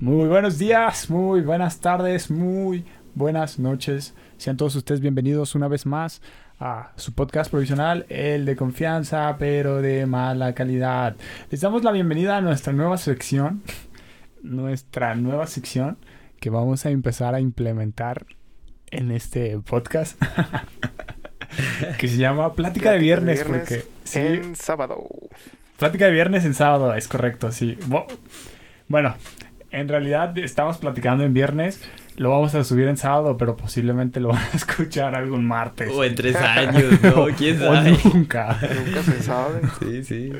Muy 0.00 0.28
buenos 0.28 0.56
días, 0.58 1.10
muy 1.10 1.42
buenas 1.42 1.80
tardes, 1.80 2.30
muy 2.30 2.86
buenas 3.14 3.58
noches. 3.58 4.14
Sean 4.38 4.56
todos 4.56 4.74
ustedes 4.74 5.02
bienvenidos 5.02 5.54
una 5.54 5.68
vez 5.68 5.84
más 5.84 6.22
a 6.58 6.92
su 6.96 7.12
podcast 7.12 7.50
provisional, 7.50 8.06
el 8.08 8.46
de 8.46 8.56
confianza, 8.56 9.36
pero 9.38 9.82
de 9.82 10.06
mala 10.06 10.54
calidad. 10.54 11.16
Les 11.50 11.60
damos 11.60 11.84
la 11.84 11.92
bienvenida 11.92 12.38
a 12.38 12.40
nuestra 12.40 12.72
nueva 12.72 12.96
sección, 12.96 13.62
nuestra 14.42 15.14
nueva 15.16 15.46
sección 15.46 15.98
que 16.40 16.48
vamos 16.48 16.86
a 16.86 16.90
empezar 16.90 17.34
a 17.34 17.40
implementar 17.40 18.24
en 18.90 19.10
este 19.10 19.58
podcast. 19.58 20.18
que 21.98 22.08
se 22.08 22.16
llama 22.16 22.54
Plática 22.54 22.92
de 22.92 23.00
Viernes, 23.00 23.44
porque 23.44 23.84
sí, 24.04 24.18
en 24.18 24.56
sábado. 24.56 25.06
Plática 25.78 26.06
de 26.06 26.12
viernes 26.12 26.46
en 26.46 26.54
sábado, 26.54 26.94
es 26.94 27.06
correcto, 27.06 27.52
sí. 27.52 27.78
Bueno, 28.88 29.14
en 29.70 29.88
realidad 29.88 30.36
estamos 30.38 30.78
platicando 30.78 31.24
en 31.24 31.32
viernes, 31.34 31.80
lo 32.16 32.30
vamos 32.30 32.54
a 32.54 32.64
subir 32.64 32.88
en 32.88 32.96
sábado, 32.96 33.36
pero 33.38 33.56
posiblemente 33.56 34.20
lo 34.20 34.28
van 34.30 34.42
a 34.52 34.56
escuchar 34.56 35.14
algún 35.14 35.46
martes. 35.46 35.90
O 35.92 36.04
en 36.04 36.14
tres 36.14 36.36
años, 36.36 37.00
¿no? 37.02 37.26
¿Quién 37.36 37.62
O 37.62 37.74
sabe? 37.74 37.96
nunca. 38.04 38.58
Nunca 38.84 39.02
se 39.02 39.22
sabe. 39.22 39.60
Sí, 39.80 40.04
sí. 40.04 40.32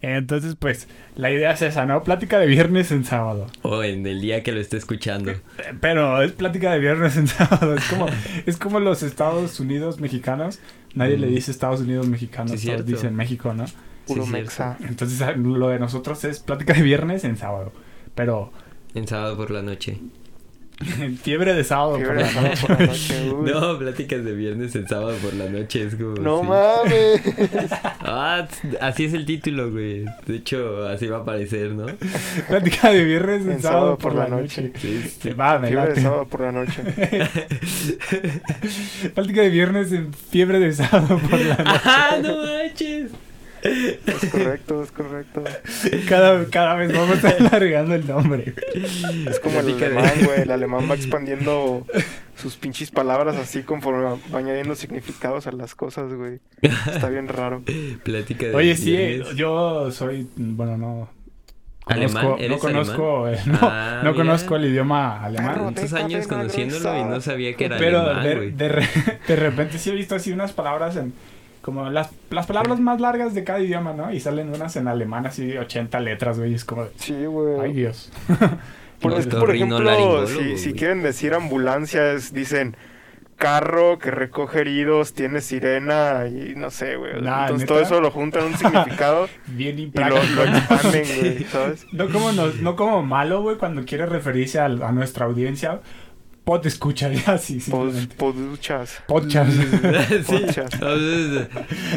Entonces, 0.00 0.56
pues, 0.58 0.88
la 1.16 1.30
idea 1.30 1.52
es 1.52 1.62
esa, 1.62 1.86
¿no? 1.86 2.02
Plática 2.02 2.38
de 2.38 2.46
viernes 2.46 2.90
en 2.92 3.04
sábado. 3.04 3.46
O 3.62 3.82
en 3.82 4.06
el 4.06 4.20
día 4.20 4.42
que 4.42 4.52
lo 4.52 4.60
esté 4.60 4.78
escuchando. 4.78 5.32
Pero 5.80 6.22
es 6.22 6.32
plática 6.32 6.72
de 6.72 6.78
viernes 6.80 7.16
en 7.16 7.26
sábado. 7.28 7.74
Es 7.74 7.84
como, 7.88 8.06
es 8.46 8.56
como 8.56 8.80
los 8.80 9.02
Estados 9.02 9.60
Unidos 9.60 10.00
mexicanos. 10.00 10.58
Nadie 10.94 11.18
le 11.18 11.26
dice 11.28 11.50
Estados 11.50 11.80
Unidos 11.80 12.06
mexicanos, 12.08 12.60
Sí, 12.60 12.66
todos 12.68 12.84
dicen 12.84 13.14
México, 13.14 13.54
¿no? 13.54 13.64
Puro 14.06 14.24
Sí, 14.24 14.30
mexa. 14.30 14.76
Entonces, 14.80 15.36
lo 15.36 15.68
de 15.68 15.78
nosotros 15.78 16.24
es 16.24 16.40
plática 16.40 16.72
de 16.74 16.82
viernes 16.82 17.24
en 17.24 17.36
sábado. 17.36 17.72
Pero 18.14 18.52
En 18.94 19.06
sábado 19.06 19.36
por 19.36 19.50
la 19.50 19.62
noche. 19.62 19.98
Fiebre 21.22 21.54
de 21.54 21.64
sábado. 21.64 21.92
por 21.92 22.00
Fiebre 22.00 22.22
la 22.22 22.48
de 22.48 22.56
sábado 22.56 22.66
por 22.66 22.80
la 22.80 22.86
noche. 22.86 23.30
uy. 23.30 23.50
No, 23.52 23.78
pláticas 23.78 24.24
de 24.24 24.32
viernes 24.34 24.74
en 24.74 24.88
sábado 24.88 25.16
por 25.22 25.34
la 25.34 25.48
noche. 25.48 25.84
Es 25.84 25.94
como. 25.94 26.14
No 26.16 26.40
sí. 26.40 26.46
mames. 26.48 27.70
Ah, 28.04 28.46
así 28.80 29.04
es 29.04 29.14
el 29.14 29.24
título, 29.24 29.70
güey. 29.70 30.04
De 30.26 30.36
hecho, 30.36 30.86
así 30.86 31.06
va 31.06 31.18
a 31.18 31.20
aparecer, 31.20 31.70
¿no? 31.70 31.86
Plática 32.48 32.90
de 32.90 33.04
viernes 33.04 33.46
en, 33.46 33.62
sábado, 33.62 33.96
por 33.96 34.14
la 34.14 34.28
noche. 34.28 34.72
Sí, 34.76 35.02
Se 35.02 35.30
sí. 35.30 35.32
va, 35.32 35.58
me 35.58 35.68
Fiebre 35.68 35.94
de 35.94 36.00
sábado 36.02 36.26
por 36.26 36.40
la 36.40 36.52
noche. 36.52 36.82
Plática 39.14 39.42
de 39.42 39.48
viernes 39.50 39.92
en 39.92 40.12
fiebre 40.12 40.58
de 40.58 40.72
sábado 40.72 41.18
por 41.18 41.40
la 41.40 41.56
noche. 41.56 41.80
¡Ah, 41.84 42.18
no 42.22 42.36
manches! 42.36 43.10
Es 43.62 44.30
correcto, 44.30 44.82
es 44.82 44.90
correcto. 44.92 45.44
Cada, 46.08 46.44
cada 46.46 46.74
vez 46.74 46.92
vamos 46.92 47.24
alargando 47.24 47.94
el 47.94 48.06
nombre. 48.06 48.54
Es 49.28 49.38
como 49.40 49.60
el 49.60 49.74
alemán, 49.82 50.12
güey. 50.24 50.40
El 50.42 50.50
alemán 50.50 50.88
va 50.90 50.94
expandiendo 50.94 51.86
sus 52.36 52.56
pinches 52.56 52.90
palabras 52.90 53.36
así 53.36 53.62
conforme 53.62 54.02
va 54.02 54.38
añadiendo 54.38 54.74
significados 54.74 55.46
a 55.46 55.52
las 55.52 55.74
cosas, 55.74 56.12
güey. 56.12 56.40
Está 56.60 57.08
bien 57.08 57.28
raro. 57.28 57.62
Plática 58.02 58.46
de 58.46 58.54
Oye, 58.54 58.76
sí, 58.76 59.20
yo 59.36 59.90
soy, 59.92 60.26
bueno, 60.36 60.76
no. 60.76 61.08
¿Alemán? 61.86 62.24
conozco- 62.24 62.36
no 62.38 62.44
¿Eres 62.44 62.60
conozco, 62.60 63.28
eh, 63.28 63.38
no, 63.46 63.58
Ah, 63.60 64.00
no 64.04 64.14
conozco 64.14 64.54
el 64.54 64.66
idioma 64.66 65.24
alemán. 65.24 65.54
Tantos 65.74 65.92
años 65.94 66.28
conociéndolo 66.28 66.96
y 66.96 67.04
no 67.04 67.20
sabía 67.20 67.54
que 67.56 67.64
era 67.64 67.76
Pero 67.76 68.00
alemán, 68.02 68.24
de, 68.24 68.34
güey. 68.36 68.50
de, 68.52 68.68
re- 68.68 68.88
de 69.26 69.36
repente 69.36 69.78
sí 69.78 69.90
he 69.90 69.94
visto 69.94 70.14
así 70.14 70.30
unas 70.30 70.52
palabras 70.52 70.94
en 70.96 71.12
como 71.62 71.88
las, 71.88 72.10
las 72.30 72.46
palabras 72.46 72.80
más 72.80 73.00
largas 73.00 73.34
de 73.34 73.44
cada 73.44 73.60
idioma, 73.60 73.92
¿no? 73.92 74.12
Y 74.12 74.20
salen 74.20 74.48
unas 74.48 74.76
en 74.76 74.88
alemán 74.88 75.26
así 75.26 75.46
de 75.46 75.58
80 75.60 76.00
letras, 76.00 76.38
güey, 76.38 76.54
es 76.54 76.64
como 76.64 76.84
de, 76.84 76.90
Sí, 76.96 77.14
ay 77.14 77.24
güey. 77.26 77.72
Dios. 77.72 78.10
Por, 79.00 79.12
No, 79.12 79.18
es 79.18 79.26
que, 79.26 79.36
por 79.36 79.54
ejemplo, 79.54 80.26
si, 80.56 80.72
quieren 80.74 81.02
decir 81.02 81.34
ambulancias, 81.34 82.32
dicen 82.32 82.76
carro 83.36 83.98
que 83.98 84.12
recoge 84.12 84.60
heridos, 84.60 85.14
tiene 85.14 85.40
sirena 85.40 86.26
y 86.28 86.54
no 86.54 86.70
sé, 86.70 86.94
güey. 86.94 87.20
Nah, 87.20 87.42
Entonces 87.46 87.62
¿neta? 87.62 87.66
todo 87.74 87.80
eso 87.82 88.00
lo 88.00 88.12
juntan 88.12 88.42
en 88.42 88.52
un 88.52 88.58
significado 88.58 89.28
Bien 89.48 89.76
y 89.80 89.86
lo, 89.90 90.16
expanden, 90.16 91.04
güey, 91.18 91.44
¿sabes? 91.50 91.86
No 91.90 92.08
como, 92.08 92.30
nos- 92.30 92.60
no 92.60 92.76
como 92.76 93.02
malo, 93.02 93.42
güey, 93.42 93.56
cuando 93.56 93.84
quiere 93.84 94.06
referirse 94.06 94.60
a, 94.60 94.68
nuestra 94.68 95.26
audiencia. 95.26 95.80
Pod 96.44 96.66
escucha 96.66 97.08
ya, 97.12 97.38
sí, 97.38 97.54
Pod- 97.58 97.92
simplemente. 97.92 98.16
Poduchas. 98.16 99.02
Podcast. 99.06 99.50
sí. 99.52 100.36
Entonces, 100.72 101.48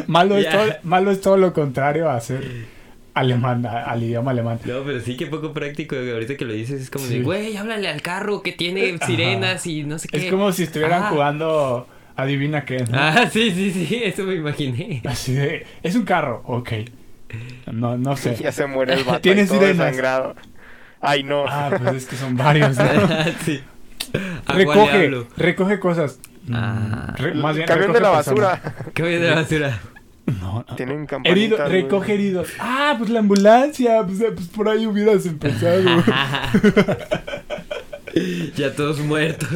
malo, 0.06 0.36
es 0.36 0.48
todo, 0.48 0.66
malo 0.84 1.10
es 1.10 1.20
todo 1.20 1.36
lo 1.36 1.52
contrario 1.52 2.08
a 2.10 2.20
ser 2.20 2.66
alemán, 3.14 3.66
a- 3.66 3.84
al 3.84 4.02
idioma 4.04 4.30
alemán. 4.30 4.60
No, 4.64 4.82
pero 4.84 5.00
sí 5.00 5.16
que 5.16 5.26
poco 5.26 5.52
práctico. 5.52 5.96
güey. 5.96 6.10
Ahorita 6.12 6.36
que 6.36 6.44
lo 6.44 6.52
dices 6.52 6.80
es 6.82 6.90
como 6.90 7.06
Sí. 7.06 7.18
de, 7.18 7.22
güey, 7.24 7.56
háblale 7.56 7.88
al 7.88 8.02
carro 8.02 8.42
que 8.42 8.52
tiene 8.52 8.94
Ajá. 8.94 9.06
sirenas 9.06 9.66
y 9.66 9.82
no 9.82 9.98
sé 9.98 10.08
qué. 10.08 10.18
Es 10.26 10.30
como 10.30 10.52
si 10.52 10.62
estuvieran 10.64 11.02
Ah. 11.04 11.08
jugando 11.10 11.88
Adivina 12.14 12.64
qué, 12.64 12.78
¿no? 12.78 12.98
Ah, 12.98 13.28
sí, 13.30 13.50
sí, 13.50 13.70
sí, 13.72 14.00
eso 14.04 14.22
me 14.24 14.36
imaginé. 14.36 15.02
Así 15.04 15.34
de, 15.34 15.66
es 15.82 15.94
un 15.96 16.04
carro, 16.04 16.42
ok. 16.46 16.70
No, 17.72 17.98
no 17.98 18.16
sé. 18.16 18.36
Ya 18.36 18.52
se 18.52 18.66
muere 18.66 18.94
el 18.94 19.04
vato. 19.04 19.20
Tiene 19.22 19.42
ahí 19.42 19.46
todo 19.48 19.58
sirenas. 19.60 19.96
Ay, 21.00 21.24
no. 21.24 21.44
Ah, 21.48 21.70
pues 21.76 21.94
es 21.96 22.06
que 22.06 22.16
son 22.16 22.36
varios. 22.36 22.76
¿no? 22.78 22.84
sí. 23.44 23.60
¿A 24.46 24.52
cuál 24.52 24.58
le 24.58 24.64
recoge, 24.64 25.26
recoge 25.36 25.78
cosas. 25.78 26.18
Ah. 26.52 27.14
Mm, 27.18 27.22
re- 27.22 27.34
más 27.34 27.56
bien, 27.56 27.66
Camión 27.66 27.92
de 27.92 28.00
la 28.00 28.12
personas. 28.12 28.40
basura. 28.60 28.74
¿Qué 28.94 29.02
voy 29.02 29.12
de 29.16 29.28
la 29.30 29.34
basura? 29.36 29.80
No, 30.40 30.64
no. 30.68 30.76
Tienen. 30.76 31.06
Herido, 31.24 31.56
recoge 31.68 32.14
heridos. 32.14 32.48
Ah, 32.58 32.94
pues 32.98 33.10
la 33.10 33.20
ambulancia. 33.20 34.02
Pues, 34.04 34.20
eh, 34.20 34.32
pues 34.34 34.48
por 34.48 34.68
ahí 34.68 34.86
hubieras 34.86 35.24
empezado. 35.26 35.82
ya 38.56 38.74
todos 38.74 38.98
muertos. 39.00 39.48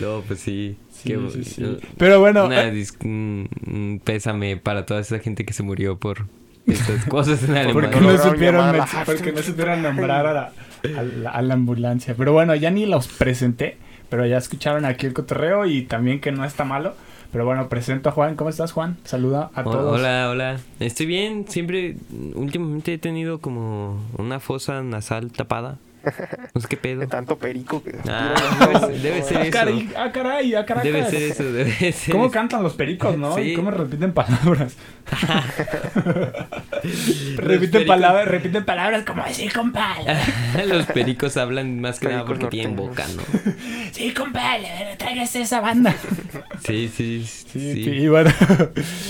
No, 0.00 0.22
pues 0.26 0.40
sí. 0.40 0.76
Sí, 0.90 1.08
Qué 1.08 1.44
sí. 1.44 1.78
Pero 1.98 2.20
bueno, 2.20 2.46
Una 2.46 2.62
eh, 2.68 2.84
un 3.02 4.00
pésame 4.04 4.56
para 4.56 4.86
toda 4.86 5.00
esa 5.00 5.18
gente 5.18 5.44
que 5.44 5.52
se 5.52 5.62
murió 5.64 5.98
por 5.98 6.26
estas 6.66 7.04
cosas 7.06 7.42
en 7.42 7.48
porque 7.72 7.88
Alemania. 7.88 8.00
no, 8.00 8.10
lograron 8.12 8.32
supieron, 8.32 8.76
porque 9.06 9.32
no 9.32 9.42
supieron 9.42 9.82
nombrar 9.82 10.26
a 10.26 10.32
la, 10.32 10.52
a, 10.98 11.02
la, 11.02 11.30
a 11.30 11.42
la 11.42 11.54
ambulancia. 11.54 12.14
Pero 12.16 12.32
bueno, 12.32 12.54
ya 12.54 12.70
ni 12.70 12.86
los 12.86 13.08
presenté. 13.08 13.76
Pero 14.08 14.26
ya 14.26 14.36
escucharon 14.36 14.84
aquí 14.84 15.06
el 15.06 15.14
cotorreo 15.14 15.64
y 15.64 15.82
también 15.82 16.20
que 16.20 16.32
no 16.32 16.44
está 16.44 16.64
malo. 16.64 16.94
Pero 17.32 17.46
bueno, 17.46 17.70
presento 17.70 18.10
a 18.10 18.12
Juan. 18.12 18.36
¿Cómo 18.36 18.50
estás, 18.50 18.72
Juan? 18.72 18.98
Saluda 19.04 19.50
a 19.54 19.62
todos. 19.64 19.98
Hola, 19.98 20.28
hola. 20.30 20.58
Estoy 20.80 21.06
bien. 21.06 21.46
Siempre, 21.48 21.96
últimamente 22.34 22.92
he 22.92 22.98
tenido 22.98 23.38
como 23.40 23.98
una 24.18 24.38
fosa 24.38 24.82
nasal 24.82 25.32
tapada. 25.32 25.78
No 26.54 26.60
sé 26.60 26.66
qué 26.68 26.76
pedo. 26.76 27.00
De 27.00 27.06
tanto 27.06 27.38
perico 27.38 27.82
que. 27.82 27.94
Ah, 28.06 28.34
No, 28.60 28.80
debe- 28.88 28.98
debe 28.98 29.20
no, 29.20 29.24
ser 29.24 29.36
Ah, 29.38 29.42
eso. 29.44 29.50
caray, 29.52 29.88
ah, 29.96 30.12
caray, 30.12 30.54
ah, 30.56 30.66
Caracas. 30.66 30.92
Debe 30.92 31.04
ser 31.08 31.22
eso, 31.22 31.44
debe 31.44 31.92
ser 31.92 32.12
¿Cómo 32.12 32.24
eso. 32.26 32.32
cantan 32.32 32.62
los 32.62 32.74
pericos, 32.74 33.16
no? 33.16 33.34
Sí. 33.36 33.40
¿Y 33.42 33.54
cómo 33.54 33.70
repiten 33.70 34.12
palabras? 34.12 34.76
repiten 37.36 37.86
palabras, 37.86 38.28
repiten 38.28 38.64
palabras 38.64 39.04
como 39.04 39.22
sí, 39.32 39.48
compa. 39.48 39.96
Los 40.66 40.86
pericos 40.86 41.36
hablan 41.36 41.80
más 41.80 42.00
que 42.00 42.08
nada 42.08 42.24
porque 42.24 42.46
tienen 42.46 42.76
boca. 42.76 43.04
¿no? 43.16 43.22
Sí, 43.92 44.12
compa, 44.14 44.58
le- 44.58 44.96
tráigase 44.96 45.42
esa 45.42 45.60
banda. 45.60 45.94
Sí, 46.64 46.90
sí, 46.94 47.24
Sí, 47.26 47.74
sí. 47.74 47.84
sí, 47.84 47.90
y 47.90 48.08
bueno. 48.08 48.30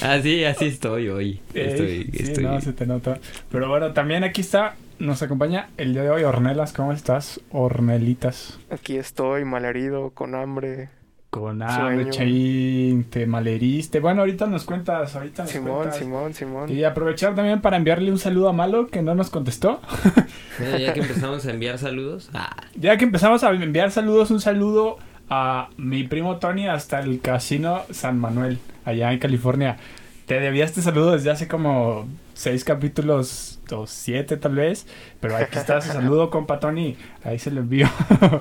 Así, 0.03 0.45
así 0.45 0.67
estoy 0.67 1.09
hoy. 1.09 1.41
Estoy, 1.55 1.87
Ey, 1.87 2.11
sí, 2.13 2.23
estoy. 2.25 2.45
no, 2.45 2.61
se 2.61 2.73
te 2.73 2.87
nota. 2.87 3.19
Pero 3.51 3.69
bueno, 3.69 3.93
también 3.93 4.25
aquí 4.25 4.41
está, 4.41 4.75
nos 4.99 5.23
acompaña 5.23 5.69
el 5.77 5.93
día 5.93 6.03
de 6.03 6.11
hoy 6.11 6.25
Ornelas. 6.25 6.73
¿Cómo 6.73 6.93
estás? 6.93 7.41
Ornelitas. 7.51 8.59
Aquí 8.71 8.97
estoy, 8.97 9.45
malherido, 9.45 10.11
con 10.11 10.35
hambre. 10.35 10.89
Con 11.33 11.63
hambre, 11.63 11.95
Sueño. 11.95 12.11
Chaín, 12.11 13.05
te 13.05 13.25
maleriste. 13.27 14.01
Bueno, 14.01 14.21
ahorita 14.21 14.47
nos 14.47 14.65
cuentas, 14.65 15.17
ahorita 15.17 15.45
nos 15.45 15.51
Simón, 15.51 15.77
cuentas. 15.77 15.97
Simón, 15.97 16.35
Simón. 16.35 16.71
Y 16.71 16.85
aprovechar 16.85 17.35
también 17.35 17.63
para 17.63 17.79
enviarle 17.79 18.11
un 18.11 18.19
saludo 18.19 18.51
a 18.51 18.53
Malo 18.53 18.89
que 18.89 19.01
no 19.01 19.15
nos 19.15 19.31
contestó. 19.31 19.81
Mira, 20.59 20.79
ya 20.79 20.93
que 20.93 21.01
empezamos 21.01 21.47
a 21.47 21.51
enviar 21.51 21.79
saludos. 21.79 22.29
Ah, 22.35 22.55
Ya 22.75 22.99
que 22.99 23.05
empezamos 23.05 23.43
a 23.45 23.51
enviar 23.51 23.91
saludos, 23.91 24.31
un 24.31 24.43
saludo 24.43 24.99
a 25.31 25.71
mi 25.79 26.05
primo 26.05 26.37
Tony 26.37 26.69
hasta 26.69 27.01
el 27.01 27.23
casino 27.23 27.81
San 27.91 28.19
Manuel, 28.19 28.59
allá 28.85 29.11
en 29.11 29.19
California. 29.19 29.79
Te 30.27 30.39
debía 30.39 30.67
este 30.67 30.83
saludo 30.83 31.13
desde 31.13 31.31
hace 31.31 31.49
como 31.49 32.09
seis 32.43 32.65
capítulos 32.65 33.61
o 33.71 33.87
siete 33.87 34.37
tal 34.37 34.57
vez, 34.57 34.85
pero 35.21 35.37
aquí 35.37 35.57
está 35.57 35.79
ese 35.79 35.93
saludo, 35.93 36.29
compa 36.31 36.59
Tony, 36.59 36.97
ahí 37.23 37.39
se 37.39 37.53
lo 37.53 37.61
envío. 37.61 37.87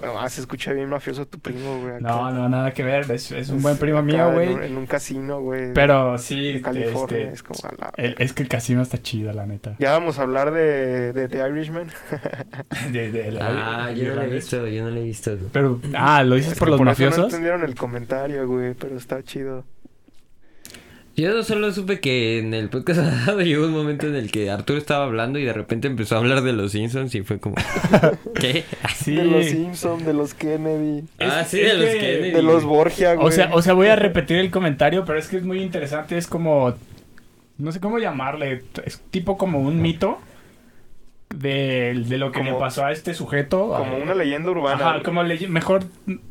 No, 0.03 0.27
se 0.27 0.42
escucha 0.42 0.74
bien 0.74 0.89
mafioso 0.89 1.27
tu 1.27 1.38
primo, 1.39 1.80
güey. 1.81 1.94
acá. 1.95 2.00
no, 2.01 2.31
no, 2.31 2.50
nada 2.50 2.74
que 2.74 2.83
ver, 2.83 3.09
es, 3.12 3.31
es 3.31 3.50
un 3.50 3.57
Es 3.57 3.63
buen 3.63 3.77
primo 3.77 4.01
mío, 4.01 4.27
En, 4.30 4.33
güey. 4.33 4.53
un- 4.56 4.63
en 4.63 4.77
un 4.77 4.88
casino, 4.88 5.39
güey. 5.42 5.71
Pero 5.74 6.18
sí, 6.18 6.53
de 6.53 6.62
California. 6.62 7.19
este, 7.19 7.33
es 7.33 7.44
como 7.44 7.59
la- 7.77 7.94
el- 7.98 8.15
es 8.18 8.33
que 8.33 8.42
el 8.44 8.50
casino 8.50 8.81
está 8.81 8.98
chido, 9.01 9.31
la 9.33 9.45
neta. 9.45 9.75
Ya 9.77 9.92
vamos 9.92 10.18
a 10.18 10.24
hablar 10.24 10.51
de, 10.51 11.13
de 11.13 11.27
The 11.27 11.48
Irishman. 11.50 11.92
De- 12.92 13.12
de 13.12 13.31
la- 13.31 13.86
ah, 13.86 13.92
yo 13.92 14.09
no 14.09 14.15
lo 14.15 14.21
he 14.24 14.27
visto, 14.27 14.68
yo 14.68 14.83
no 14.83 14.89
lo 14.89 15.00
he 15.00 15.03
visto. 15.03 15.38
Pero, 15.53 15.80
ah, 15.95 16.24
¿lo 16.24 16.36
dices 16.36 16.53
Es 16.53 16.59
por 16.59 16.68
que 16.68 16.71
los 16.71 16.80
eso 16.80 16.86
mafiosos? 16.86 17.18
no 17.19 17.24
entendieron 17.25 17.63
el 17.63 17.75
comentario, 17.75 18.48
güey, 18.48 18.74
pero 18.74 18.98
está 18.98 19.21
chido. 19.24 19.63
Yo 21.16 21.44
solo 21.44 21.72
supe 21.74 22.00
que 22.00 22.40
en 22.40 22.54
el 22.54 22.69
podcast 22.69 23.02
pasado 23.10 23.42
llegó 23.42 23.66
un 23.66 23.74
momento 23.74 24.08
en 24.08 24.16
el 24.16 24.31
que 24.31 24.50
Arturo 24.50 24.80
estaba 24.80 25.06
hablando 25.06 25.40
y 25.40 25.44
de 25.44 25.54
repente 25.54 25.88
empezó 25.88 26.16
a 26.16 26.19
hablar 26.19 26.42
de 26.42 26.54
los 26.54 26.72
Simpsons 26.72 27.13
y 27.16 27.22
fue 27.22 27.40
como... 27.40 27.56
¿Qué? 28.40 28.63
Sí. 28.96 29.16
De 29.16 29.25
los 29.25 29.46
Simpson, 29.46 30.06
de 30.06 30.13
los 30.13 30.34
Kennedy, 30.34 31.04
ah, 31.19 31.44
sí, 31.44 31.60
de 31.60 31.74
los 31.74 31.90
Kennedy. 31.90 32.31
de 32.31 32.42
los 32.42 32.63
Borgia, 32.63 33.16
güey. 33.16 33.28
O 33.28 33.31
sea, 33.31 33.50
o 33.54 33.62
sea, 33.62 33.74
voy 33.74 33.88
a 33.88 33.96
repetir 33.96 34.38
el 34.38 34.52
comentario, 34.52 35.06
pero 35.06 35.19
es 35.19 35.28
que 35.28 35.38
es 35.38 35.44
muy 35.44 35.62
interesante. 35.62 36.18
Es 36.18 36.28
como. 36.28 36.74
No 37.58 37.72
sé 37.72 37.80
cómo 37.80 38.00
llamarle. 38.00 38.63
Es 38.86 39.02
tipo 39.12 39.38
como 39.38 39.60
un 39.60 39.81
mito 39.81 40.19
de, 41.36 42.04
de 42.07 42.18
lo 42.18 42.31
que 42.31 42.44
le 42.44 42.54
pasó 42.54 42.86
a 42.86 42.92
este 42.92 43.13
sujeto. 43.13 43.74
como 43.78 43.98
una 43.98 44.13
leyenda 44.16 44.50
urbana. 44.51 44.89
Ajá, 44.89 45.04
como 45.04 45.24
leye- 45.24 45.48
mejor 45.48 45.83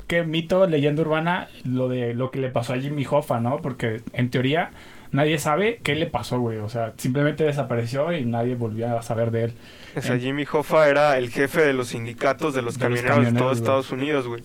que 0.07 0.23
mito, 0.23 0.67
leyenda 0.67 1.03
urbana, 1.03 1.49
lo 1.65 1.89
de 1.89 2.15
lo 2.15 2.31
que 2.31 2.39
le 2.41 2.49
pasó 2.51 2.75
a 2.75 2.79
Jimmy 2.79 3.07
Hoffa, 3.11 3.41
¿no? 3.41 3.59
Porque 3.59 4.01
en 4.13 4.31
teoría 4.31 4.71
nadie 5.13 5.39
sabe 5.39 5.81
qué 5.83 5.95
le 5.95 6.07
pasó, 6.07 6.39
güey. 6.41 6.59
O 6.59 6.69
sea, 6.69 6.93
simplemente 6.97 7.45
desapareció 7.45 8.13
y 8.13 8.25
nadie 8.25 8.55
volvió 8.55 8.97
a 8.99 9.03
saber 9.03 9.31
de 9.31 9.45
él. 9.45 9.53
O 9.97 10.03
sea, 10.03 10.19
Jimmy 10.19 10.45
Hoffa 10.51 10.89
era 10.89 11.19
el 11.19 11.31
jefe 11.31 11.63
de 11.63 11.73
los 11.73 11.89
sindicatos 11.89 12.55
de 12.55 12.63
los 12.63 12.79
De 12.79 12.89
los 12.89 13.01
camioneros 13.03 13.33
de, 13.33 13.39
todo 13.39 13.49
güey. 13.49 13.59
Estados 13.59 13.91
Unidos, 13.91 14.29
güey. 14.29 14.43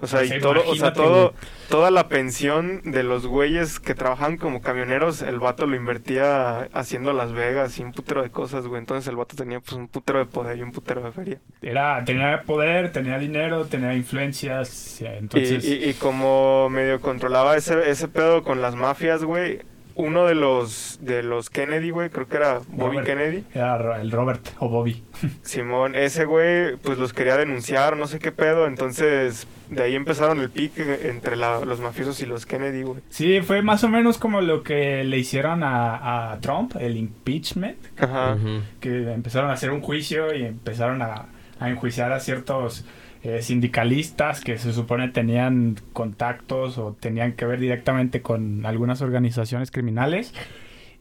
O 0.00 0.06
sea, 0.06 0.24
y 0.24 0.38
todo, 0.40 0.62
o 0.66 0.74
sea, 0.76 0.92
todo, 0.92 1.34
toda 1.68 1.90
la 1.90 2.06
pensión 2.08 2.82
de 2.84 3.02
los 3.02 3.26
güeyes 3.26 3.80
que 3.80 3.94
trabajan 3.94 4.36
como 4.36 4.60
camioneros, 4.60 5.22
el 5.22 5.40
vato 5.40 5.66
lo 5.66 5.74
invertía 5.74 6.68
haciendo 6.72 7.12
Las 7.12 7.32
Vegas 7.32 7.78
y 7.78 7.82
un 7.82 7.92
putero 7.92 8.22
de 8.22 8.30
cosas, 8.30 8.66
güey. 8.68 8.78
Entonces 8.78 9.08
el 9.08 9.16
vato 9.16 9.34
tenía 9.34 9.58
pues 9.58 9.72
un 9.72 9.88
putero 9.88 10.20
de 10.20 10.26
poder 10.26 10.56
y 10.58 10.62
un 10.62 10.70
putero 10.70 11.02
de 11.02 11.10
feria. 11.10 11.38
Era, 11.62 12.04
tenía 12.04 12.42
poder, 12.42 12.92
tenía 12.92 13.18
dinero, 13.18 13.66
tenía 13.66 13.92
influencias. 13.94 15.00
Entonces, 15.02 15.64
Y, 15.64 15.74
y- 15.74 15.90
y 15.90 15.94
como 15.94 16.68
medio 16.70 17.00
controlaba 17.00 17.56
ese, 17.56 17.90
ese 17.90 18.06
pedo 18.08 18.42
con 18.44 18.62
las 18.62 18.76
mafias, 18.76 19.24
güey, 19.24 19.62
uno 19.98 20.24
de 20.24 20.34
los 20.34 20.98
de 21.02 21.22
los 21.22 21.50
Kennedy, 21.50 21.90
güey, 21.90 22.08
creo 22.08 22.26
que 22.28 22.36
era 22.36 22.60
Bobby 22.68 22.96
Robert. 22.98 23.06
Kennedy. 23.06 23.44
era 23.54 24.00
el 24.00 24.10
Robert 24.10 24.48
o 24.60 24.68
Bobby. 24.70 25.02
Simón, 25.42 25.94
ese 25.94 26.24
güey, 26.24 26.76
pues 26.76 26.96
los 26.98 27.12
quería 27.12 27.36
denunciar, 27.36 27.96
no 27.96 28.06
sé 28.06 28.18
qué 28.18 28.32
pedo, 28.32 28.66
entonces 28.66 29.46
de 29.68 29.82
ahí 29.82 29.94
empezaron 29.96 30.40
el 30.40 30.48
pique 30.50 31.08
entre 31.10 31.36
la- 31.36 31.60
los 31.60 31.80
mafiosos 31.80 32.20
y 32.22 32.26
los 32.26 32.46
Kennedy, 32.46 32.82
güey. 32.84 33.00
Sí, 33.10 33.40
fue 33.42 33.60
más 33.60 33.84
o 33.84 33.88
menos 33.88 34.16
como 34.18 34.40
lo 34.40 34.62
que 34.62 35.04
le 35.04 35.18
hicieron 35.18 35.62
a, 35.62 36.32
a 36.32 36.40
Trump, 36.40 36.76
el 36.80 36.96
impeachment, 36.96 37.78
Ajá. 37.98 38.36
Que 38.80 39.12
empezaron 39.12 39.50
a 39.50 39.54
hacer 39.54 39.70
un 39.70 39.82
juicio 39.82 40.34
y 40.34 40.44
empezaron 40.44 41.02
a, 41.02 41.26
a 41.60 41.68
enjuiciar 41.68 42.12
a 42.12 42.20
ciertos 42.20 42.84
eh, 43.22 43.42
sindicalistas 43.42 44.40
que 44.42 44.58
se 44.58 44.72
supone 44.72 45.08
tenían 45.08 45.76
contactos 45.92 46.78
o 46.78 46.96
tenían 46.98 47.32
que 47.32 47.46
ver 47.46 47.58
directamente 47.60 48.22
con 48.22 48.64
algunas 48.66 49.02
organizaciones 49.02 49.70
criminales. 49.70 50.32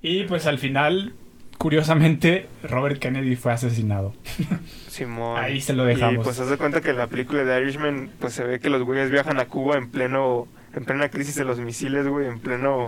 Y 0.01 0.23
pues 0.23 0.45
al 0.47 0.57
final, 0.59 1.13
curiosamente, 1.57 2.47
Robert 2.63 2.99
Kennedy 2.99 3.35
fue 3.35 3.51
asesinado. 3.53 4.13
Simón. 4.87 5.37
Ahí 5.39 5.61
se 5.61 5.73
lo 5.73 5.83
Y 5.83 5.87
dejamos. 5.87 6.23
pues 6.23 6.39
haz 6.39 6.49
de 6.49 6.57
cuenta 6.57 6.81
que 6.81 6.89
en 6.91 6.97
la 6.97 7.07
película 7.07 7.43
de 7.43 7.61
Irishman, 7.61 8.09
pues 8.19 8.33
se 8.33 8.43
ve 8.43 8.59
que 8.59 8.69
los 8.69 8.83
güeyes 8.83 9.11
viajan 9.11 9.39
a 9.39 9.45
Cuba 9.45 9.77
en 9.77 9.89
pleno, 9.91 10.47
en 10.73 10.85
plena 10.85 11.09
crisis 11.09 11.35
de 11.35 11.45
los 11.45 11.59
misiles, 11.59 12.07
güey, 12.07 12.27
en 12.27 12.39
pleno, 12.39 12.87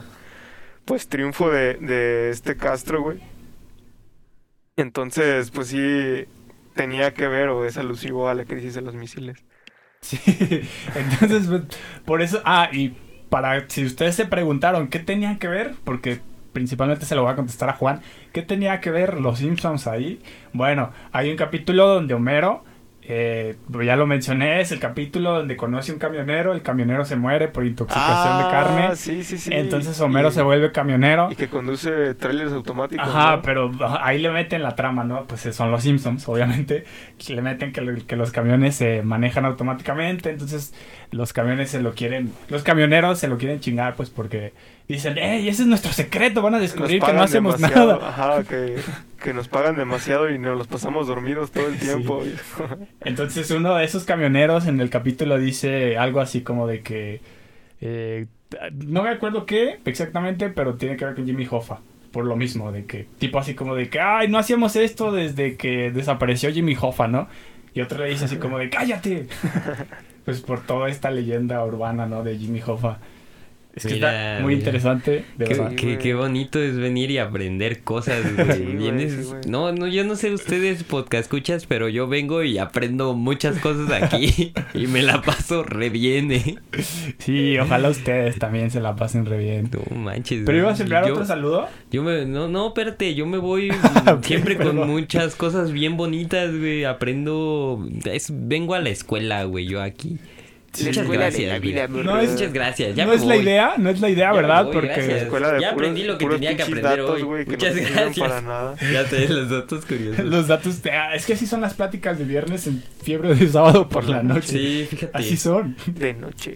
pues 0.86 1.08
triunfo 1.08 1.50
de, 1.52 1.76
de 1.76 2.30
este 2.32 2.58
Castro, 2.58 3.02
güey. 3.04 3.20
Entonces, 4.76 5.52
pues 5.52 5.68
sí, 5.68 6.26
tenía 6.76 7.14
que 7.14 7.28
ver 7.28 7.50
o 7.50 7.66
es 7.66 7.78
alusivo 7.78 8.30
a 8.30 8.34
la 8.34 8.46
crisis 8.46 8.74
de 8.74 8.82
los 8.82 8.96
misiles. 8.96 9.44
Sí, 10.02 10.20
entonces, 10.96 11.48
pues, 11.48 11.64
por 12.06 12.22
eso, 12.22 12.42
ah, 12.46 12.70
y 12.72 12.96
para, 13.30 13.70
si 13.70 13.86
ustedes 13.86 14.16
se 14.16 14.26
preguntaron 14.26 14.88
qué 14.88 15.00
tenían 15.00 15.38
que 15.38 15.48
ver, 15.48 15.76
porque 15.84 16.22
principalmente 16.54 17.06
se 17.06 17.16
lo 17.16 17.24
voy 17.24 17.32
a 17.32 17.36
contestar 17.36 17.70
a 17.70 17.74
Juan, 17.74 18.02
¿qué 18.34 18.42
tenía 18.42 18.80
que 18.80 18.92
ver 18.92 19.20
los 19.20 19.40
Simpsons 19.40 19.88
ahí? 19.88 20.22
Bueno, 20.54 20.92
hay 21.12 21.30
un 21.30 21.38
capítulo 21.38 21.88
donde 21.88 22.14
Homero, 22.14 22.64
eh, 23.12 23.56
ya 23.84 23.96
lo 23.96 24.06
mencioné, 24.06 24.62
es 24.62 24.72
el 24.72 24.80
capítulo 24.80 25.34
donde 25.34 25.58
conoce 25.58 25.92
un 25.92 25.98
camionero, 25.98 26.54
el 26.54 26.62
camionero 26.62 27.06
se 27.06 27.16
muere 27.16 27.48
por 27.48 27.66
intoxicación 27.66 28.38
de 28.38 28.44
carne, 28.52 28.82
Ah, 28.92 28.96
sí, 28.96 29.24
sí, 29.24 29.40
sí. 29.40 29.50
entonces 29.52 30.00
Homero 30.00 30.28
Y- 30.30 30.32
se 30.32 30.44
vuelve 30.44 30.72
camionero. 30.72 31.28
Y 31.32 31.36
que 31.36 31.48
conduce 31.48 32.14
trailers 32.14 32.54
automáticos. 32.54 33.08
Ajá, 33.08 33.38
¿no? 33.38 33.42
pero 33.42 33.72
ahí 34.02 34.20
le 34.20 34.30
meten 34.30 34.62
la 34.62 34.76
trama, 34.76 35.04
¿no? 35.04 35.26
Pues 35.26 35.44
eh, 35.48 35.54
son 35.54 35.72
los 35.72 35.82
Simpsons, 35.82 36.30
obviamente. 36.30 36.84
que 37.18 37.34
Le 37.34 37.42
meten 37.42 37.74
que, 37.74 38.04
que 38.06 38.16
los 38.16 38.32
camiones 38.32 38.76
se 38.76 39.02
manejan 39.02 39.44
automáticamente, 39.46 40.30
entonces 40.30 40.74
los 41.12 41.34
camiones 41.34 41.72
se 41.72 41.82
lo 41.82 41.94
quieren, 41.94 42.32
los 42.50 42.64
camioneros 42.64 43.18
se 43.20 43.28
lo 43.28 43.38
quieren 43.38 43.60
chingar, 43.60 43.96
pues 43.96 44.10
porque 44.10 44.54
dicen, 44.88 45.18
¡Ey, 45.18 45.48
ese 45.50 45.64
es 45.64 45.68
nuestro 45.68 45.92
secreto! 45.92 46.42
Van 46.42 46.56
a 46.56 46.60
descubrir 46.60 47.02
que 47.02 47.14
no 47.14 47.22
hacemos 47.24 47.56
demasiado, 47.58 47.94
nada. 48.00 48.10
Ajá, 48.10 48.44
que, 48.44 48.76
que 49.24 49.34
nos 49.34 49.48
pagan 49.48 49.76
demasiado 49.76 50.30
y 50.30 50.38
nos 50.38 50.58
los 50.58 50.68
pasamos 50.68 51.08
dormidos 51.08 51.52
todo 51.52 51.68
el 51.68 51.78
Sí. 51.80 51.86
tiempo. 51.88 52.24
Entonces 53.04 53.50
uno 53.52 53.76
de 53.76 53.86
esos 53.86 54.04
camioneros 54.06 54.68
en 54.68 54.80
el 54.82 54.90
capítulo 54.90 55.38
dice 55.40 55.98
algo 55.98 56.20
así 56.22 56.42
como 56.42 56.68
de 56.68 56.82
que, 56.82 57.22
eh, 57.82 58.28
no 58.74 59.04
me 59.04 59.10
acuerdo 59.10 59.46
qué 59.46 59.80
exactamente, 59.86 60.50
pero 60.50 60.76
tiene 60.76 60.96
que 60.98 61.06
ver 61.06 61.16
con 61.16 61.26
Jimmy 61.26 61.48
Hoffa. 61.50 61.80
Por 62.12 62.26
lo 62.26 62.36
mismo, 62.36 62.72
de 62.72 62.86
que, 62.86 63.06
tipo 63.20 63.38
así 63.38 63.54
como 63.54 63.76
de 63.76 63.88
que, 63.90 64.00
ay, 64.00 64.28
no 64.28 64.40
hacíamos 64.40 64.76
esto 64.76 65.12
desde 65.12 65.58
que 65.58 65.92
desapareció 65.92 66.52
Jimmy 66.52 66.76
Hoffa, 66.80 67.08
¿no? 67.08 67.28
Y 67.76 67.82
otro 67.82 68.00
le 68.04 68.10
dice 68.10 68.26
así 68.26 68.38
como 68.38 68.58
de, 68.58 68.72
cállate. 68.72 69.28
Pues 70.30 70.42
por 70.42 70.60
toda 70.60 70.90
esta 70.90 71.10
leyenda 71.10 71.66
urbana, 71.66 72.06
¿no? 72.06 72.24
De 72.24 72.38
Jimmy 72.38 72.62
Hoffa. 72.62 73.00
Es 73.80 73.86
que 73.88 73.94
Mira, 73.96 74.32
está 74.34 74.44
muy 74.44 74.56
mira. 74.56 74.60
interesante, 74.68 75.24
de 75.38 75.46
Qué, 75.46 75.54
verdad. 75.54 75.70
Sí, 75.70 75.76
qué- 75.78 75.86
güey. 75.86 75.98
qué 76.00 76.14
bonito 76.14 76.60
es 76.62 76.76
venir 76.78 77.12
y 77.12 77.18
aprender 77.18 77.82
cosas. 77.82 78.22
Sí, 78.26 78.34
güey, 78.36 78.78
Vienes- 78.78 79.10
sí, 79.16 79.24
güey. 79.24 79.42
no, 79.48 79.72
no, 79.72 79.88
yo 79.88 80.04
no 80.04 80.16
sé 80.16 80.32
ustedes 80.34 80.84
podcast 80.84 81.24
escuchas, 81.24 81.66
pero 81.66 81.88
yo 81.90 82.08
vengo 82.08 82.44
y 82.44 82.58
aprendo 82.58 83.14
muchas 83.14 83.58
cosas 83.60 83.90
aquí 84.04 84.52
y 84.74 84.88
me 84.88 85.02
la 85.02 85.22
paso 85.22 85.64
re 85.64 85.90
bien, 85.90 86.32
eh. 86.32 86.58
Sí, 87.20 87.58
ojalá 87.58 87.90
ustedes 87.90 88.38
también 88.38 88.70
se 88.72 88.80
la 88.82 88.96
pasen 88.96 89.26
re 89.26 89.38
bien. 89.38 89.70
No 89.90 89.96
manches. 89.98 90.44
¿Pero 90.46 90.58
ibas 90.58 90.80
a 90.80 90.84
enviar 90.84 91.06
yo, 91.08 91.14
otro 91.14 91.26
saludo? 91.26 91.68
Yo 91.92 92.04
me, 92.04 92.26
no, 92.26 92.48
no, 92.50 92.68
espérate, 92.68 93.16
yo 93.16 93.26
me 93.26 93.38
voy 93.38 93.72
siempre 94.24 94.58
con 94.58 94.76
muchas 94.88 95.36
cosas 95.36 95.72
bien 95.72 95.96
bonitas, 95.98 96.56
güey. 96.58 96.84
Aprendo, 96.84 97.88
es, 98.06 98.28
vengo 98.32 98.74
a 98.76 98.80
la 98.80 98.90
escuela, 98.90 99.44
güey, 99.46 99.66
yo 99.66 99.82
aquí. 99.82 100.18
La 100.78 100.92
de 101.04 101.18
gracias. 101.18 101.50
la 101.52 101.60
vida, 101.60 101.88
güey. 101.88 102.04
bro. 102.04 102.14
No 102.14 102.20
es- 102.20 102.32
Muchas 102.32 102.54
gracias. 102.54 102.96
Ya 102.96 103.06
no 103.06 103.14
es 103.14 103.26
la 103.26 103.36
idea, 103.36 103.74
no 103.78 103.90
es 103.90 104.00
la 104.00 104.10
idea, 104.10 104.30
Ya 104.30 104.34
¿verdad? 104.34 104.66
voy, 104.66 104.74
Porque. 104.74 105.18
Escuela 105.18 105.52
de 105.54 105.62
Ya 105.62 105.72
puros- 105.74 105.74
aprendí 105.90 106.04
lo 106.04 106.18
que 106.18 106.26
tenía 106.28 106.56
que 106.56 106.64
aprender 106.64 106.84
datos, 107.00 107.22
hoy. 107.24 107.46
que 107.46 107.52
Muchas 107.52 107.76
no 107.76 107.82
gracias. 107.82 108.20
para 108.30 108.42
nada. 108.42 108.76
Ya 108.94 109.04
te 109.06 109.28
los 109.28 109.50
datos 109.50 109.86
curiosos. 109.86 110.26
Los 110.26 110.48
datos, 110.48 110.80
ah, 110.92 111.16
es 111.16 111.26
que 111.26 111.34
así 111.34 111.48
son 111.48 111.62
las 111.62 111.74
pláticas 111.74 112.18
de 112.20 112.26
viernes 112.26 112.68
en 112.68 112.84
fiebre 113.04 113.34
de 113.36 113.48
sábado 113.48 113.90
por 113.90 114.08
la 114.08 114.22
noche. 114.24 114.48
Sí, 114.48 114.88
fíjate. 114.90 115.18
Así 115.18 115.38
son. 115.38 115.76
De 115.88 116.14
noche. 116.14 116.56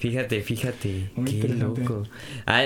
Fíjate, 0.00 0.40
fíjate. 0.40 1.10
Muy 1.14 1.30
Qué 1.40 1.48
loco. 1.48 2.04
Ah, 2.46 2.64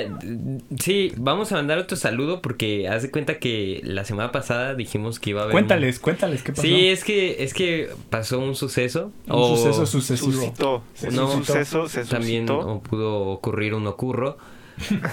sí, 0.78 1.12
vamos 1.16 1.50
a 1.50 1.56
mandar 1.56 1.78
otro 1.78 1.96
saludo 1.96 2.40
porque 2.40 2.86
haz 2.88 3.02
de 3.02 3.10
cuenta 3.10 3.40
que 3.40 3.80
la 3.82 4.04
semana 4.04 4.30
pasada 4.30 4.74
dijimos 4.76 5.18
que 5.18 5.30
iba 5.30 5.40
a 5.40 5.44
haber. 5.44 5.54
un- 5.54 5.60
Cuéntales, 5.60 5.98
cuéntales 5.98 6.44
qué 6.44 6.52
pasó. 6.52 6.62
Sí, 6.62 6.86
es 6.88 7.02
que, 7.02 7.42
es 7.42 7.52
que 7.52 7.90
pasó 8.08 8.38
un 8.38 8.54
suceso. 8.54 9.06
un 9.26 9.32
o 9.32 9.56
suceso 9.56 9.84
sucesivo. 9.84 10.30
Suscitó. 10.32 10.84
No, 11.10 11.32
un 11.34 11.44
suceso, 11.44 11.88
se 11.88 12.04
También 12.04 12.48
o 12.48 12.80
pudo 12.80 13.22
ocurrir 13.26 13.74
un 13.74 13.88
ocurro. 13.88 14.38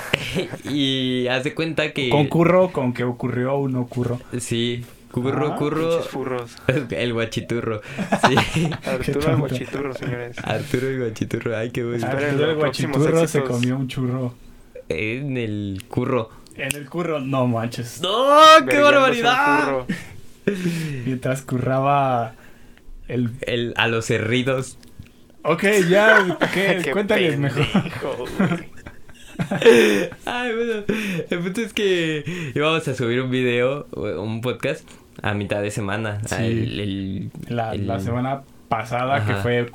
y 0.69 1.25
haz 1.27 1.43
de 1.43 1.55
cuenta 1.55 1.91
que. 1.91 2.09
Concurro 2.09 2.71
con 2.71 2.93
que 2.93 3.03
ocurrió 3.03 3.57
un 3.57 3.75
ocurro. 3.77 4.19
Sí, 4.39 4.83
curro, 5.11 5.53
Ah, 5.53 5.55
curro. 5.57 6.45
El 6.91 7.13
guachiturro. 7.13 7.81
Sí. 8.55 8.69
Arturo 8.85 9.19
el 9.19 9.25
tonto. 9.25 9.37
mochiturro, 9.37 9.93
señores. 9.93 10.37
Arturo 10.43 10.87
el 10.89 10.99
guachiturro. 10.99 11.57
Ay, 11.57 11.71
qué 11.71 11.83
bueno. 11.83 12.05
Arturo 12.07 12.49
el 12.51 12.55
guachiturro 12.55 13.27
se 13.27 13.43
comió 13.43 13.75
un 13.77 13.87
churro. 13.87 14.33
En 14.89 15.37
el 15.37 15.83
curro. 15.87 16.29
En 16.55 16.75
el 16.75 16.89
curro, 16.89 17.19
no 17.19 17.47
manches. 17.47 18.01
¡No! 18.01 18.37
¡Qué 18.69 18.77
barbaridad! 18.79 19.85
Mientras 21.05 21.41
curraba 21.43 22.33
el... 23.07 23.31
El, 23.41 23.73
a 23.77 23.87
los 23.87 24.05
cerridos. 24.05 24.77
Ok, 25.43 25.63
ya, 25.89 26.37
¿qué? 26.53 26.81
Qué 26.83 26.91
Cuéntales 26.91 27.37
mejor. 27.39 27.65
pendejo. 27.71 28.25
Ay, 30.25 30.53
bueno. 30.55 30.83
El 31.29 31.39
punto 31.39 31.61
es 31.61 31.73
que 31.73 32.51
íbamos 32.53 32.87
a 32.87 32.93
subir 32.93 33.21
un 33.21 33.31
video, 33.31 33.87
un 33.93 34.41
podcast, 34.41 34.87
a 35.21 35.33
mitad 35.33 35.61
de 35.61 35.71
semana. 35.71 36.21
Sí. 36.25 36.35
El- 36.35 36.79
el- 36.79 37.31
La, 37.47 37.73
el- 37.73 37.87
la 37.87 37.99
semana 37.99 38.41
pasada, 38.69 39.25
que 39.25 39.33
fue 39.35 39.69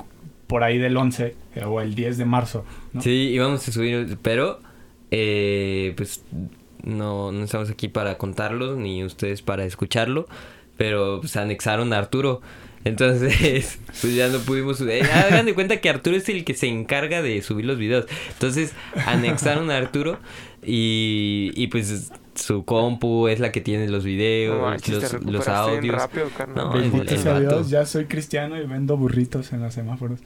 por 0.47 0.63
ahí 0.63 0.77
del 0.77 0.95
11 0.97 1.35
eh, 1.55 1.63
o 1.65 1.81
el 1.81 1.93
10 1.95 2.17
de 2.17 2.25
marzo. 2.25 2.65
¿no? 2.93 3.01
Sí, 3.01 3.09
íbamos 3.33 3.67
a 3.67 3.71
subir, 3.71 4.17
pero 4.21 4.59
eh, 5.11 5.93
pues 5.97 6.23
no, 6.83 7.31
no 7.31 7.43
estamos 7.43 7.69
aquí 7.69 7.87
para 7.89 8.17
contarlo, 8.17 8.75
ni 8.75 9.03
ustedes 9.03 9.41
para 9.41 9.65
escucharlo, 9.65 10.27
pero 10.77 11.19
pues 11.21 11.35
anexaron 11.37 11.91
a 11.93 11.97
Arturo. 11.97 12.41
Entonces, 12.85 13.79
pues 14.01 14.15
ya 14.15 14.29
no 14.29 14.39
pudimos 14.39 14.77
subir. 14.77 14.93
Eh, 14.93 15.01
hagan 15.03 15.45
de 15.45 15.53
cuenta 15.53 15.81
que 15.81 15.89
Arturo 15.89 16.15
es 16.15 16.29
el 16.29 16.45
que 16.45 16.53
se 16.53 16.67
encarga 16.67 17.21
de 17.21 17.41
subir 17.41 17.65
los 17.65 17.77
videos. 17.77 18.05
Entonces, 18.31 18.73
anexaron 19.05 19.69
a 19.71 19.77
Arturo 19.77 20.19
y, 20.63 21.51
y 21.55 21.67
pues 21.67 22.11
su 22.37 22.63
compu 22.65 23.27
es 23.27 23.39
la 23.39 23.51
que 23.51 23.61
tiene 23.61 23.87
los 23.89 24.03
videos, 24.05 24.57
No 24.59 25.31
los, 25.31 25.47
audios. 25.49 25.95
rápido. 25.95 26.27
No, 26.55 26.73
el- 26.75 26.81
Bendito 26.91 27.13
el 27.13 27.19
sea 27.19 27.33
vato. 27.33 27.45
Dios, 27.57 27.69
ya 27.69 27.85
soy 27.85 28.05
cristiano 28.05 28.57
y 28.61 28.65
vendo 28.65 28.95
burritos 28.95 29.51
en 29.53 29.61
los 29.61 29.73
semáforos. 29.73 30.19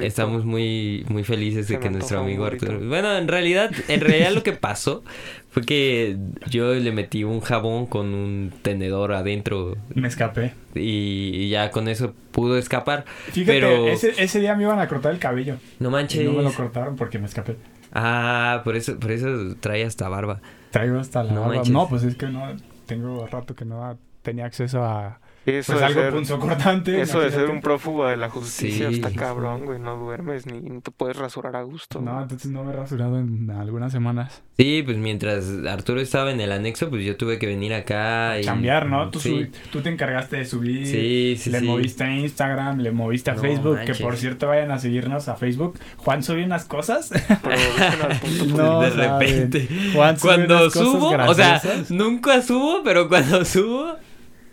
Estamos 0.00 0.44
muy, 0.44 1.04
muy 1.08 1.24
felices 1.24 1.68
de 1.68 1.78
que 1.78 1.90
nuestro 1.90 2.20
amigo. 2.20 2.44
Arturo. 2.44 2.78
Bueno, 2.86 3.16
en 3.16 3.28
realidad, 3.28 3.70
en 3.88 4.00
realidad 4.00 4.32
lo 4.32 4.42
que 4.42 4.52
pasó 4.52 5.02
fue 5.50 5.62
que 5.64 6.16
yo 6.48 6.74
le 6.74 6.92
metí 6.92 7.24
un 7.24 7.40
jabón 7.40 7.86
con 7.86 8.14
un 8.14 8.52
tenedor 8.62 9.12
adentro 9.12 9.76
Me 9.94 10.08
escapé. 10.08 10.52
y, 10.74 11.30
y 11.34 11.48
ya 11.48 11.70
con 11.70 11.88
eso 11.88 12.14
pudo 12.32 12.56
escapar. 12.58 13.04
Fíjate, 13.32 13.60
Pero- 13.60 13.88
ese, 13.88 14.12
ese 14.18 14.40
día 14.40 14.54
me 14.54 14.62
iban 14.64 14.78
a 14.78 14.88
cortar 14.88 15.12
el 15.12 15.18
cabello. 15.18 15.56
No 15.78 15.88
Y 15.88 15.92
manches. 15.92 16.24
no 16.24 16.32
me 16.32 16.42
lo 16.42 16.52
cortaron 16.52 16.96
porque 16.96 17.18
me 17.18 17.26
escapé. 17.26 17.56
Ah, 17.92 18.60
por 18.64 18.76
eso, 18.76 18.98
por 18.98 19.10
eso 19.10 19.56
trae 19.60 19.84
hasta 19.84 20.08
barba. 20.08 20.40
Traigo 20.76 20.98
hasta 20.98 21.22
la 21.22 21.32
No. 21.32 21.64
No, 21.64 21.88
pues 21.88 22.02
es 22.02 22.16
que 22.16 22.28
no 22.28 22.42
tengo 22.86 23.26
rato 23.26 23.54
que 23.54 23.64
no 23.64 23.98
tenía 24.22 24.46
acceso 24.46 24.84
a 24.84 25.20
Eso 25.46 25.72
pues 25.72 25.80
de 25.80 25.86
algo 25.86 26.00
ser, 26.00 26.12
punzocortante. 26.12 27.00
eso 27.00 27.20
de 27.20 27.30
ser 27.30 27.48
un 27.50 27.60
prófugo 27.60 28.06
de 28.06 28.16
la 28.16 28.28
justicia 28.28 28.88
Sí. 28.88 28.96
está 28.96 29.10
cabrón, 29.12 29.64
güey. 29.64 29.78
No 29.78 29.96
duermes 29.96 30.44
ni 30.46 30.80
te 30.80 30.90
puedes 30.90 31.16
rasurar 31.16 31.54
a 31.56 31.62
gusto. 31.62 32.00
No, 32.00 32.10
güey. 32.12 32.22
entonces 32.24 32.50
no 32.50 32.64
me 32.64 32.72
he 32.72 32.76
rasurado 32.76 33.18
en 33.20 33.48
algunas 33.50 33.92
semanas. 33.92 34.42
Sí, 34.58 34.82
pues 34.84 34.96
mientras 34.96 35.44
Arturo 35.68 36.00
estaba 36.00 36.32
en 36.32 36.40
el 36.40 36.50
anexo, 36.50 36.90
pues 36.90 37.04
yo 37.04 37.16
tuve 37.16 37.38
que 37.38 37.46
venir 37.46 37.74
acá 37.74 38.40
y... 38.40 38.44
Cambiar, 38.44 38.86
¿no? 38.86 39.10
Tú, 39.10 39.20
sí. 39.20 39.46
tú 39.70 39.80
te 39.82 39.88
encargaste 39.90 40.36
de 40.38 40.44
subir. 40.46 40.86
Sí, 40.86 41.36
sí, 41.38 41.50
le 41.50 41.60
sí. 41.60 41.64
moviste 41.66 42.02
a 42.04 42.10
Instagram, 42.16 42.78
le 42.80 42.90
moviste 42.90 43.30
a 43.30 43.34
No 43.34 43.42
Facebook. 43.42 43.76
manches. 43.76 43.98
Que 43.98 44.02
por 44.02 44.16
cierto, 44.16 44.48
vayan 44.48 44.70
a 44.72 44.78
seguirnos 44.78 45.28
a 45.28 45.36
Facebook. 45.36 45.78
Juan 45.98 46.22
subió 46.22 46.44
unas 46.44 46.64
cosas. 46.64 47.10
Pero 47.42 47.56
No, 48.56 48.80
de 48.80 48.90
repente. 48.90 49.68
Juan 49.94 50.18
sube 50.18 50.28
Cuando 50.34 50.56
unas 50.56 50.72
cosas 50.72 50.92
subo, 50.92 51.08
o 51.30 51.34
sea, 51.34 51.62
nunca 51.90 52.42
subo, 52.42 52.82
pero 52.82 53.08
cuando 53.08 53.44
subo, 53.44 53.94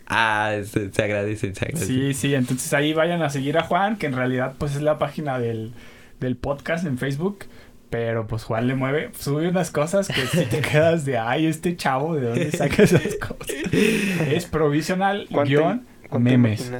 ah, 0.06 0.56
se, 0.64 0.90
se 0.92 1.02
agradece, 1.02 1.54
se 1.54 1.64
agradece. 1.64 1.86
Sí, 1.86 2.14
sí, 2.14 2.34
entonces 2.34 2.72
ahí 2.74 2.92
vayan 2.94 3.22
a 3.22 3.30
seguir 3.30 3.58
a 3.58 3.62
Juan, 3.64 3.96
que 3.96 4.06
en 4.06 4.14
realidad 4.14 4.54
pues 4.58 4.74
es 4.76 4.82
la 4.82 4.98
página 4.98 5.38
del, 5.38 5.72
del 6.20 6.36
podcast 6.36 6.86
en 6.86 6.98
Facebook. 6.98 7.46
Pero 7.90 8.26
pues 8.26 8.42
Juan 8.42 8.66
le 8.66 8.74
mueve, 8.74 9.10
sube 9.16 9.48
unas 9.48 9.70
cosas 9.70 10.08
que 10.08 10.26
si 10.26 10.46
te 10.46 10.60
quedas 10.72 11.04
de, 11.04 11.16
ay, 11.16 11.46
este 11.46 11.76
chavo, 11.76 12.16
¿de 12.16 12.26
dónde 12.26 12.50
saca 12.50 12.82
esas 12.82 13.02
cosas? 13.16 13.54
Es 13.72 14.46
provisional, 14.46 15.28
¿Cuánta- 15.30 15.48
guion, 15.48 15.86
Cuánta 16.08 16.18
memes. 16.30 16.72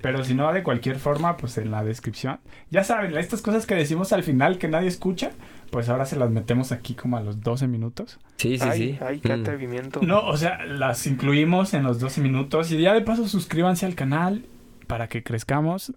Pero 0.00 0.24
si 0.24 0.32
no, 0.34 0.50
de 0.54 0.62
cualquier 0.62 0.96
forma, 0.96 1.36
pues 1.36 1.58
en 1.58 1.70
la 1.70 1.84
descripción. 1.84 2.38
Ya 2.70 2.82
saben, 2.82 3.14
estas 3.16 3.42
cosas 3.42 3.66
que 3.66 3.74
decimos 3.74 4.14
al 4.14 4.22
final 4.22 4.56
que 4.56 4.68
nadie 4.68 4.88
escucha, 4.88 5.32
pues 5.74 5.88
ahora 5.88 6.06
se 6.06 6.14
las 6.14 6.30
metemos 6.30 6.70
aquí 6.70 6.94
como 6.94 7.16
a 7.16 7.20
los 7.20 7.40
12 7.40 7.66
minutos. 7.66 8.20
Sí, 8.36 8.58
sí, 8.58 8.64
ay, 8.64 8.78
sí. 8.78 8.98
ay, 9.04 9.18
qué 9.18 9.36
Mm. 9.36 9.40
atrevimiento. 9.40 10.00
No, 10.02 10.20
o 10.24 10.36
sea, 10.36 10.64
las 10.64 11.04
incluimos 11.08 11.74
en 11.74 11.82
los 11.82 11.98
12 11.98 12.20
minutos. 12.20 12.70
Y 12.70 12.80
ya 12.80 12.94
de 12.94 13.00
paso 13.00 13.26
suscríbanse 13.26 13.84
al 13.84 13.96
canal 13.96 14.44
para 14.86 15.08
que 15.08 15.24
crezcamos. 15.24 15.92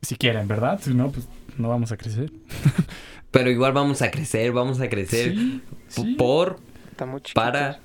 Si 0.00 0.16
quieren, 0.16 0.48
¿verdad? 0.48 0.80
Si 0.82 0.94
no, 0.94 1.10
pues 1.10 1.28
no 1.58 1.68
vamos 1.68 1.92
a 1.92 1.98
crecer. 1.98 2.32
Pero 3.30 3.50
igual 3.50 3.74
vamos 3.74 4.00
a 4.00 4.10
crecer, 4.10 4.50
vamos 4.52 4.80
a 4.80 4.88
crecer 4.88 5.34
Sí, 5.34 5.60
sí. 5.88 6.14
por, 6.16 6.58
Está 6.90 7.04
muy 7.04 7.20
chiquito. 7.20 7.38
para, 7.38 7.80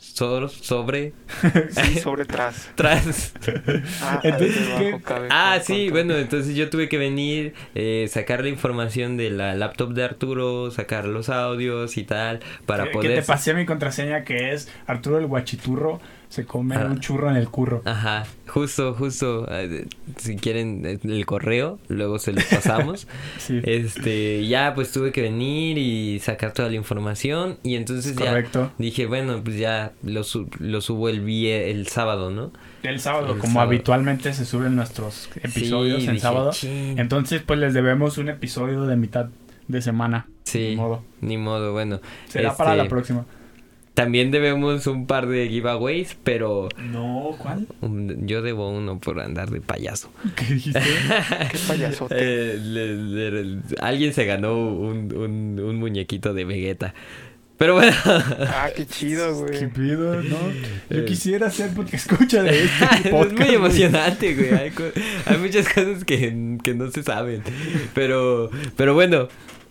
so- 0.00 0.48
sobre, 0.48 1.12
Sí, 1.70 1.98
sobre 2.02 2.24
tras. 2.24 2.70
tras. 2.74 3.32
Ah, 4.02 4.20
Ah, 5.30 5.60
sí, 5.62 5.90
bueno, 5.90 6.16
entonces 6.16 6.56
yo 6.56 6.70
tuve 6.70 6.88
que 6.88 6.98
venir, 6.98 7.54
eh, 7.74 8.06
sacar 8.10 8.42
la 8.42 8.48
información 8.48 9.16
de 9.16 9.30
la 9.30 9.54
laptop 9.54 9.92
de 9.92 10.04
Arturo, 10.04 10.70
sacar 10.70 11.04
los 11.06 11.28
audios 11.28 11.96
y 11.96 12.04
tal, 12.04 12.40
para 12.66 12.90
poder... 12.90 13.10
Que 13.14 13.20
te 13.20 13.26
pasé 13.26 13.54
mi 13.54 13.66
contraseña 13.66 14.24
que 14.24 14.52
es 14.52 14.68
Arturo 14.86 15.18
el 15.18 15.26
Guachiturro 15.26 16.00
se 16.30 16.46
come 16.46 16.76
Ah. 16.76 16.86
un 16.86 17.00
churro 17.00 17.28
en 17.28 17.36
el 17.36 17.48
curro. 17.50 17.82
Ajá, 17.84 18.24
justo, 18.46 18.94
justo. 18.94 19.46
eh, 19.50 19.86
Si 20.16 20.36
quieren 20.36 20.86
eh, 20.86 20.98
el 21.02 21.26
correo, 21.26 21.78
luego 21.88 22.18
se 22.18 22.32
los 22.32 22.44
pasamos. 22.44 23.06
Sí, 23.38 23.60
este, 23.64 24.46
ya 24.46 24.72
pues 24.74 24.92
tuve 24.92 25.10
que 25.12 25.22
venir 25.22 25.76
y 25.76 26.18
sacar 26.20 26.52
toda 26.52 26.68
la 26.70 26.76
información 26.76 27.58
y 27.64 27.74
entonces 27.74 28.14
ya 28.16 28.42
dije, 28.78 29.06
bueno, 29.06 29.42
pues 29.44 29.58
ya 29.58 29.92
lo, 30.02 30.22
su- 30.24 30.48
lo 30.60 30.80
subo 30.80 31.08
el 31.08 31.20
vie 31.20 31.70
el 31.70 31.88
sábado, 31.88 32.30
¿no? 32.30 32.52
El 32.84 33.00
sábado, 33.00 33.32
El 33.34 33.38
como 33.40 33.54
sábado. 33.54 33.68
habitualmente 33.68 34.32
se 34.32 34.44
suben 34.46 34.76
nuestros 34.76 35.28
episodios 35.42 36.00
Sí, 36.02 36.06
en 36.08 36.12
dije, 36.14 36.22
sábado. 36.22 36.50
"Chin". 36.52 36.98
Entonces, 36.98 37.42
pues 37.44 37.58
les 37.58 37.74
debemos 37.74 38.16
un 38.18 38.28
episodio 38.28 38.84
de 38.86 38.96
mitad 38.96 39.26
de 39.68 39.82
semana. 39.82 40.26
Sí, 40.44 40.70
Ni 40.70 40.76
modo. 40.76 41.02
ni 41.20 41.36
modo, 41.36 41.72
bueno. 41.72 42.00
Será 42.28 42.56
para 42.56 42.72
Este, 42.72 42.84
la 42.84 42.88
próxima. 42.88 43.26
También 44.04 44.30
debemos 44.30 44.86
un 44.86 45.06
par 45.06 45.26
de 45.26 45.48
giveaways, 45.48 46.16
pero 46.24 46.68
No, 46.90 47.36
¿cuál? 47.38 47.66
yo 48.26 48.40
debo 48.42 48.70
uno 48.70 48.98
por 48.98 49.20
andar 49.20 49.50
de 49.50 49.60
payaso. 49.60 50.10
¿Qué 50.36 50.54
dijiste? 50.54 50.80
Qué 51.52 51.58
payasote. 51.68 52.14
Eh, 52.18 52.58
le- 52.62 53.32
le- 53.42 53.58
alguien 53.80 54.12
se 54.14 54.24
ganó 54.24 54.56
un, 54.56 55.12
un, 55.14 55.60
un 55.60 55.76
muñequito 55.76 56.32
de 56.34 56.44
Vegeta. 56.44 56.94
Pero 57.58 57.74
bueno, 57.74 57.92
Ah, 58.06 58.70
qué 58.74 58.86
chido, 58.86 59.44
¿Qué 59.46 59.66
güey. 59.66 59.72
pido? 59.72 60.14
No. 60.22 60.36
Yo 60.88 61.00
Eh. 61.00 61.04
quisiera 61.04 61.50
ser 61.50 61.74
porque 61.74 61.96
escucha 61.96 62.42
de 62.42 62.64
este 62.64 62.84
es 63.04 63.08
podcast. 63.10 63.38
muy 63.38 63.54
emocionante, 63.54 64.34
güey. 64.34 64.50
Hay, 64.54 64.72
hay 65.26 65.36
muchas 65.36 65.68
cosas 65.68 66.04
que, 66.06 66.56
que 66.62 66.74
no 66.74 66.90
se 66.90 67.02
saben. 67.02 67.42
Pero, 67.94 68.50
pero 68.76 68.94
bueno, 68.94 69.28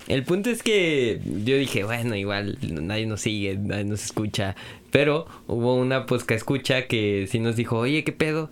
el 0.10 0.24
punto 0.24 0.50
es 0.50 0.64
que 0.64 1.22
yo 1.46 1.56
dije, 1.56 1.84
bueno, 1.84 2.16
igual 2.16 2.58
nadie 2.62 3.06
nos 3.06 3.22
sigue, 3.22 3.56
nadie 3.58 3.86
nos 3.86 4.04
escucha. 4.04 4.56
Pero 4.92 5.28
hubo 5.48 5.76
una 5.76 6.08
posca 6.08 6.34
escucha 6.34 6.88
que 6.88 7.28
sí 7.30 7.40
nos 7.40 7.56
dijo, 7.56 7.78
oye, 7.78 8.04
¿qué 8.04 8.12
pedo? 8.12 8.50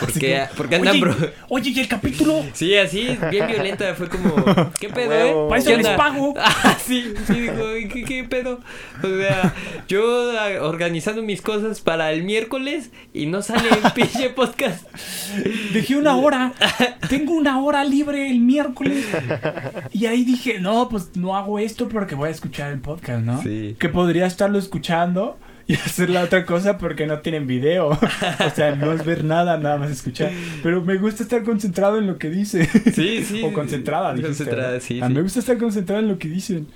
¿Por 0.00 0.12
qué, 0.12 0.44
¿por 0.56 0.68
qué 0.68 0.76
andan 0.76 0.92
Oye, 0.92 1.00
bro? 1.00 1.16
oye, 1.48 1.70
¿y 1.70 1.80
el 1.80 1.88
capítulo? 1.88 2.44
Sí, 2.52 2.76
así, 2.76 3.18
bien 3.30 3.46
violenta. 3.46 3.94
Fue 3.94 4.08
como, 4.08 4.34
¿qué 4.78 4.88
pedo, 4.90 5.12
eh? 5.12 5.48
Para 5.48 5.60
eso 5.60 5.70
¿Qué 5.70 5.76
les 5.78 5.88
pago. 5.88 6.34
Ah, 6.60 6.76
sí, 6.84 7.14
sí, 7.26 7.40
dijo, 7.40 7.54
¿qué, 7.92 8.04
¿qué 8.04 8.24
pedo? 8.24 8.60
O 9.02 9.06
sea, 9.06 9.54
yo 9.88 10.32
ah, 10.38 10.62
organizando 10.62 11.22
mis 11.22 11.40
cosas 11.40 11.80
para 11.80 12.12
el 12.12 12.22
miércoles 12.22 12.90
y 13.12 13.26
no 13.26 13.42
sale 13.42 13.68
el 13.70 13.92
pinche 13.94 14.30
podcast. 14.30 14.86
Dejé 15.72 15.96
una 15.96 16.16
hora. 16.16 16.52
Tengo 17.08 17.32
una 17.34 17.60
hora 17.60 17.84
libre 17.84 18.30
el 18.30 18.40
miércoles. 18.40 19.06
Y 19.92 20.06
ahí 20.06 20.24
dije, 20.24 20.58
no, 20.58 20.88
pues 20.88 21.16
no 21.16 21.36
hago 21.36 21.58
esto 21.58 21.88
porque 21.88 22.14
voy 22.14 22.28
a 22.28 22.32
escuchar 22.32 22.72
el 22.72 22.80
podcast, 22.80 23.24
¿no? 23.24 23.42
Sí. 23.42 23.76
Que 23.78 23.88
podría 23.88 24.26
estarlo 24.26 24.58
escuchando 24.58 25.38
y 25.68 25.74
hacer 25.74 26.10
la 26.10 26.22
otra 26.24 26.44
cosa 26.44 26.76
porque 26.78 27.06
no 27.06 27.20
tienen 27.20 27.46
video. 27.46 27.90
O 28.46 28.50
sea, 28.54 28.74
no 28.74 28.92
es 28.92 29.04
ver 29.04 29.22
nada, 29.22 29.56
nada 29.58 29.76
más 29.76 29.90
escuchar. 29.92 30.32
Pero 30.64 30.82
me 30.82 30.96
gusta 30.96 31.22
estar 31.22 31.44
concentrado 31.44 31.98
en 31.98 32.06
lo 32.08 32.18
que 32.18 32.30
dice. 32.30 32.64
Sí, 32.92 33.22
sí. 33.24 33.42
O 33.44 33.52
concentrada, 33.52 34.12
dijiste, 34.14 34.44
Concentrada, 34.44 34.74
¿no? 34.74 34.80
sí, 34.80 35.00
A 35.00 35.08
mí 35.08 35.14
me 35.14 35.20
sí. 35.20 35.22
gusta 35.24 35.38
estar 35.40 35.58
concentrado 35.58 36.02
en 36.02 36.08
lo 36.08 36.18
que 36.18 36.26
dicen. 36.28 36.66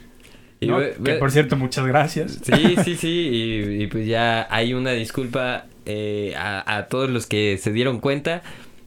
Y 0.60 0.66
¿no? 0.66 0.76
ve- 0.78 0.94
Que 1.02 1.14
por 1.14 1.32
cierto, 1.32 1.56
muchas 1.56 1.84
gracias. 1.86 2.38
Sí, 2.42 2.76
sí, 2.84 2.94
sí. 2.96 3.08
Y, 3.08 3.82
y 3.82 3.86
pues 3.88 4.06
ya 4.06 4.46
hay 4.48 4.74
una 4.74 4.92
disculpa 4.92 5.64
eh, 5.86 6.34
a, 6.36 6.76
a 6.76 6.86
todos 6.86 7.10
los 7.10 7.26
que 7.26 7.58
se 7.58 7.72
dieron 7.72 7.98
cuenta. 7.98 8.42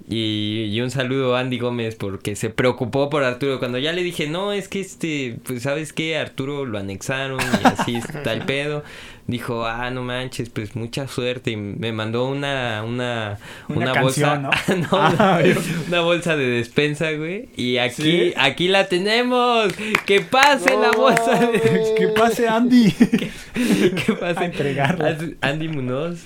Y, 0.08 0.70
y 0.72 0.82
un 0.82 0.92
saludo 0.92 1.36
a 1.36 1.40
Andy 1.40 1.58
Gómez 1.58 1.96
porque 1.96 2.36
se 2.36 2.52
preocupó 2.52 3.10
por 3.10 3.24
Arturo. 3.24 3.58
Cuando 3.58 3.80
ya 3.80 3.92
le 3.92 4.04
dije, 4.04 4.30
no, 4.30 4.54
es 4.54 4.68
que 4.68 4.80
este, 4.80 5.40
pues 5.44 5.64
sabes 5.64 5.94
que 5.94 6.16
Arturo 6.18 6.64
lo 6.66 6.78
anexaron 6.78 7.40
y 7.42 7.68
así 7.68 7.96
está 7.96 8.32
el 8.34 8.42
pedo. 8.46 8.84
Dijo, 9.28 9.66
ah, 9.66 9.90
no 9.90 10.04
manches, 10.04 10.50
pues 10.50 10.76
mucha 10.76 11.08
suerte. 11.08 11.50
Y 11.52 11.56
me 11.56 11.92
mandó 11.92 12.28
una, 12.28 12.84
una, 12.84 13.40
Una 13.70 13.92
una, 13.92 14.02
bolsa. 14.02 14.42
canción, 14.44 14.82
¿no? 14.82 14.88
No, 14.92 14.98
Ah, 15.18 15.40
una 15.88 16.02
bolsa 16.02 16.36
de 16.36 16.46
despensa, 16.48 17.12
güey. 17.14 17.50
Y 17.56 17.78
aquí, 17.78 18.04
¿Sí? 18.04 18.34
aquí 18.38 18.68
la 18.68 18.88
tenemos. 18.88 19.74
Que 20.06 20.22
pase 20.22 20.78
la 20.78 20.92
bolsa 20.92 21.40
de. 21.40 21.96
Que 21.98 22.08
pase 22.10 22.48
Andy. 22.48 22.92
¿Qué 23.56 24.14
pasa? 24.20 24.42
A 24.42 24.46
entregarla. 24.46 25.18
Andy 25.42 25.70
Munoz. 25.70 26.20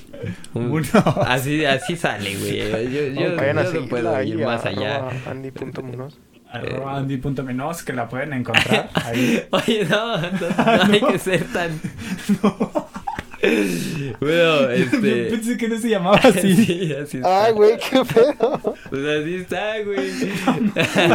Un- 0.54 0.70
Uno. 0.72 0.86
Así, 1.26 1.64
así 1.64 1.96
sale, 1.96 2.36
güey. 2.36 2.58
Yo, 2.58 2.66
yo, 2.68 3.40
a 3.40 3.64
yo 3.64 3.82
no 3.82 3.88
puedo 3.88 4.24
ir 4.24 4.38
más 4.40 4.66
allá. 4.66 5.08
Andy.munoz. 5.26 6.18
Arroba 6.52 6.98
Andy.menos 6.98 7.84
que 7.84 7.94
la 7.94 8.10
pueden 8.10 8.34
encontrar 8.34 8.90
ahí. 9.06 9.44
Oye, 9.52 9.86
no, 9.86 10.18
no, 10.18 10.30
no 10.88 10.94
hay 10.94 11.02
que 11.02 11.20
ser 11.20 11.44
tan. 11.54 11.80
Bueno, 13.42 14.20
Yo 14.20 14.70
este. 14.72 14.98
pensé 15.30 15.56
que 15.58 15.70
no 15.70 15.80
se 15.80 15.88
llamaba 15.88 16.18
así. 16.18 16.58
Sí, 16.58 16.94
así 16.94 17.18
está. 17.18 17.46
Ay, 17.46 17.54
güey, 17.54 17.78
qué 17.78 18.04
pedo. 18.04 18.76
Pues 18.90 19.22
así 19.22 19.36
está, 19.36 19.82
güey. 19.82 20.12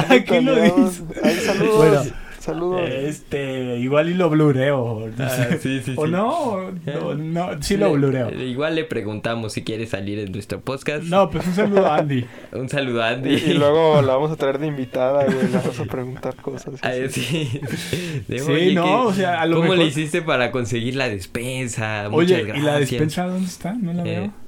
Aquí 0.09 0.41
lo 0.41 0.55
dice. 0.55 1.03
Ay, 1.23 1.37
saludos. 1.45 1.77
Bueno, 1.77 2.03
Saludos. 2.45 2.83
Este, 2.91 3.79
igual 3.79 4.11
y 4.11 4.15
lo 4.15 4.29
blureo. 4.29 5.09
No 5.17 5.25
Ah, 5.25 5.29
sé. 5.31 5.59
sí, 5.59 5.81
sí, 5.83 5.95
O 5.97 6.05
sí. 6.05 6.13
no, 6.13 6.29
o 6.31 6.71
no, 6.71 7.15
no, 7.15 7.63
sí 7.63 7.77
lo 7.79 7.93
blureo. 7.93 8.31
Le- 8.31 8.45
Igual 8.47 8.75
le 8.75 8.85
preguntamos 8.85 9.55
si 9.55 9.65
quiere 9.65 9.87
salir 9.87 10.19
en 10.19 10.31
nuestro 10.33 10.61
podcast. 10.61 11.05
No, 11.05 11.31
pues 11.31 11.47
un 11.47 11.55
saludo 11.55 11.87
a 11.87 11.97
Andy. 11.97 12.27
Un 12.53 12.69
saludo 12.69 13.03
a 13.03 13.09
Andy. 13.09 13.31
Y, 13.35 13.51
y 13.51 13.55
luego 13.55 14.03
la 14.03 14.15
vamos 14.15 14.31
a 14.31 14.37
traer 14.37 14.59
de 14.59 14.67
invitada, 14.67 15.25
güey. 15.25 15.43
Le 15.51 15.57
vamos 15.59 15.81
a 15.81 15.85
preguntar 15.85 16.37
cosas. 16.37 16.75
Ah, 16.83 16.93
sí. 17.09 17.61
De, 18.29 18.39
Sí, 18.41 18.51
oye, 18.53 18.75
no, 18.75 18.85
¿qué- 18.85 18.91
o 18.91 19.13
sea, 19.15 19.41
a 19.41 19.47
lo 19.47 19.57
¿Cómo 19.57 19.63
mejor- 19.71 19.79
le 19.79 19.85
hiciste 19.87 20.21
para 20.23 20.51
conseguir 20.51 20.97
la 20.97 21.09
despensa? 21.09 22.09
Oye, 22.11 22.43
Muchas 22.45 22.57
¿y 22.59 22.61
la 22.61 22.71
gracias. 22.73 22.91
despensa 22.91 23.27
dónde 23.27 23.47
está? 23.47 23.73
No 23.73 23.93
la 23.95 24.03
Eh, 24.03 24.21
veo. 24.21 24.44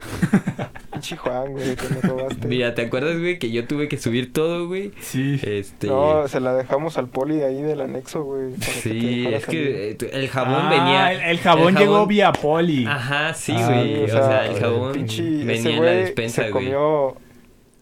Pinche 0.92 1.16
Juan, 1.16 1.52
güey, 1.52 1.76
que 1.76 1.88
me 1.88 2.00
robaste. 2.02 2.46
Mira, 2.46 2.74
¿te 2.74 2.82
acuerdas, 2.82 3.18
güey, 3.18 3.38
que 3.38 3.50
yo 3.50 3.66
tuve 3.66 3.88
que 3.88 3.96
subir 3.96 4.32
todo, 4.32 4.66
güey? 4.68 4.92
Sí. 5.00 5.40
Este... 5.42 5.86
No, 5.86 6.26
se 6.28 6.40
la 6.40 6.52
dejamos 6.54 6.98
al 6.98 7.08
poli 7.08 7.36
de 7.36 7.46
ahí 7.46 7.62
del 7.62 7.80
anexo, 7.80 8.22
güey. 8.24 8.52
que 8.54 8.60
Sí, 8.66 9.26
es 9.26 9.44
salir. 9.44 9.96
que 9.98 10.06
eh, 10.06 10.10
el 10.12 10.28
jabón 10.28 10.62
Ah, 10.66 10.70
venía... 10.70 11.12
El, 11.12 11.20
el 11.30 11.38
jabón 11.38 11.74
llegó 11.76 12.06
vía 12.06 12.32
poli. 12.32 12.84
Ajá, 12.86 13.32
sí, 13.34 13.54
Ah, 13.56 13.66
güey. 13.66 14.04
o 14.04 14.08
sea, 14.08 14.46
el 14.46 14.58
jabón 14.60 14.92
pinche, 14.92 15.22
venía 15.22 15.52
ese 15.54 15.68
en 15.70 15.76
la 15.76 15.80
güey 15.82 15.96
despensa, 16.02 16.42
se 16.44 16.50
güey. 16.50 16.64
comió, 16.64 17.16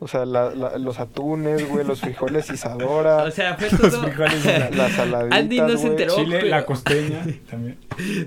o 0.00 0.07
sea, 0.09 0.25
la- 0.25 0.50
la- 0.55 0.78
los 0.78 1.00
atunes, 1.00 1.69
güey, 1.69 1.85
los 1.85 2.00
frijoles 2.00 2.49
Isadora, 2.50 3.17
O 3.25 3.31
sea, 3.31 3.57
fue 3.57 3.69
Los 3.71 3.81
todo... 3.93 4.02
frijoles 4.05 4.45
de 4.45 4.59
la- 4.59 4.71
las 4.76 4.93
saladitas, 4.93 5.38
Andy 5.38 5.59
no 5.61 5.69
se 5.71 5.75
güey. 5.76 5.87
enteró. 5.88 6.14
Chile, 6.17 6.37
pero- 6.40 6.50
la 6.50 6.64
costeña 6.67 7.26
también. 7.50 7.76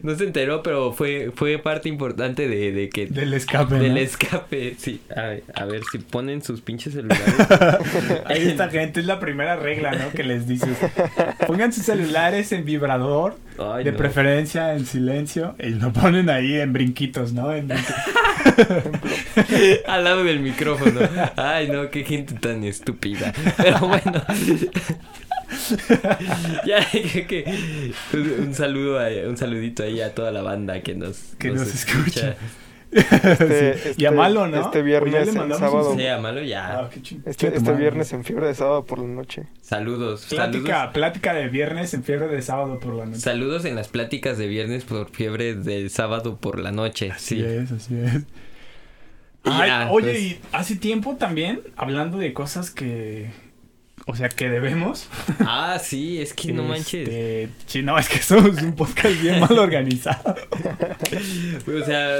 No 0.03 0.15
se 0.15 0.23
enteró, 0.25 0.61
pero 0.63 0.91
fue, 0.91 1.31
fue 1.33 1.57
parte 1.57 1.87
importante 1.87 2.47
de, 2.49 2.71
de 2.73 2.89
que... 2.89 3.05
Del 3.07 3.33
escape. 3.33 3.75
Del 3.75 3.93
¿no? 3.93 3.99
escape, 4.01 4.75
sí. 4.77 4.99
A 5.15 5.21
ver, 5.21 5.43
a 5.55 5.65
ver 5.65 5.81
si 5.91 5.97
ponen 5.99 6.41
sus 6.43 6.59
pinches 6.61 6.93
celulares. 6.93 7.23
Ahí 8.25 8.49
esta 8.49 8.69
gente 8.69 8.99
es 8.99 9.05
la 9.05 9.19
primera 9.21 9.55
regla, 9.55 9.91
¿no? 9.93 10.11
Que 10.11 10.23
les 10.23 10.47
dices. 10.47 10.77
Pongan 11.47 11.71
sus 11.71 11.85
celulares 11.85 12.51
en 12.51 12.65
vibrador, 12.65 13.37
Ay, 13.57 13.85
de 13.85 13.91
no. 13.93 13.97
preferencia 13.97 14.73
en 14.73 14.85
silencio, 14.85 15.55
y 15.57 15.69
lo 15.69 15.93
ponen 15.93 16.29
ahí 16.29 16.59
en 16.59 16.73
brinquitos, 16.73 17.31
¿no? 17.31 17.53
En 17.53 17.69
Al 19.87 20.03
lado 20.03 20.23
del 20.23 20.39
micrófono. 20.39 20.99
Ay, 21.35 21.67
no, 21.69 21.89
qué 21.89 22.03
gente 22.03 22.33
tan 22.35 22.63
estúpida. 22.63 23.33
Pero 23.57 23.79
bueno. 23.79 24.21
ya, 26.65 26.85
que, 26.91 27.27
que- 27.27 27.93
un, 28.13 28.47
un 28.47 28.55
saludo, 28.55 28.99
a- 28.99 29.27
un 29.29 29.37
saludito 29.37 29.83
ahí 29.83 30.01
a 30.01 30.13
toda 30.13 30.31
la 30.31 30.41
banda 30.41 30.81
que 30.81 30.95
nos, 30.95 31.17
Que 31.37 31.49
nos 31.49 31.67
escucha. 31.67 32.35
Este- 32.91 33.77
Sí. 33.93 33.93
Y 33.97 34.05
a 34.05 34.09
este- 34.09 34.11
Malo, 34.11 34.47
¿no? 34.47 34.61
este 34.61 34.79
¿O 34.79 34.83
viernes 34.83 35.13
ya 35.13 35.19
le 35.25 35.31
en 35.31 35.37
mandamos 35.37 35.61
un 35.63 35.69
sábado. 35.69 35.95
Sí, 35.97 36.07
a 36.07 36.17
malo 36.19 36.41
ya. 36.43 36.79
Ah, 36.79 36.89
Este, 37.25 37.55
este 37.55 37.71
viernes 37.73 38.11
en 38.13 38.23
fiebre 38.23 38.47
de 38.47 38.55
sábado 38.55 38.85
por 38.85 38.99
la 38.99 39.07
noche. 39.07 39.43
Saludos. 39.61 40.25
Plática, 40.29 40.73
Saludos. 40.73 40.93
plática 40.93 41.33
de 41.33 41.47
viernes 41.47 41.93
en 41.93 42.03
fiebre 42.03 42.27
de 42.27 42.41
sábado 42.41 42.79
por 42.79 42.93
la 42.95 43.05
noche. 43.05 43.19
Saludos 43.19 43.65
en 43.65 43.75
las 43.75 43.87
pláticas 43.87 44.37
de 44.37 44.47
viernes 44.47 44.83
por 44.83 45.09
fiebre 45.09 45.55
del 45.55 45.89
sábado 45.89 46.37
por 46.37 46.59
la 46.59 46.71
noche. 46.71 47.11
Así 47.11 47.35
Sí. 47.37 47.43
es, 47.45 47.71
así 47.71 47.95
es. 47.97 48.15
Y 49.43 49.49
Ay, 49.49 49.69
ya, 49.69 49.91
oye, 49.91 50.11
pues. 50.11 50.21
y 50.21 50.39
hace 50.51 50.75
tiempo 50.75 51.15
también, 51.15 51.61
hablando 51.75 52.17
de 52.19 52.31
cosas 52.33 52.69
que. 52.71 53.31
O 54.07 54.15
sea, 54.15 54.29
que 54.29 54.49
debemos. 54.49 55.07
Ah, 55.41 55.79
sí, 55.81 56.19
es 56.21 56.33
que 56.33 56.51
no 56.51 56.63
manches. 56.63 57.07
Este, 57.07 57.49
Sí, 57.67 57.81
no, 57.83 57.97
es 57.97 58.09
que 58.09 58.17
somos 58.19 58.61
un 58.61 58.73
podcast 58.73 59.21
bien 59.21 59.39
mal 59.39 59.57
organizado. 59.57 60.35
O 61.67 61.85
sea, 61.85 62.17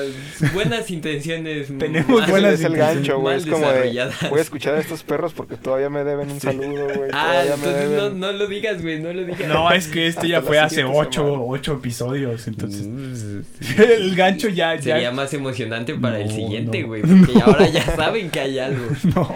buenas 0.54 0.90
intenciones. 0.92 1.76
Tenemos 1.78 2.28
buenas 2.30 2.54
es 2.54 2.62
el 2.62 2.74
intenciones 2.74 2.96
gancho, 2.96 3.20
güey. 3.20 3.38
Es 3.38 3.46
como 3.46 3.68
de, 3.72 4.10
voy 4.30 4.40
a 4.40 4.42
escuchar 4.42 4.76
a 4.76 4.80
estos 4.80 5.04
perros 5.04 5.34
porque 5.34 5.58
todavía 5.58 5.90
me 5.90 6.04
deben 6.04 6.30
un 6.30 6.40
saludo, 6.40 6.88
güey. 6.96 7.10
Ah, 7.14 7.44
entonces 7.46 7.90
no, 7.92 8.10
no 8.12 8.32
lo 8.32 8.48
digas, 8.48 8.82
güey, 8.82 9.00
no 9.02 9.12
lo 9.12 9.24
digas. 9.26 9.48
No, 9.48 9.72
es 9.72 9.88
que 9.88 10.08
este 10.08 10.28
ya 10.28 10.42
fue 10.42 10.60
hace 10.60 10.84
ocho, 10.84 11.46
ocho 11.48 11.74
episodios, 11.74 12.48
entonces. 12.48 12.86
Mm, 12.86 13.42
El 13.82 14.16
gancho 14.16 14.50
ya, 14.50 14.76
ya. 14.76 14.82
Sería 14.94 15.12
más 15.12 15.34
emocionante 15.34 15.96
para 15.96 16.20
el 16.20 16.28
No, 16.28 16.36
siguiente, 16.36 16.82
no. 16.82 16.88
güey. 16.88 17.02
Porque 17.02 17.42
ahora 17.42 17.68
ya 17.68 17.84
saben 17.96 18.30
que 18.30 18.40
hay 18.40 18.60
algo. 18.60 18.86
No. 19.16 19.34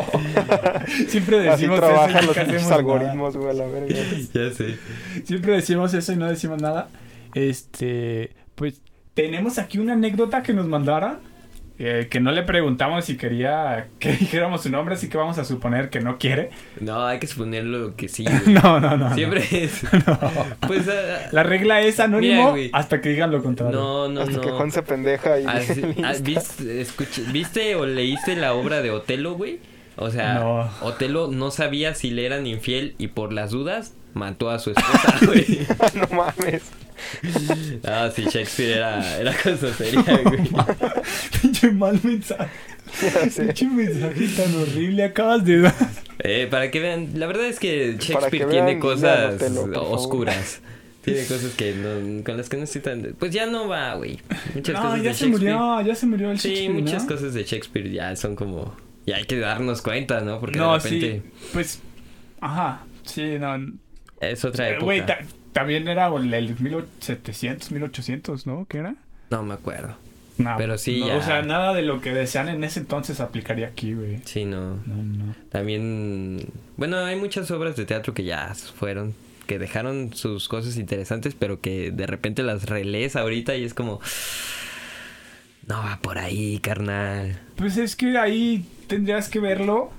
Siempre 1.08 1.50
Así 1.50 1.64
decimos 1.64 1.78
eso 1.80 1.88
y 1.88 1.92
trabajan 1.92 2.26
nunca 2.44 2.56
hacemos 2.58 2.72
algoritmos, 2.72 3.38
güey, 3.38 3.50
a 3.50 3.54
la 3.54 3.66
verga. 3.68 3.96
Ya 4.34 4.52
sé. 4.52 4.78
Siempre 5.24 5.54
decimos 5.54 5.94
eso 5.94 6.14
y 6.14 6.16
no 6.18 6.28
decimos 6.28 6.62
nada. 6.62 6.90
Este, 7.34 8.32
pues 8.56 8.82
tenemos 9.14 9.58
aquí 9.60 9.78
una 9.78 9.94
anécdota 9.94 10.42
que 10.44 10.54
nos 10.54 10.68
mandara. 10.68 11.20
eh, 11.78 12.08
que 12.10 12.22
no 12.22 12.32
le 12.32 12.44
preguntamos 12.44 13.04
si 13.04 13.18
quería 13.18 13.90
que 14.00 14.14
dijéramos 14.14 14.64
su 14.64 14.70
nombre, 14.70 14.96
así 14.96 15.10
que 15.10 15.18
vamos 15.18 15.38
a 15.38 15.44
suponer 15.46 15.90
que 15.90 16.00
no 16.00 16.18
quiere. 16.18 16.50
No, 16.80 17.06
hay 17.06 17.20
que 17.20 17.28
suponerlo 17.28 17.96
que 17.98 18.08
sí, 18.08 18.24
güey. 18.46 18.56
No, 18.56 18.80
no, 18.80 18.96
no. 18.96 19.14
Siempre 19.14 19.42
no. 19.52 19.58
es. 19.58 19.84
No. 19.84 20.20
Pues. 20.68 20.88
ah, 20.88 21.28
La 21.34 21.44
regla 21.44 21.82
es 21.82 22.00
anónimo 22.00 22.54
Mira, 22.54 22.78
hasta 22.78 23.02
que 23.02 23.10
digan 23.10 23.32
lo 23.32 23.44
contrario. 23.44 23.78
no, 23.78 24.08
no, 24.08 24.22
Hasta 24.22 24.38
no. 24.38 24.42
que 24.42 24.52
Juan 24.52 24.72
se 24.72 24.82
pendeja 24.84 25.40
y 25.40 25.46
Así- 25.46 25.82
ah. 26.04 26.14
¿viste, 26.22 26.82
escuché- 26.82 27.30
¿Viste 27.32 27.76
o 27.76 27.86
leíste 27.86 28.36
la 28.38 28.54
obra 28.54 28.82
de 28.82 28.92
Otelo, 28.92 29.34
güey? 29.36 29.60
O 29.98 30.10
sea, 30.12 30.36
No. 30.36 30.70
Otelo 30.82 31.28
no 31.32 31.52
sabía 31.52 31.96
si 31.96 32.10
le 32.12 32.26
eran 32.26 32.46
infiel 32.48 32.96
y 32.98 33.08
por 33.08 33.32
las 33.34 33.52
dudas 33.52 33.94
mató 34.14 34.50
a 34.50 34.60
su 34.60 34.70
esposa, 34.78 35.16
güey. 35.26 35.60
no 35.96 36.08
mames. 36.16 36.64
Ah, 37.84 38.10
sí, 38.16 38.24
Shakespeare 38.24 38.78
era, 38.78 39.18
era 39.20 39.34
cosa 39.36 39.74
seria, 39.74 40.02
güey. 40.24 40.40
Pinche 41.42 41.70
mal 41.72 42.00
mensaje. 42.04 42.50
Pinche 43.38 43.68
mensaje 43.68 44.28
tan 44.30 44.56
horrible 44.56 45.04
acabas 45.04 45.44
de 45.44 45.60
dar. 45.62 45.76
Eh, 46.20 46.48
para 46.50 46.72
que 46.72 46.80
vean, 46.80 47.10
la 47.16 47.28
verdad 47.28 47.46
es 47.48 47.60
que 47.60 47.98
Shakespeare 48.00 48.46
que 48.46 48.50
tiene 48.52 48.66
vean, 48.68 48.80
cosas 48.80 49.36
Otelo, 49.36 49.92
oscuras. 49.92 50.62
Tiene 51.04 51.26
cosas 51.26 51.52
que 51.56 51.74
no, 51.74 52.24
con 52.24 52.38
las 52.38 52.48
que 52.50 52.58
no 52.58 52.64
estoy 52.64 52.82
tan... 52.82 53.14
Pues 53.20 53.32
ya 53.32 53.46
no 53.46 53.68
va, 53.68 53.94
güey. 53.96 54.20
Muchas 54.56 54.76
No, 54.76 54.82
cosas 54.84 55.04
ya 55.04 55.10
de 55.10 55.14
se 55.14 55.26
Shakespeare. 55.26 55.54
murió, 55.54 55.82
ya 55.82 55.96
se 55.96 56.06
murió 56.08 56.32
el 56.32 56.40
Sí, 56.40 56.48
Shakespeare, 56.50 56.82
muchas 56.82 57.04
¿no? 57.04 57.10
cosas 57.10 57.34
de 57.34 57.44
Shakespeare 57.44 57.92
ya 57.92 58.16
son 58.16 58.36
como... 58.36 58.74
Ya 59.06 59.18
hay 59.18 59.26
que 59.26 59.40
darnos 59.40 59.82
cuenta, 59.82 60.22
¿no? 60.22 60.40
Porque 60.40 60.58
No, 60.58 60.74
de 60.74 60.80
repente 60.80 61.22
sí. 61.24 61.48
Pues, 61.54 61.82
ajá. 62.42 62.84
Sí, 63.04 63.38
no. 63.40 63.56
es 64.22 64.44
otra 64.46 64.68
Eh, 64.68 64.72
época. 64.72 64.86
Güey, 64.86 65.06
ta- 65.06 65.20
también 65.54 65.88
era 65.88 66.08
el, 66.08 66.34
el 66.34 66.60
1700, 66.60 67.72
1800, 67.72 68.48
¿no? 68.48 68.66
¿Qué 68.68 68.80
era? 68.80 68.96
No 69.30 69.44
me 69.44 69.54
acuerdo. 69.54 69.96
No, 70.38 70.56
Pero 70.58 70.78
sí, 70.78 71.00
no, 71.00 71.08
ya. 71.08 71.16
O 71.18 71.22
sea, 71.22 71.42
nada 71.44 71.74
de 71.74 71.82
lo 71.82 72.02
que 72.02 72.14
desean 72.14 72.50
en 72.50 72.64
ese 72.66 72.82
entonces 72.82 73.22
aplicaría 73.22 73.68
aquí, 73.68 73.94
güey. 73.94 74.20
Sí, 74.26 74.44
no. 74.44 74.76
No, 74.86 74.96
no. 75.04 75.36
También... 75.50 76.48
Bueno, 76.76 76.98
hay 76.98 77.16
muchas 77.16 77.50
obras 77.52 77.76
de 77.78 77.86
teatro 77.86 78.14
que 78.14 78.24
ya 78.24 78.54
fueron... 78.56 79.14
Que 79.48 79.60
dejaron 79.60 80.12
sus 80.14 80.50
cosas 80.50 80.76
interesantes, 80.78 81.36
pero 81.38 81.62
que 81.62 81.92
de 81.92 82.08
repente 82.08 82.42
las 82.44 82.66
relees 82.66 83.16
ahorita 83.16 83.56
y 83.56 83.64
es 83.64 83.74
como... 83.76 84.02
No 85.68 85.78
va 85.80 86.00
por 86.02 86.18
ahí, 86.20 86.60
carnal. 86.60 87.40
Pues 87.56 87.78
es 87.78 87.96
que 87.96 88.18
ahí 88.18 88.66
tendrías 88.88 89.30
que 89.30 89.40
verlo. 89.40 89.90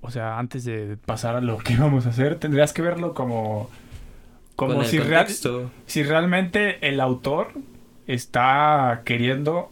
O 0.00 0.10
sea, 0.10 0.38
antes 0.38 0.64
de 0.64 0.96
pasar 1.06 1.36
a 1.36 1.40
lo 1.40 1.58
que 1.58 1.74
íbamos 1.74 2.06
a 2.06 2.08
hacer, 2.10 2.36
tendrías 2.38 2.72
que 2.72 2.82
verlo 2.82 3.14
como. 3.14 3.70
Como 4.56 4.84
si, 4.84 4.98
real- 4.98 5.26
si 5.86 6.02
realmente 6.02 6.86
el 6.88 7.00
autor 7.00 7.52
está 8.06 9.02
queriendo. 9.04 9.70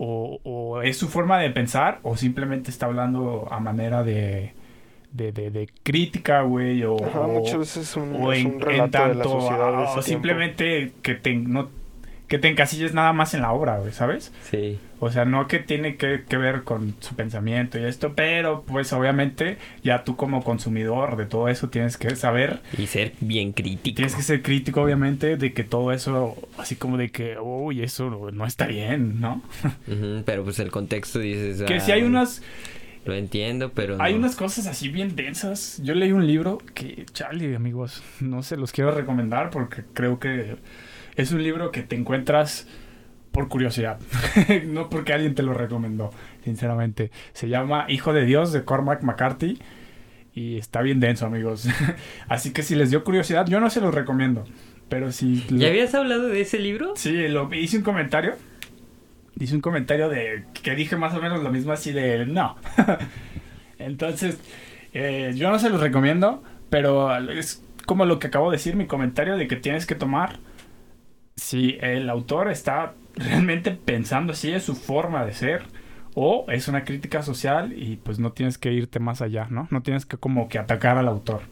O, 0.00 0.38
o 0.44 0.80
es 0.82 0.96
su 0.96 1.08
forma 1.08 1.38
de 1.40 1.50
pensar, 1.50 1.98
o 2.04 2.16
simplemente 2.16 2.70
está 2.70 2.86
hablando 2.86 3.48
a 3.50 3.58
manera 3.60 4.02
de. 4.04 4.52
de, 5.12 5.32
de, 5.32 5.50
de 5.50 5.68
crítica, 5.82 6.42
güey. 6.42 6.84
O, 6.84 7.04
Ajá, 7.04 7.20
o- 7.20 7.40
muchas 7.40 7.58
veces 7.58 7.88
es 7.90 7.96
un, 7.96 8.14
o 8.16 8.32
es 8.32 8.40
en, 8.40 8.46
un 8.46 8.52
en 8.54 8.60
relato 8.60 8.98
de 8.98 9.14
la 9.14 9.22
tanto. 9.24 9.28
sociedad 9.40 9.70
de 9.72 9.76
o 9.76 9.84
tiempo. 9.84 10.02
simplemente 10.02 10.92
que 11.02 11.14
te, 11.16 11.34
no, 11.34 11.68
que 12.28 12.38
te 12.38 12.48
encasilles 12.48 12.94
nada 12.94 13.12
más 13.12 13.32
en 13.34 13.40
la 13.42 13.52
obra, 13.52 13.78
güey, 13.78 13.92
¿sabes? 13.92 14.32
Sí. 14.50 14.78
O 15.00 15.10
sea, 15.10 15.24
no 15.24 15.46
que 15.48 15.60
tiene 15.60 15.96
que, 15.96 16.24
que 16.28 16.36
ver 16.36 16.62
con 16.64 16.94
su 17.00 17.14
pensamiento 17.14 17.78
y 17.78 17.84
esto, 17.84 18.12
pero 18.14 18.64
pues 18.66 18.92
obviamente 18.92 19.56
ya 19.82 20.04
tú 20.04 20.16
como 20.16 20.42
consumidor 20.44 21.16
de 21.16 21.24
todo 21.24 21.48
eso 21.48 21.68
tienes 21.70 21.96
que 21.96 22.14
saber, 22.16 22.60
Y 22.76 22.86
ser 22.86 23.12
bien 23.20 23.52
crítico. 23.52 23.96
tienes 23.96 24.14
que 24.14 24.22
ser 24.22 24.42
crítico 24.42 24.82
obviamente 24.82 25.36
de 25.36 25.52
que 25.52 25.64
todo 25.64 25.92
eso, 25.92 26.36
así 26.58 26.76
como 26.76 26.98
de 26.98 27.10
que, 27.10 27.38
uy, 27.40 27.82
eso 27.82 28.30
no, 28.32 28.44
está 28.46 28.66
bien, 28.66 29.20
¿no? 29.20 29.40
Pero 30.26 30.44
pues 30.44 30.58
el 30.58 30.70
contexto 30.70 31.20
dices... 31.20 31.62
que 31.62 31.74
"Ah, 31.76 31.80
si 31.80 31.92
hay 31.92 32.02
unas, 32.02 32.42
Lo 33.04 33.14
entiendo, 33.14 33.70
pero 33.72 33.96
hay 34.00 34.12
no". 34.14 34.18
unas 34.18 34.36
cosas 34.36 34.66
así 34.66 34.88
bien 34.88 35.16
densas. 35.16 35.80
Yo 35.82 35.94
leí 35.94 36.12
un 36.12 36.26
libro 36.26 36.58
que, 36.74 37.06
chale, 37.14 37.56
amigos, 37.56 38.02
no 38.20 38.42
se 38.42 38.56
los 38.58 38.72
quiero 38.72 38.90
recomendar 38.90 39.48
porque 39.50 39.82
creo 39.94 40.18
que 40.18 40.56
es 41.18 41.32
un 41.32 41.42
libro 41.42 41.70
que 41.70 41.82
te 41.82 41.96
encuentras 41.96 42.66
por 43.32 43.48
curiosidad, 43.48 43.98
no 44.66 44.88
porque 44.88 45.12
alguien 45.12 45.34
te 45.34 45.42
lo 45.42 45.52
recomendó, 45.52 46.10
sinceramente. 46.44 47.10
Se 47.34 47.48
llama 47.48 47.84
Hijo 47.88 48.12
de 48.12 48.24
Dios 48.24 48.52
de 48.52 48.64
Cormac 48.64 49.02
McCarthy 49.02 49.58
y 50.34 50.56
está 50.56 50.80
bien 50.80 51.00
denso, 51.00 51.26
amigos. 51.26 51.68
Así 52.28 52.52
que 52.52 52.62
si 52.62 52.74
les 52.74 52.90
dio 52.90 53.04
curiosidad, 53.04 53.46
yo 53.46 53.60
no 53.60 53.68
se 53.68 53.80
los 53.80 53.94
recomiendo, 53.94 54.44
pero 54.88 55.12
si... 55.12 55.44
lo- 55.50 55.58
¿Ya 55.58 55.68
habías 55.68 55.94
hablado 55.94 56.28
de 56.28 56.40
ese 56.40 56.58
libro? 56.58 56.94
Sí, 56.96 57.28
lo, 57.28 57.52
hice 57.52 57.76
un 57.78 57.82
comentario. 57.82 58.34
Hice 59.38 59.54
un 59.54 59.60
comentario 59.60 60.08
de 60.08 60.44
que 60.62 60.74
dije 60.74 60.96
más 60.96 61.14
o 61.14 61.20
menos 61.20 61.42
lo 61.42 61.50
mismo 61.50 61.72
así 61.72 61.92
de 61.92 62.26
no. 62.26 62.56
Entonces, 63.78 64.38
eh, 64.94 65.32
yo 65.36 65.50
no 65.50 65.58
se 65.58 65.70
los 65.70 65.80
recomiendo, 65.80 66.42
pero 66.70 67.16
es 67.30 67.62
como 67.86 68.04
lo 68.04 68.18
que 68.18 68.26
acabo 68.28 68.50
de 68.50 68.56
decir, 68.56 68.74
mi 68.76 68.86
comentario 68.86 69.36
de 69.36 69.46
que 69.46 69.56
tienes 69.56 69.86
que 69.86 69.94
tomar 69.94 70.38
si 71.38 71.78
el 71.80 72.10
autor 72.10 72.50
está 72.50 72.94
realmente 73.14 73.70
pensando 73.70 74.34
si 74.34 74.52
es 74.52 74.64
su 74.64 74.74
forma 74.74 75.24
de 75.24 75.32
ser 75.32 75.62
o 76.14 76.46
es 76.48 76.68
una 76.68 76.84
crítica 76.84 77.22
social 77.22 77.72
y 77.76 77.96
pues 77.96 78.18
no 78.18 78.32
tienes 78.32 78.58
que 78.58 78.72
irte 78.72 78.98
más 78.98 79.22
allá, 79.22 79.46
¿no? 79.50 79.68
No 79.70 79.82
tienes 79.82 80.04
que 80.04 80.16
como 80.16 80.48
que 80.48 80.58
atacar 80.58 80.98
al 80.98 81.08
autor. 81.08 81.42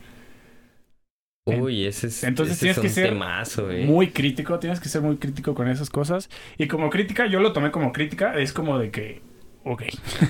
Uy, 1.47 1.87
ese 1.87 2.09
es, 2.09 2.25
Entonces 2.25 2.57
ese 2.57 2.61
tienes 2.63 2.79
es 2.79 2.83
que 2.83 2.89
un 2.89 2.95
ser 2.95 3.09
temazo, 3.11 3.71
eh. 3.71 3.85
Muy 3.85 4.11
crítico, 4.11 4.59
tienes 4.59 4.81
que 4.81 4.89
ser 4.89 5.03
muy 5.03 5.17
crítico 5.19 5.55
con 5.55 5.69
esas 5.69 5.89
cosas. 5.89 6.29
Y 6.59 6.67
como 6.67 6.91
crítica, 6.91 7.27
yo 7.27 7.39
lo 7.39 7.53
tomé 7.53 7.71
como 7.71 7.93
crítica, 7.93 8.35
es 8.37 8.53
como 8.53 8.79
de 8.79 8.91
que, 8.91 9.23
ok, 9.63 9.85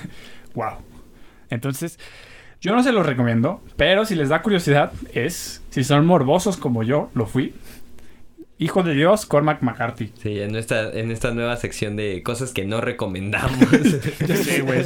wow. 0.53 0.73
Entonces, 1.49 1.97
yo 2.61 2.75
no 2.75 2.83
se 2.83 2.91
los 2.91 3.05
recomiendo, 3.05 3.63
pero 3.75 4.05
si 4.05 4.13
les 4.13 4.29
da 4.29 4.43
curiosidad, 4.43 4.91
es, 5.13 5.63
si 5.71 5.83
son 5.83 6.05
morbosos 6.05 6.57
como 6.57 6.83
yo, 6.83 7.09
lo 7.15 7.25
fui. 7.25 7.55
Hijo 8.59 8.81
de 8.81 8.95
Dios, 8.95 9.27
Cormac 9.27 9.61
McCarthy. 9.61 10.11
Sí, 10.21 10.39
en 10.39 10.55
esta, 10.55 10.89
en 10.89 11.11
esta 11.11 11.31
nueva 11.31 11.57
sección 11.57 11.95
de 11.95 12.23
cosas 12.23 12.53
que 12.53 12.65
no 12.65 12.81
recomendamos. 12.81 13.59
Ya 14.27 14.35
sé, 14.35 14.61
güey, 14.63 14.83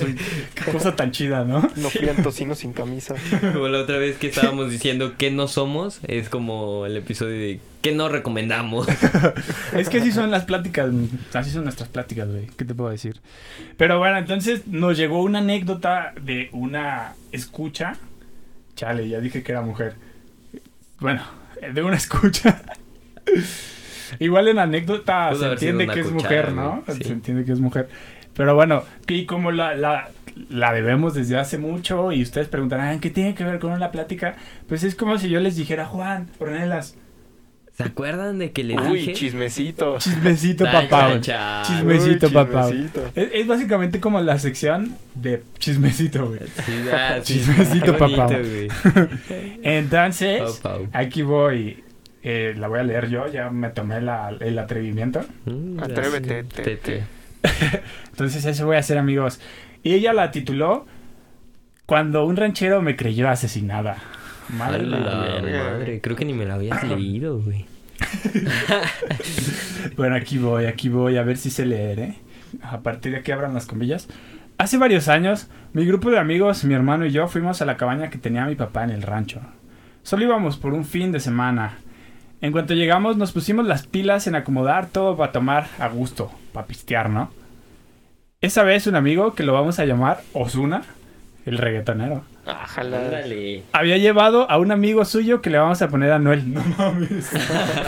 qué 0.53 0.71
cosa 0.71 0.95
tan 0.95 1.11
chida, 1.11 1.45
¿no? 1.45 1.61
No 1.77 1.89
fui 1.89 2.07
al 2.09 2.21
tocino 2.21 2.53
sin 2.53 2.73
camisa. 2.73 3.15
como 3.53 3.69
la 3.69 3.79
otra 3.79 3.97
vez 3.97 4.17
que 4.17 4.27
estábamos 4.27 4.69
diciendo 4.69 5.15
que 5.17 5.31
no 5.31 5.47
somos, 5.47 6.01
es 6.07 6.27
como 6.27 6.85
el 6.85 6.97
episodio 6.97 7.33
de 7.33 7.59
que 7.81 7.93
no 7.93 8.09
recomendamos. 8.09 8.87
Es 9.73 9.89
que 9.89 9.99
así 9.99 10.11
son 10.11 10.31
las 10.31 10.43
pláticas, 10.43 10.91
así 11.33 11.49
son 11.49 11.63
nuestras 11.63 11.89
pláticas, 11.89 12.29
güey. 12.29 12.47
¿Qué 12.57 12.65
te 12.65 12.75
puedo 12.75 12.89
decir? 12.89 13.21
Pero 13.77 13.97
bueno, 13.99 14.17
entonces 14.17 14.67
nos 14.67 14.97
llegó 14.97 15.23
una 15.23 15.39
anécdota 15.39 16.13
de 16.21 16.49
una 16.51 17.15
escucha. 17.31 17.95
Chale, 18.75 19.07
ya 19.07 19.19
dije 19.19 19.43
que 19.43 19.51
era 19.53 19.61
mujer. 19.61 19.95
Bueno, 20.99 21.23
de 21.73 21.81
una 21.81 21.95
escucha. 21.95 22.61
Igual 24.19 24.47
en 24.49 24.59
anécdota 24.59 25.29
Pudo 25.31 25.39
se 25.41 25.51
entiende 25.53 25.87
que 25.87 26.01
es 26.01 26.07
cuchara, 26.07 26.23
mujer, 26.29 26.51
¿no? 26.53 26.83
Sí. 26.87 27.03
Se 27.03 27.13
entiende 27.13 27.45
que 27.45 27.51
es 27.53 27.59
mujer. 27.59 27.89
Pero 28.35 28.55
bueno, 28.55 28.83
y 29.07 29.25
como 29.25 29.51
la, 29.51 29.75
la, 29.75 30.09
la 30.49 30.73
debemos 30.73 31.13
desde 31.13 31.37
hace 31.37 31.57
mucho 31.57 32.11
y 32.11 32.21
ustedes 32.21 32.47
preguntarán, 32.47 32.99
¿qué 32.99 33.09
tiene 33.09 33.35
que 33.35 33.43
ver 33.43 33.59
con 33.59 33.71
una 33.71 33.91
plática? 33.91 34.35
Pues 34.67 34.83
es 34.83 34.95
como 34.95 35.17
si 35.17 35.29
yo 35.29 35.39
les 35.39 35.55
dijera, 35.55 35.85
Juan, 35.85 36.27
Ornelas, 36.39 36.95
¿Se 37.73 37.83
acuerdan 37.83 38.37
de 38.37 38.51
que 38.51 38.63
le 38.63 38.77
Uy, 38.79 38.99
dije? 38.99 39.13
chismecito. 39.13 39.97
chismecito 39.97 40.65
papá. 40.65 41.19
Chismecito, 41.21 42.27
Uy, 42.27 42.33
papá. 42.33 42.67
chismecito. 42.69 43.11
Es, 43.15 43.29
es 43.33 43.47
básicamente 43.47 43.99
como 43.99 44.19
la 44.21 44.37
sección 44.39 44.95
de 45.15 45.41
chismecito, 45.57 46.27
güey. 46.27 46.39
Sí, 46.65 46.73
ah. 46.93 47.19
Chismecito, 47.23 47.97
papá. 47.97 48.27
güey. 48.27 48.67
Entonces, 49.63 50.61
aquí 50.91 51.21
voy. 51.21 51.83
Eh, 52.23 52.53
la 52.57 52.67
voy 52.67 52.79
a 52.79 52.83
leer 52.83 53.09
yo, 53.09 53.27
ya 53.27 53.49
me 53.49 53.69
tomé 53.69 53.99
la- 54.01 54.35
el 54.39 54.57
atrevimiento. 54.59 55.21
Mm, 55.45 55.79
Atrévete, 55.79 56.43
te- 56.43 56.63
te- 56.63 56.75
te- 56.77 57.03
Entonces, 58.11 58.45
eso 58.45 58.65
voy 58.65 58.75
a 58.75 58.79
hacer, 58.79 58.97
amigos. 58.97 59.39
Y 59.83 59.93
ella 59.93 60.13
la 60.13 60.29
tituló 60.31 60.85
Cuando 61.87 62.23
un 62.25 62.37
ranchero 62.37 62.81
me 62.81 62.95
creyó 62.95 63.27
asesinada. 63.29 63.97
Madre 64.49 64.83
la 64.85 64.97
madre, 64.99 65.99
creo 66.01 66.15
que 66.15 66.25
ni 66.25 66.33
me 66.33 66.45
la 66.45 66.53
habías 66.55 66.83
leído, 66.87 67.39
güey. 67.39 67.65
Bueno, 69.95 70.15
aquí 70.15 70.37
voy, 70.37 70.65
aquí 70.65 70.89
voy, 70.89 71.17
a 71.17 71.23
ver 71.23 71.37
si 71.37 71.49
sé 71.49 71.65
leer, 71.65 71.99
¿eh? 71.99 72.15
A 72.61 72.79
partir 72.81 73.11
de 73.13 73.19
aquí 73.19 73.31
abran 73.31 73.53
las 73.53 73.65
comillas. 73.65 74.07
Hace 74.57 74.77
varios 74.77 75.07
años, 75.07 75.47
mi 75.73 75.85
grupo 75.85 76.09
de 76.11 76.19
amigos, 76.19 76.63
mi 76.65 76.73
hermano 76.73 77.05
y 77.05 77.11
yo 77.11 77.27
fuimos 77.27 77.61
a 77.61 77.65
la 77.65 77.77
cabaña 77.77 78.09
que 78.09 78.17
tenía 78.17 78.45
mi 78.45 78.55
papá 78.55 78.83
en 78.83 78.91
el 78.91 79.01
rancho. 79.01 79.41
Solo 80.03 80.23
íbamos 80.25 80.57
por 80.57 80.73
un 80.73 80.85
fin 80.85 81.11
de 81.11 81.19
semana. 81.19 81.77
En 82.41 82.51
cuanto 82.51 82.73
llegamos, 82.73 83.17
nos 83.17 83.31
pusimos 83.31 83.67
las 83.67 83.87
pilas 83.87 84.27
en 84.27 84.35
acomodar 84.35 84.89
todo 84.89 85.15
para 85.15 85.31
tomar 85.31 85.67
a 85.79 85.87
gusto, 85.87 86.31
para 86.53 86.67
pistear, 86.67 87.09
¿no? 87.09 87.31
Esa 88.41 88.63
vez 88.63 88.87
un 88.87 88.95
amigo, 88.95 89.35
que 89.35 89.43
lo 89.43 89.53
vamos 89.53 89.77
a 89.79 89.85
llamar 89.85 90.21
Osuna, 90.33 90.81
el 91.45 91.59
reggaetonero, 91.59 92.23
había 93.71 93.97
llevado 93.97 94.49
a 94.49 94.57
un 94.57 94.71
amigo 94.71 95.05
suyo 95.05 95.41
que 95.41 95.49
le 95.49 95.59
vamos 95.59 95.81
a 95.81 95.89
poner 95.89 96.11
a 96.11 96.15
Anuel. 96.15 96.53
No 96.53 96.63
mames. 96.77 97.29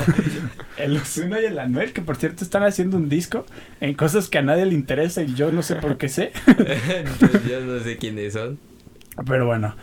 el 0.78 0.98
Ozuna 0.98 1.42
y 1.42 1.46
el 1.46 1.58
Anuel, 1.60 1.92
que 1.92 2.02
por 2.02 2.16
cierto 2.18 2.44
están 2.44 2.64
haciendo 2.64 2.98
un 2.98 3.10
disco 3.10 3.46
en 3.82 3.94
cosas 3.96 4.30
que 4.30 4.38
a 4.38 4.42
nadie 4.42 4.66
le 4.66 4.76
interesa 4.76 5.24
y 5.24 5.34
yo 5.34 5.52
no 5.52 5.64
sé 5.64 5.76
por 5.76 5.98
qué 5.98 6.10
sé. 6.10 6.32
Entonces, 6.48 7.46
yo 7.50 7.62
no 7.62 7.80
sé 7.80 7.98
quiénes 7.98 8.34
son. 8.34 8.60
Pero 9.26 9.46
bueno. 9.46 9.76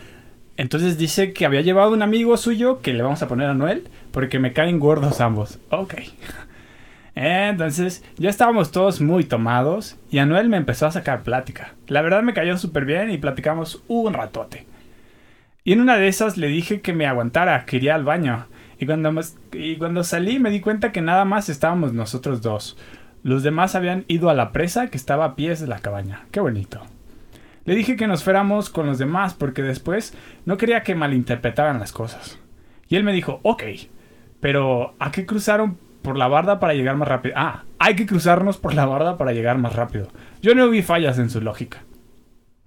Entonces 0.57 0.97
dice 0.97 1.33
que 1.33 1.45
había 1.45 1.61
llevado 1.61 1.91
un 1.91 2.01
amigo 2.01 2.37
suyo 2.37 2.81
que 2.81 2.93
le 2.93 3.01
vamos 3.01 3.21
a 3.21 3.27
poner 3.27 3.47
a 3.47 3.51
Anuel 3.51 3.83
porque 4.11 4.39
me 4.39 4.53
caen 4.53 4.79
gordos 4.79 5.21
ambos. 5.21 5.59
Ok. 5.69 5.95
Entonces 7.15 8.03
ya 8.17 8.29
estábamos 8.29 8.71
todos 8.71 9.01
muy 9.01 9.23
tomados 9.23 9.97
y 10.09 10.19
Anuel 10.19 10.49
me 10.49 10.57
empezó 10.57 10.87
a 10.87 10.91
sacar 10.91 11.23
plática. 11.23 11.75
La 11.87 12.01
verdad 12.01 12.23
me 12.23 12.33
cayó 12.33 12.57
súper 12.57 12.85
bien 12.85 13.11
y 13.11 13.17
platicamos 13.17 13.83
un 13.87 14.13
ratote. 14.13 14.65
Y 15.63 15.73
en 15.73 15.81
una 15.81 15.97
de 15.97 16.07
esas 16.07 16.37
le 16.37 16.47
dije 16.47 16.81
que 16.81 16.93
me 16.93 17.05
aguantara, 17.05 17.65
que 17.65 17.77
iría 17.77 17.95
al 17.95 18.03
baño. 18.03 18.47
Y 18.79 18.85
cuando, 18.85 19.21
y 19.53 19.75
cuando 19.75 20.03
salí 20.03 20.39
me 20.39 20.49
di 20.49 20.59
cuenta 20.59 20.91
que 20.91 21.01
nada 21.01 21.25
más 21.25 21.49
estábamos 21.49 21.93
nosotros 21.93 22.41
dos. 22.41 22.77
Los 23.23 23.43
demás 23.43 23.75
habían 23.75 24.05
ido 24.07 24.29
a 24.29 24.33
la 24.33 24.51
presa 24.51 24.87
que 24.87 24.97
estaba 24.97 25.25
a 25.25 25.35
pies 25.35 25.59
de 25.59 25.67
la 25.67 25.79
cabaña. 25.79 26.25
Qué 26.31 26.39
bonito. 26.39 26.81
Le 27.65 27.75
dije 27.75 27.95
que 27.95 28.07
nos 28.07 28.23
fuéramos 28.23 28.71
con 28.71 28.87
los 28.87 28.97
demás 28.97 29.35
porque 29.35 29.61
después 29.61 30.15
no 30.45 30.57
quería 30.57 30.81
que 30.81 30.95
malinterpretaran 30.95 31.79
las 31.79 31.91
cosas. 31.91 32.39
Y 32.87 32.95
él 32.95 33.03
me 33.03 33.13
dijo, 33.13 33.39
ok, 33.43 33.63
pero 34.41 34.95
¿a 34.99 35.11
qué 35.11 35.25
cruzaron 35.25 35.77
por 36.01 36.17
la 36.17 36.27
barda 36.27 36.59
para 36.59 36.73
llegar 36.73 36.97
más 36.97 37.07
rápido? 37.07 37.35
Ah, 37.37 37.63
hay 37.79 37.95
que 37.95 38.05
cruzarnos 38.05 38.57
por 38.57 38.73
la 38.73 38.85
barda 38.85 39.17
para 39.17 39.31
llegar 39.31 39.57
más 39.57 39.75
rápido. 39.75 40.07
Yo 40.41 40.53
no 40.55 40.69
vi 40.69 40.81
fallas 40.81 41.17
en 41.19 41.29
su 41.29 41.39
lógica. 41.39 41.83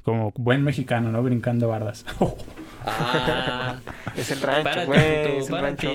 Como 0.04 0.32
buen 0.36 0.62
mexicano, 0.62 1.10
¿no? 1.10 1.22
Brincando 1.22 1.68
bardas. 1.68 2.06
Ah, 2.86 3.76
Es 4.14 4.30
el 4.30 4.42
rancho, 4.42 4.84
güey. 4.84 5.38
Es 5.38 5.48
el 5.48 5.58
rancho. 5.58 5.90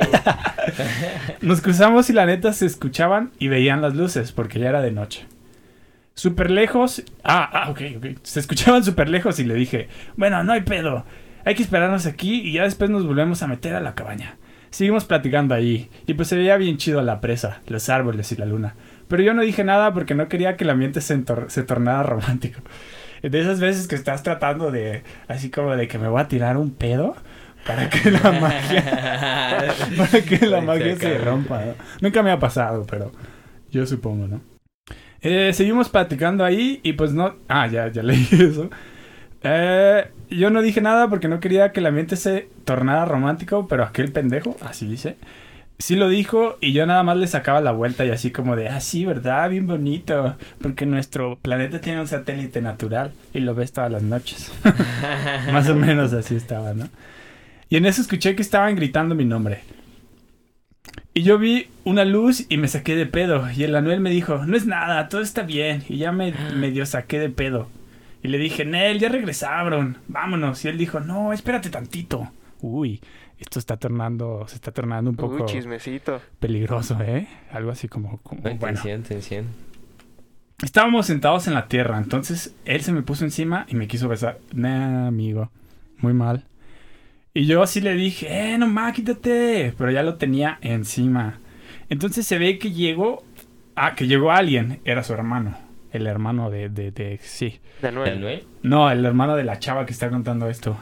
Nos 1.42 1.62
cruzamos 1.62 2.10
y 2.10 2.14
la 2.14 2.26
neta 2.26 2.52
se 2.52 2.66
escuchaban 2.66 3.32
y 3.38 3.48
veían 3.48 3.84
las 3.84 3.94
luces 3.96 4.32
porque 4.32 4.58
ya 4.60 4.70
era 4.70 4.82
de 4.82 4.92
noche. 4.92 5.28
Súper 6.16 6.50
lejos. 6.50 7.04
Ah, 7.24 7.48
ah, 7.54 7.70
ok, 7.70 7.82
ok. 7.98 8.06
Se 8.24 8.40
escuchaban 8.40 8.84
súper 8.84 9.08
lejos 9.08 9.40
y 9.40 9.44
le 9.44 9.54
dije, 9.54 9.88
bueno, 10.18 10.44
no 10.44 10.52
hay 10.52 10.62
pedo. 10.62 11.06
Hay 11.46 11.54
que 11.54 11.62
esperarnos 11.62 12.08
aquí 12.08 12.42
y 12.42 12.54
ya 12.54 12.64
después 12.64 12.90
nos 12.90 13.06
volvemos 13.06 13.44
a 13.44 13.48
meter 13.48 13.76
a 13.76 13.82
la 13.82 13.94
cabaña. 13.94 14.38
Seguimos 14.70 15.06
platicando 15.06 15.56
ahí 15.56 15.90
y 16.06 16.14
pues 16.14 16.28
se 16.28 16.36
veía 16.36 16.58
bien 16.58 16.78
chido 16.78 17.02
la 17.02 17.22
presa, 17.22 17.62
los 17.68 17.90
árboles 17.90 18.32
y 18.32 18.36
la 18.36 18.46
luna. 18.46 18.76
Pero 19.08 19.24
yo 19.24 19.34
no 19.34 19.42
dije 19.42 19.64
nada 19.64 19.94
porque 19.94 20.16
no 20.16 20.28
quería 20.28 20.56
que 20.56 20.64
el 20.64 20.70
ambiente 20.70 21.02
se, 21.02 21.24
se 21.48 21.64
tornara 21.64 22.04
romántico. 22.04 22.62
De 23.22 23.40
esas 23.40 23.60
veces 23.60 23.88
que 23.88 23.96
estás 23.96 24.24
tratando 24.24 24.72
de, 24.72 25.04
así 25.28 25.50
como 25.50 25.76
de 25.76 25.88
que 25.88 25.98
me 25.98 26.08
voy 26.08 26.22
a 26.22 26.28
tirar 26.28 26.56
un 26.56 26.72
pedo 26.72 27.16
para 27.66 27.90
que 27.90 28.12
la 28.12 28.32
magia 28.40 29.76
para 29.98 30.22
que 30.22 30.46
la 30.46 30.62
magia 30.62 30.96
se 30.96 31.18
rompa. 31.18 31.66
¿no? 31.66 31.74
Nunca 32.02 32.24
me 32.24 32.32
ha 32.32 32.40
pasado, 32.40 32.86
pero 32.90 33.12
yo 33.72 33.86
supongo, 33.86 34.28
¿no? 34.28 34.42
Eh, 35.22 35.52
seguimos 35.54 35.90
platicando 35.90 36.46
ahí 36.46 36.80
y 36.82 36.94
pues 36.94 37.12
no... 37.12 37.36
Ah, 37.50 37.68
ya, 37.68 37.92
ya 37.92 38.04
leí 38.04 38.28
eso. 38.32 38.70
Eh, 39.44 40.08
yo 40.30 40.50
no 40.50 40.62
dije 40.62 40.82
nada 40.82 41.08
porque 41.10 41.28
no 41.28 41.40
quería 41.40 41.72
que 41.72 41.80
el 41.80 41.86
ambiente 41.86 42.16
se 42.16 42.50
tornara 42.66 43.06
romántico, 43.06 43.68
pero 43.68 43.84
aquel 43.84 44.12
pendejo, 44.12 44.58
así 44.62 44.88
dice, 44.88 45.18
sí 45.80 45.96
lo 45.96 46.10
dijo 46.10 46.58
y 46.62 46.74
yo 46.74 46.86
nada 46.86 47.04
más 47.04 47.18
le 47.18 47.28
sacaba 47.28 47.62
la 47.62 47.72
vuelta 47.72 48.06
y 48.06 48.12
así 48.12 48.32
como 48.32 48.56
de, 48.56 48.68
ah, 48.68 48.82
sí, 48.82 49.06
¿verdad? 49.06 49.50
Bien 49.50 49.66
bonito, 49.66 50.36
porque 50.62 50.86
nuestro 50.86 51.38
planeta 51.42 51.82
tiene 51.82 52.02
un 52.02 52.08
satélite 52.08 52.62
natural 52.62 53.14
y 53.34 53.40
lo 53.40 53.56
ves 53.56 53.72
todas 53.72 53.92
las 53.92 54.04
noches. 54.04 54.52
Más 55.52 55.70
o 55.70 55.76
menos 55.76 56.14
así 56.14 56.36
estaba, 56.36 56.74
¿no? 56.74 56.90
Y 57.70 57.78
en 57.78 57.86
eso 57.86 58.02
escuché 58.02 58.36
que 58.36 58.42
estaban 58.42 58.76
gritando 58.76 59.16
mi 59.16 59.26
nombre. 59.26 59.62
Y 61.14 61.24
yo 61.24 61.38
vi 61.38 61.68
una 61.84 62.04
luz 62.06 62.46
y 62.50 62.58
me 62.58 62.68
saqué 62.68 62.96
de 62.96 63.06
pedo. 63.06 63.50
Y 63.52 63.64
el 63.64 63.76
Anuel 63.76 64.00
me 64.00 64.10
dijo, 64.10 64.46
no 64.46 64.58
es 64.58 64.66
nada, 64.66 65.08
todo 65.08 65.22
está 65.22 65.44
bien. 65.44 65.84
Y 65.88 65.98
ya 65.98 66.12
me 66.12 66.34
medio 66.56 66.86
saqué 66.86 67.20
de 67.20 67.30
pedo. 67.30 67.68
Y 68.22 68.28
le 68.28 68.38
dije, 68.38 68.66
Nel, 68.66 69.00
ya 69.00 69.10
regresaron, 69.10 69.98
vámonos. 70.08 70.64
Y 70.66 70.68
él 70.68 70.78
dijo, 70.78 71.00
no, 71.00 71.32
espérate 71.32 71.70
tantito. 71.70 72.32
Uy, 72.62 73.00
esto 73.38 73.60
está 73.60 73.78
tornando, 73.78 74.46
se 74.48 74.56
está 74.56 74.72
tornando 74.72 75.10
un 75.10 75.16
poco 75.16 75.44
Uy, 75.44 75.46
chismecito. 75.46 76.22
peligroso, 76.40 76.98
¿eh? 77.02 77.28
Algo 77.52 77.72
así 77.72 77.88
como, 77.88 78.18
como 78.18 78.42
Ay, 78.44 78.58
bueno. 78.60 78.76
Tensión, 78.82 79.04
tensión. 79.04 79.46
Estábamos 80.62 81.06
sentados 81.06 81.48
en 81.48 81.54
la 81.54 81.70
tierra, 81.70 81.98
entonces 81.98 82.54
él 82.66 82.82
se 82.82 82.92
me 82.92 83.02
puso 83.02 83.24
encima 83.24 83.66
y 83.70 83.76
me 83.76 83.88
quiso 83.88 84.10
besar. 84.10 84.40
Nah, 84.54 85.08
amigo, 85.08 85.50
muy 86.00 86.12
mal. 86.14 86.44
Y 87.34 87.46
yo 87.46 87.64
así 87.64 87.80
le 87.80 87.94
dije, 87.94 88.28
eh, 88.54 88.58
no 88.58 88.68
más, 88.68 88.94
quítate. 88.94 89.74
Pero 89.78 89.90
ya 89.92 90.04
lo 90.04 90.16
tenía 90.16 90.58
encima. 90.62 91.40
Entonces 91.88 92.28
se 92.28 92.38
ve 92.38 92.60
que 92.60 92.72
llegó, 92.74 93.24
ah, 93.76 93.96
que 93.96 94.08
llegó 94.08 94.32
alguien, 94.32 94.82
era 94.84 95.04
su 95.04 95.14
hermano. 95.14 95.58
El 95.92 96.08
hermano 96.08 96.50
de, 96.50 96.70
de, 96.70 96.92
de, 96.92 97.20
sí. 97.22 97.60
De 97.82 97.88
¿El 97.90 97.96
Anuel. 97.98 98.22
Noel? 98.22 98.44
No, 98.64 98.92
el 98.92 99.04
hermano 99.06 99.36
de 99.36 99.44
la 99.44 99.60
chava 99.60 99.86
que 99.86 99.92
está 99.94 100.10
contando 100.10 100.50
esto. 100.50 100.78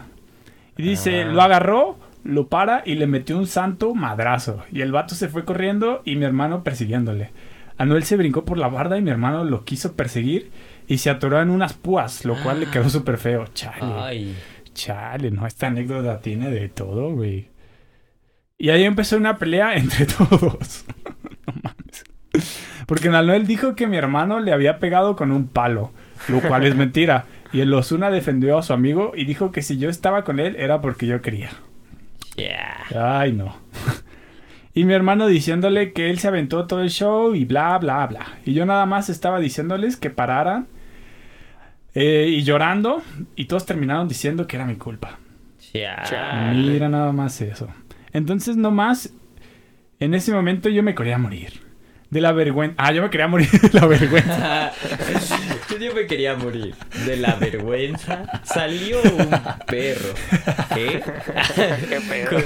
Y 0.78 0.84
dice, 0.84 1.24
Ah. 1.24 1.26
lo 1.26 1.42
agarró, 1.42 1.98
lo 2.24 2.48
para 2.50 2.84
y 2.86 2.96
le 2.96 3.08
metió 3.08 3.38
un 3.38 3.48
santo 3.48 3.96
madrazo. 3.96 4.64
Y 4.72 4.82
el 4.82 4.92
vato 4.92 5.16
se 5.16 5.30
fue 5.30 5.46
corriendo 5.46 6.02
y 6.06 6.16
mi 6.18 6.26
hermano 6.26 6.64
persiguiéndole. 6.64 7.32
Anuel 7.78 8.04
se 8.04 8.18
brincó 8.18 8.44
por 8.44 8.58
la 8.58 8.68
barda 8.70 8.98
y 8.98 9.02
mi 9.02 9.12
hermano 9.12 9.44
lo 9.44 9.64
quiso 9.64 9.96
perseguir 9.96 10.52
y 10.88 10.98
se 10.98 11.10
atoró 11.10 11.42
en 11.42 11.50
unas 11.52 11.74
púas, 11.74 12.26
lo 12.26 12.36
cual 12.42 12.60
le 12.60 12.66
quedó 12.68 12.90
súper 12.90 13.18
feo. 13.18 13.46
Chale. 13.54 13.94
Ay. 14.00 14.36
Chale, 14.74 15.32
no, 15.32 15.46
esta 15.48 15.68
anécdota 15.68 16.20
tiene 16.20 16.50
de 16.50 16.70
todo, 16.70 17.12
güey. 17.14 17.50
Y 18.58 18.70
ahí 18.72 18.84
empezó 18.84 19.18
una 19.18 19.38
pelea 19.38 19.76
entre 19.76 20.06
todos. 20.18 20.86
no 21.48 21.54
mames. 21.64 22.06
Porque 22.88 23.10
Anuel 23.10 23.46
dijo 23.46 23.76
que 23.76 23.86
mi 23.86 23.98
hermano 23.98 24.40
le 24.40 24.54
había 24.54 24.80
pegado 24.80 25.16
con 25.16 25.32
un 25.32 25.48
palo, 25.48 25.92
lo 26.30 26.40
cual 26.40 26.66
es 26.66 26.74
mentira. 26.76 27.26
Y 27.54 27.60
el 27.60 27.74
Osuna 27.74 28.10
defendió 28.10 28.58
a 28.58 28.64
su 28.64 28.74
amigo 28.74 29.12
y 29.16 29.26
dijo 29.26 29.52
que 29.52 29.62
si 29.62 29.78
yo 29.78 29.90
estaba 29.90 30.24
con 30.24 30.40
él 30.40 30.56
era 30.56 30.82
porque 30.82 31.06
yo 31.06 31.22
quería. 31.22 31.50
Yeah. 32.38 33.20
Ay, 33.20 33.34
no. 33.34 33.56
Y 34.74 34.86
mi 34.86 34.94
hermano 34.94 35.28
diciéndole 35.28 35.92
que 35.92 36.10
él 36.10 36.20
se 36.20 36.28
aventó 36.28 36.66
todo 36.66 36.82
el 36.82 36.90
show 36.90 37.36
y 37.36 37.46
bla, 37.46 37.78
bla, 37.78 38.06
bla. 38.08 38.26
Y 38.46 38.54
yo 38.54 38.66
nada 38.66 38.86
más 38.86 39.10
estaba 39.10 39.40
diciéndoles 39.40 39.98
que 39.98 40.10
pararan 40.10 40.68
eh, 41.94 42.28
y 42.30 42.44
llorando. 42.44 43.02
Y 43.36 43.46
todos 43.46 43.66
terminaron 43.66 44.08
diciendo 44.08 44.48
que 44.48 44.56
era 44.56 44.66
mi 44.66 44.76
culpa. 44.76 45.20
Yeah. 45.74 46.54
Mira 46.54 46.88
nada 46.88 47.12
más 47.12 47.42
eso. 47.42 47.68
Entonces 48.14 48.56
nomás, 48.56 49.14
en 50.00 50.14
ese 50.14 50.32
momento 50.32 50.70
yo 50.70 50.84
me 50.84 50.96
quería 50.96 51.18
morir. 51.18 51.67
De 52.10 52.22
la 52.22 52.32
vergüenza. 52.32 52.76
Ah, 52.78 52.94
yo 52.94 53.02
me 53.02 53.10
quería 53.10 53.28
morir 53.28 53.50
de 53.50 53.80
la 53.80 53.86
vergüenza. 53.86 54.72
Yo 55.80 55.94
me 55.94 56.08
quería 56.08 56.36
morir. 56.36 56.74
De 57.06 57.18
la 57.18 57.36
vergüenza 57.36 58.42
salió 58.44 59.00
un 59.02 59.30
perro. 59.68 60.10
¿Qué? 60.74 61.04
Qué 61.90 62.02
pedo. 62.10 62.40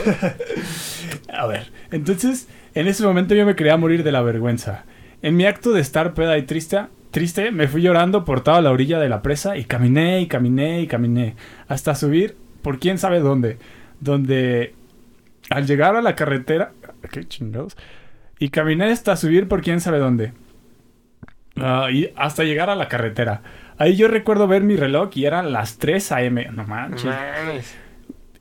A 1.32 1.48
ver, 1.48 1.72
entonces, 1.92 2.50
en 2.74 2.88
ese 2.88 3.04
momento 3.04 3.34
yo 3.34 3.46
me 3.46 3.56
quería 3.56 3.78
morir 3.78 4.04
de 4.04 4.12
la 4.12 4.22
vergüenza. 4.22 4.84
En 5.22 5.38
mi 5.38 5.46
acto 5.46 5.72
de 5.72 5.80
estar 5.80 6.14
peda 6.14 6.38
y 6.38 6.44
triste, 6.44 6.82
triste, 7.12 7.52
me 7.52 7.68
fui 7.68 7.82
llorando 7.82 8.26
por 8.26 8.42
toda 8.42 8.62
la 8.62 8.72
orilla 8.72 9.00
de 9.00 9.08
la 9.08 9.22
presa 9.22 9.56
y 9.56 9.64
caminé 9.64 10.22
y 10.22 10.28
caminé 10.28 10.82
y 10.82 10.88
caminé 10.88 11.36
hasta 11.68 11.96
subir 11.96 12.36
por 12.62 12.80
quién 12.80 12.98
sabe 12.98 13.20
dónde. 13.20 13.60
Donde 14.02 14.74
al 15.50 15.68
llegar 15.68 15.96
a 15.96 16.02
la 16.02 16.16
carretera, 16.16 16.74
qué 17.12 17.24
chingados, 17.26 17.78
y 18.42 18.50
caminé 18.50 18.86
hasta 18.86 19.16
subir 19.16 19.48
por 19.48 19.62
quién 19.62 19.80
sabe 19.82 20.00
dónde. 20.00 20.34
Ah, 21.58 21.90
y 21.92 22.12
hasta 22.16 22.44
llegar 22.44 22.72
a 22.72 22.76
la 22.76 22.88
carretera. 22.88 23.44
Ahí 23.78 23.96
yo 23.96 24.08
recuerdo 24.08 24.48
ver 24.48 24.64
mi 24.64 24.76
reloj 24.76 25.12
y 25.14 25.26
eran 25.26 25.52
las 25.52 25.78
3 25.78 26.12
a.m. 26.12 26.50
No 26.52 26.66
manches. 26.66 27.14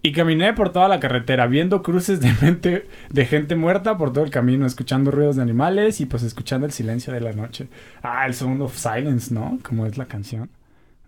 Y 0.00 0.12
caminé 0.12 0.54
por 0.54 0.72
toda 0.72 0.88
la 0.88 1.00
carretera, 1.00 1.46
viendo 1.46 1.82
cruces 1.82 2.18
de 2.22 2.30
gente, 2.30 2.88
de 3.10 3.26
gente 3.26 3.56
muerta 3.56 3.98
por 3.98 4.10
todo 4.14 4.24
el 4.24 4.30
camino, 4.30 4.64
escuchando 4.64 5.10
ruidos 5.10 5.36
de 5.36 5.42
animales 5.42 6.00
y 6.00 6.06
pues 6.06 6.22
escuchando 6.22 6.64
el 6.64 6.72
silencio 6.72 7.12
de 7.12 7.20
la 7.20 7.34
noche. 7.34 7.68
Ah, 8.02 8.24
el 8.26 8.32
Sound 8.32 8.62
of 8.62 8.74
Silence, 8.74 9.34
¿no? 9.34 9.58
Como 9.62 9.84
es 9.84 9.98
la 9.98 10.06
canción. 10.06 10.48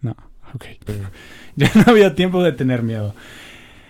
No, 0.03 0.15
ok. 0.55 0.67
Ya 1.57 1.71
no 1.75 1.85
había 1.87 2.15
tiempo 2.15 2.43
de 2.43 2.53
tener 2.53 2.83
miedo. 2.83 3.15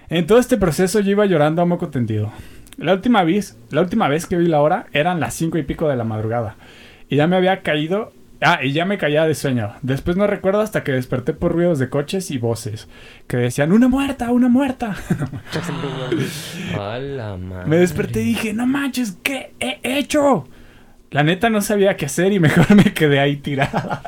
En 0.08 0.28
todo 0.28 0.38
este 0.38 0.58
proceso 0.58 1.00
yo 1.00 1.10
iba 1.10 1.26
llorando 1.26 1.60
a 1.60 1.64
moco 1.64 1.88
tendido. 1.88 2.32
La 2.76 2.92
última 2.92 3.22
vez, 3.24 3.58
la 3.70 3.80
última 3.82 4.08
vez 4.08 4.26
que 4.26 4.37
vi 4.37 4.46
la 4.46 4.61
hora 4.61 4.87
eran 4.92 5.20
las 5.20 5.35
cinco 5.35 5.58
y 5.58 5.62
pico 5.62 5.88
de 5.88 5.96
la 5.96 6.04
madrugada. 6.04 6.56
Y 7.08 7.16
ya 7.16 7.26
me 7.26 7.37
había 7.37 7.62
caído. 7.62 8.12
Ah, 8.44 8.58
y 8.64 8.72
ya 8.72 8.85
me 8.85 8.98
caía 8.98 9.24
de 9.24 9.37
sueño. 9.37 9.72
Después 9.82 10.16
no 10.16 10.26
recuerdo 10.26 10.62
hasta 10.62 10.82
que 10.82 10.90
desperté 10.90 11.32
por 11.32 11.52
ruidos 11.52 11.78
de 11.78 11.88
coches 11.88 12.32
y 12.32 12.38
voces 12.38 12.88
que 13.28 13.37
decían, 13.37 13.70
una 13.70 13.87
muerta, 13.87 14.32
una 14.32 14.48
muerta. 14.48 14.96
A 16.78 16.98
la 16.98 17.37
madre. 17.37 17.68
Me 17.68 17.76
desperté 17.76 18.22
y 18.22 18.24
dije, 18.24 18.52
no 18.52 18.66
manches, 18.66 19.16
¿qué 19.22 19.54
he 19.61 19.78
hecho? 19.98 20.48
La 21.12 21.22
neta 21.22 21.51
no 21.51 21.61
sabía 21.61 21.96
qué 21.96 22.07
hacer 22.07 22.33
y 22.33 22.40
mejor 22.40 22.75
me 22.75 22.94
quedé 22.94 23.20
ahí 23.20 23.37
tirada. 23.37 24.03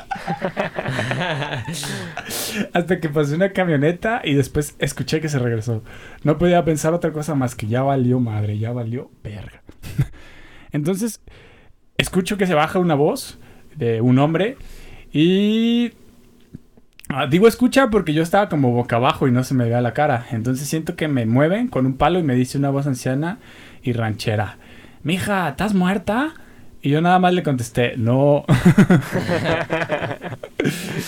Hasta 2.73 2.99
que 2.99 3.09
pasó 3.09 3.35
una 3.35 3.51
camioneta 3.51 4.21
y 4.23 4.33
después 4.33 4.75
escuché 4.79 5.21
que 5.21 5.29
se 5.29 5.37
regresó. 5.37 5.83
No 6.23 6.39
podía 6.39 6.65
pensar 6.65 6.93
otra 6.93 7.11
cosa 7.11 7.35
más 7.35 7.53
que 7.53 7.67
ya 7.67 7.83
valió 7.83 8.19
madre, 8.19 8.57
ya 8.57 8.71
valió 8.71 9.11
verga. 9.23 9.61
Entonces, 10.71 11.21
escucho 11.97 12.37
que 12.37 12.47
se 12.47 12.55
baja 12.55 12.79
una 12.79 12.95
voz 12.95 13.39
de 13.75 14.01
un 14.01 14.19
hombre 14.19 14.57
y... 15.11 15.93
Ah, 17.07 17.27
digo 17.27 17.47
escucha 17.47 17.91
porque 17.91 18.13
yo 18.13 18.23
estaba 18.23 18.49
como 18.49 18.71
boca 18.71 18.95
abajo 18.95 19.27
y 19.27 19.31
no 19.31 19.43
se 19.43 19.53
me 19.53 19.65
veía 19.65 19.79
la 19.79 19.93
cara. 19.93 20.25
Entonces 20.31 20.67
siento 20.67 20.95
que 20.95 21.07
me 21.07 21.27
mueven 21.27 21.67
con 21.67 21.85
un 21.85 21.97
palo 21.97 22.17
y 22.17 22.23
me 22.23 22.33
dice 22.33 22.57
una 22.57 22.71
voz 22.71 22.87
anciana 22.87 23.37
y 23.83 23.93
ranchera. 23.93 24.57
Mija, 25.03 25.47
¿estás 25.49 25.75
muerta? 25.75 26.33
Y 26.85 26.89
yo 26.91 27.01
nada 27.01 27.17
más 27.17 27.33
le 27.33 27.41
contesté, 27.41 27.97
no. 27.97 28.45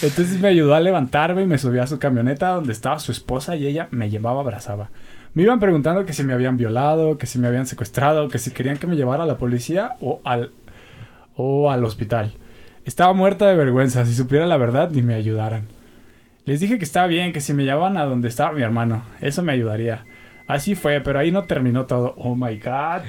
Entonces 0.01 0.39
me 0.41 0.47
ayudó 0.47 0.73
a 0.73 0.79
levantarme 0.79 1.43
y 1.43 1.45
me 1.45 1.59
subió 1.59 1.83
a 1.83 1.87
su 1.87 1.99
camioneta 1.99 2.49
donde 2.49 2.73
estaba 2.73 2.97
su 2.97 3.11
esposa 3.11 3.55
y 3.55 3.67
ella 3.67 3.87
me 3.91 4.09
llevaba 4.09 4.41
abrazaba. 4.41 4.89
Me 5.35 5.43
iban 5.43 5.59
preguntando 5.59 6.03
que 6.03 6.13
si 6.13 6.23
me 6.23 6.33
habían 6.33 6.57
violado, 6.57 7.19
que 7.19 7.27
si 7.27 7.37
me 7.37 7.47
habían 7.47 7.67
secuestrado, 7.67 8.27
que 8.27 8.39
si 8.39 8.49
querían 8.49 8.77
que 8.77 8.87
me 8.87 8.95
llevara 8.95 9.21
a 9.21 9.27
la 9.27 9.37
policía 9.37 9.97
o 10.01 10.19
al, 10.23 10.49
o 11.35 11.69
al 11.69 11.85
hospital. 11.85 12.33
Estaba 12.83 13.13
muerta 13.13 13.45
de 13.45 13.55
vergüenza, 13.55 14.03
si 14.03 14.15
supiera 14.15 14.47
la 14.47 14.57
verdad 14.57 14.89
ni 14.89 15.03
me 15.03 15.13
ayudaran. 15.13 15.67
Les 16.45 16.59
dije 16.59 16.79
que 16.79 16.85
estaba 16.85 17.05
bien, 17.05 17.33
que 17.33 17.41
si 17.41 17.53
me 17.53 17.65
llevaban 17.65 17.97
a 17.97 18.05
donde 18.05 18.29
estaba 18.29 18.51
mi 18.51 18.63
hermano, 18.63 19.03
eso 19.21 19.43
me 19.43 19.51
ayudaría. 19.51 20.05
Así 20.47 20.73
fue, 20.73 21.01
pero 21.01 21.19
ahí 21.19 21.31
no 21.31 21.43
terminó 21.43 21.85
todo. 21.85 22.15
Oh 22.17 22.35
my 22.35 22.57
god. 22.57 23.03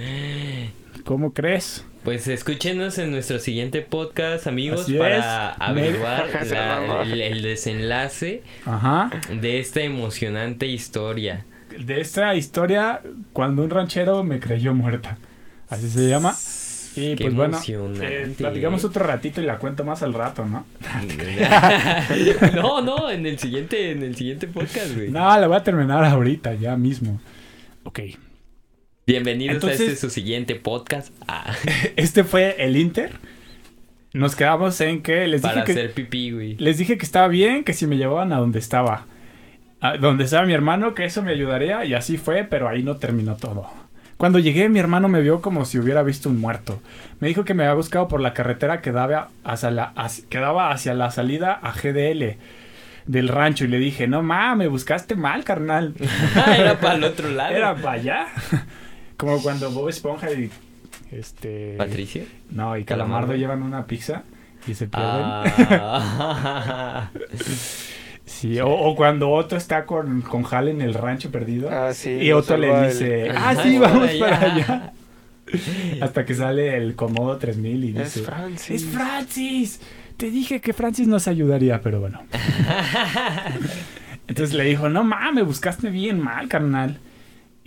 ¿Cómo 1.06 1.32
crees? 1.32 1.86
Pues 2.08 2.26
escúchenos 2.26 2.96
en 2.96 3.10
nuestro 3.10 3.38
siguiente 3.38 3.82
podcast, 3.82 4.46
amigos, 4.46 4.80
Así 4.84 4.94
para 4.94 5.18
es. 5.18 5.56
averiguar 5.58 6.26
la- 6.50 7.02
el, 7.02 7.20
el 7.20 7.42
desenlace 7.42 8.42
Ajá. 8.64 9.10
de 9.42 9.60
esta 9.60 9.82
emocionante 9.82 10.64
historia. 10.66 11.44
De 11.78 12.00
esta 12.00 12.34
historia, 12.34 13.02
cuando 13.34 13.62
un 13.62 13.68
ranchero 13.68 14.24
me 14.24 14.40
creyó 14.40 14.72
muerta. 14.72 15.18
Así 15.68 15.90
se 15.90 16.08
llama. 16.08 16.34
Y 16.96 17.14
Qué 17.14 17.24
pues 17.24 17.34
bueno, 17.34 17.56
emocionante. 17.58 18.22
eh, 18.22 18.34
platicamos 18.38 18.84
otro 18.84 19.04
ratito 19.04 19.42
y 19.42 19.44
la 19.44 19.58
cuento 19.58 19.84
más 19.84 20.02
al 20.02 20.14
rato, 20.14 20.46
¿no? 20.46 20.64
no, 22.54 22.80
no, 22.80 23.10
en 23.10 23.26
el 23.26 23.38
siguiente, 23.38 23.90
en 23.90 24.02
el 24.02 24.16
siguiente 24.16 24.46
podcast, 24.46 24.94
güey. 24.94 25.10
No, 25.10 25.38
la 25.38 25.46
voy 25.46 25.58
a 25.58 25.62
terminar 25.62 26.02
ahorita, 26.06 26.54
ya 26.54 26.74
mismo. 26.74 27.20
Ok. 27.84 28.00
Bienvenidos 29.12 29.54
Entonces- 29.54 29.80
a 29.80 29.84
este 29.84 29.96
su 29.96 30.10
siguiente 30.10 30.54
podcast. 30.54 31.14
Ah, 31.26 31.54
Este 31.96 32.24
fue 32.24 32.56
el 32.58 32.76
Inter. 32.76 33.12
Nos 34.12 34.36
quedamos 34.36 34.78
en 34.82 35.00
que 35.02 35.26
les 35.26 35.40
para 35.40 35.54
dije 35.54 35.64
que, 35.64 35.72
hacer 35.72 35.92
pipí, 35.94 36.30
güey. 36.30 36.56
les 36.56 36.76
dije 36.76 36.98
que 36.98 37.06
estaba 37.06 37.26
bien, 37.28 37.64
que 37.64 37.72
si 37.72 37.86
me 37.86 37.96
llevaban 37.96 38.34
a 38.34 38.36
donde 38.38 38.58
estaba. 38.58 39.06
A 39.80 39.96
donde 39.96 40.24
estaba 40.24 40.44
mi 40.44 40.52
hermano, 40.52 40.92
que 40.94 41.06
eso 41.06 41.22
me 41.22 41.32
ayudaría. 41.32 41.86
Y 41.86 41.94
así 41.94 42.18
fue, 42.18 42.44
pero 42.44 42.68
ahí 42.68 42.82
no 42.82 42.96
terminó 42.98 43.36
todo. 43.36 43.66
Cuando 44.18 44.38
llegué, 44.40 44.68
mi 44.68 44.78
hermano 44.78 45.08
me 45.08 45.22
vio 45.22 45.40
como 45.40 45.64
si 45.64 45.78
hubiera 45.78 46.02
visto 46.02 46.28
un 46.28 46.38
muerto. 46.38 46.82
Me 47.20 47.28
dijo 47.28 47.44
que 47.46 47.54
me 47.54 47.62
había 47.62 47.76
buscado 47.76 48.08
por 48.08 48.20
la 48.20 48.34
carretera 48.34 48.82
que 48.82 48.92
daba 48.92 49.30
hacia 49.42 49.70
la, 49.70 49.84
hacia- 49.96 50.28
que 50.28 50.36
daba 50.38 50.70
hacia 50.70 50.92
la 50.92 51.10
salida 51.10 51.54
a 51.54 51.72
GDL 51.72 52.36
del 53.06 53.28
rancho. 53.28 53.64
Y 53.64 53.68
le 53.68 53.78
dije, 53.78 54.06
no 54.06 54.22
mames, 54.22 54.58
me 54.58 54.68
buscaste 54.68 55.14
mal, 55.14 55.44
carnal. 55.44 55.94
Ah, 56.36 56.56
Era 56.58 56.78
para 56.78 56.96
el 56.96 57.04
otro 57.04 57.30
lado. 57.30 57.56
Era 57.56 57.74
para 57.74 57.92
allá. 57.92 58.26
Como 59.18 59.42
cuando 59.42 59.70
Bob 59.70 59.90
Esponja 59.90 60.32
y 60.32 60.48
este. 61.12 61.74
Patricio. 61.76 62.22
No, 62.50 62.74
y 62.78 62.84
Calamardo. 62.84 63.26
Calamardo 63.26 63.34
llevan 63.36 63.62
una 63.62 63.86
pizza 63.86 64.22
y 64.66 64.72
se 64.74 64.86
pierden. 64.88 65.22
Ah. 65.24 67.10
Sí, 68.24 68.60
o, 68.60 68.68
o 68.68 68.94
cuando 68.94 69.30
Otto 69.30 69.56
está 69.56 69.86
con, 69.86 70.20
con 70.20 70.44
Hal 70.50 70.68
en 70.68 70.82
el 70.82 70.92
rancho 70.92 71.30
perdido. 71.30 71.70
Ah, 71.72 71.94
sí. 71.94 72.10
y 72.10 72.28
lo 72.28 72.38
Otto 72.38 72.58
le 72.58 72.66
salva 72.68 72.84
el- 72.86 72.92
dice, 72.92 73.30
ah, 73.34 73.56
sí, 73.62 73.78
vamos 73.78 74.02
allá". 74.10 74.20
para 74.20 74.52
allá. 74.54 74.92
Hasta 76.02 76.26
que 76.26 76.34
sale 76.34 76.76
el 76.76 76.94
Comodo 76.94 77.38
3000 77.38 77.84
y 77.84 77.88
Es 77.98 78.14
dice, 78.14 78.20
Francis. 78.26 78.70
es 78.70 78.84
Francis. 78.84 79.80
Te 80.18 80.30
dije 80.30 80.60
que 80.60 80.74
Francis 80.74 81.08
nos 81.08 81.26
ayudaría, 81.26 81.80
pero 81.80 82.00
bueno. 82.00 82.20
Entonces 84.26 84.54
le 84.54 84.64
dijo, 84.64 84.90
no 84.90 85.04
mames, 85.04 85.46
buscaste 85.46 85.88
bien 85.88 86.20
mal, 86.20 86.48
carnal. 86.48 86.98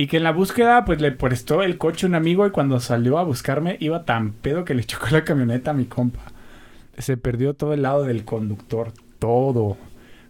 Y 0.02 0.08
que 0.08 0.18
en 0.18 0.24
la 0.24 0.32
búsqueda, 0.32 0.84
pues 0.84 1.00
le 1.00 1.12
prestó 1.12 1.62
el 1.62 1.78
coche 1.78 2.08
a 2.08 2.10
un 2.10 2.16
amigo 2.16 2.48
y 2.48 2.50
cuando 2.50 2.80
salió 2.80 3.20
a 3.20 3.24
buscarme 3.24 3.78
iba 3.80 4.04
tan 4.04 4.32
pedo 4.32 4.66
que 4.66 4.74
le 4.74 4.84
chocó 4.84 5.06
la 5.12 5.24
camioneta 5.24 5.70
a 5.70 5.74
mi 5.76 5.86
compa. 5.86 6.22
Se 6.98 7.18
perdió 7.18 7.54
todo 7.54 7.76
el 7.76 7.84
lado 7.84 8.04
del 8.04 8.26
conductor, 8.26 8.94
todo. 9.20 9.78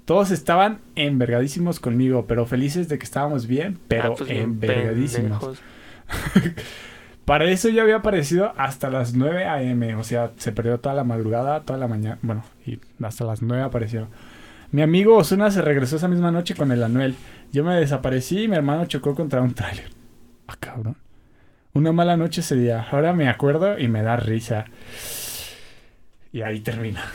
Todos 0.04 0.32
estaban 0.32 0.80
envergadísimos 0.96 1.80
conmigo, 1.80 2.26
pero 2.28 2.46
felices 2.46 2.90
de 2.90 3.00
que 3.00 3.06
estábamos 3.06 3.48
bien, 3.48 3.80
pero 3.88 4.12
Ah, 4.12 4.16
pues 4.18 4.30
bien 4.30 4.42
envergadísimos. 4.44 5.62
Para 7.24 7.50
eso 7.50 7.70
ya 7.70 7.84
había 7.84 7.96
aparecido 7.96 8.52
hasta 8.58 8.90
las 8.90 9.14
9 9.14 9.46
a.m. 9.46 9.96
O 9.96 10.04
sea, 10.04 10.32
se 10.36 10.52
perdió 10.52 10.82
toda 10.82 10.96
la 10.96 11.06
madrugada, 11.06 11.62
toda 11.62 11.80
la 11.80 11.88
mañana. 11.88 12.18
Bueno, 12.24 12.44
y 12.66 12.78
hasta 13.02 13.24
las 13.24 13.42
9 13.42 13.64
apareció. 13.64 14.10
Mi 14.72 14.82
amigo 14.82 15.16
Osuna 15.16 15.50
se 15.50 15.62
regresó 15.62 15.96
esa 15.96 16.10
misma 16.10 16.32
noche 16.32 16.56
con 16.56 16.74
el 16.74 16.84
Anuel. 16.84 17.16
Yo 17.52 17.64
me 17.64 17.76
desaparecí 17.76 18.44
y 18.44 18.48
mi 18.48 18.56
hermano 18.56 18.86
chocó 18.86 19.14
contra 19.14 19.42
un 19.42 19.54
tráiler. 19.54 19.90
Ah, 20.48 20.56
cabrón. 20.60 20.96
Una 21.74 21.92
mala 21.92 22.18
noche 22.18 22.42
sería. 22.42 22.82
Ahora 22.92 23.14
me 23.14 23.28
acuerdo 23.28 23.78
y 23.78 23.88
me 23.88 24.02
da 24.04 24.16
risa. 24.16 24.66
Y 26.32 26.42
ahí 26.42 26.60
termina. 26.60 27.04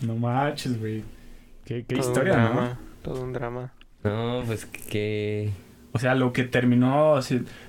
No 0.00 0.14
manches, 0.14 0.78
güey. 0.78 1.02
Qué, 1.64 1.84
qué 1.84 1.96
Todo 1.96 2.08
historia, 2.08 2.34
un 2.36 2.54
¿no? 2.54 2.78
Todo 3.02 3.22
un 3.24 3.32
drama. 3.32 3.72
No, 4.04 4.44
pues 4.46 4.64
que... 4.64 5.50
O 5.92 5.98
sea, 5.98 6.14
lo 6.14 6.32
que 6.32 6.44
terminó. 6.44 7.18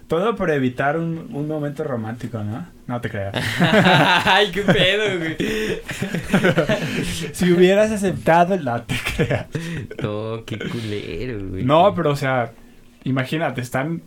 todo 0.08 0.36
por 0.36 0.51
evitar 0.51 0.97
un, 0.97 1.29
un 1.34 1.47
momento 1.47 1.84
romántico, 1.84 2.43
¿no? 2.43 2.67
No 2.86 2.99
te 3.01 3.10
creas. 3.10 3.34
Ay, 4.25 4.51
qué 4.51 4.62
pedo, 4.63 5.19
güey. 5.19 5.38
si 7.34 7.51
hubieras 7.51 7.91
aceptado, 7.91 8.58
no 8.58 8.82
te 8.84 8.95
creas. 9.15 9.47
No, 10.01 10.43
qué 10.45 10.60
culero, 10.60 11.49
güey. 11.49 11.63
No, 11.63 11.93
pero 11.95 12.12
o 12.12 12.15
sea, 12.15 12.51
imagínate, 13.03 13.62
están. 13.62 14.01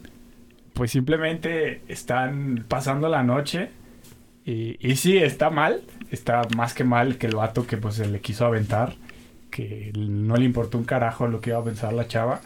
Pues 0.75 0.90
simplemente 0.90 1.83
están 1.88 2.64
pasando 2.68 3.09
la 3.09 3.22
noche. 3.22 3.70
Y, 4.44 4.77
y 4.87 4.96
sí, 4.96 5.16
está 5.18 5.51
mal. 5.51 5.83
Está 6.11 6.42
más 6.57 6.75
que 6.75 6.85
mal 6.85 7.16
que 7.16 7.27
el 7.27 7.37
vato 7.37 7.66
que 7.66 7.77
pues 7.77 7.94
se 7.94 8.09
le 8.09 8.20
quiso 8.20 8.44
aventar. 8.46 8.94
Que 9.51 9.92
no 9.96 10.37
le 10.37 10.44
importó 10.44 10.77
un 10.77 10.85
carajo 10.85 11.29
lo 11.29 11.40
que 11.40 11.51
iba 11.51 11.59
a 11.59 11.64
pensar 11.64 11.92
la 11.92 12.09
chava. 12.09 12.40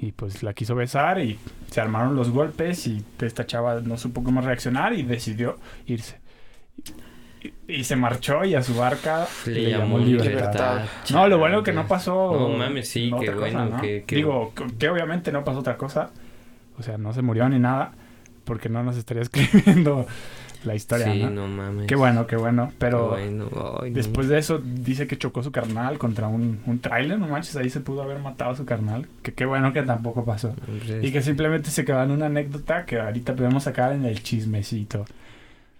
Y 0.00 0.12
pues 0.12 0.42
la 0.42 0.52
quiso 0.52 0.74
besar 0.74 1.18
y 1.20 1.38
se 1.70 1.80
armaron 1.80 2.14
los 2.16 2.30
golpes 2.30 2.86
y 2.86 3.02
esta 3.20 3.46
chava 3.46 3.80
no 3.80 3.96
supo 3.96 4.22
cómo 4.22 4.40
reaccionar 4.42 4.92
y 4.92 5.02
decidió 5.02 5.58
irse. 5.86 6.18
Y, 7.42 7.52
y 7.80 7.84
se 7.84 7.96
marchó 7.96 8.44
y 8.44 8.54
a 8.54 8.62
su 8.62 8.74
barca 8.74 9.26
Le, 9.46 9.70
llamó 9.70 9.98
libertad. 9.98 10.84
No, 11.10 11.28
lo 11.28 11.38
bueno 11.38 11.62
que 11.62 11.72
no 11.72 11.86
pasó. 11.86 12.32
No 12.32 12.48
mames, 12.58 12.88
sí, 12.88 13.08
qué 13.08 13.30
otra 13.30 13.34
cosa, 13.34 13.40
bueno 13.58 13.76
¿no? 13.76 13.80
que- 13.80 14.04
que- 14.06 14.16
Digo, 14.16 14.52
que 14.78 14.88
obviamente 14.88 15.32
no 15.32 15.44
pasó 15.44 15.60
otra 15.60 15.76
cosa. 15.76 16.10
O 16.78 16.82
sea, 16.82 16.98
no 16.98 17.12
se 17.14 17.22
murió 17.22 17.48
ni 17.48 17.58
nada. 17.58 17.92
Porque 18.44 18.68
no 18.68 18.82
nos 18.82 18.96
estaría 18.96 19.22
escribiendo 19.24 20.06
la 20.64 20.74
historia, 20.74 21.12
Sí, 21.12 21.22
¿no? 21.22 21.30
no 21.30 21.48
mames. 21.48 21.86
Qué 21.86 21.94
bueno, 21.96 22.26
qué 22.26 22.36
bueno. 22.36 22.72
Pero 22.78 23.14
Qué 23.16 23.28
bueno. 23.28 23.48
Ay, 23.82 23.90
no. 23.90 23.94
después 23.96 24.28
de 24.28 24.38
eso 24.38 24.58
dice 24.58 25.06
que 25.06 25.16
chocó 25.18 25.42
su 25.42 25.52
carnal 25.52 25.98
contra 25.98 26.28
un, 26.28 26.60
un 26.66 26.78
tráiler. 26.80 27.18
No 27.18 27.28
manches, 27.28 27.56
ahí 27.56 27.70
se 27.70 27.80
pudo 27.80 28.02
haber 28.02 28.18
matado 28.18 28.50
a 28.52 28.56
su 28.56 28.64
carnal. 28.64 29.06
Que 29.22 29.32
qué 29.34 29.44
bueno 29.44 29.72
que 29.72 29.82
tampoco 29.82 30.24
pasó. 30.24 30.54
Y 31.02 31.12
que 31.12 31.22
simplemente 31.22 31.70
se 31.70 31.84
quedó 31.84 32.02
en 32.02 32.10
una 32.10 32.26
anécdota 32.26 32.84
que 32.84 32.98
ahorita 33.00 33.34
podemos 33.34 33.62
sacar 33.64 33.92
en 33.92 34.04
el 34.04 34.22
chismecito. 34.22 35.04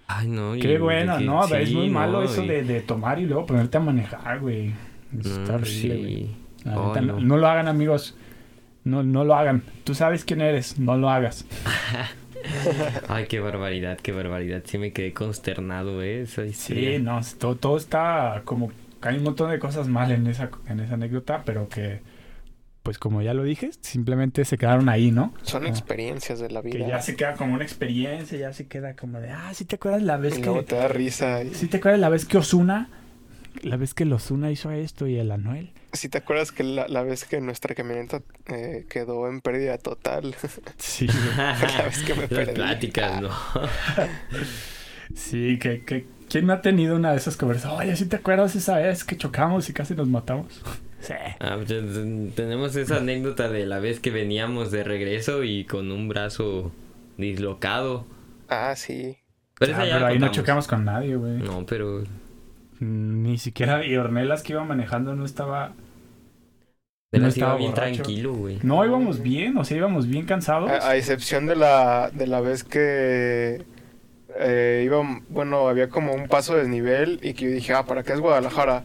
Ay, 0.08 0.28
no. 0.28 0.54
y- 0.54 0.60
Qué 0.60 0.78
bueno, 0.78 1.18
que- 1.18 1.24
¿no? 1.24 1.44
es 1.44 1.72
muy 1.72 1.90
malo 1.90 2.22
eso 2.22 2.44
y- 2.44 2.48
de, 2.48 2.62
de 2.62 2.80
tomar 2.80 3.18
y 3.18 3.26
luego 3.26 3.46
ponerte 3.46 3.76
a 3.76 3.80
manejar, 3.80 4.38
güey. 4.40 4.72
Está 5.18 5.54
horrible, 5.56 5.96
güey. 5.98 6.30
no. 6.64 6.94
no. 7.00 7.20
no 7.20 7.36
lo 7.36 7.46
hagan, 7.48 7.66
amigos. 7.68 8.16
No, 8.84 9.02
no 9.02 9.24
lo 9.24 9.34
hagan. 9.34 9.64
Tú 9.82 9.94
sabes 9.96 10.24
quién 10.24 10.40
eres. 10.40 10.78
No 10.78 10.96
lo 10.96 11.10
hagas. 11.10 11.44
Ay, 13.08 13.26
qué 13.26 13.40
barbaridad, 13.40 13.98
qué 13.98 14.12
barbaridad. 14.12 14.62
Sí 14.64 14.78
me 14.78 14.92
quedé 14.92 15.12
consternado, 15.12 16.02
¿eh? 16.02 16.26
Sí, 16.26 16.98
no. 17.00 17.20
Todo, 17.38 17.56
todo 17.56 17.76
está 17.76 18.42
como... 18.44 18.70
Hay 19.02 19.18
un 19.18 19.24
montón 19.24 19.50
de 19.50 19.58
cosas 19.58 19.88
mal 19.88 20.10
en 20.10 20.26
esa, 20.26 20.50
en 20.68 20.80
esa 20.80 20.94
anécdota, 20.94 21.42
pero 21.44 21.68
que... 21.68 22.00
Pues 22.82 22.98
como 22.98 23.20
ya 23.20 23.34
lo 23.34 23.42
dije, 23.42 23.70
simplemente 23.80 24.44
se 24.44 24.56
quedaron 24.58 24.88
ahí, 24.88 25.10
¿no? 25.10 25.34
Son 25.42 25.64
Ah. 25.64 25.68
experiencias 25.68 26.38
de 26.38 26.50
la 26.50 26.62
Que 26.62 26.68
vida. 26.68 26.86
ya 26.88 27.02
se 27.02 27.16
queda 27.16 27.34
como 27.34 27.54
una 27.54 27.64
experiencia, 27.64 28.38
ya 28.38 28.52
se 28.52 28.68
queda 28.68 28.94
como 28.94 29.18
de... 29.20 29.30
Ah, 29.30 29.50
¿sí 29.54 29.64
te 29.64 29.74
acuerdas 29.76 30.02
la 30.02 30.16
vez 30.16 30.38
y 30.38 30.42
luego 30.42 30.60
que... 30.60 30.66
te 30.66 30.76
da 30.76 30.86
risa. 30.88 31.42
y- 31.42 31.52
¿Sí 31.54 31.66
te 31.66 31.78
acuerdas 31.78 32.00
la 32.00 32.08
vez 32.08 32.24
que 32.24 32.38
Osuna... 32.38 32.88
La 33.62 33.76
vez 33.76 33.94
que 33.94 34.04
el 34.04 34.12
Osuna 34.12 34.50
hizo 34.50 34.70
esto 34.70 35.06
y 35.06 35.16
el 35.18 35.30
Anuel? 35.32 35.72
Si 35.92 36.08
te 36.08 36.18
acuerdas 36.18 36.52
que 36.52 36.62
la, 36.64 36.86
la 36.88 37.02
vez 37.02 37.24
que 37.24 37.40
nuestra 37.40 37.74
camioneta 37.74 38.20
eh, 38.48 38.86
quedó 38.88 39.28
en 39.28 39.40
pérdida 39.40 39.78
total. 39.78 40.34
Sí, 40.78 41.06
la 41.36 41.82
vez 41.84 42.02
que 42.02 42.14
me 42.14 42.20
Las 42.22 42.28
perdí. 42.30 42.52
pláticas, 42.54 43.20
¿no? 43.22 43.30
Sí, 45.14 45.58
que, 45.58 45.82
que 45.84 46.06
¿quién 46.28 46.46
no 46.46 46.52
ha 46.52 46.60
tenido 46.60 46.96
una 46.96 47.12
de 47.12 47.16
esas 47.18 47.36
conversaciones? 47.36 47.86
Oye, 47.86 47.96
¿sí 47.96 48.06
te 48.06 48.16
acuerdas 48.16 48.56
esa 48.56 48.76
vez 48.78 49.04
que 49.04 49.16
chocamos 49.16 49.68
y 49.68 49.72
casi 49.72 49.94
nos 49.94 50.08
matamos? 50.08 50.60
Sí. 51.00 51.14
Ah, 51.40 51.54
pues, 51.56 51.68
ten- 51.68 52.32
tenemos 52.34 52.74
esa 52.76 52.96
anécdota 52.96 53.48
de 53.48 53.66
la 53.66 53.78
vez 53.78 54.00
que 54.00 54.10
veníamos 54.10 54.70
de 54.72 54.82
regreso 54.82 55.44
y 55.44 55.64
con 55.64 55.92
un 55.92 56.08
brazo 56.08 56.72
dislocado. 57.16 58.04
Ah, 58.48 58.74
sí. 58.76 59.16
Pero, 59.58 59.74
Ah, 59.76 59.80
pero 59.84 60.06
ahí 60.06 60.18
no 60.18 60.30
chocamos 60.32 60.66
con 60.66 60.84
nadie, 60.84 61.14
güey. 61.16 61.34
No, 61.38 61.64
pero 61.64 62.02
Ni 62.80 63.38
siquiera, 63.38 63.84
y 63.86 63.96
Ornelas 63.96 64.42
que 64.42 64.52
iba 64.54 64.64
manejando 64.64 65.14
no 65.14 65.24
estaba... 65.24 65.74
pero 67.10 67.24
No 67.24 67.28
estaba 67.28 67.56
bien 67.56 67.72
borracho. 67.72 68.12
tranquilo, 68.12 68.34
güey. 68.34 68.62
No, 68.62 68.84
íbamos 68.84 69.20
bien, 69.22 69.56
o 69.58 69.64
sea, 69.64 69.76
íbamos 69.76 70.08
bien 70.08 70.26
cansados. 70.26 70.72
A, 70.72 70.90
a 70.90 70.96
excepción 70.96 71.46
de 71.46 71.56
la, 71.56 72.10
de 72.12 72.26
la 72.26 72.40
vez 72.40 72.64
que 72.64 73.64
eh, 74.36 74.82
iba, 74.84 75.02
bueno, 75.28 75.68
había 75.68 75.88
como 75.90 76.14
un 76.14 76.28
paso 76.28 76.54
de 76.54 76.60
desnivel 76.62 77.20
y 77.22 77.34
que 77.34 77.46
yo 77.46 77.50
dije, 77.52 77.74
ah, 77.74 77.84
¿para 77.86 78.02
qué 78.04 78.12
es 78.14 78.20
Guadalajara? 78.20 78.84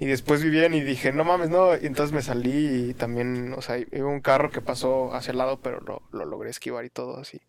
Y 0.00 0.06
después 0.06 0.42
vi 0.44 0.50
bien 0.50 0.74
y 0.74 0.82
dije, 0.82 1.12
no 1.12 1.24
mames, 1.24 1.50
no. 1.50 1.74
Y 1.76 1.86
entonces 1.86 2.14
me 2.14 2.22
salí 2.22 2.90
y 2.90 2.94
también, 2.94 3.54
o 3.54 3.62
sea, 3.62 3.78
iba 3.78 4.08
un 4.08 4.20
carro 4.22 4.50
que 4.50 4.62
pasó 4.62 5.14
hacia 5.14 5.32
el 5.32 5.38
lado, 5.38 5.60
pero 5.62 5.80
lo, 5.80 6.02
lo 6.12 6.24
logré 6.26 6.50
esquivar 6.50 6.84
y 6.86 6.90
todo 6.90 7.18
así. 7.18 7.40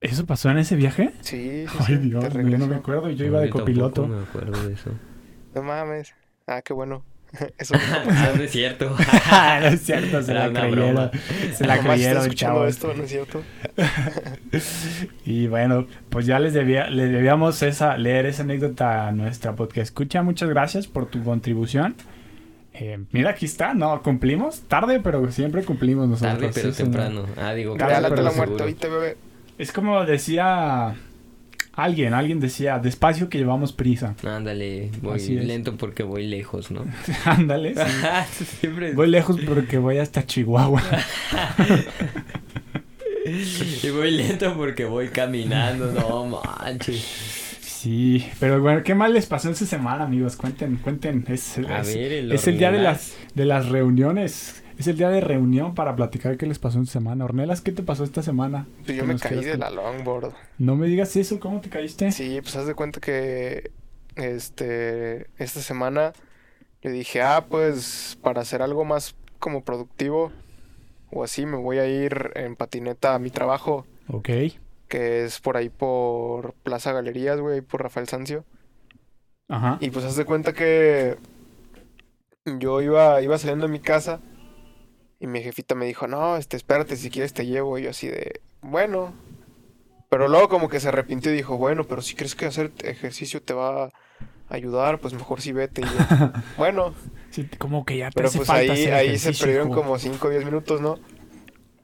¿Eso 0.00 0.26
pasó 0.26 0.50
en 0.50 0.58
ese 0.58 0.76
viaje? 0.76 1.12
Sí, 1.22 1.64
sí, 1.66 1.76
Ay, 1.88 1.96
Dios, 1.96 2.32
güey, 2.32 2.44
no 2.56 2.66
me 2.68 2.76
acuerdo, 2.76 3.10
yo 3.10 3.24
No, 3.24 3.30
iba 3.30 3.40
de 3.40 3.50
copiloto. 3.50 4.06
me 4.06 4.22
acuerdo 4.22 4.66
de 4.68 4.74
eso. 4.74 4.90
No 5.54 5.62
mames. 5.62 6.14
Ah, 6.46 6.62
qué 6.62 6.72
bueno. 6.72 7.04
Eso 7.58 7.74
Ah, 8.10 8.32
no 8.36 8.42
es 8.42 8.50
cierto. 8.52 8.88
no 9.60 9.66
es 9.66 9.80
cierto, 9.82 10.22
se 10.22 10.30
Era 10.30 10.48
la 10.48 10.60
creyeron. 10.60 10.94
broma. 10.94 11.10
Se 11.52 11.66
la 11.66 11.78
creyeron, 11.80 12.22
escuchando 12.22 12.60
chavos. 12.60 12.68
esto, 12.70 12.94
¿no 12.94 13.02
es 13.02 13.10
cierto? 13.10 13.42
Y 15.26 15.46
bueno, 15.48 15.86
pues 16.08 16.26
ya 16.26 16.38
les 16.38 16.54
debía, 16.54 16.88
le 16.88 17.06
debíamos 17.08 17.62
esa, 17.62 17.98
leer 17.98 18.26
esa 18.26 18.44
anécdota 18.44 19.08
a 19.08 19.12
nuestra 19.12 19.54
podcast. 19.54 19.88
Escucha, 19.88 20.22
muchas 20.22 20.48
gracias 20.48 20.86
por 20.86 21.06
tu 21.06 21.22
contribución. 21.22 21.96
Eh, 22.72 22.98
mira, 23.12 23.30
aquí 23.30 23.44
está, 23.46 23.74
no, 23.74 24.00
cumplimos 24.02 24.60
tarde, 24.62 25.00
pero 25.00 25.30
siempre 25.32 25.64
cumplimos 25.64 26.08
nosotros. 26.08 26.38
Tarde 26.38 26.50
pero 26.54 26.68
Sí, 26.68 26.76
señor. 26.76 26.92
temprano. 26.92 27.26
Ah, 27.36 27.52
digo, 27.52 27.74
Tarde, 27.76 27.92
Ya 27.94 28.00
la 28.00 28.08
pero 28.08 28.22
la 28.22 28.32
muerte, 28.32 28.62
oíste, 28.62 28.88
bebé. 28.88 29.16
Es 29.58 29.72
como 29.72 30.04
decía 30.04 30.94
alguien, 31.72 32.14
alguien 32.14 32.40
decía, 32.40 32.78
despacio 32.78 33.28
que 33.28 33.38
llevamos 33.38 33.72
prisa. 33.72 34.14
Ándale, 34.24 34.90
voy 35.02 35.20
lento 35.20 35.76
porque 35.76 36.02
voy 36.02 36.26
lejos, 36.26 36.70
¿no? 36.70 36.84
Ándale, 37.24 37.74
sí. 37.74 38.44
Siempre 38.60 38.92
voy 38.92 39.08
lejos 39.08 39.38
porque 39.46 39.78
voy 39.78 39.98
hasta 39.98 40.24
Chihuahua. 40.24 40.82
Y 43.82 43.90
voy 43.90 44.10
lento 44.12 44.54
porque 44.56 44.86
voy 44.86 45.08
caminando, 45.08 45.92
no 45.92 46.40
manches. 46.40 47.04
Sí, 47.60 48.26
pero 48.40 48.58
bueno, 48.62 48.82
¿qué 48.82 48.94
mal 48.94 49.12
les 49.12 49.26
pasó 49.26 49.48
en 49.48 49.54
su 49.54 49.66
semana, 49.66 50.04
amigos? 50.04 50.34
Cuenten, 50.34 50.76
cuenten. 50.76 51.26
Es, 51.28 51.56
ver, 51.58 52.12
el 52.12 52.32
es 52.32 52.48
el 52.48 52.56
día 52.56 52.72
de 52.72 52.78
las, 52.78 53.16
de 53.34 53.44
las 53.44 53.68
reuniones. 53.68 54.62
Es 54.78 54.86
el 54.86 54.96
día 54.96 55.10
de 55.10 55.20
reunión 55.20 55.74
para 55.74 55.96
platicar 55.96 56.36
qué 56.36 56.46
les 56.46 56.60
pasó 56.60 56.78
en 56.78 56.86
semana. 56.86 57.24
Ornelas, 57.24 57.60
¿qué 57.60 57.72
te 57.72 57.82
pasó 57.82 58.04
esta 58.04 58.22
semana? 58.22 58.66
Pues 58.84 58.96
yo 58.96 59.04
me 59.04 59.16
caí 59.18 59.44
de 59.44 59.58
la 59.58 59.70
longboard. 59.70 60.32
No 60.58 60.76
me 60.76 60.86
digas 60.86 61.16
eso, 61.16 61.40
¿cómo 61.40 61.60
te 61.60 61.68
caíste? 61.68 62.12
Sí, 62.12 62.38
pues 62.40 62.54
haz 62.54 62.66
de 62.66 62.74
cuenta 62.76 63.00
que 63.00 63.72
este 64.14 65.26
esta 65.36 65.60
semana 65.60 66.12
yo 66.80 66.92
dije, 66.92 67.22
ah, 67.22 67.46
pues 67.48 68.16
para 68.22 68.40
hacer 68.42 68.62
algo 68.62 68.84
más 68.84 69.16
como 69.40 69.64
productivo 69.64 70.30
o 71.10 71.24
así 71.24 71.44
me 71.44 71.56
voy 71.56 71.78
a 71.78 71.86
ir 71.88 72.30
en 72.36 72.54
patineta 72.54 73.14
a 73.14 73.18
mi 73.18 73.30
trabajo, 73.30 73.84
Ok. 74.08 74.28
que 74.86 75.24
es 75.24 75.40
por 75.40 75.56
ahí 75.56 75.70
por 75.70 76.52
Plaza 76.62 76.92
Galerías, 76.92 77.40
güey, 77.40 77.62
por 77.62 77.82
Rafael 77.82 78.06
Sancio. 78.06 78.44
Ajá. 79.48 79.78
Y 79.80 79.90
pues 79.90 80.04
haz 80.04 80.14
de 80.14 80.24
cuenta 80.24 80.52
que 80.52 81.16
yo 82.60 82.80
iba 82.80 83.20
iba 83.22 83.38
saliendo 83.38 83.66
de 83.66 83.72
mi 83.72 83.80
casa 83.80 84.20
y 85.20 85.26
mi 85.26 85.42
jefita 85.42 85.74
me 85.74 85.86
dijo, 85.86 86.06
"No, 86.06 86.36
este 86.36 86.56
espérate, 86.56 86.96
si 86.96 87.10
quieres 87.10 87.32
te 87.32 87.46
llevo." 87.46 87.78
Y 87.78 87.82
yo 87.84 87.90
así 87.90 88.08
de, 88.08 88.40
"Bueno." 88.62 89.14
Pero 90.08 90.28
luego 90.28 90.48
como 90.48 90.68
que 90.68 90.80
se 90.80 90.88
arrepintió 90.88 91.32
y 91.32 91.36
dijo, 91.36 91.58
"Bueno, 91.58 91.84
pero 91.84 92.00
si 92.02 92.14
crees 92.14 92.34
que 92.34 92.46
hacer 92.46 92.72
ejercicio 92.82 93.42
te 93.42 93.52
va 93.52 93.84
a 93.84 93.90
ayudar, 94.48 94.98
pues 95.00 95.12
mejor 95.14 95.40
sí 95.40 95.52
vete." 95.52 95.82
Y 95.82 95.84
yo, 95.84 95.90
"Bueno." 96.56 96.94
Sí, 97.30 97.48
como 97.58 97.84
que 97.84 97.98
ya 97.98 98.10
te 98.10 98.14
Pero 98.14 98.28
hace 98.28 98.38
pues 98.38 98.48
falta 98.48 98.72
ahí, 98.72 98.82
hacer 98.82 98.94
ahí 98.94 99.18
se 99.18 99.32
perdieron 99.34 99.70
como 99.70 99.98
5 99.98 100.28
o 100.28 100.30
10 100.30 100.44
minutos, 100.44 100.80
¿no? 100.80 100.98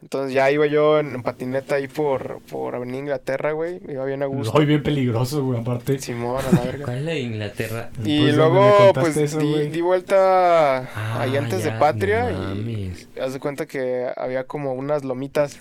Entonces 0.04 0.34
ya 0.34 0.50
iba 0.50 0.66
yo 0.66 0.98
en, 0.98 1.14
en 1.14 1.22
patineta 1.22 1.76
ahí 1.76 1.88
por, 1.88 2.42
por 2.42 2.74
Avenida 2.74 2.98
Inglaterra, 2.98 3.52
güey. 3.52 3.80
Iba 3.88 4.04
bien 4.04 4.22
a 4.22 4.26
gusto. 4.26 4.52
Soy 4.52 4.66
bien 4.66 4.82
peligroso, 4.82 5.42
güey, 5.42 5.58
aparte. 5.58 5.98
Simón, 5.98 6.44
a 6.44 6.52
la 6.52 6.60
verga. 6.60 6.84
¿Cuál 6.84 6.98
es 6.98 7.04
la 7.04 7.12
de 7.12 7.20
Inglaterra? 7.20 7.90
Y 8.04 8.20
Pues, 8.20 8.32
me 8.32 8.32
luego, 8.36 8.92
pues, 8.92 9.16
eso, 9.16 9.38
di, 9.38 9.68
di 9.70 9.80
vuelta 9.80 10.90
Ah, 10.94 11.22
ahí 11.22 11.38
antes 11.38 11.64
ya, 11.64 11.72
de 11.72 11.78
Patria 11.80 12.30
no 12.30 12.54
y 12.54 12.92
haz 13.18 13.32
de 13.32 13.40
cuenta 13.40 13.64
que 13.64 14.12
había 14.14 14.44
como 14.46 14.74
unas 14.74 15.04
lomitas. 15.04 15.60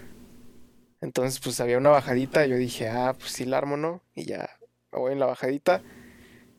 Entonces, 1.00 1.40
pues, 1.40 1.62
había 1.62 1.78
una 1.78 1.90
bajadita 1.92 2.46
y 2.46 2.50
yo 2.50 2.58
dije, 2.58 2.90
ah, 2.90 3.16
pues 3.18 3.32
sí 3.32 3.46
la 3.46 3.58
armo, 3.60 3.78
¿no? 3.78 4.02
Y 4.14 4.26
ya 4.26 4.50
me 4.92 5.00
voy 5.00 5.14
en 5.14 5.20
la 5.20 5.26
bajadita. 5.26 5.82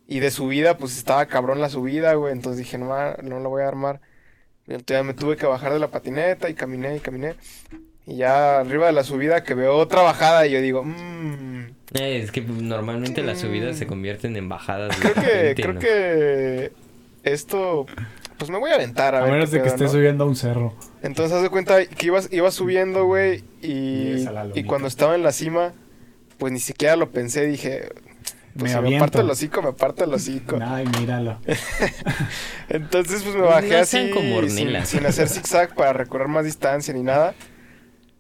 Y 0.07 0.21
de 0.21 0.31
subida, 0.31 0.79
pues, 0.79 0.97
estaba 0.97 1.27
cabrón 1.27 1.61
la 1.61 1.69
subida, 1.69 2.15
güey. 2.15 2.33
Entonces 2.33 2.59
dije, 2.59 2.79
no, 2.79 2.87
no 3.23 3.41
la 3.41 3.49
voy 3.49 3.63
a 3.63 3.69
armar. 3.69 4.01
Y 4.67 4.73
entonces 4.73 4.97
ya 4.97 5.03
me 5.03 5.15
tuve 5.15 5.37
que 5.37 5.47
bajar 5.47 5.73
de 5.73 5.79
la 5.79 5.89
patineta 5.89 6.49
y 6.49 6.55
caminé 6.55 6.97
y 6.97 7.01
caminé. 7.01 7.35
Y 8.07 8.17
ya 8.17 8.61
arriba 8.61 8.87
de 8.87 8.93
la 8.93 9.05
subida 9.05 9.43
que 9.45 9.55
veo 9.55 9.77
otra 9.77 10.03
bajada 10.03 10.47
y 10.47 10.53
yo 10.53 10.61
digo, 10.61 10.83
mmm. 10.85 11.65
Eh, 11.95 12.21
es 12.23 12.33
que 12.33 12.41
normalmente 12.41 13.23
las 13.23 13.41
subidas 13.41 13.77
Mm. 13.77 13.79
se 13.79 13.87
convierten 13.87 14.37
en 14.37 14.49
bajadas. 14.49 14.97
Creo 14.97 15.15
que, 15.15 15.55
creo 15.55 15.73
¿no? 15.75 15.81
que 15.81 16.73
esto, 17.23 17.87
pues 18.37 18.51
me 18.51 18.59
voy 18.59 18.71
a 18.73 18.75
aventar 18.75 19.15
a, 19.15 19.19
A 19.19 19.23
ver 19.23 19.33
menos 19.33 19.51
de 19.51 19.63
que 19.63 19.71
¿no? 19.71 19.89
subiendo 19.89 20.25
a 20.25 20.27
un 20.27 20.37
cerro. 20.37 20.75
Entonces 21.03 21.37
haz 21.37 21.43
de 21.43 21.51
cuenta 21.51 21.85
que 21.87 22.07
ibas, 22.07 22.29
iba 22.33 22.51
subiendo, 22.51 23.05
güey, 23.05 23.45
y, 23.63 23.69
y 23.69 24.25
lomita. 24.25 24.67
cuando 24.67 24.89
estaba 24.89 25.15
en 25.15 25.23
la 25.23 25.33
cima, 25.33 25.73
pues 26.39 26.53
ni 26.53 26.59
siquiera 26.59 26.97
lo 26.97 27.11
pensé, 27.11 27.47
dije, 27.47 27.91
pues 28.57 28.63
Me 28.63 28.69
si 28.69 28.75
me 28.75 28.79
aviento. 28.79 29.03
parto 29.05 29.21
el 29.21 29.31
hocico, 29.31 29.63
me 29.63 29.73
parto 29.73 30.05
el 30.05 30.15
hocico. 30.15 30.59
Ay, 30.63 30.87
míralo. 30.99 31.39
Entonces 32.69 33.23
pues 33.23 33.35
me 33.35 33.43
bajé 33.43 33.71
no 33.71 33.79
así 33.79 34.11
como 34.11 34.43
sin, 34.49 34.87
sin 34.87 35.07
hacer 35.07 35.29
zigzag 35.31 35.75
para 35.75 35.93
recorrer 35.93 36.29
más 36.29 36.45
distancia 36.45 36.95
ni 36.95 37.03
nada. 37.03 37.35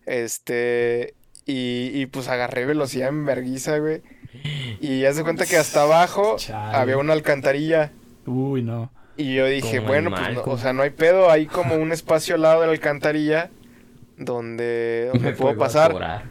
Este, 0.07 1.15
y, 1.47 1.91
y 1.95 2.07
pues 2.07 2.29
agarré 2.29 2.67
velocidad 2.67 3.09
en 3.09 3.25
verguiza, 3.25 3.79
güey. 3.79 4.03
Y 4.81 5.05
haz 5.05 5.17
de 5.17 5.23
cuenta 5.23 5.47
que 5.47 5.57
hasta 5.57 5.83
abajo 5.83 6.37
Chale. 6.39 6.77
había 6.77 6.99
una 6.99 7.13
alcantarilla. 7.13 7.93
Uy, 8.27 8.63
no. 8.63 8.91
Y 9.17 9.35
yo 9.35 9.47
dije, 9.47 9.77
Como 9.77 9.89
bueno, 9.89 10.09
en 10.11 10.15
pues 10.35 10.47
no, 10.47 10.53
o 10.53 10.59
sea, 10.59 10.73
no 10.73 10.83
hay 10.83 10.91
pedo, 10.91 11.31
hay 11.31 11.47
como 11.47 11.77
un 11.77 11.93
espacio 11.93 12.35
al 12.35 12.43
lado 12.43 12.61
de 12.63 12.67
la 12.67 12.73
alcantarilla 12.73 13.51
donde, 14.19 15.11
donde 15.13 15.31
Me 15.31 15.37
puedo 15.37 15.57
pasar. 15.57 16.25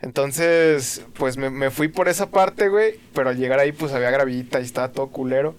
Entonces, 0.00 1.04
pues 1.18 1.36
me, 1.36 1.50
me 1.50 1.70
fui 1.70 1.88
por 1.88 2.08
esa 2.08 2.30
parte, 2.30 2.68
güey, 2.68 2.94
pero 3.14 3.30
al 3.30 3.36
llegar 3.36 3.58
ahí 3.58 3.72
pues 3.72 3.92
había 3.92 4.10
gravita 4.10 4.60
y 4.60 4.64
estaba 4.64 4.92
todo 4.92 5.08
culero. 5.08 5.54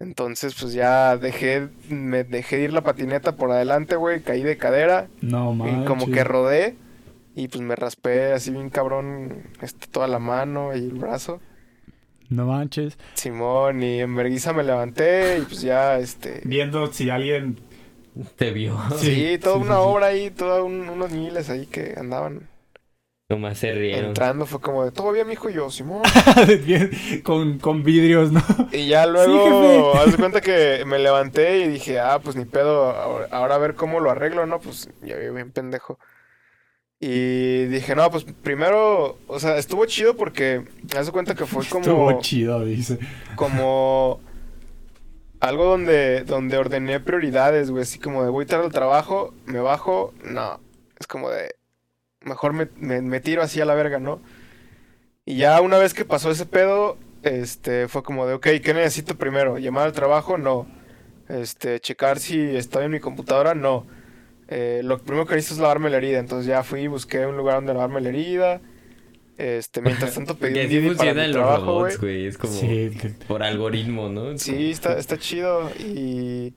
Entonces, 0.00 0.54
pues 0.58 0.72
ya 0.72 1.16
dejé, 1.16 1.68
me 1.88 2.24
dejé 2.24 2.56
de 2.56 2.62
ir 2.64 2.72
la 2.72 2.82
patineta 2.82 3.36
por 3.36 3.50
adelante, 3.50 3.96
güey, 3.96 4.20
caí 4.22 4.42
de 4.42 4.56
cadera 4.56 5.06
No, 5.20 5.52
manches. 5.54 5.82
y 5.82 5.84
como 5.86 6.10
que 6.10 6.24
rodé 6.24 6.74
y 7.36 7.48
pues 7.48 7.62
me 7.62 7.76
raspé 7.76 8.32
así 8.32 8.50
bien 8.50 8.70
cabrón 8.70 9.44
este, 9.60 9.86
toda 9.88 10.08
la 10.08 10.18
mano 10.18 10.74
y 10.74 10.78
el 10.78 10.92
brazo. 10.94 11.40
No 12.28 12.46
manches. 12.46 12.98
Simón, 13.14 13.82
y 13.82 14.00
en 14.00 14.14
vergüenza 14.16 14.52
me 14.52 14.64
levanté 14.64 15.38
y 15.38 15.42
pues 15.42 15.60
ya, 15.60 15.98
este... 15.98 16.40
Viendo 16.44 16.92
si 16.92 17.10
alguien... 17.10 17.58
Te 18.36 18.52
vio. 18.52 18.78
Sí, 18.98 19.14
Sí, 19.32 19.38
toda 19.38 19.56
sí, 19.56 19.62
una 19.62 19.74
sí, 19.74 19.80
obra 19.82 20.06
ahí, 20.06 20.30
todos 20.30 20.64
unos 20.64 21.10
miles 21.10 21.50
ahí 21.50 21.66
que 21.66 21.94
andaban 21.96 22.48
Nomás 23.28 23.58
se 23.58 23.72
rieron. 23.72 24.06
entrando. 24.06 24.44
Fue 24.46 24.60
como 24.60 24.84
de, 24.84 24.92
¿todo 24.92 25.10
bien, 25.12 25.26
mijo? 25.26 25.48
Y 25.48 25.54
yo, 25.54 25.70
Simón. 25.70 26.02
Con, 27.24 27.58
con 27.58 27.82
vidrios, 27.82 28.32
¿no? 28.32 28.42
Y 28.72 28.88
ya 28.88 29.04
Sí, 29.04 29.10
luego, 29.10 29.92
jefe. 29.92 29.98
haz 30.04 30.12
de 30.12 30.18
cuenta 30.18 30.40
que 30.40 30.84
me 30.86 30.98
levanté 30.98 31.60
y 31.60 31.68
dije, 31.68 32.00
ah, 32.00 32.20
pues 32.22 32.36
ni 32.36 32.44
pedo, 32.44 32.90
ahora, 32.90 33.28
ahora 33.30 33.54
a 33.54 33.58
ver 33.58 33.74
cómo 33.74 34.00
lo 34.00 34.10
arreglo, 34.10 34.46
¿no? 34.46 34.60
Pues 34.60 34.88
ya 35.02 35.16
vi 35.16 35.30
bien 35.30 35.52
pendejo. 35.52 35.98
Y 37.00 37.64
dije, 37.66 37.94
no, 37.94 38.10
pues 38.10 38.24
primero, 38.24 39.18
o 39.26 39.40
sea, 39.40 39.56
estuvo 39.58 39.84
chido 39.86 40.16
porque, 40.16 40.64
haz 40.96 41.06
de 41.06 41.12
cuenta 41.12 41.34
que 41.34 41.44
fue 41.44 41.64
como, 41.66 41.82
Estuvo 41.82 42.20
chido, 42.20 42.64
dice. 42.64 42.98
como 43.36 44.20
algo 45.40 45.64
donde, 45.64 46.22
donde 46.24 46.56
ordené 46.56 47.00
prioridades, 47.00 47.70
güey, 47.70 47.82
así 47.82 47.98
como 47.98 48.22
de 48.24 48.30
voy 48.30 48.46
tarde 48.46 48.64
al 48.66 48.72
trabajo, 48.72 49.34
me 49.44 49.60
bajo, 49.60 50.14
no, 50.24 50.60
es 50.98 51.06
como 51.06 51.28
de, 51.28 51.54
mejor 52.24 52.52
me, 52.52 52.68
me, 52.76 53.00
me 53.02 53.20
tiro 53.20 53.42
así 53.42 53.60
a 53.60 53.64
la 53.64 53.74
verga, 53.74 53.98
¿no? 53.98 54.20
Y 55.24 55.36
ya 55.36 55.60
una 55.60 55.78
vez 55.78 55.94
que 55.94 56.04
pasó 56.04 56.30
ese 56.30 56.46
pedo, 56.46 56.98
este, 57.22 57.88
fue 57.88 58.02
como 58.02 58.26
de, 58.26 58.34
ok, 58.34 58.46
¿qué 58.62 58.74
necesito 58.74 59.16
primero? 59.16 59.58
¿Llamar 59.58 59.86
al 59.86 59.92
trabajo? 59.92 60.36
No. 60.36 60.66
Este, 61.28 61.80
checar 61.80 62.18
si 62.18 62.38
estoy 62.56 62.84
en 62.84 62.90
mi 62.92 63.00
computadora? 63.00 63.54
No. 63.54 63.86
Eh, 64.48 64.82
lo 64.84 64.98
primero 64.98 65.26
que 65.26 65.34
necesito 65.34 65.54
es 65.54 65.60
lavarme 65.62 65.88
la 65.88 65.96
herida, 65.96 66.18
entonces 66.18 66.46
ya 66.46 66.62
fui 66.62 66.82
y 66.82 66.86
busqué 66.86 67.26
un 67.26 67.36
lugar 67.36 67.56
donde 67.56 67.72
lavarme 67.72 68.02
la 68.02 68.10
herida. 68.10 68.60
Este, 69.38 69.80
mientras 69.80 70.14
tanto 70.14 70.36
pedí 70.38 70.60
un 70.60 70.68
Didi 70.68 70.94
para 70.94 71.14
mi 71.14 71.32
trabajo, 71.32 71.86
robots. 71.86 72.02
Es 72.02 72.38
como 72.38 72.52
Sí, 72.52 72.92
por 73.26 73.42
algoritmo, 73.42 74.08
¿no? 74.10 74.32
Es 74.32 74.42
Sí, 74.42 74.70
está, 74.70 74.98
está 74.98 75.18
chido. 75.18 75.70
Y 75.78 76.52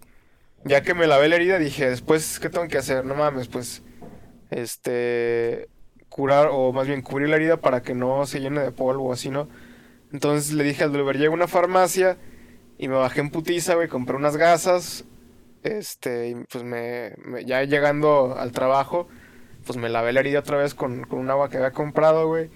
ya 0.65 0.81
que 0.81 0.93
me 0.93 1.07
lavé 1.07 1.29
la 1.29 1.37
herida, 1.37 1.59
dije, 1.59 1.89
después, 1.89 2.39
¿qué 2.39 2.49
tengo 2.49 2.67
que 2.67 2.77
hacer? 2.77 3.05
No 3.05 3.15
mames, 3.15 3.47
pues, 3.47 3.81
este, 4.51 5.67
curar, 6.09 6.49
o 6.51 6.71
más 6.73 6.87
bien 6.87 7.01
cubrir 7.01 7.29
la 7.29 7.35
herida 7.35 7.57
para 7.57 7.81
que 7.81 7.93
no 7.93 8.25
se 8.25 8.39
llene 8.39 8.61
de 8.61 8.71
polvo, 8.71 9.11
así, 9.13 9.29
¿no? 9.29 9.47
Entonces 10.13 10.53
le 10.53 10.63
dije 10.63 10.83
al 10.83 10.93
driver, 10.93 11.17
llego 11.17 11.33
a 11.33 11.35
una 11.37 11.47
farmacia 11.47 12.17
y 12.77 12.87
me 12.87 12.95
bajé 12.95 13.21
en 13.21 13.29
putiza, 13.29 13.75
güey, 13.75 13.87
compré 13.87 14.15
unas 14.15 14.37
gasas, 14.37 15.03
este, 15.63 16.29
y 16.29 16.35
pues 16.51 16.63
me, 16.63 17.13
me- 17.25 17.43
ya 17.45 17.63
llegando 17.63 18.35
al 18.37 18.51
trabajo, 18.51 19.07
pues 19.65 19.77
me 19.77 19.89
lavé 19.89 20.13
la 20.13 20.21
herida 20.21 20.39
otra 20.39 20.57
vez 20.57 20.73
con, 20.73 21.03
con 21.03 21.19
un 21.19 21.29
agua 21.29 21.49
que 21.49 21.57
había 21.57 21.71
comprado, 21.71 22.27
güey. 22.27 22.49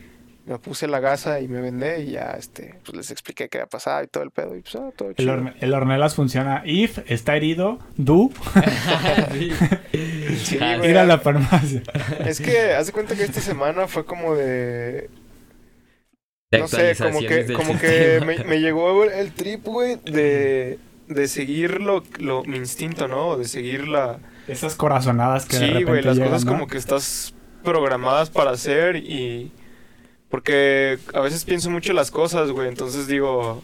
Me 0.45 0.57
puse 0.57 0.87
la 0.87 0.99
gasa 0.99 1.39
y 1.39 1.47
me 1.47 1.61
vendé 1.61 2.01
y 2.01 2.11
ya, 2.13 2.31
este, 2.31 2.79
pues 2.83 2.97
les 2.97 3.11
expliqué 3.11 3.47
qué 3.47 3.59
había 3.59 3.67
pasado 3.69 4.03
y 4.03 4.07
todo 4.07 4.23
el 4.23 4.31
pedo 4.31 4.55
y 4.55 4.61
pues, 4.61 4.75
ah, 4.75 4.89
todo 4.95 5.09
El, 5.09 5.15
chido. 5.15 5.33
horne- 5.33 5.53
el 5.59 5.71
hornelas 5.73 6.15
funciona. 6.15 6.63
If 6.65 6.97
está 7.11 7.35
herido, 7.35 7.77
do, 7.95 8.29
Sí. 9.33 9.51
Sí, 10.37 10.57
güey. 10.57 10.91
ir 10.91 10.97
a 10.97 11.05
la 11.05 11.19
farmacia. 11.19 11.81
Es 12.25 12.39
que 12.41 12.73
haz 12.73 12.87
de 12.87 12.93
cuenta 12.93 13.15
que 13.15 13.23
esta 13.23 13.41
semana 13.41 13.87
fue 13.87 14.05
como 14.05 14.35
de. 14.35 15.09
de 16.51 16.59
No 16.59 16.67
sé, 16.67 16.95
como 16.97 17.19
que, 17.19 17.53
como 17.53 17.77
que 17.79 18.21
me, 18.25 18.43
me 18.43 18.59
llegó 18.59 19.03
el 19.05 19.31
trip, 19.33 19.63
güey, 19.65 19.97
de, 20.05 20.79
de 21.07 21.27
seguir 21.27 21.81
lo, 21.81 22.03
lo- 22.19 22.43
mi 22.43 22.57
instinto, 22.57 23.07
¿no? 23.07 23.37
De 23.37 23.45
seguir 23.45 23.87
la. 23.87 24.19
Esas 24.47 24.75
corazonadas 24.75 25.45
que 25.45 25.57
de 25.57 25.65
Sí, 25.65 25.71
repente 25.71 25.89
güey, 25.91 26.03
las 26.03 26.15
llegan, 26.17 26.31
cosas 26.31 26.45
¿no? 26.45 26.51
como 26.53 26.67
que 26.67 26.77
estás 26.77 27.33
programadas 27.63 28.29
para 28.29 28.51
hacer 28.51 28.97
y. 28.97 29.51
Porque 30.29 30.97
a 31.13 31.19
veces 31.19 31.43
pienso 31.45 31.69
mucho 31.69 31.93
las 31.93 32.11
cosas, 32.11 32.51
güey, 32.51 32.67
entonces 32.67 33.07
digo. 33.07 33.63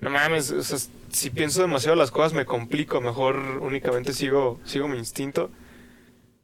No 0.00 0.10
mames, 0.10 0.50
o 0.52 0.62
sea, 0.62 0.78
si 1.10 1.30
pienso 1.30 1.60
demasiado 1.60 1.96
las 1.96 2.12
cosas 2.12 2.32
me 2.32 2.44
complico, 2.44 3.00
mejor 3.00 3.36
únicamente 3.60 4.12
sigo, 4.12 4.60
sigo 4.64 4.86
mi 4.86 4.96
instinto. 4.98 5.50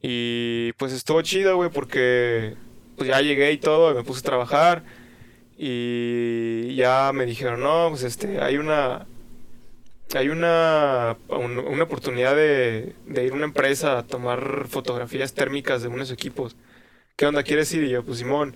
Y 0.01 0.73
pues 0.73 0.93
estuvo 0.93 1.21
chido, 1.21 1.55
güey, 1.57 1.69
porque 1.71 2.55
pues 2.97 3.09
ya 3.09 3.21
llegué 3.21 3.51
y 3.51 3.57
todo, 3.57 3.91
y 3.91 3.95
me 3.95 4.03
puse 4.03 4.19
a 4.21 4.23
trabajar 4.23 4.83
y 5.57 6.75
ya 6.75 7.11
me 7.13 7.25
dijeron, 7.25 7.61
no, 7.61 7.87
pues 7.89 8.03
este, 8.03 8.41
hay 8.41 8.57
una, 8.57 9.07
hay 10.15 10.29
una, 10.29 11.17
un- 11.29 11.59
una 11.59 11.83
oportunidad 11.83 12.35
de, 12.35 12.95
de 13.07 13.25
ir 13.25 13.31
a 13.33 13.35
una 13.35 13.45
empresa 13.45 13.97
a 13.97 14.03
tomar 14.03 14.67
fotografías 14.69 15.33
térmicas 15.33 15.81
de 15.81 15.87
unos 15.89 16.11
equipos. 16.11 16.55
¿Qué 17.15 17.25
onda 17.25 17.43
quieres 17.43 17.73
ir? 17.73 17.83
Y 17.85 17.89
yo, 17.89 18.03
pues 18.03 18.19
Simón. 18.19 18.55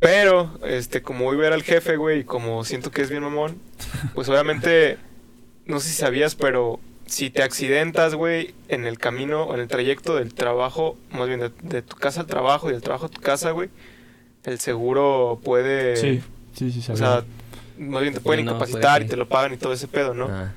Pero, 0.00 0.58
este, 0.66 1.02
como 1.02 1.24
voy 1.24 1.36
a 1.36 1.40
ver 1.40 1.52
al 1.54 1.62
jefe, 1.62 1.96
güey, 1.96 2.20
y 2.20 2.24
como 2.24 2.64
siento 2.64 2.90
que 2.90 3.02
es 3.02 3.10
bien 3.10 3.22
mamón, 3.22 3.58
pues 4.14 4.28
obviamente, 4.28 4.98
no 5.66 5.80
sé 5.80 5.88
si 5.88 5.94
sabías, 5.94 6.34
pero 6.34 6.78
si 7.06 7.30
te 7.30 7.42
accidentas, 7.42 8.14
güey, 8.14 8.54
en 8.68 8.86
el 8.86 8.98
camino, 8.98 9.52
en 9.54 9.60
el 9.60 9.68
trayecto 9.68 10.16
del 10.16 10.34
trabajo, 10.34 10.96
más 11.10 11.26
bien 11.28 11.40
de, 11.40 11.50
de 11.62 11.82
tu 11.82 11.96
casa 11.96 12.22
al 12.22 12.26
trabajo 12.26 12.68
y 12.68 12.72
del 12.72 12.82
trabajo 12.82 13.06
a 13.06 13.08
tu 13.10 13.20
casa, 13.20 13.50
güey, 13.50 13.68
el 14.44 14.58
seguro 14.58 15.40
puede... 15.44 15.96
Sí, 15.96 16.22
sí, 16.54 16.70
sí, 16.72 16.78
O 16.92 16.96
sabía. 16.96 17.20
sea, 17.20 17.24
más 17.78 18.02
bien 18.02 18.14
te 18.14 18.20
pueden 18.20 18.44
No, 18.44 18.52
incapacitar 18.52 19.00
pues 19.00 19.06
y 19.06 19.10
te 19.10 19.16
lo 19.16 19.28
pagan 19.28 19.52
y 19.54 19.56
todo 19.56 19.72
ese 19.72 19.88
pedo, 19.88 20.14
¿no? 20.14 20.28
Ah. 20.30 20.52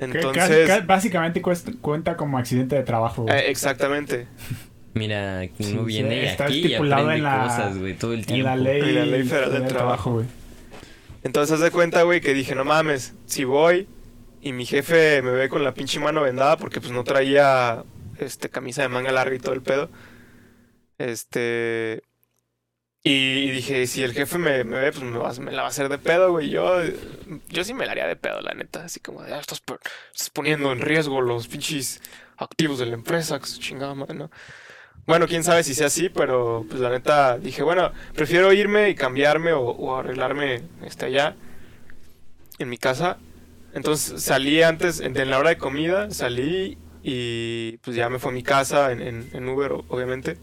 Entonces, 0.00 0.86
básicamente 0.86 1.40
cuesta- 1.40 1.72
cuenta 1.80 2.16
como 2.16 2.38
accidente 2.38 2.76
de 2.76 2.82
trabajo. 2.82 3.22
güey. 3.22 3.34
eh, 3.34 3.50
exactamente. 3.50 4.26
Mira, 4.94 5.42
Sí, 5.58 5.72
uno 5.72 5.80
sí, 5.80 5.86
viene 5.86 6.26
está 6.30 6.44
aquí 6.46 6.64
estipulado 6.64 7.10
en 7.12 7.22
la- 7.22 7.42
cosas, 7.44 7.78
güey, 7.78 7.94
todo 7.94 8.12
el 8.12 8.20
en 8.20 8.24
tiempo. 8.26 8.44
la 8.48 8.56
ley, 8.56 8.80
En 8.80 8.94
la 8.94 9.04
Ley 9.06 9.22
Federal 9.24 9.52
del 9.52 9.66
Trabajo. 9.66 10.12
güey. 10.14 10.26
Entonces, 11.22 11.54
haz 11.54 11.60
de 11.60 11.70
cuenta, 11.70 12.02
güey, 12.02 12.20
que 12.20 12.34
dije, 12.34 12.54
no 12.54 12.64
mames, 12.64 13.14
si 13.26 13.44
voy 13.44 13.86
y 14.44 14.52
mi 14.52 14.66
jefe 14.66 15.22
me 15.22 15.32
ve 15.32 15.48
con 15.48 15.64
la 15.64 15.74
pinche 15.74 16.00
mano 16.00 16.22
vendada 16.22 16.56
porque 16.58 16.80
pues 16.80 16.92
no 16.92 17.04
traía 17.04 17.84
este 18.18 18.50
camisa 18.50 18.82
de 18.82 18.88
manga 18.90 19.12
larga 19.12 19.34
y 19.36 19.40
todo 19.40 19.54
el 19.54 19.62
pedo. 19.62 19.90
Este 20.98 22.02
y 23.06 23.50
dije, 23.50 23.86
si 23.86 24.02
el 24.02 24.14
jefe 24.14 24.38
me, 24.38 24.62
ve, 24.64 24.90
pues 24.92 25.04
me, 25.04 25.18
va- 25.18 25.32
me 25.34 25.52
la 25.52 25.62
va 25.62 25.68
a 25.68 25.70
hacer 25.70 25.90
de 25.90 25.98
pedo, 25.98 26.30
güey. 26.32 26.48
Yo, 26.48 26.80
yo 27.50 27.62
sí 27.64 27.74
me 27.74 27.84
la 27.84 27.92
haría 27.92 28.06
de 28.06 28.16
pedo, 28.16 28.40
la 28.40 28.54
neta. 28.54 28.84
Así 28.84 28.98
como 29.00 29.22
de, 29.22 29.34
"Ah, 29.34 29.40
estás, 29.40 29.60
po- 29.60 29.78
estás 30.12 30.30
poniendo 30.30 30.72
en 30.72 30.80
riesgo 30.80 31.20
los 31.20 31.46
pinches 31.48 32.00
activos 32.38 32.78
de 32.78 32.86
la 32.86 32.94
empresa, 32.94 33.38
que 33.40 33.46
su 33.46 33.60
chingada 33.60 33.94
madre, 33.94 34.14
¿no? 34.14 34.30
Bueno, 35.06 35.26
quién 35.28 35.44
sabe 35.44 35.64
si 35.64 35.74
sea 35.74 35.88
así, 35.88 36.08
pero 36.10 36.64
pues 36.68 36.80
la 36.80 36.90
neta 36.90 37.38
dije, 37.38 37.62
bueno, 37.62 37.92
prefiero 38.14 38.52
irme 38.54 38.90
y 38.90 38.94
cambiarme 38.96 39.52
o, 39.52 39.62
o 39.62 39.96
arreglarme 39.98 40.62
este, 40.84 41.06
allá 41.06 41.36
en 42.58 42.68
mi 42.68 42.78
casa. 42.78 43.18
Entonces 43.74 44.22
salí 44.22 44.62
antes, 44.62 45.00
en, 45.00 45.14
la 45.28 45.38
hora 45.38 45.50
de 45.50 45.58
comida, 45.58 46.10
salí 46.10 46.78
y 47.02 47.76
pues 47.78 47.96
ya 47.96 48.08
me 48.08 48.20
fue 48.20 48.30
a 48.30 48.34
mi 48.34 48.42
casa 48.42 48.92
en, 48.92 49.48
Uber, 49.48 49.72
obviamente. 49.88 50.38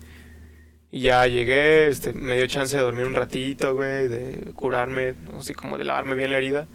Y 0.92 1.02
ya 1.04 1.26
llegué, 1.26 1.88
este, 1.88 2.12
me 2.12 2.36
dio 2.36 2.46
chance 2.48 2.76
de 2.76 2.84
dormir 2.84 3.06
un 3.06 3.16
ratito, 3.16 3.74
güey, 3.74 4.10
de 4.10 4.52
curarme, 4.54 5.16
así 5.40 5.54
como 5.54 5.78
de 5.78 5.86
lavarme 5.86 6.16
bien 6.16 6.32
la 6.32 6.38
herida. 6.38 6.68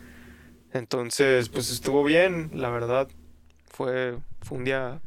Entonces, 0.72 1.50
pues 1.50 1.70
estuvo 1.70 2.02
bien, 2.02 2.50
la 2.54 2.70
verdad. 2.70 3.08
Fue, 3.66 4.16
fue 4.40 4.56
un 4.56 4.64
día, 4.64 5.00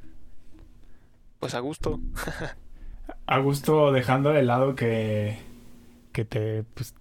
pues 1.40 1.56
a 1.56 1.60
gusto. 1.60 2.00
a 3.26 3.40
gusto 3.40 3.92
dejando 3.92 4.30
de 4.32 4.44
lado 4.44 4.76
que, 4.76 5.40
que 6.12 6.26
te, 6.26 6.64
pues, 6.76 6.94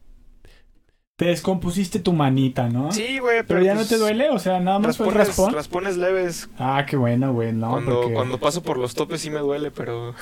te 1.19 1.25
descompusiste 1.25 1.99
tu 1.99 2.13
manita, 2.13 2.69
¿no? 2.69 2.93
Sí, 2.93 3.19
güey, 3.19 3.43
Pero 3.43 3.61
ya 3.61 3.73
no 3.75 3.81
pues, 3.81 3.89
te 3.89 3.97
duele, 3.99 4.31
o 4.31 4.39
sea, 4.39 4.61
nada 4.61 4.79
más 4.79 4.97
fue 4.97 5.09
el 5.09 5.15
raspones, 5.15 5.37
raspón. 5.37 5.55
raspones 5.55 5.97
leves. 5.97 6.49
Ah, 6.61 6.87
qué 6.89 6.97
bueno, 6.97 7.33
güey, 7.33 7.53
no, 7.53 7.71
cuando, 7.73 8.01
porque... 8.03 8.15
cuando 8.15 8.39
paso 8.39 8.63
por 8.63 8.79
los 8.79 8.95
topes 8.95 9.21
sí 9.21 9.29
me 9.29 9.41
duele, 9.41 9.73
pero 9.73 10.15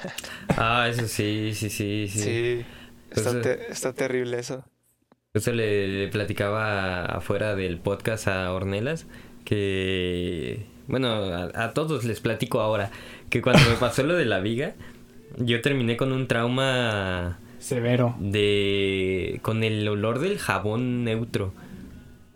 Ah, 0.56 0.86
eso 0.88 1.08
sí, 1.08 1.50
sí, 1.54 1.68
sí, 1.70 2.06
sí. 2.08 2.20
sí, 2.22 2.64
está, 3.10 3.32
Pues, 3.32 3.42
te- 3.42 3.72
está 3.72 3.92
terrible 3.94 4.38
eso. 4.38 4.64
Eso 5.34 5.50
le, 5.50 5.88
le 5.88 6.08
platicaba 6.08 7.04
afuera 7.06 7.56
del 7.56 7.78
podcast 7.78 8.28
a 8.28 8.52
Ornelas, 8.52 9.06
que, 9.44 10.66
bueno, 10.86 11.08
a, 11.08 11.50
a 11.64 11.72
todos 11.72 12.04
les 12.04 12.20
platico 12.20 12.60
ahora, 12.60 12.92
que 13.28 13.42
cuando 13.42 13.68
me 13.68 13.74
pasó 13.76 14.04
lo 14.04 14.14
de 14.14 14.24
la 14.24 14.38
viga, 14.38 14.74
yo 15.36 15.60
terminé 15.62 15.96
con 15.96 16.12
un 16.12 16.28
trauma 16.28 17.40
Severo. 17.64 18.14
de 18.20 19.38
con 19.42 19.64
el 19.64 19.86
olor 19.88 20.18
del 20.18 20.38
jabón 20.38 21.04
neutro. 21.04 21.52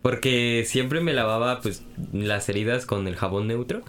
Porque 0.03 0.63
siempre 0.67 1.01
me 1.01 1.13
lavaba 1.13 1.61
pues 1.61 1.83
las 2.13 2.49
heridas 2.49 2.87
con 2.87 3.07
el 3.09 3.17
jabón 3.17 3.47
neutro 3.49 3.83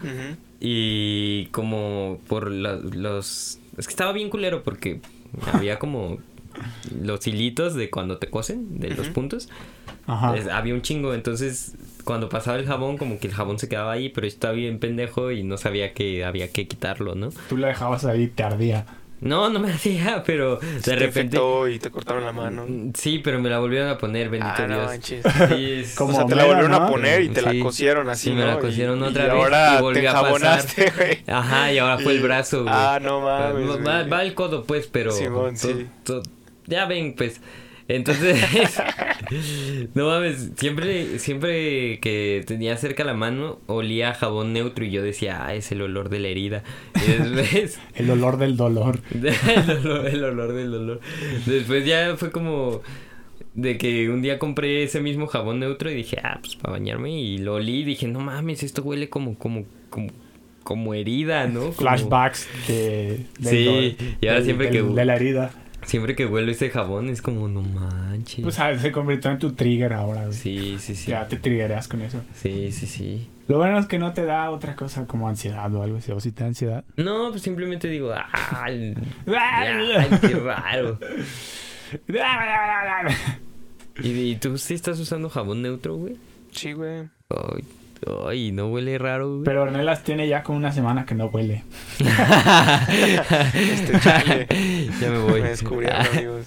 y 0.59 1.45
como 1.47 2.19
por 2.27 2.51
la- 2.51 2.75
los 2.75 3.59
es 3.77 3.87
que 3.87 3.91
estaba 3.91 4.11
bien 4.11 4.29
culero 4.29 4.63
porque 4.63 4.99
había 5.53 5.79
como 5.79 6.17
los 7.01 7.25
hilitos 7.27 7.75
de 7.75 7.89
cuando 7.89 8.17
te 8.17 8.27
cosen 8.29 8.79
de 8.79 8.89
los 8.89 9.07
puntos. 9.09 9.47
Ajá. 10.07 10.35
Es- 10.35 10.47
había 10.47 10.73
un 10.73 10.81
chingo, 10.81 11.13
entonces 11.13 11.75
cuando 12.03 12.27
pasaba 12.27 12.57
el 12.57 12.65
jabón 12.65 12.97
como 12.97 13.19
que 13.19 13.27
el 13.27 13.33
jabón 13.33 13.59
se 13.59 13.69
quedaba 13.69 13.91
ahí, 13.93 14.09
pero 14.09 14.25
yo 14.25 14.33
estaba 14.33 14.53
bien 14.55 14.79
pendejo 14.79 15.31
y 15.31 15.43
no 15.43 15.57
sabía 15.57 15.93
que 15.93 16.25
había 16.25 16.51
que 16.51 16.67
quitarlo, 16.67 17.13
¿no? 17.15 17.29
Tú 17.47 17.55
la 17.55 17.67
dejabas 17.67 18.03
ahí 18.05 18.23
y 18.23 18.27
te 18.27 18.43
ardía. 18.43 18.85
No, 19.21 19.49
no 19.49 19.59
me 19.59 19.71
hacía, 19.73 20.23
pero 20.25 20.59
Se 20.61 20.65
de 20.67 20.79
te 20.81 20.95
repente 20.95 21.37
infectó 21.37 21.67
y 21.67 21.77
te 21.79 21.89
cortaron 21.91 22.23
la 22.25 22.31
mano. 22.31 22.65
Mm, 22.67 22.91
Sí, 22.95 23.19
pero 23.19 23.39
me 23.39 23.49
la 23.49 23.59
volvieron 23.59 23.89
a 23.89 23.97
poner, 23.97 24.29
bendito 24.29 24.53
Ah, 24.57 24.67
no 24.67 24.75
Dios. 24.75 24.87
manches. 24.87 25.23
Sí, 25.49 25.71
es- 25.81 25.95
Como 25.95 26.13
o 26.13 26.15
sea, 26.15 26.25
te 26.25 26.35
la 26.35 26.45
volvieron 26.45 26.73
a 26.73 26.79
¿no? 26.79 26.87
poner 26.89 27.21
y 27.23 27.29
te 27.29 27.41
Sí. 27.41 27.57
la 27.57 27.63
cosieron 27.63 28.09
así, 28.09 28.29
Sí, 28.29 28.35
me 28.35 28.41
¿no? 28.41 28.47
la 28.47 28.59
cosieron 28.59 28.99
y, 28.99 29.03
otra 29.03 29.23
y 29.23 29.25
vez 29.27 29.35
ahora 29.35 29.75
y 29.77 29.81
volvió 29.81 30.01
te 30.01 30.07
a 30.07 30.21
pasar. 30.21 30.63
Ajá, 31.27 31.73
y 31.73 31.77
ahora 31.77 31.97
fue 31.99 32.13
el 32.13 32.21
brazo, 32.21 32.63
güey. 32.63 32.73
Ah, 32.75 32.99
no 33.01 33.21
mames, 33.21 33.85
Va, 33.85 34.03
va, 34.03 34.23
el 34.23 34.33
codo, 34.33 34.63
pues, 34.63 34.87
pero. 34.87 35.11
Simón, 35.11 35.55
to- 35.55 35.67
sí. 35.67 35.87
to- 36.03 36.23
ya 36.67 36.85
ven, 36.85 37.13
pues. 37.15 37.41
Entonces. 37.89 38.39
no 39.93 40.07
mames, 40.07 40.51
siempre, 40.55 41.19
siempre 41.19 41.99
que 41.99 42.43
tenía 42.47 42.77
cerca 42.77 43.03
la 43.03 43.13
mano, 43.13 43.59
olía 43.67 44.11
a 44.11 44.13
jabón 44.13 44.53
neutro 44.53 44.85
y 44.85 44.91
yo 44.91 45.01
decía, 45.03 45.45
ah, 45.45 45.53
es 45.55 45.71
el 45.71 45.81
olor 45.81 46.09
de 46.09 46.19
la 46.19 46.27
herida. 46.29 46.63
Y 46.95 47.11
después. 47.11 47.79
El 47.95 48.09
olor 48.09 48.37
del 48.37 48.55
dolor. 48.55 49.01
el, 49.13 49.69
olor, 49.85 50.07
el 50.07 50.23
olor 50.23 50.53
del 50.53 50.71
dolor. 50.71 50.99
Después 51.45 51.85
ya 51.85 52.15
fue 52.17 52.31
como. 52.31 52.81
De 53.55 53.77
que 53.77 54.09
un 54.09 54.21
día 54.21 54.39
compré 54.39 54.83
ese 54.83 55.01
mismo 55.01 55.27
jabón 55.27 55.59
neutro 55.59 55.91
y 55.91 55.95
dije, 55.95 56.17
ah, 56.23 56.37
pues 56.41 56.55
para 56.55 56.73
bañarme. 56.73 57.11
Y 57.11 57.39
lo 57.39 57.55
olí 57.55 57.79
y 57.79 57.83
dije, 57.83 58.07
no 58.07 58.19
mames, 58.21 58.63
esto 58.63 58.83
huele 58.83 59.09
como, 59.09 59.37
como, 59.37 59.65
como, 59.89 60.09
como 60.63 60.93
herida, 60.93 61.47
¿no? 61.47 61.59
Como- 61.61 61.73
Flashbacks 61.73 62.47
de... 62.67 63.25
Sí, 63.41 63.97
y 64.21 64.27
ahora 64.27 64.35
del- 64.37 64.45
siempre 64.45 64.69
del- 64.69 64.87
que- 64.87 64.93
De 64.93 65.05
la 65.05 65.15
herida. 65.15 65.51
Siempre 65.83 66.15
que 66.15 66.25
huelo 66.25 66.51
ese 66.51 66.69
jabón 66.69 67.09
es 67.09 67.21
como, 67.21 67.47
no 67.47 67.61
manches. 67.61 68.43
Pues 68.43 68.59
ah, 68.59 68.77
se 68.77 68.91
convirtió 68.91 69.31
en 69.31 69.39
tu 69.39 69.53
trigger 69.53 69.93
ahora, 69.93 70.23
güey. 70.25 70.33
sí, 70.33 70.77
sí, 70.79 70.95
sí. 70.95 71.11
Ya 71.11 71.27
te 71.27 71.37
triggereas 71.37 71.87
con 71.87 72.01
eso. 72.01 72.21
Sí, 72.35 72.71
sí, 72.71 72.85
sí. 72.85 73.29
Lo 73.47 73.57
bueno 73.57 73.79
es 73.79 73.87
que 73.87 73.97
no 73.97 74.13
te 74.13 74.25
da 74.25 74.51
otra 74.51 74.75
cosa 74.75 75.05
como 75.07 75.27
ansiedad 75.27 75.73
o 75.73 75.81
algo 75.81 75.97
así. 75.97 76.11
O 76.11 76.19
si 76.19 76.31
te 76.31 76.43
da 76.43 76.47
ansiedad. 76.49 76.83
No, 76.97 77.31
pues 77.31 77.41
simplemente 77.41 77.87
digo, 77.87 78.13
ay, 78.13 78.93
ay, 79.27 80.07
qué 80.21 80.35
raro. 80.35 80.99
¿Y, 84.03 84.09
y 84.11 84.35
tú 84.35 84.57
sí 84.57 84.75
estás 84.75 84.99
usando 84.99 85.29
jabón 85.29 85.61
neutro, 85.61 85.95
güey? 85.95 86.17
Sí, 86.51 86.73
güey. 86.73 87.09
Ay, 87.29 87.63
ay, 88.27 88.51
no 88.51 88.67
huele 88.67 88.97
raro, 88.97 89.29
güey. 89.29 89.43
Pero 89.45 89.63
Ornelas 89.63 90.03
tiene 90.03 90.27
ya 90.27 90.43
como 90.43 90.57
una 90.57 90.71
semana 90.71 91.05
que 91.05 91.15
no 91.15 91.25
huele. 91.27 91.63
Este 93.53 93.99
chile. 93.99 94.47
ya 94.99 95.09
me 95.11 95.19
voy. 95.19 95.41
Me 95.41 95.49
descubrieron, 95.49 96.05
amigos. 96.13 96.45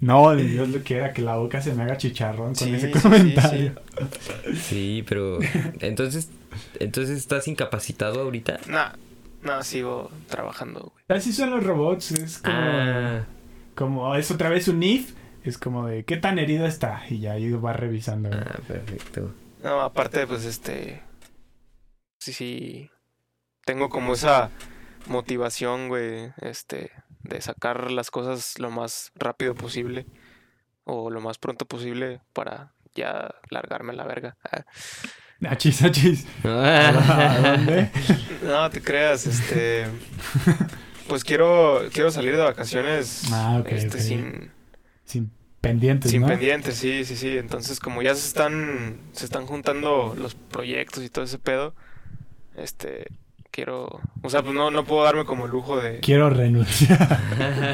No, 0.00 0.34
Dios 0.36 0.68
lo 0.68 0.80
quiera 0.80 1.12
que 1.12 1.22
la 1.22 1.36
boca 1.36 1.60
se 1.62 1.74
me 1.74 1.82
haga 1.84 1.96
chicharrón 1.96 2.48
con 2.48 2.54
Sí, 2.56 2.74
ese 2.74 2.92
sí, 2.92 3.00
comentario. 3.00 3.72
Sí, 4.60 5.04
pero 5.08 5.38
entonces, 5.80 6.28
entonces 6.78 7.16
estás 7.18 7.48
incapacitado 7.48 8.20
ahorita. 8.22 8.60
Nah, 8.68 8.90
no, 9.42 9.62
sigo 9.62 10.10
trabajando, 10.28 10.92
güey. 10.92 11.18
Así 11.18 11.32
son 11.32 11.50
los 11.50 11.64
robots. 11.64 12.12
Es 12.12 12.38
como, 12.38 12.54
Ah, 12.56 13.20
como 13.74 14.14
es 14.16 14.30
otra 14.30 14.50
vez 14.50 14.68
un 14.68 14.82
if. 14.82 15.12
Es 15.44 15.58
como 15.58 15.86
de 15.86 16.04
qué 16.04 16.16
tan 16.16 16.38
herido 16.38 16.66
está. 16.66 17.02
Y 17.08 17.20
ya 17.20 17.32
ahí 17.32 17.50
va 17.52 17.72
revisando. 17.72 18.30
ah, 18.32 18.58
perfecto. 18.66 19.34
No, 19.62 19.80
aparte, 19.80 20.26
pues, 20.26 20.44
este... 20.44 21.02
Sí, 22.18 22.32
sí. 22.32 22.90
Tengo 23.64 23.88
como 23.88 24.14
esa 24.14 24.50
motivación, 25.06 25.88
güey, 25.88 26.32
este... 26.40 26.90
De 27.22 27.40
sacar 27.40 27.90
las 27.90 28.10
cosas 28.10 28.58
lo 28.58 28.70
más 28.70 29.12
rápido 29.14 29.54
posible. 29.54 30.06
O 30.84 31.10
lo 31.10 31.20
más 31.20 31.38
pronto 31.38 31.66
posible 31.66 32.20
para 32.32 32.72
ya 32.94 33.34
largarme 33.50 33.92
a 33.92 33.96
la 33.96 34.04
verga. 34.04 34.36
Ah. 34.50 34.64
Achis, 35.48 35.82
achis. 35.82 36.26
¿A 36.44 37.38
dónde? 37.42 37.90
No, 38.42 38.70
te 38.70 38.80
creas, 38.80 39.26
este... 39.26 39.86
Pues 41.08 41.24
quiero, 41.24 41.80
quiero 41.92 42.10
salir 42.10 42.36
de 42.36 42.42
vacaciones 42.42 43.22
Ah, 43.32 43.58
ok, 43.60 43.68
este, 43.72 43.98
sin, 43.98 44.52
Sin 45.08 45.30
pendientes, 45.62 46.10
sin 46.10 46.20
¿no? 46.20 46.28
pendientes, 46.28 46.74
sí, 46.74 47.04
sí, 47.04 47.16
sí. 47.16 47.38
Entonces, 47.38 47.80
como 47.80 48.02
ya 48.02 48.14
se 48.14 48.26
están, 48.26 48.98
se 49.12 49.24
están 49.24 49.46
juntando 49.46 50.14
los 50.18 50.34
proyectos 50.34 51.02
y 51.02 51.08
todo 51.08 51.24
ese 51.24 51.38
pedo, 51.38 51.74
este, 52.56 53.06
quiero, 53.50 54.00
o 54.22 54.30
sea, 54.30 54.42
pues 54.42 54.54
no, 54.54 54.70
no 54.70 54.84
puedo 54.84 55.04
darme 55.04 55.24
como 55.24 55.46
el 55.46 55.50
lujo 55.50 55.80
de, 55.80 56.00
Quiero 56.00 56.28
renunciar. 56.30 57.18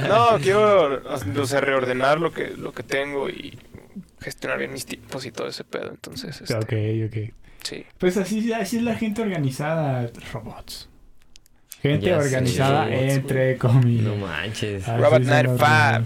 no, 0.08 0.38
quiero, 0.40 1.02
o 1.04 1.46
sea, 1.46 1.60
reordenar 1.60 2.20
lo 2.20 2.32
que, 2.32 2.50
lo 2.56 2.72
que 2.72 2.82
tengo 2.82 3.28
y 3.28 3.58
gestionar 4.20 4.58
bien 4.58 4.72
mis 4.72 4.86
tiempos 4.86 5.26
y 5.26 5.32
todo 5.32 5.48
ese 5.48 5.64
pedo. 5.64 5.90
Entonces, 5.90 6.40
este, 6.40 6.54
ok, 6.54 7.10
ok. 7.10 7.34
sí. 7.64 7.84
Pues 7.98 8.16
así, 8.16 8.52
así 8.52 8.78
es 8.78 8.82
la 8.82 8.94
gente 8.94 9.22
organizada, 9.22 10.10
robots. 10.32 10.88
Gente 11.82 12.14
organizada, 12.14 12.86
robots, 12.86 13.02
entre 13.02 13.58
comillas. 13.58 14.04
No 14.04 14.16
manches. 14.16 14.86
Robot 14.86 15.24
son 15.24 15.44
los 15.44 15.60
95. 15.60 16.04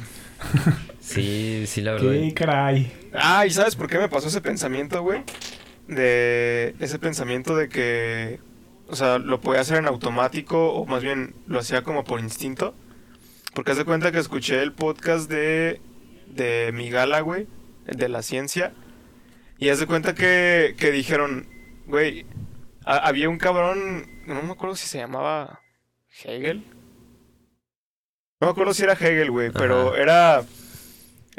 Sí, 1.15 1.65
sí, 1.67 1.81
la 1.81 1.93
verdad. 1.93 2.11
¿Qué 2.13 2.35
caray? 2.35 2.93
Ah, 3.15 3.47
¿y 3.47 3.51
sabes 3.51 3.77
por 3.77 3.89
qué 3.89 3.99
me 3.99 4.09
pasó 4.09 4.29
ese 4.29 4.41
pensamiento, 4.41 5.03
güey? 5.03 5.23
De 5.87 6.75
ese 6.81 6.99
pensamiento 6.99 7.57
de 7.57 7.69
que, 7.69 8.41
o 8.89 8.95
sea, 8.97 9.19
lo 9.19 9.41
podía 9.41 9.61
hacer 9.63 9.79
en 9.79 9.87
automático 9.87 10.73
o 10.75 10.85
más 10.87 11.03
bien 11.03 11.35
lo 11.47 11.59
hacía 11.61 11.83
como 11.83 12.05
por 12.05 12.21
instinto. 12.21 12.75
Porque 13.55 13.73
haz 13.73 13.79
de 13.79 13.85
cuenta 13.85 14.13
que 14.13 14.19
escuché 14.19 14.63
el 14.63 14.73
podcast 14.73 15.31
de, 15.31 15.81
de 16.27 16.71
Migala, 16.75 17.21
güey, 17.21 17.47
el 17.87 17.97
de 17.97 18.09
la 18.09 18.23
ciencia. 18.23 18.75
Y 19.59 19.71
haz 19.71 19.81
de 19.81 19.87
cuenta 19.87 20.15
que, 20.15 20.75
que 20.79 20.93
dijeron, 20.93 21.49
güey, 21.87 22.27
ha- 22.85 22.99
había 23.09 23.29
un 23.31 23.39
cabrón, 23.39 24.07
no 24.27 24.43
me 24.43 24.53
acuerdo 24.53 24.77
si 24.77 24.87
se 24.87 24.99
llamaba 24.99 25.61
Hegel. 26.23 26.65
No 28.41 28.47
me 28.47 28.51
acuerdo 28.53 28.75
si 28.75 28.85
era 28.85 28.93
Hegel, 28.93 29.31
güey, 29.31 29.51
pero 29.51 29.89
Ajá. 29.89 30.01
era... 30.03 30.45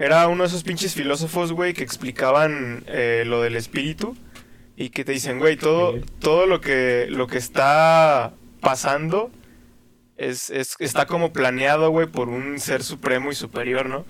Era 0.01 0.29
uno 0.29 0.43
de 0.43 0.47
esos 0.47 0.63
pinches 0.63 0.93
filósofos, 0.95 1.51
güey, 1.51 1.73
que 1.73 1.83
explicaban 1.83 2.85
eh, 2.87 3.23
lo 3.25 3.41
del 3.41 3.57
espíritu 3.57 4.15
y 4.77 4.91
que 4.91 5.03
te 5.03 5.11
dicen, 5.11 5.39
güey, 5.39 5.57
todo, 5.57 5.99
todo 6.19 6.45
lo 6.45 6.61
que, 6.61 7.07
lo 7.09 7.27
que 7.27 7.37
está 7.37 8.31
pasando 8.61 9.29
es, 10.15 10.49
es- 10.51 10.77
está 10.79 11.05
como 11.05 11.33
planeado, 11.33 11.89
güey, 11.89 12.07
por 12.07 12.29
un 12.29 12.61
ser 12.61 12.81
supremo 12.83 13.29
y 13.29 13.35
superior, 13.35 13.89
¿no? 13.89 14.05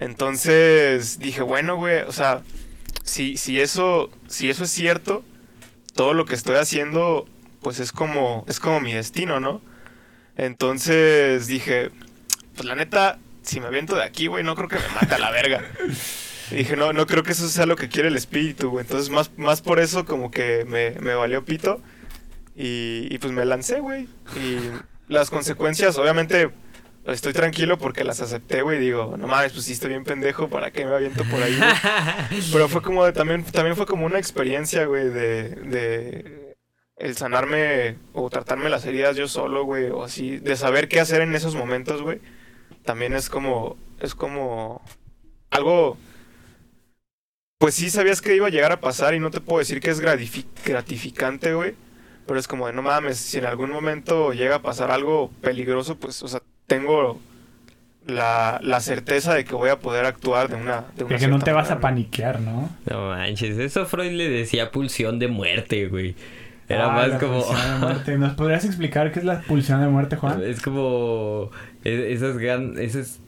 Entonces 0.00 1.20
dije, 1.20 1.42
bueno, 1.42 1.76
güey, 1.76 2.00
o 2.00 2.12
sea, 2.12 2.42
si, 3.04 3.36
si 3.36 3.60
eso, 3.60 4.10
si 4.26 4.50
eso 4.50 4.64
es 4.64 4.70
cierto, 4.70 5.22
todo 5.94 6.12
lo 6.12 6.24
que 6.24 6.34
estoy 6.34 6.56
haciendo, 6.56 7.28
pues 7.62 7.78
es 7.78 7.92
como, 7.92 8.44
es 8.48 8.58
como 8.58 8.80
mi 8.80 8.92
destino, 8.94 9.38
¿no? 9.38 9.60
Entonces 10.36 11.46
dije, 11.46 11.90
pues 12.56 12.66
la 12.66 12.74
neta, 12.74 13.18
si 13.42 13.60
me 13.60 13.66
aviento 13.66 13.96
de 13.96 14.04
aquí, 14.04 14.26
güey, 14.26 14.44
no 14.44 14.54
creo 14.56 14.68
que 14.68 14.76
me 14.76 14.88
mate 15.00 15.14
a 15.14 15.18
la 15.18 15.30
verga. 15.30 15.62
Y 16.50 16.56
dije, 16.56 16.76
no, 16.76 16.92
no 16.92 17.06
creo 17.06 17.22
que 17.22 17.32
eso 17.32 17.48
sea 17.48 17.66
lo 17.66 17.76
que 17.76 17.88
quiere 17.88 18.08
el 18.08 18.16
espíritu, 18.16 18.70
güey. 18.70 18.84
Entonces, 18.84 19.08
más, 19.10 19.30
más 19.36 19.62
por 19.62 19.78
eso, 19.80 20.04
como 20.04 20.30
que 20.30 20.64
me, 20.66 20.92
me 21.00 21.14
valió 21.14 21.44
pito. 21.44 21.80
Y, 22.56 23.06
y 23.10 23.18
pues 23.18 23.32
me 23.32 23.44
lancé, 23.44 23.80
güey. 23.80 24.08
Y 24.36 24.58
las 25.08 25.30
consecuencias, 25.30 25.96
obviamente, 25.96 26.50
estoy 27.06 27.32
tranquilo 27.32 27.78
porque 27.78 28.04
las 28.04 28.20
acepté, 28.20 28.62
güey. 28.62 28.78
Digo, 28.80 29.16
no 29.16 29.26
mames, 29.28 29.52
pues 29.52 29.64
sí 29.66 29.72
estoy 29.72 29.90
bien 29.90 30.04
pendejo, 30.04 30.48
¿para 30.48 30.70
qué 30.72 30.84
me 30.84 30.94
aviento 30.94 31.24
por 31.24 31.42
ahí? 31.42 31.56
güey? 31.56 32.42
Pero 32.52 32.68
fue 32.68 32.82
como, 32.82 33.04
de- 33.04 33.12
también, 33.12 33.44
también 33.44 33.76
fue 33.76 33.86
como 33.86 34.04
una 34.06 34.18
experiencia, 34.18 34.84
güey, 34.86 35.04
de, 35.08 35.50
de 35.50 36.56
el 36.96 37.16
sanarme 37.16 37.96
o 38.12 38.28
tratarme 38.28 38.68
las 38.68 38.84
heridas 38.84 39.16
yo 39.16 39.26
solo, 39.28 39.64
güey, 39.64 39.88
o 39.90 40.04
así, 40.04 40.36
de 40.38 40.56
saber 40.56 40.88
qué 40.88 41.00
hacer 41.00 41.22
en 41.22 41.34
esos 41.34 41.54
momentos, 41.54 42.02
güey, 42.02 42.20
también 42.84 43.14
es 43.14 43.30
como, 43.30 43.76
es 44.00 44.14
como 44.14 44.82
algo, 45.50 45.98
pues 47.58 47.74
sí 47.74 47.90
sabías 47.90 48.20
que 48.22 48.34
iba 48.36 48.46
a 48.46 48.50
llegar 48.50 48.72
a 48.72 48.80
pasar 48.80 49.14
y 49.14 49.20
no 49.20 49.30
te 49.30 49.40
puedo 49.40 49.58
decir 49.58 49.80
que 49.80 49.90
es 49.90 50.00
gratifi- 50.02 50.46
gratificante, 50.64 51.52
güey, 51.54 51.74
pero 52.26 52.38
es 52.40 52.48
como 52.48 52.66
de 52.66 52.72
no 52.72 52.82
mames, 52.82 53.18
si 53.18 53.38
en 53.38 53.46
algún 53.46 53.70
momento 53.70 54.32
llega 54.32 54.56
a 54.56 54.62
pasar 54.62 54.90
algo 54.90 55.30
peligroso, 55.42 55.96
pues, 55.98 56.22
o 56.22 56.28
sea, 56.28 56.40
tengo 56.66 57.20
la, 58.06 58.60
la 58.62 58.80
certeza 58.80 59.34
de 59.34 59.44
que 59.44 59.54
voy 59.54 59.70
a 59.70 59.80
poder 59.80 60.06
actuar 60.06 60.48
de 60.48 60.56
una, 60.56 60.86
de 60.96 61.04
una 61.04 61.14
De 61.14 61.20
que 61.20 61.28
no 61.28 61.38
te 61.40 61.52
vas 61.52 61.70
a 61.70 61.80
paniquear, 61.80 62.40
¿no? 62.40 62.70
No 62.86 63.08
manches, 63.08 63.58
eso 63.58 63.86
Freud 63.86 64.12
le 64.12 64.28
decía 64.28 64.70
pulsión 64.70 65.18
de 65.18 65.28
muerte, 65.28 65.86
güey. 65.88 66.16
Era 66.68 66.86
Ah, 66.86 66.90
más 66.92 67.08
la 67.08 67.18
como... 67.18 67.44
pulsión 67.44 67.62
de 67.62 67.78
muerte. 67.78 68.18
¿Nos 68.18 68.34
podrías 68.34 68.64
explicar 68.64 69.12
qué 69.12 69.18
es 69.18 69.24
la 69.24 69.42
pulsión 69.42 69.80
de 69.80 69.88
muerte, 69.88 70.16
Juan? 70.16 70.42
Es 70.44 70.62
como 70.62 71.50
esas 71.84 72.38
gan 72.38 72.78
esas 72.78 73.18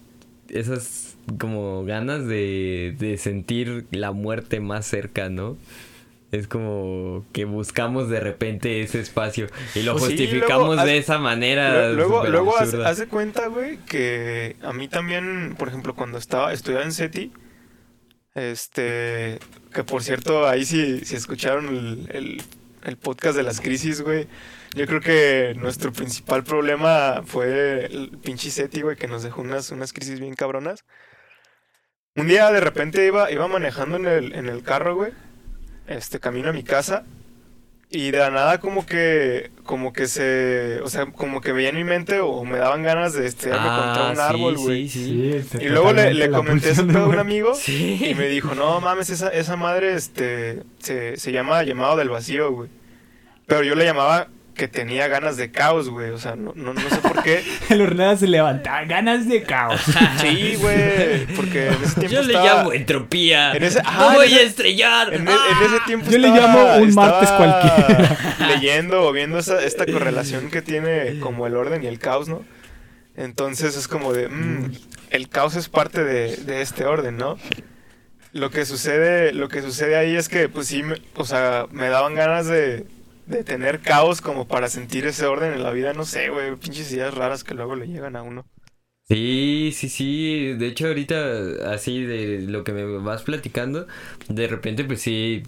esas 0.49 1.17
como 1.39 1.85
ganas 1.85 2.27
de, 2.27 2.95
de 2.99 3.17
sentir 3.17 3.87
la 3.91 4.13
muerte 4.13 4.61
más 4.61 4.87
cerca, 4.87 5.29
¿no? 5.31 5.57
Es 6.31 6.49
como 6.49 7.25
que 7.33 7.45
buscamos 7.45 8.09
de 8.09 8.19
repente 8.21 8.81
ese 8.81 9.01
espacio 9.01 9.49
y 9.75 9.83
lo 9.83 9.99
sí, 9.99 10.05
justificamos 10.07 10.77
luego 10.77 10.85
de 10.85 10.97
esa 10.99 11.19
manera. 11.19 11.91
Lue- 11.91 11.95
Luego, 11.97 12.27
luego 12.27 12.57
haz 12.59 12.99
de 12.99 13.07
cuenta, 13.07 13.49
güey, 13.49 13.77
que 13.87 14.57
a 14.63 14.73
mí 14.73 14.89
también, 14.89 15.55
por 15.59 15.69
ejemplo, 15.69 15.95
cuando 15.95 16.17
estaba 16.19 16.53
estudiaba 16.53 16.85
en 16.85 16.93
SETI, 16.93 17.33
este, 18.35 19.39
que 19.75 19.85
por 19.85 20.03
cierto, 20.03 20.49
ahí 20.49 20.65
sí, 20.65 21.01
si 21.05 21.17
escucharon 21.17 21.69
el, 21.69 22.09
el, 22.13 22.43
el 22.85 22.97
podcast 22.97 23.37
de 23.37 23.43
las 23.43 23.61
crisis, 23.61 24.01
güey, 24.01 24.27
yo 24.75 24.87
creo 24.87 25.01
que 25.01 25.55
nuestro 25.59 25.93
principal 25.93 26.45
problema 26.45 27.23
fue 27.25 27.87
el 27.87 28.11
pinche 28.23 28.51
SETI, 28.51 28.83
güey, 28.83 28.97
que 28.97 29.09
nos 29.09 29.23
dejó 29.23 29.43
unas, 29.43 29.71
unas 29.71 29.93
crisis 29.93 30.19
bien 30.21 30.35
cabronas. 30.35 30.85
Un 32.17 32.29
día 32.29 32.51
de 32.51 32.61
repente 32.61 33.07
iba, 33.07 33.31
iba 33.31 33.49
manejando 33.49 33.97
en 33.97 34.07
el, 34.07 34.33
en 34.35 34.49
el 34.49 34.63
carro, 34.63 34.95
güey, 34.97 35.13
este, 35.87 36.21
camino 36.21 36.51
a 36.51 36.53
mi 36.53 36.63
casa. 36.63 37.05
Y 37.95 38.11
de 38.11 38.19
la 38.19 38.31
nada 38.31 38.59
como 38.59 38.87
que, 38.87 39.51
como 39.65 39.93
que 39.93 40.07
se, 40.07 40.81
o 40.83 40.89
sea, 40.89 41.05
como 41.13 41.43
que 41.43 41.53
veía 41.53 41.69
en 41.69 41.77
mi 41.77 41.85
mente 41.85 42.21
o 42.21 42.43
me 42.43 42.57
daban 42.57 42.83
ganas 42.83 43.13
de 43.13 43.27
estrellarme 43.27 43.69
contra 43.69 44.05
un 44.05 44.11
Ah, 44.13 44.15
sí, 44.15 44.35
árbol, 44.35 44.57
güey. 44.57 44.89
sí, 44.89 45.05
sí. 45.05 45.33
este, 45.35 45.63
Y 45.63 45.69
luego 45.69 45.93
le, 45.93 46.15
le 46.15 46.31
comenté 46.31 46.71
eso 46.71 46.81
a 46.83 47.07
un 47.07 47.19
amigo 47.19 47.55
Sí. 47.55 48.03
y 48.03 48.15
me 48.15 48.29
dijo, 48.29 48.55
no 48.55 48.81
mames, 48.81 49.11
esa, 49.11 49.29
esa 49.29 49.57
madre 49.57 49.93
este, 49.93 50.63
se, 50.79 51.19
se 51.19 51.33
llama 51.33 51.63
llamado 51.65 51.97
del 51.99 52.09
vacío, 52.09 52.51
güey. 52.53 52.71
Pero 53.47 53.63
yo 53.63 53.75
le 53.75 53.85
llamaba 53.85 54.29
que 54.55 54.69
tenía 54.69 55.09
ganas 55.09 55.37
de 55.37 55.51
caos, 55.51 55.89
güey. 55.89 56.11
O 56.11 56.19
sea, 56.19 56.37
no, 56.37 56.53
no, 56.55 56.75
no 56.75 56.81
sé 56.89 56.97
por 56.99 57.23
qué. 57.23 57.43
El 57.71 57.81
hornada 57.83 58.17
se 58.17 58.27
levanta, 58.27 58.85
ganas 58.85 59.29
de 59.29 59.43
caos. 59.43 59.81
Sí, 60.21 60.57
güey. 60.61 61.27
Porque 61.35 61.69
en 61.69 61.75
ese 61.83 62.01
tiempo 62.01 62.09
Yo 62.09 62.23
le 62.23 62.35
llamo 62.35 62.73
entropía. 62.73 63.53
en 63.55 63.63
ese- 63.65 63.83
¡No 63.83 64.11
en 64.11 64.15
voy 64.17 64.27
ese- 64.27 64.39
a 64.39 64.43
estrellar. 64.43 65.15
En, 65.15 65.27
e- 65.29 65.31
¡Ah! 65.33 65.39
en 65.61 65.67
ese 65.67 65.81
tiempo 65.87 66.11
Yo 66.11 66.19
le 66.19 66.29
llamo 66.29 66.77
un 66.77 66.95
martes 66.95 67.31
cualquiera. 67.31 68.17
Leyendo 68.49 69.03
o 69.07 69.13
viendo 69.13 69.39
esa, 69.39 69.63
esta 69.65 69.87
correlación 69.87 70.51
que 70.51 70.63
tiene 70.63 71.19
como 71.21 71.47
el 71.47 71.57
orden 71.57 71.83
y 71.83 71.87
el 71.87 71.99
caos, 71.99 72.29
¿no? 72.29 72.45
Entonces 73.17 73.77
es 73.77 73.89
como 73.89 74.13
de, 74.13 74.29
mm, 74.29 74.73
el 75.11 75.29
caos 75.29 75.55
es 75.57 75.69
parte 75.69 76.03
de, 76.05 76.37
de 76.37 76.63
este 76.63 76.85
orden, 76.85 77.17
¿no? 77.17 77.37
Lo 78.33 78.51
que 78.51 78.65
sucede, 78.65 79.33
lo 79.35 79.49
que 79.49 79.61
sucede 79.61 79.97
ahí 79.97 80.17
es 80.17 80.29
que, 80.31 80.49
pues 80.49 80.67
sí, 80.69 80.83
me- 80.83 80.97
o 81.17 81.25
sea, 81.27 81.67
me 81.71 81.89
daban 81.89 82.15
ganas 82.15 82.47
de, 82.47 82.87
de 83.27 83.45
tener 83.45 83.81
caos 83.81 84.21
como 84.21 84.47
para 84.49 84.69
sentir 84.69 85.07
ese 85.07 85.27
orden 85.27 85.53
en 85.53 85.63
la 85.63 85.71
vida, 85.71 85.93
no 85.95 86.05
sé, 86.05 86.29
güey, 86.31 86.57
pinches 86.57 86.93
ideas 86.93 87.15
raras 87.15 87.45
que 87.45 87.55
luego 87.55 87.77
le 87.77 87.87
llegan 87.87 88.17
a 88.17 88.23
uno. 88.23 88.47
Sí, 89.09 89.73
sí, 89.75 89.89
sí. 89.89 90.55
De 90.55 90.69
hecho, 90.69 90.87
ahorita, 90.87 91.73
así 91.73 92.03
de 92.03 92.43
lo 92.43 92.65
que 92.65 92.73
me 92.73 92.85
vas 92.99 93.23
platicando, 93.23 93.87
de 94.29 94.49
repente, 94.49 94.85
pues 94.85 95.03
sí, 95.03 95.43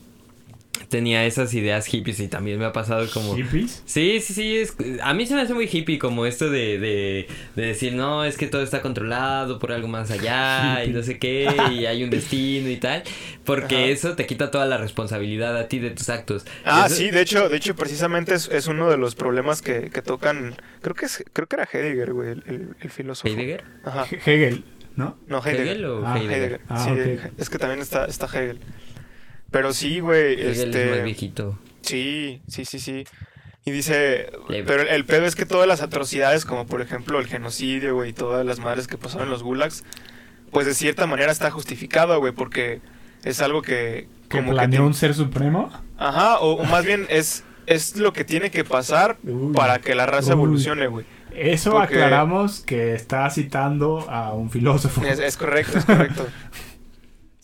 tenía 0.89 1.25
esas 1.25 1.53
ideas 1.55 1.87
hippies 1.87 2.21
y 2.21 2.29
también 2.29 2.59
me 2.59 2.65
ha 2.65 2.73
pasado 2.73 3.07
como... 3.13 3.35
¿Hippies? 3.37 3.83
Sí, 3.87 4.21
sí, 4.21 4.35
sí. 4.35 4.57
Es, 4.57 4.77
a 5.03 5.15
mí 5.15 5.27
se 5.27 5.35
me 5.35 5.41
hace 5.43 5.55
muy 5.55 5.69
hippie 5.71 5.99
como 5.99 6.27
esto 6.27 6.51
de, 6.51 6.79
de, 6.79 7.27
de 7.57 7.67
decir, 7.67 7.95
no, 7.95 8.25
es 8.25 8.37
que 8.37 8.47
todo 8.47 8.63
está 8.63 8.81
controlado 8.83 9.59
por 9.59 9.73
algo 9.73 9.89
más 9.89 10.11
allá 10.11 10.85
y 10.87 10.91
no 10.91 11.03
sé 11.03 11.19
qué, 11.19 11.49
y 11.73 11.87
hay 11.87 12.05
un 12.05 12.11
destino 12.11 12.69
y 12.69 12.77
tal. 12.77 13.03
Porque 13.45 13.77
Ajá. 13.77 13.85
eso 13.87 14.15
te 14.17 14.27
quita 14.27 14.51
toda 14.51 14.67
la 14.67 14.77
responsabilidad 14.79 15.57
a 15.57 15.69
ti 15.69 15.79
de 15.79 15.91
tus 15.91 16.09
actos. 16.09 16.45
Ah, 16.65 16.85
Eso- 16.87 16.97
sí, 16.97 17.11
de 17.11 17.21
hecho, 17.23 17.49
de 17.49 17.57
hecho, 17.57 17.75
precisamente 17.77 18.35
es, 18.35 18.49
es 18.49 18.67
uno 18.67 18.89
de 18.91 18.97
los 18.97 19.15
problemas 19.15 19.63
que, 19.63 19.91
que 19.91 20.03
tocan, 20.03 20.55
creo 20.83 20.95
que 20.95 21.07
es, 21.07 21.25
creo 21.33 21.47
que 21.49 21.57
era 21.57 21.69
Heidegger, 21.73 22.13
güey, 22.13 22.31
el, 22.31 22.43
el- 22.47 22.69
el 22.81 22.91
filósofo. 22.91 23.29
¿Heidegger? 23.29 23.65
Ajá. 23.85 24.07
He- 24.11 24.17
Hegel, 24.35 24.65
¿no? 24.97 25.17
No, 25.29 25.39
Heidegger. 25.45 25.67
¿Hegel 25.69 25.85
o 25.87 26.07
Ah, 26.07 26.17
Heidegger? 26.19 26.35
Heidegger. 26.37 26.61
Ah, 26.69 26.85
sí, 26.85 27.33
es 27.39 27.51
que 27.51 27.59
también 27.59 27.81
está, 27.81 28.07
está 28.07 28.27
Hegel. 28.27 28.59
Pero 29.55 29.73
sí, 29.73 30.01
güey, 30.01 30.35
es 30.41 30.59
este... 30.59 30.91
más 30.91 31.05
viejito. 31.05 31.57
Sí, 31.83 32.43
sí, 32.49 32.65
sí, 32.65 32.81
sí. 32.81 33.05
Y 33.65 33.71
dice, 33.71 34.33
pero 34.67 34.83
el, 34.83 35.05
pedo 35.05 35.27
es 35.27 35.37
que 35.37 35.47
todas 35.47 35.69
las 35.69 35.81
atrocidades, 35.81 36.45
como 36.45 36.67
por 36.67 36.81
ejemplo 36.83 37.21
el 37.21 37.29
genocidio, 37.29 37.95
güey, 37.95 38.11
y 38.11 38.13
todas 38.13 38.45
las 38.45 38.59
madres 38.59 38.89
que 38.89 38.99
pasaron 38.99 39.29
en 39.29 39.31
los 39.31 39.45
gulags, 39.45 39.85
pues 40.51 40.67
de 40.67 40.75
cierta 40.75 41.07
manera 41.07 41.31
está 41.31 41.53
justificado, 41.53 42.19
güey, 42.19 42.33
porque 42.33 42.81
es 43.23 43.41
algo 43.41 43.63
que... 43.63 44.09
Como 44.29 44.51
que 44.51 44.55
planeó 44.57 44.81
te- 44.81 44.87
un 44.89 44.95
ser 44.95 45.15
supremo. 45.15 45.71
Ajá, 45.99 46.41
o, 46.41 46.55
o 46.55 46.65
más 46.69 46.85
bien 46.85 47.07
es, 47.09 47.45
es 47.67 47.97
lo 47.97 48.13
que 48.13 48.25
tiene 48.25 48.51
que 48.51 48.65
pasar 48.65 49.19
Uy. 49.23 49.55
para 49.55 49.79
que 49.79 49.95
la 49.95 50.07
raza 50.07 50.31
Uy. 50.35 50.43
evolucione, 50.43 50.89
güey. 50.89 51.07
Eso 51.33 51.71
Porque- 51.71 51.95
aclaramos 51.95 52.59
que 52.59 52.95
está 52.95 53.31
citando 53.31 54.05
a 54.11 54.33
un 54.33 54.51
filósofo. 54.51 55.01
Es, 55.07 55.21
es 55.21 55.37
correcto, 55.37 55.79
es 55.79 55.85
correcto. 55.87 56.27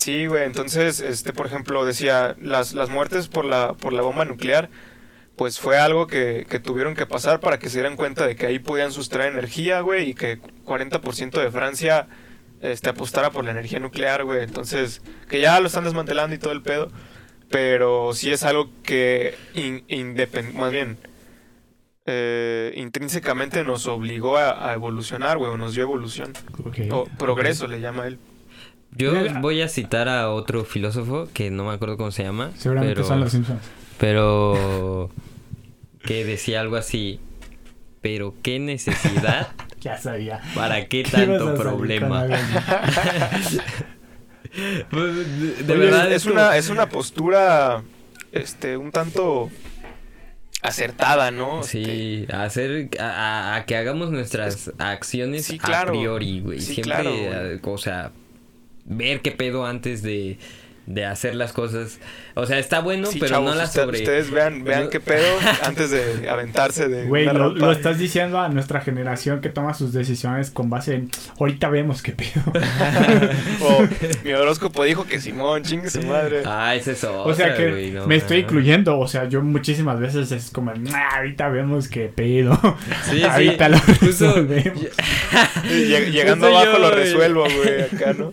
Sí, 0.01 0.27
güey, 0.27 0.45
entonces, 0.45 1.01
este, 1.01 1.33
por 1.35 1.47
ejemplo, 1.47 1.85
decía, 1.85 2.35
las, 2.41 2.73
las 2.73 2.89
muertes 2.89 3.29
por 3.29 3.45
la, 3.45 3.75
por 3.75 3.93
la 3.93 4.01
bomba 4.01 4.25
nuclear, 4.25 4.71
pues 5.37 5.61
fue 5.61 5.77
algo 5.79 6.07
que, 6.07 6.47
que 6.49 6.59
tuvieron 6.59 6.95
que 6.95 7.05
pasar 7.07 7.41
para 7.41 7.59
que 7.59 7.69
se 7.69 7.79
dieran 7.81 7.97
cuenta 7.97 8.27
de 8.27 8.35
que 8.35 8.47
ahí 8.47 8.59
podían 8.59 8.93
sustraer 8.93 9.33
energía, 9.33 9.81
güey, 9.81 10.09
y 10.11 10.15
que 10.15 10.41
40% 10.65 11.41
de 11.43 11.51
Francia 11.51 12.09
este, 12.63 12.89
apostara 12.89 13.31
por 13.31 13.45
la 13.45 13.51
energía 13.51 13.79
nuclear, 13.79 14.25
güey. 14.25 14.43
Entonces, 14.43 15.03
que 15.29 15.41
ya 15.41 15.61
lo 15.61 15.67
están 15.67 15.85
desmantelando 15.85 16.35
y 16.35 16.39
todo 16.39 16.53
el 16.53 16.63
pedo, 16.63 16.91
pero 17.51 18.13
sí 18.15 18.31
es 18.33 18.43
algo 18.43 18.71
que 18.83 19.35
in- 19.55 19.87
independ- 19.89 20.55
más 20.55 20.73
bien, 20.73 20.97
eh, 22.07 22.73
intrínsecamente 22.77 23.65
nos 23.65 23.87
obligó 23.87 24.37
a, 24.39 24.71
a 24.71 24.73
evolucionar, 24.75 25.37
güey, 25.39 25.51
o 25.53 25.57
nos 25.59 25.75
dio 25.75 25.83
evolución. 25.83 26.33
O 26.91 27.05
progreso 27.19 27.67
le 27.67 27.81
llama 27.81 28.07
él. 28.07 28.19
Yo 28.97 29.13
voy 29.41 29.63
a 29.63 29.69
citar 29.69 30.09
a 30.09 30.31
otro 30.31 30.65
filósofo 30.65 31.29
que 31.33 31.51
no 31.51 31.65
me 31.65 31.73
acuerdo 31.75 31.97
cómo 31.97 32.11
se 32.11 32.25
llama. 32.25 32.51
Seguramente 32.57 32.95
pero, 32.97 33.07
son 33.07 33.21
los 33.21 33.33
Simpsons. 33.33 33.61
Pero 33.99 35.11
que 36.05 36.25
decía 36.25 36.61
algo 36.61 36.77
así. 36.77 37.21
Pero 38.01 38.35
qué 38.43 38.59
necesidad, 38.59 39.49
Ya 39.81 39.99
sabía. 39.99 40.41
para 40.55 40.87
qué 40.87 41.05
tanto 41.05 41.55
problema. 41.55 42.27
Pues, 44.91 45.65
de, 45.65 45.73
Oye, 45.75 45.85
verdad 45.85 46.13
es, 46.13 46.27
una, 46.27 46.57
es 46.57 46.71
una 46.71 46.89
postura 46.89 47.85
este, 48.33 48.77
un 48.77 48.91
tanto 48.91 49.49
acertada, 50.63 51.31
¿no? 51.31 51.61
Este, 51.61 51.85
Sí, 51.85 52.27
a 52.33 52.43
hacer 52.43 52.91
a, 52.99 53.63
que 53.67 53.77
hagamos 53.77 54.11
nuestras 54.11 54.73
acciones 54.79 55.47
Sí, 55.47 55.59
claro. 55.59 55.91
a 55.91 55.93
priori, 55.93 56.41
güey. 56.41 56.61
Sí, 56.61 56.75
Siempre, 56.75 56.83
claro, 56.95 57.11
güey. 57.13 57.61
o 57.63 57.79
sea, 57.79 58.11
ver 58.85 59.21
qué 59.23 59.31
pedo 59.31 59.65
antes 59.65 60.03
de, 60.03 60.39
de 60.93 61.05
hacer 61.05 61.35
las 61.37 61.53
cosas. 61.53 61.99
O 62.35 62.47
sea, 62.47 62.59
está 62.59 62.81
bueno, 62.81 63.07
sí, 63.07 63.19
pero 63.21 63.31
chavos, 63.33 63.51
no 63.51 63.55
las 63.57 63.69
usted- 63.71 63.83
sobre. 63.83 63.99
ustedes 64.01 64.31
vean, 64.31 64.65
vean 64.65 64.89
qué 64.91 64.99
pedo 65.01 65.27
antes 65.65 65.91
de 65.91 66.29
aventarse 66.29 66.89
de 66.89 67.05
Güey, 67.07 67.27
lo, 67.27 67.51
lo 67.51 67.73
estás 67.73 67.99
diciendo 67.99 68.39
a 68.41 68.49
nuestra 68.49 68.81
generación 68.81 69.41
que 69.41 69.49
toma 69.51 69.75
sus 69.75 69.93
decisiones 69.93 70.51
con 70.51 70.69
base 70.71 70.95
en 70.95 71.11
ahorita 71.39 71.69
vemos 71.71 72.03
qué 72.03 72.13
pedo. 72.13 72.43
O 73.63 73.87
mi 74.25 74.33
horóscopo 74.33 74.85
dijo 74.85 75.05
que 75.07 75.21
Simón, 75.21 75.63
chingue 75.63 75.91
su 75.91 76.03
madre. 76.03 76.43
Ah, 76.45 76.75
es 76.75 76.89
o 77.05 77.35
sea 77.35 77.55
que 77.55 77.93
no 77.95 78.07
me 78.07 78.17
estoy 78.17 78.39
incluyendo, 78.39 78.99
o 78.99 79.07
sea, 79.07 79.29
yo 79.29 79.43
muchísimas 79.43 80.01
veces 80.01 80.33
es 80.33 80.51
como, 80.51 80.73
"Nah, 80.75 81.17
ahorita 81.17 81.49
vemos 81.49 81.89
qué 81.89 82.09
pedo. 82.09 82.59
Sí, 83.05 83.17
sí. 83.19 83.23
ahorita 83.23 83.69
lo 83.69 83.79
Justo- 83.79 84.07
resolvemos. 84.07 84.83
Lleg- 85.65 86.11
Llegando 86.11 86.47
Justo 86.47 86.59
abajo 86.59 86.73
yo, 86.79 86.79
lo 86.79 86.91
resuelvo, 86.91 87.43
güey, 87.45 87.83
acá, 87.83 88.13
¿no? 88.15 88.33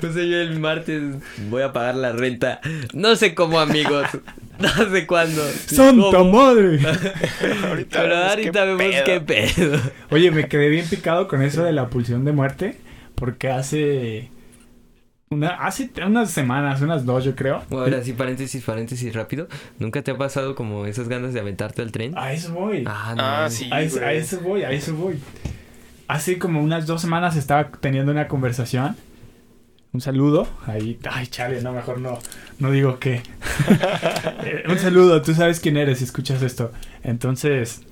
Pues 0.00 0.14
yo 0.14 0.20
el 0.22 0.58
martes 0.58 1.02
voy 1.50 1.62
a 1.62 1.72
pagar 1.72 1.89
la 1.92 2.12
renta. 2.12 2.60
No 2.94 3.16
sé 3.16 3.34
cómo, 3.34 3.60
amigos. 3.60 4.06
No 4.60 4.68
sé 4.90 5.06
cuándo. 5.06 5.42
¡Santa 5.42 6.18
¿Cómo? 6.18 6.32
madre! 6.32 6.80
Ahorita 7.66 8.02
Pero 8.02 8.14
vemos 8.14 8.30
ahorita 8.30 8.60
qué 8.60 8.66
vemos 8.74 8.78
pedo. 8.78 9.04
qué 9.06 9.20
pedo. 9.22 9.80
Oye, 10.10 10.30
me 10.30 10.48
quedé 10.48 10.68
bien 10.68 10.86
picado 10.86 11.28
con 11.28 11.40
eso 11.40 11.64
de 11.64 11.72
la 11.72 11.88
pulsión 11.88 12.26
de 12.26 12.32
muerte, 12.32 12.76
porque 13.14 13.48
hace 13.48 14.28
Una, 15.30 15.48
hace 15.64 15.90
unas 16.06 16.30
semanas, 16.30 16.82
unas 16.82 17.06
dos, 17.06 17.24
yo 17.24 17.34
creo. 17.34 17.62
Ahora 17.70 18.02
sí, 18.02 18.12
paréntesis, 18.12 18.62
paréntesis 18.62 19.14
rápido. 19.14 19.48
¿Nunca 19.78 20.02
te 20.02 20.10
ha 20.10 20.18
pasado 20.18 20.54
como 20.54 20.84
esas 20.84 21.08
ganas 21.08 21.32
de 21.32 21.40
aventarte 21.40 21.80
al 21.80 21.90
tren? 21.90 22.12
A 22.18 22.34
eso 22.34 22.52
voy. 22.52 22.84
Ah, 22.86 23.14
no. 23.16 23.22
Ah, 23.24 23.48
sí. 23.48 23.70
a, 23.72 23.80
eso, 23.80 24.00
a 24.04 24.12
eso 24.12 24.40
voy, 24.40 24.62
a 24.64 24.72
eso 24.72 24.94
voy. 24.94 25.18
Hace 26.06 26.38
como 26.38 26.60
unas 26.62 26.86
dos 26.86 27.00
semanas 27.00 27.34
estaba 27.36 27.70
teniendo 27.80 28.12
una 28.12 28.28
conversación. 28.28 28.94
Un 29.92 30.00
saludo. 30.00 30.46
Ahí. 30.66 30.98
Ay, 31.10 31.26
chale, 31.26 31.60
no, 31.62 31.72
mejor 31.72 32.00
no, 32.00 32.18
no 32.58 32.70
digo 32.70 32.98
qué. 32.98 33.22
Eh, 34.42 34.64
un 34.68 34.78
saludo, 34.78 35.20
tú 35.22 35.34
sabes 35.34 35.60
quién 35.60 35.76
eres 35.76 35.98
si 35.98 36.04
escuchas 36.04 36.40
esto. 36.42 36.72
Entonces, 37.02 37.82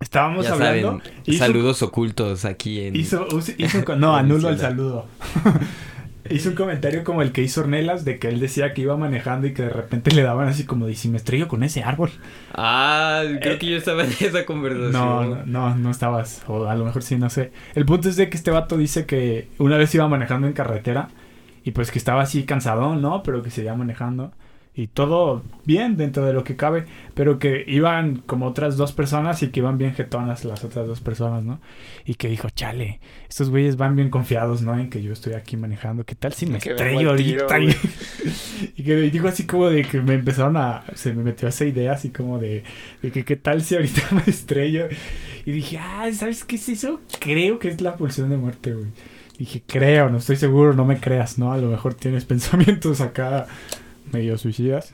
estábamos 0.00 0.44
Ya 0.46 0.52
hablando. 0.52 0.98
saben, 0.98 1.14
hizo- 1.24 1.38
saludos 1.38 1.82
ocultos 1.82 2.44
aquí 2.44 2.82
en... 2.82 2.94
Hizo, 2.96 3.26
hizo 3.56 3.96
no, 3.96 4.14
anulo 4.16 4.48
el 4.50 4.58
saludo. 4.58 5.06
hizo 6.30 6.50
un 6.50 6.54
comentario 6.54 7.04
como 7.04 7.22
el 7.22 7.32
que 7.32 7.42
hizo 7.42 7.60
Ornelas 7.62 8.04
de 8.04 8.18
que 8.18 8.28
él 8.28 8.40
decía 8.40 8.74
que 8.74 8.82
iba 8.82 8.96
manejando 8.96 9.46
y 9.46 9.54
que 9.54 9.62
de 9.64 9.70
repente 9.70 10.10
le 10.12 10.22
daban 10.22 10.48
así 10.48 10.64
como 10.64 10.86
de 10.86 10.94
si 10.94 11.08
me 11.08 11.16
estrello 11.18 11.48
con 11.48 11.62
ese 11.62 11.82
árbol. 11.82 12.10
Ah, 12.52 13.22
creo 13.40 13.54
Eh, 13.54 13.58
que 13.58 13.66
yo 13.70 13.76
estaba 13.76 14.04
en 14.04 14.10
esa 14.20 14.44
conversación. 14.46 14.92
No, 14.92 15.24
no, 15.24 15.46
no, 15.46 15.74
no 15.76 15.90
estabas. 15.90 16.42
O 16.46 16.66
a 16.66 16.74
lo 16.74 16.84
mejor 16.84 17.02
sí, 17.02 17.16
no 17.16 17.30
sé. 17.30 17.52
El 17.74 17.86
punto 17.86 18.08
es 18.08 18.16
de 18.16 18.28
que 18.28 18.36
este 18.36 18.50
vato 18.50 18.76
dice 18.76 19.06
que 19.06 19.48
una 19.58 19.76
vez 19.76 19.94
iba 19.94 20.08
manejando 20.08 20.46
en 20.46 20.52
carretera 20.52 21.08
y 21.64 21.72
pues 21.72 21.90
que 21.90 21.98
estaba 21.98 22.22
así 22.22 22.44
cansadón, 22.44 23.02
¿no? 23.02 23.22
Pero 23.22 23.42
que 23.42 23.50
seguía 23.50 23.74
manejando. 23.74 24.32
Y 24.72 24.86
todo 24.86 25.42
bien 25.64 25.96
dentro 25.96 26.24
de 26.24 26.32
lo 26.32 26.44
que 26.44 26.54
cabe, 26.54 26.84
pero 27.14 27.40
que 27.40 27.64
iban 27.66 28.22
como 28.24 28.46
otras 28.46 28.76
dos 28.76 28.92
personas 28.92 29.42
y 29.42 29.48
que 29.48 29.58
iban 29.60 29.78
bien 29.78 29.94
jetonas 29.94 30.44
las 30.44 30.64
otras 30.64 30.86
dos 30.86 31.00
personas, 31.00 31.42
¿no? 31.42 31.60
Y 32.04 32.14
que 32.14 32.28
dijo, 32.28 32.48
chale, 32.50 33.00
estos 33.28 33.50
güeyes 33.50 33.76
van 33.76 33.96
bien 33.96 34.10
confiados, 34.10 34.62
¿no? 34.62 34.78
En 34.78 34.88
que 34.88 35.02
yo 35.02 35.12
estoy 35.12 35.32
aquí 35.32 35.56
manejando. 35.56 36.04
¿Qué 36.04 36.14
tal 36.14 36.34
si 36.34 36.46
me 36.46 36.60
Que 36.60 36.70
estrello 36.70 37.16
tiro, 37.16 37.48
ahorita? 37.50 37.76
y 38.76 38.82
que 38.84 38.94
dijo 38.96 39.26
así 39.26 39.44
como 39.44 39.68
de 39.68 39.82
que 39.82 40.00
me 40.00 40.14
empezaron 40.14 40.56
a... 40.56 40.84
Se 40.94 41.12
me 41.12 41.24
metió 41.24 41.48
esa 41.48 41.64
idea 41.64 41.92
así 41.92 42.10
como 42.10 42.38
de, 42.38 42.62
de 43.02 43.10
que 43.10 43.24
qué 43.24 43.34
tal 43.34 43.62
si 43.62 43.74
ahorita 43.74 44.02
me 44.12 44.22
estrello. 44.28 44.86
Y 45.44 45.50
dije, 45.50 45.78
ah, 45.78 46.08
¿sabes 46.12 46.44
qué 46.44 46.54
es 46.54 46.68
eso? 46.68 47.00
Creo 47.18 47.58
que 47.58 47.68
es 47.68 47.80
la 47.80 47.96
pulsión 47.96 48.30
de 48.30 48.36
muerte, 48.36 48.72
güey. 48.72 48.86
Dije, 49.36 49.62
creo, 49.66 50.10
no 50.10 50.18
estoy 50.18 50.36
seguro, 50.36 50.74
no 50.74 50.84
me 50.84 51.00
creas, 51.00 51.38
¿no? 51.38 51.52
A 51.52 51.58
lo 51.58 51.68
mejor 51.70 51.94
tienes 51.94 52.24
pensamientos 52.26 53.00
acá 53.00 53.48
medio 54.12 54.36
suicidas. 54.38 54.92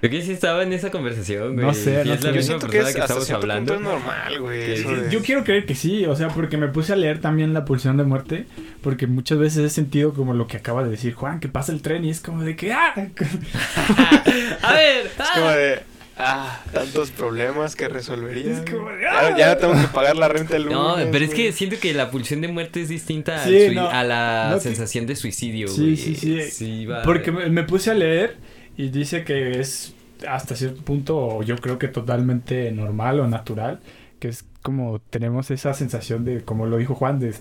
Creo 0.00 0.10
que 0.10 0.22
sí 0.22 0.32
estaba 0.32 0.62
en 0.62 0.72
esa 0.72 0.90
conversación, 0.90 1.54
güey. 1.54 1.66
No 1.66 1.74
sé, 1.74 2.04
no 2.04 2.14
es 2.14 2.20
sé. 2.20 2.26
la 2.26 2.30
Yo 2.32 2.36
misma 2.36 2.42
siento 2.42 2.66
que 2.66 2.78
persona 2.78 2.88
es, 2.90 2.94
que 2.94 3.00
estamos 3.00 3.30
hablando. 3.30 3.74
punto 3.74 3.88
es 3.88 3.94
normal, 3.94 4.40
güey. 4.40 5.10
Yo 5.10 5.22
quiero 5.22 5.42
creer 5.42 5.66
que 5.66 5.74
sí, 5.74 6.04
o 6.04 6.14
sea, 6.14 6.28
porque 6.28 6.56
me 6.56 6.68
puse 6.68 6.92
a 6.92 6.96
leer 6.96 7.20
también 7.20 7.54
la 7.54 7.64
pulsión 7.64 7.96
de 7.96 8.04
muerte, 8.04 8.46
porque 8.82 9.06
muchas 9.06 9.38
veces 9.38 9.64
he 9.64 9.70
sentido 9.70 10.12
como 10.12 10.34
lo 10.34 10.46
que 10.46 10.58
acaba 10.58 10.84
de 10.84 10.90
decir 10.90 11.14
Juan, 11.14 11.40
que 11.40 11.48
pasa 11.48 11.72
el 11.72 11.82
tren 11.82 12.04
y 12.04 12.10
es 12.10 12.20
como 12.20 12.42
de 12.42 12.56
que, 12.56 12.72
ah, 12.72 12.92
a 14.62 14.72
ver, 14.74 15.06
Es 15.06 15.12
ah. 15.18 15.30
como 15.34 15.50
de... 15.50 15.95
Ah, 16.18 16.62
tantos 16.72 17.10
problemas 17.10 17.76
que 17.76 17.88
resolvería. 17.88 18.64
Ya, 18.64 19.10
ah. 19.10 19.36
ya 19.36 19.54
no 19.54 19.56
tengo 19.58 19.74
que 19.74 19.88
pagar 19.88 20.16
la 20.16 20.28
renta 20.28 20.56
el 20.56 20.62
lunes. 20.64 20.78
No, 20.78 20.96
pero 21.12 21.24
es 21.24 21.34
que 21.34 21.52
siento 21.52 21.76
que 21.78 21.92
la 21.92 22.10
pulsión 22.10 22.40
de 22.40 22.48
muerte 22.48 22.80
es 22.80 22.88
distinta 22.88 23.44
Sí, 23.44 23.68
no, 23.74 23.88
a 23.88 24.02
la 24.02 24.48
no 24.52 24.60
sensación 24.60 25.06
de 25.06 25.14
suicidio, 25.14 25.68
Sí, 25.68 25.82
güey. 25.82 25.96
sí, 25.96 26.40
sí. 26.50 26.86
va, 26.86 27.02
Porque 27.02 27.32
me, 27.32 27.50
me 27.50 27.64
puse 27.64 27.90
a 27.90 27.94
leer 27.94 28.36
y 28.78 28.88
dice 28.88 29.24
que 29.24 29.60
es 29.60 29.94
hasta 30.26 30.56
cierto 30.56 30.82
punto, 30.82 31.16
o 31.18 31.42
yo 31.42 31.56
creo 31.56 31.78
que 31.78 31.88
totalmente 31.88 32.70
normal 32.72 33.20
o 33.20 33.26
natural, 33.28 33.80
que 34.18 34.28
es 34.28 34.44
como 34.62 34.98
tenemos 34.98 35.50
esa 35.50 35.74
sensación 35.74 36.24
de, 36.24 36.42
como 36.42 36.66
lo 36.66 36.78
dijo 36.78 36.94
Juan, 36.94 37.20
de, 37.20 37.34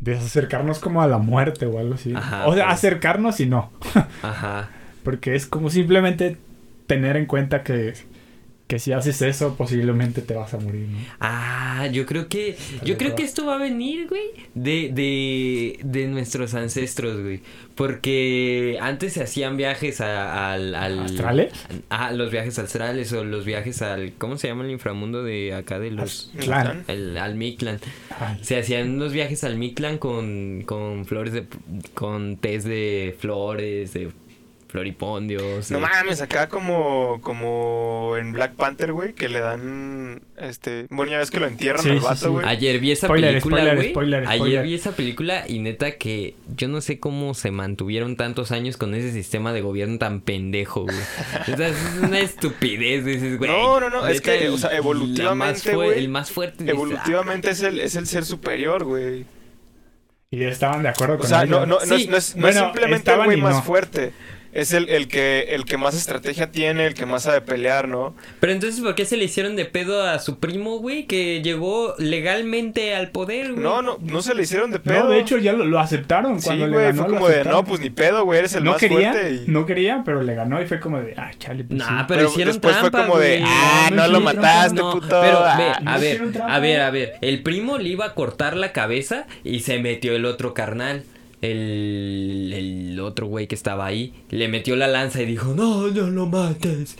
de 0.00 0.16
acercarnos 0.16 0.78
como 0.78 1.00
a 1.02 1.06
la 1.06 1.18
muerte 1.18 1.64
o 1.66 1.78
algo 1.78 1.94
así. 1.94 2.12
Ajá, 2.14 2.46
o 2.46 2.54
sea, 2.54 2.66
pues. 2.66 2.74
acercarnos 2.74 3.40
y 3.40 3.46
no, 3.46 3.72
Ajá. 4.22 4.68
porque 5.04 5.34
es 5.34 5.46
como 5.46 5.70
simplemente 5.70 6.36
tener 6.94 7.16
en 7.16 7.26
cuenta 7.26 7.62
que, 7.62 7.94
que 8.68 8.78
si 8.78 8.92
haces 8.92 9.20
eso 9.22 9.54
posiblemente 9.56 10.22
te 10.22 10.34
vas 10.34 10.54
a 10.54 10.58
morir. 10.58 10.86
¿no? 10.88 10.98
Ah, 11.20 11.88
yo 11.92 12.06
creo 12.06 12.28
que 12.28 12.56
yo 12.84 12.96
creo 12.96 13.14
que 13.14 13.22
esto 13.22 13.44
va 13.46 13.56
a 13.56 13.58
venir, 13.58 14.08
güey, 14.08 14.22
de, 14.54 14.90
de, 14.92 15.78
de 15.84 16.06
nuestros 16.08 16.54
ancestros, 16.54 17.20
güey. 17.20 17.40
Porque 17.74 18.78
antes 18.80 19.14
se 19.14 19.22
hacían 19.22 19.56
viajes 19.56 20.00
a- 20.02 20.52
al, 20.52 20.74
al... 20.74 20.98
¿Astrales? 21.00 21.52
Ah, 21.88 22.12
los 22.12 22.30
viajes 22.30 22.58
astrales 22.58 23.12
o 23.14 23.24
los 23.24 23.44
viajes 23.46 23.80
al... 23.82 24.12
¿Cómo 24.18 24.36
se 24.36 24.48
llama 24.48 24.64
el 24.64 24.70
inframundo 24.70 25.22
de 25.24 25.54
acá 25.54 25.78
de 25.78 25.90
los... 25.90 26.30
Aztlán. 26.38 26.84
El, 26.88 27.16
al 27.16 27.34
Mictlan. 27.34 27.78
Ay, 28.20 28.38
Se 28.42 28.58
hacían 28.58 28.90
unos 28.90 29.12
viajes 29.12 29.42
al 29.44 29.56
Mictlan 29.56 29.96
con, 29.98 30.62
con 30.66 31.06
flores 31.06 31.32
de... 31.32 31.44
con 31.94 32.36
test 32.36 32.66
de 32.66 33.16
flores, 33.18 33.94
de 33.94 34.10
floripondios. 34.72 35.70
No 35.70 35.78
de- 35.78 35.82
mames, 35.86 36.20
acá 36.22 36.48
como, 36.48 37.20
como 37.22 38.16
en 38.18 38.32
Black 38.32 38.54
Panther, 38.54 38.92
güey, 38.92 39.12
que 39.12 39.28
le 39.28 39.38
dan, 39.40 40.22
este, 40.38 40.86
bueno, 40.90 41.12
ya 41.12 41.18
ves 41.18 41.30
que 41.30 41.38
lo 41.38 41.46
entierran 41.46 41.82
Sí, 41.82 41.90
al 41.90 42.00
vato, 42.00 42.16
sí. 42.16 42.26
güey. 42.28 42.46
Ayer 42.46 42.80
vi 42.80 42.90
esa 42.90 43.06
Spoiler, 43.06 43.30
película, 43.32 43.56
spoiler, 43.58 43.76
güey. 43.76 43.90
spoiler, 43.90 44.20
Ayer 44.26 44.36
spoiler. 44.38 44.62
vi 44.64 44.74
esa 44.74 44.92
película 44.92 45.44
y 45.46 45.58
neta 45.60 45.92
que 45.92 46.34
yo 46.56 46.68
no 46.68 46.80
sé 46.80 46.98
cómo 46.98 47.34
se 47.34 47.50
mantuvieron 47.50 48.16
tantos 48.16 48.50
años 48.50 48.76
con 48.78 48.94
ese 48.94 49.12
sistema 49.12 49.52
de 49.52 49.60
gobierno 49.60 49.98
tan 49.98 50.20
pendejo, 50.22 50.82
güey. 50.84 50.96
O 51.52 51.56
sea, 51.56 51.68
es 51.68 51.76
una 52.02 52.18
estupidez, 52.20 53.04
dices, 53.04 53.36
güey. 53.38 53.50
No, 53.50 53.78
no, 53.78 53.90
no, 53.90 54.06
es 54.08 54.20
que, 54.22 54.48
o 54.48 54.56
sea, 54.58 54.70
evolutivamente, 54.76 55.74
güey, 55.74 55.98
El 55.98 56.08
más 56.08 56.30
fuerte. 56.30 56.64
dices, 56.64 56.74
Evolutivamente 56.74 57.50
es 57.50 57.62
el, 57.62 57.78
es 57.78 57.94
el 57.94 58.06
ser 58.06 58.24
superior, 58.24 58.84
güey. 58.84 59.26
Y 60.30 60.42
estaban 60.44 60.82
de 60.82 60.88
acuerdo 60.88 61.16
O 61.16 61.18
con 61.18 61.28
sea, 61.28 61.42
ello. 61.42 61.60
no, 61.60 61.66
no, 61.66 61.78
no, 61.78 61.80
Sí, 61.96 62.04
es, 62.04 62.08
no 62.08 62.16
es, 62.16 62.36
no 62.36 62.40
bueno, 62.42 62.58
es 62.60 62.64
simplemente 62.64 63.12
el 63.12 63.22
güey 63.24 63.36
más 63.38 63.56
no. 63.56 63.62
fuerte. 63.62 64.12
Es 64.52 64.72
el, 64.72 64.88
el 64.90 65.08
que 65.08 65.46
el 65.50 65.64
que 65.64 65.78
más 65.78 65.94
estrategia 65.96 66.50
tiene, 66.50 66.86
el 66.86 66.94
que 66.94 67.06
más 67.06 67.22
sabe 67.22 67.40
pelear, 67.40 67.88
¿no? 67.88 68.14
Pero 68.38 68.52
entonces, 68.52 68.80
¿por 68.82 68.94
qué 68.94 69.04
se 69.06 69.16
le 69.16 69.24
hicieron 69.24 69.56
de 69.56 69.64
pedo 69.64 70.02
a 70.06 70.18
su 70.18 70.38
primo, 70.38 70.78
güey? 70.78 71.06
Que 71.06 71.40
llegó 71.42 71.94
legalmente 71.98 72.94
al 72.94 73.10
poder, 73.10 73.52
güey. 73.52 73.62
No, 73.64 73.82
no, 73.82 73.98
no 74.00 74.22
se 74.22 74.34
le 74.34 74.42
hicieron 74.42 74.70
de 74.70 74.78
pedo. 74.78 75.04
No, 75.04 75.10
de 75.10 75.20
hecho 75.20 75.38
ya 75.38 75.52
lo, 75.52 75.64
lo 75.64 75.78
aceptaron 75.80 76.38
sí, 76.40 76.46
cuando 76.46 76.66
le 76.66 76.72
güey, 76.74 76.84
ganó. 76.86 77.02
fue 77.04 77.12
como 77.14 77.28
de, 77.28 77.44
no, 77.44 77.64
pues 77.64 77.80
ni 77.80 77.90
pedo, 77.90 78.24
güey, 78.24 78.38
eres 78.40 78.54
el 78.54 78.64
no 78.64 78.72
más 78.72 78.80
quería, 78.80 79.12
fuerte. 79.12 79.32
Y... 79.46 79.50
no 79.50 79.64
quería, 79.66 80.02
pero 80.04 80.22
le 80.22 80.34
ganó 80.34 80.60
y 80.62 80.66
fue 80.66 80.80
como 80.80 80.98
de, 81.00 81.14
ah, 81.16 81.30
chale, 81.38 81.64
pues 81.64 81.78
Nah, 81.78 82.00
sí. 82.00 82.04
pero, 82.08 82.18
Pero 82.20 82.28
hicieron 82.30 82.52
después 82.54 82.76
fue 82.76 82.90
trampa, 82.90 83.08
como 83.08 83.18
de, 83.20 83.42
ah, 83.44 83.88
No, 83.90 83.96
no, 83.96 84.02
no 84.02 84.08
lo 84.12 84.20
mataste, 84.20 84.74
No, 84.74 84.92
puto. 84.92 85.06
pero 85.20 85.38
ah". 85.38 85.56
ve, 85.56 85.84
No 85.84 85.90
a 85.90 85.98
ver, 85.98 86.32
trampa. 86.32 86.54
a 86.54 86.58
ver, 86.58 86.80
a 86.82 86.90
ver, 86.90 87.12
el 87.22 87.42
primo 87.42 87.78
le 87.78 87.88
iba 87.88 88.04
a 88.04 88.14
cortar 88.14 88.56
la 88.56 88.72
cabeza 88.72 89.26
y 89.44 89.60
se 89.60 89.78
metió 89.78 90.14
el 90.14 90.26
otro 90.26 90.52
carnal. 90.54 91.04
El, 91.42 92.52
el 92.54 93.00
otro 93.00 93.26
güey 93.26 93.46
que 93.46 93.54
estaba 93.54 93.84
ahí 93.84 94.14
le 94.30 94.48
metió 94.48 94.76
la 94.76 94.86
lanza 94.86 95.20
y 95.20 95.26
dijo, 95.26 95.54
no, 95.54 95.88
no 95.88 96.06
lo 96.08 96.26
mates. 96.26 96.96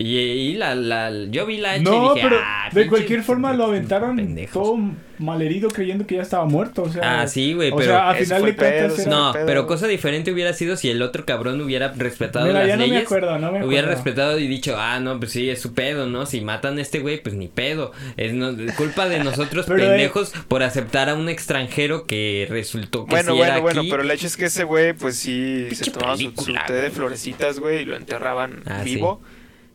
Y, 0.00 0.16
y 0.16 0.54
la, 0.54 0.76
la, 0.76 1.10
yo 1.28 1.44
vi 1.44 1.56
la 1.58 1.74
hecha 1.74 1.90
No, 1.90 2.12
y 2.12 2.14
dije, 2.14 2.28
pero 2.28 2.40
"Ah, 2.40 2.68
de 2.72 2.86
cualquier 2.86 3.24
forma 3.24 3.52
lo 3.52 3.64
aventaron 3.64 4.14
pendejos". 4.14 4.52
todo 4.52 4.78
malherido 5.18 5.68
creyendo 5.70 6.06
que 6.06 6.14
ya 6.14 6.22
estaba 6.22 6.44
muerto. 6.44 6.84
O 6.84 6.88
sea, 6.88 7.22
Ah, 7.22 7.26
sí, 7.26 7.52
güey, 7.52 7.72
o 7.72 7.76
pero 7.76 7.90
sea, 7.90 8.10
a 8.10 8.14
final 8.14 8.44
de 8.44 8.54
cuentas 8.54 9.06
No, 9.08 9.32
pedo. 9.32 9.46
pero 9.46 9.66
cosa 9.66 9.88
diferente 9.88 10.30
hubiera 10.30 10.52
sido 10.52 10.76
si 10.76 10.88
el 10.88 11.02
otro 11.02 11.24
cabrón 11.24 11.60
hubiera 11.60 11.88
respetado 11.96 12.46
Mira, 12.46 12.60
las 12.60 12.68
ya 12.68 12.76
no 12.76 12.82
me 12.82 12.88
leyes. 12.90 13.02
acuerdo, 13.06 13.32
no 13.32 13.38
me 13.40 13.46
acuerdo. 13.48 13.66
Hubiera 13.66 13.88
respetado 13.88 14.38
y 14.38 14.46
dicho, 14.46 14.76
ah, 14.78 15.00
no, 15.00 15.18
pues 15.18 15.32
sí, 15.32 15.50
es 15.50 15.60
su 15.60 15.74
pedo, 15.74 16.06
¿no? 16.06 16.26
Si 16.26 16.42
matan 16.42 16.78
a 16.78 16.82
este 16.82 17.00
güey, 17.00 17.20
pues 17.20 17.34
ni 17.34 17.48
pedo. 17.48 17.90
Es 18.16 18.32
no- 18.32 18.54
culpa 18.76 19.08
de 19.08 19.18
nosotros 19.24 19.66
Pero, 19.68 19.82
eh, 19.82 19.86
pendejos 19.88 20.30
por 20.46 20.62
aceptar 20.62 21.08
a 21.08 21.16
un 21.16 21.28
extranjero 21.28 22.04
que 22.06 22.46
resultó 22.48 23.04
que 23.04 23.10
Bueno, 23.10 23.32
sí 23.32 23.38
bueno, 23.38 23.52
era 23.52 23.60
bueno, 23.62 23.80
aquí. 23.80 23.90
pero 23.90 24.04
el 24.04 24.10
hecho 24.12 24.28
es 24.28 24.36
que 24.36 24.44
ese 24.44 24.62
güey, 24.62 24.92
pues 24.92 25.16
sí, 25.16 25.66
se 25.72 25.90
tomaba 25.90 26.16
su, 26.16 26.22
su 26.22 26.30
película, 26.34 26.64
té 26.66 26.74
de 26.74 26.90
florecitas, 26.90 27.58
güey, 27.58 27.82
y 27.82 27.84
lo 27.84 27.96
enterraban 27.96 28.60
Ah, 28.66 28.82
vivo. 28.84 29.20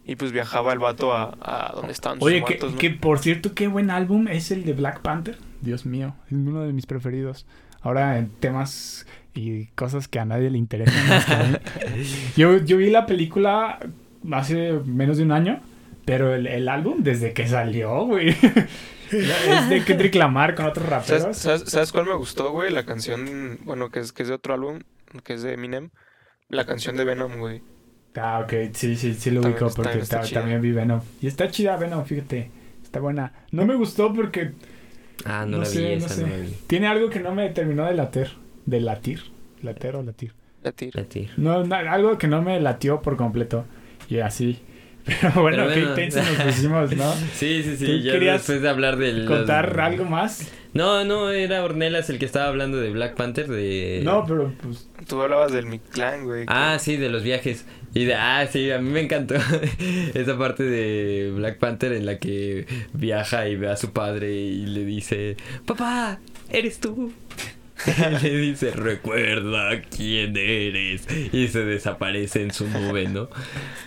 Y 0.06 0.16
pues 0.16 0.32
viajaba 0.32 0.74
el 0.74 0.80
vato 0.80 1.14
a, 1.14 1.38
a 1.42 1.72
donde 1.74 1.94
estaban 1.94 2.20
sus 2.20 2.28
Oye, 2.28 2.38
que, 2.38 2.42
muertos, 2.42 2.74
¿no? 2.74 2.78
que 2.78 2.90
por 2.90 3.20
cierto, 3.20 3.54
qué 3.54 3.68
buen 3.68 3.90
álbum 3.90 4.28
es 4.28 4.52
el 4.52 4.66
de 4.66 4.74
Black 4.74 5.02
Panther. 5.02 5.38
Dios 5.62 5.86
mío, 5.86 6.16
es 6.28 6.34
uno 6.34 6.64
de 6.64 6.74
mis 6.74 6.86
preferidos. 6.86 7.46
Ahora 7.82 8.18
en 8.18 8.30
temas 8.30 9.06
y 9.34 9.68
cosas 9.68 10.08
que 10.08 10.20
a 10.20 10.26
nadie 10.26 10.50
le 10.50 10.58
interesan. 10.58 11.08
más 11.08 11.26
que 11.26 11.34
a 11.34 11.44
mí. 11.44 11.58
yo, 12.38 12.58
yo 12.58 12.78
vi 12.78 12.90
la 12.90 13.06
película 13.06 13.80
hace 14.32 14.74
menos 14.86 15.18
de 15.18 15.24
un 15.24 15.32
año, 15.32 15.62
pero 16.06 16.36
el, 16.36 16.48
el 16.48 16.68
álbum 16.68 16.98
desde 17.00 17.34
que 17.34 17.48
salió, 17.48 18.06
güey. 18.06 18.30
es 19.12 19.70
de 19.70 19.84
Kendrick 19.86 20.16
Lamar 20.16 20.56
con 20.56 20.66
otros 20.66 20.88
¿Sabes, 20.88 21.10
raperos. 21.10 21.38
sabes, 21.38 21.64
sabes 21.70 21.92
cuál 21.92 22.06
me 22.06 22.16
gustó, 22.16 22.52
güey? 22.52 22.72
La 22.72 22.86
canción, 22.86 23.60
bueno, 23.64 23.90
que 23.90 24.00
es, 24.00 24.12
que 24.12 24.24
es 24.24 24.30
de 24.30 24.36
otro 24.36 24.54
álbum, 24.54 24.80
que 25.24 25.34
es 25.34 25.44
de 25.44 25.54
Eminem. 25.54 25.90
La 26.50 26.66
canción 26.66 26.98
de 26.98 27.06
Venom, 27.06 27.38
güey. 27.40 27.64
Ah, 28.16 28.42
ok, 28.44 28.54
sí, 28.74 28.96
sí, 28.96 29.14
sí 29.16 29.32
lo 29.32 29.42
También 29.42 29.64
ubico 29.64 29.76
porque 29.76 30.00
está 30.00 30.22
también 30.22 30.62
vi 30.62 30.72
Venom. 30.72 31.02
Y 31.22 31.28
está 31.28 31.50
chida 31.50 31.78
Venom, 31.78 32.06
fíjate. 32.06 32.52
Está 32.84 33.00
buena. 33.00 33.34
No 33.52 33.66
me 33.66 33.76
gustó 33.76 34.14
porque 34.14 34.52
Ah, 35.26 35.46
no, 35.46 35.54
no 35.54 35.58
la 35.60 35.66
sé, 35.66 35.80
vi, 35.82 36.00
no 36.00 36.06
esa 36.06 36.10
sé. 36.10 36.22
no 36.24 36.28
la 36.28 36.38
vi. 36.38 36.54
tiene 36.68 36.88
algo 36.88 37.10
que 37.10 37.20
no 37.20 37.34
me 37.34 37.50
terminó 37.50 37.86
de 37.86 37.94
latir. 37.96 38.28
De 38.66 38.82
latir. 38.82 39.22
¿Later 39.62 39.96
o 39.96 40.04
latir? 40.04 40.34
La 40.62 40.72
tira. 40.74 41.02
La 41.02 41.08
tía. 41.08 41.30
No, 41.38 41.64
na- 41.66 41.92
algo 41.92 42.18
que 42.18 42.28
no 42.28 42.42
me 42.42 42.60
latió 42.60 43.02
por 43.02 43.16
completo. 43.18 43.66
Y 44.10 44.20
así. 44.20 44.60
Pero 45.06 45.42
bueno, 45.42 45.64
Pero 45.66 45.74
qué 45.74 45.80
bueno. 45.82 45.90
intensos 46.04 46.26
nos 46.38 46.46
pusimos, 46.46 46.96
¿no? 46.96 47.12
Sí, 47.34 47.64
sí, 47.64 47.78
sí. 47.78 47.86
¿Tú 47.86 47.98
Ya 47.98 48.12
querías 48.14 48.38
después 48.42 48.62
de 48.62 48.70
hablar 48.70 48.98
del. 48.98 49.26
¿Contar 49.26 49.80
algo 49.80 50.06
más? 50.06 50.52
No, 50.74 51.04
no, 51.06 51.30
era 51.32 51.64
Ornelas 51.64 52.10
el 52.10 52.20
que 52.20 52.26
estaba 52.26 52.48
hablando 52.48 52.78
de 52.80 52.90
Black 52.92 53.16
Panther. 53.16 53.48
De... 53.48 54.02
No, 54.04 54.26
pero 54.26 54.52
pues... 54.62 54.90
Tú 55.08 55.22
hablabas 55.22 55.52
del 55.52 55.66
Mictlán, 55.68 56.24
güey. 56.26 56.46
Ah, 56.48 56.78
sí, 56.80 56.98
de 56.98 57.10
los 57.10 57.22
viajes. 57.24 57.66
Y 57.94 58.06
de, 58.06 58.16
ah, 58.16 58.48
sí, 58.52 58.72
a 58.72 58.80
mí 58.80 58.90
me 58.90 59.02
encantó 59.02 59.36
esa 60.14 60.38
parte 60.38 60.64
de 60.64 61.32
Black 61.36 61.60
Panther 61.60 61.94
en 61.94 62.06
la 62.06 62.18
que 62.18 62.66
viaja 62.94 63.48
y 63.48 63.56
ve 63.56 63.70
a 63.70 63.78
su 63.78 63.92
padre 63.92 64.34
y 64.34 64.66
le 64.66 64.84
dice, 64.86 65.38
papá, 65.66 66.20
eres 66.50 66.80
tú. 66.80 67.14
Y 67.86 68.24
le 68.24 68.38
dice, 68.38 68.72
recuerda 68.72 69.82
quién 69.82 70.38
eres. 70.38 71.06
Y 71.34 71.50
se 71.50 71.66
desaparece 71.66 72.42
en 72.42 72.52
su 72.52 72.68
nube, 72.70 73.10
¿no? 73.10 73.28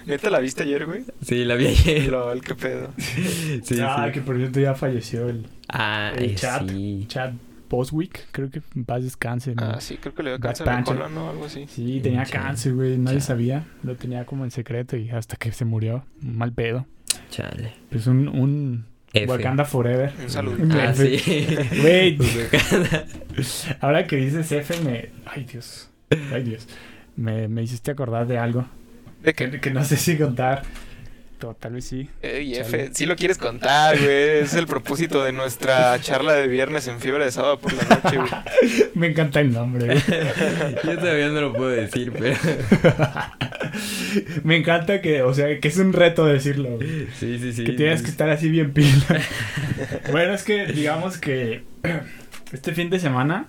¿Neta 0.04 0.28
la 0.28 0.40
viste 0.40 0.64
ayer, 0.64 0.84
güey? 0.84 1.04
Sí, 1.22 1.44
la 1.46 1.54
vi 1.54 1.68
ayer. 1.68 2.08
Lol, 2.08 2.42
qué 2.42 2.54
pedo. 2.54 2.92
Sí, 2.98 3.78
ah, 3.80 4.04
sí. 4.06 4.12
que 4.12 4.20
por 4.20 4.36
cierto 4.36 4.60
ya 4.60 4.74
falleció 4.74 5.28
el, 5.30 5.46
Ah, 5.68 6.12
el 6.14 6.24
eh, 6.24 6.34
chat. 6.34 6.68
sí. 6.68 7.06
Chat 7.08 7.32
Boswick. 7.68 8.26
Creo 8.32 8.50
que 8.50 8.62
en 8.74 8.84
paz 8.84 9.02
descanse, 9.04 9.54
¿no? 9.54 9.62
Ah, 9.64 9.80
sí, 9.80 9.96
creo 9.98 10.14
que 10.14 10.22
le 10.22 10.30
dio 10.30 10.40
cáncer 10.40 10.66
de 10.68 10.82
colon 10.84 11.16
o 11.18 11.30
algo 11.30 11.44
así. 11.46 11.66
Sí, 11.68 12.00
tenía 12.02 12.24
Chale. 12.24 12.44
cáncer, 12.46 12.74
güey. 12.74 12.96
Nadie 12.98 13.18
Chale. 13.18 13.20
sabía. 13.20 13.66
Lo 13.82 13.96
tenía 13.96 14.24
como 14.26 14.44
en 14.44 14.50
secreto 14.50 14.96
y 14.96 15.10
hasta 15.10 15.36
que 15.36 15.52
se 15.52 15.64
murió. 15.64 16.04
Mal 16.20 16.52
pedo. 16.52 16.86
Chale. 17.30 17.72
Pues 17.90 18.06
un, 18.06 18.28
un 18.28 18.86
F. 19.12 19.26
Wakanda 19.30 19.64
Forever. 19.64 20.12
Un 20.22 20.30
saludo. 20.30 20.56
Ah, 20.78 20.92
sí. 20.94 21.16
Güey, 21.80 22.18
ahora 23.80 24.06
que 24.06 24.16
dices 24.16 24.50
F 24.52 24.80
me... 24.82 25.10
Ay, 25.24 25.44
Dios. 25.44 25.88
Ay, 26.32 26.42
Dios. 26.44 26.68
Me, 27.16 27.48
me 27.48 27.62
hiciste 27.62 27.90
acordar 27.90 28.26
de 28.26 28.38
algo. 28.38 28.66
¿De 29.22 29.32
Que, 29.34 29.50
qué? 29.50 29.60
que 29.60 29.70
no 29.70 29.82
sé 29.84 29.96
si 29.96 30.16
contar. 30.16 30.62
Tal 31.38 31.72
vez 31.72 31.84
sí. 31.84 32.08
Ey. 32.22 32.54
F, 32.54 32.90
sí 32.94 33.04
lo 33.04 33.14
quieres 33.14 33.36
contar, 33.36 33.98
güey. 33.98 34.38
Es 34.40 34.54
el 34.54 34.66
propósito 34.66 35.22
de 35.22 35.32
nuestra 35.32 35.98
charla 36.00 36.32
de 36.32 36.48
viernes 36.48 36.88
en 36.88 36.98
fiebre 36.98 37.26
de 37.26 37.30
sábado 37.30 37.58
por 37.58 37.72
la 37.74 37.82
noche, 37.82 38.16
güey. 38.16 38.90
Me 38.94 39.08
encanta 39.08 39.40
el 39.40 39.52
nombre. 39.52 39.86
güey. 39.86 39.98
Yo 40.84 40.98
todavía 40.98 41.28
no 41.28 41.40
lo 41.40 41.52
puedo 41.52 41.68
decir, 41.68 42.12
pero. 42.12 42.34
me 44.44 44.56
encanta 44.56 45.02
que, 45.02 45.22
o 45.22 45.34
sea, 45.34 45.60
que 45.60 45.68
es 45.68 45.76
un 45.76 45.92
reto 45.92 46.24
decirlo. 46.24 46.76
güey. 46.76 47.06
Sí, 47.18 47.38
sí, 47.38 47.52
sí. 47.52 47.64
que 47.64 47.72
tienes 47.72 48.02
que 48.02 48.10
estar 48.10 48.30
así 48.30 48.48
bien 48.48 48.72
pila. 48.72 49.20
bueno, 50.10 50.32
es 50.32 50.42
que 50.42 50.66
digamos 50.66 51.18
que 51.18 51.64
este 52.52 52.72
fin 52.72 52.88
de 52.88 52.98
semana, 52.98 53.46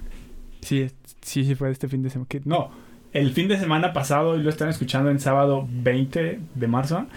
sí, 0.61 0.89
sí, 1.21 1.45
sí 1.45 1.55
fue 1.55 1.71
este 1.71 1.87
fin 1.87 2.03
de 2.03 2.09
semana. 2.09 2.27
No, 2.43 2.71
el 3.13 3.31
fin 3.31 3.47
de 3.47 3.57
semana 3.57 3.93
pasado, 3.93 4.37
y 4.37 4.43
lo 4.43 4.49
están 4.49 4.69
escuchando 4.69 5.09
en 5.09 5.19
sábado 5.19 5.67
20 5.69 6.39
de 6.53 6.67
marzo, 6.67 7.07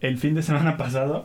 el 0.00 0.18
fin 0.18 0.34
de 0.34 0.42
semana 0.42 0.76
pasado 0.76 1.24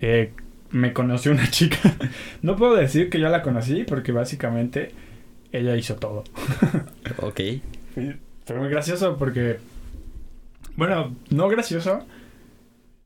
eh, 0.00 0.32
me 0.70 0.92
conoció 0.92 1.32
una 1.32 1.50
chica. 1.50 1.78
no 2.42 2.56
puedo 2.56 2.74
decir 2.74 3.10
que 3.10 3.20
yo 3.20 3.28
la 3.28 3.42
conocí 3.42 3.84
porque 3.84 4.12
básicamente 4.12 4.92
ella 5.52 5.76
hizo 5.76 5.96
todo. 5.96 6.24
Ok. 7.22 7.40
Fue 8.44 8.56
muy 8.56 8.68
gracioso 8.68 9.16
porque. 9.18 9.58
Bueno, 10.76 11.14
no 11.30 11.48
gracioso. 11.48 12.06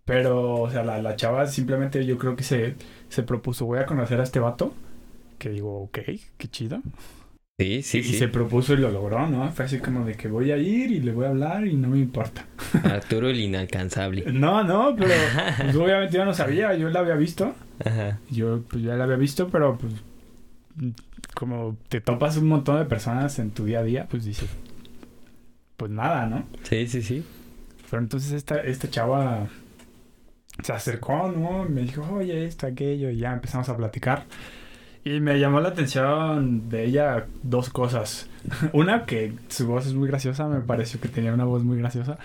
Pero, 0.04 0.60
o 0.60 0.70
sea, 0.70 0.84
la, 0.84 1.00
la 1.00 1.16
chava 1.16 1.46
simplemente 1.46 2.04
yo 2.04 2.18
creo 2.18 2.36
que 2.36 2.44
se, 2.44 2.74
se 3.08 3.22
propuso, 3.22 3.64
voy 3.64 3.78
a 3.78 3.86
conocer 3.86 4.20
a 4.20 4.24
este 4.24 4.38
vato. 4.40 4.74
Que 5.38 5.48
digo, 5.48 5.82
ok, 5.84 5.98
qué 6.36 6.48
chido. 6.48 6.82
Sí, 7.57 7.82
sí, 7.82 7.98
y 7.98 8.02
sí. 8.02 8.18
se 8.18 8.26
propuso 8.26 8.74
y 8.74 8.78
lo 8.78 8.90
logró, 8.90 9.28
¿no? 9.28 9.48
Fue 9.52 9.66
así 9.66 9.78
como 9.78 10.05
de 10.05 10.14
que 10.14 10.26
voy 10.26 10.50
a 10.50 10.57
ir 10.57 10.90
y 10.90 10.98
le 10.98 11.12
voy 11.12 11.26
a 11.26 11.28
hablar 11.28 11.64
y 11.66 11.74
no 11.74 11.88
me 11.88 11.98
importa. 11.98 12.46
Arturo 12.82 13.30
el 13.30 13.38
inalcanzable. 13.38 14.24
No, 14.32 14.64
no, 14.64 14.96
pero 14.96 15.14
pues, 15.59 15.76
obviamente 15.76 16.16
yo 16.16 16.24
no 16.24 16.34
sabía, 16.34 16.74
yo 16.74 16.90
la 16.90 17.00
había 17.00 17.14
visto. 17.14 17.55
Ajá. 17.84 18.18
Yo 18.28 18.62
pues 18.68 18.82
ya 18.82 18.96
la 18.96 19.05
había 19.05 19.16
visto, 19.16 19.48
pero 19.50 19.78
pues 19.78 19.92
como 21.34 21.76
te 21.88 22.00
topas 22.00 22.36
un 22.36 22.46
montón 22.46 22.78
de 22.78 22.86
personas 22.86 23.38
en 23.38 23.52
tu 23.52 23.64
día 23.64 23.80
a 23.80 23.84
día, 23.84 24.07
pues 24.11 24.24
dices, 24.24 24.48
pues 25.76 25.92
nada, 25.92 26.26
¿no? 26.26 26.44
Sí, 26.64 26.88
sí, 26.88 27.02
sí. 27.02 27.24
Pero 27.88 28.02
entonces 28.02 28.32
esta, 28.32 28.61
esta 28.62 28.90
chava 28.90 29.46
se 30.62 30.72
acercó, 30.72 31.30
¿no? 31.30 31.64
Me 31.68 31.82
dijo, 31.82 32.02
oye, 32.12 32.46
esto, 32.46 32.66
aquello, 32.66 33.11
y 33.11 33.18
ya 33.18 33.32
empezamos 33.32 33.68
a 33.68 33.76
platicar. 33.76 34.24
Y 35.05 35.20
me 35.20 35.38
llamó 35.38 35.61
la 35.61 35.68
atención 35.68 36.70
de 36.70 36.84
ella 36.84 37.26
dos 37.42 37.68
cosas. 37.68 38.28
Una, 38.72 39.05
que 39.05 39.34
su 39.48 39.66
voz 39.66 39.86
es 39.86 39.92
muy 39.92 40.09
graciosa, 40.09 40.48
me 40.48 40.61
pareció 40.61 40.98
que 40.98 41.09
tenía 41.09 41.34
una 41.34 41.44
voz 41.44 41.62
muy 41.62 41.78
graciosa. 41.78 42.18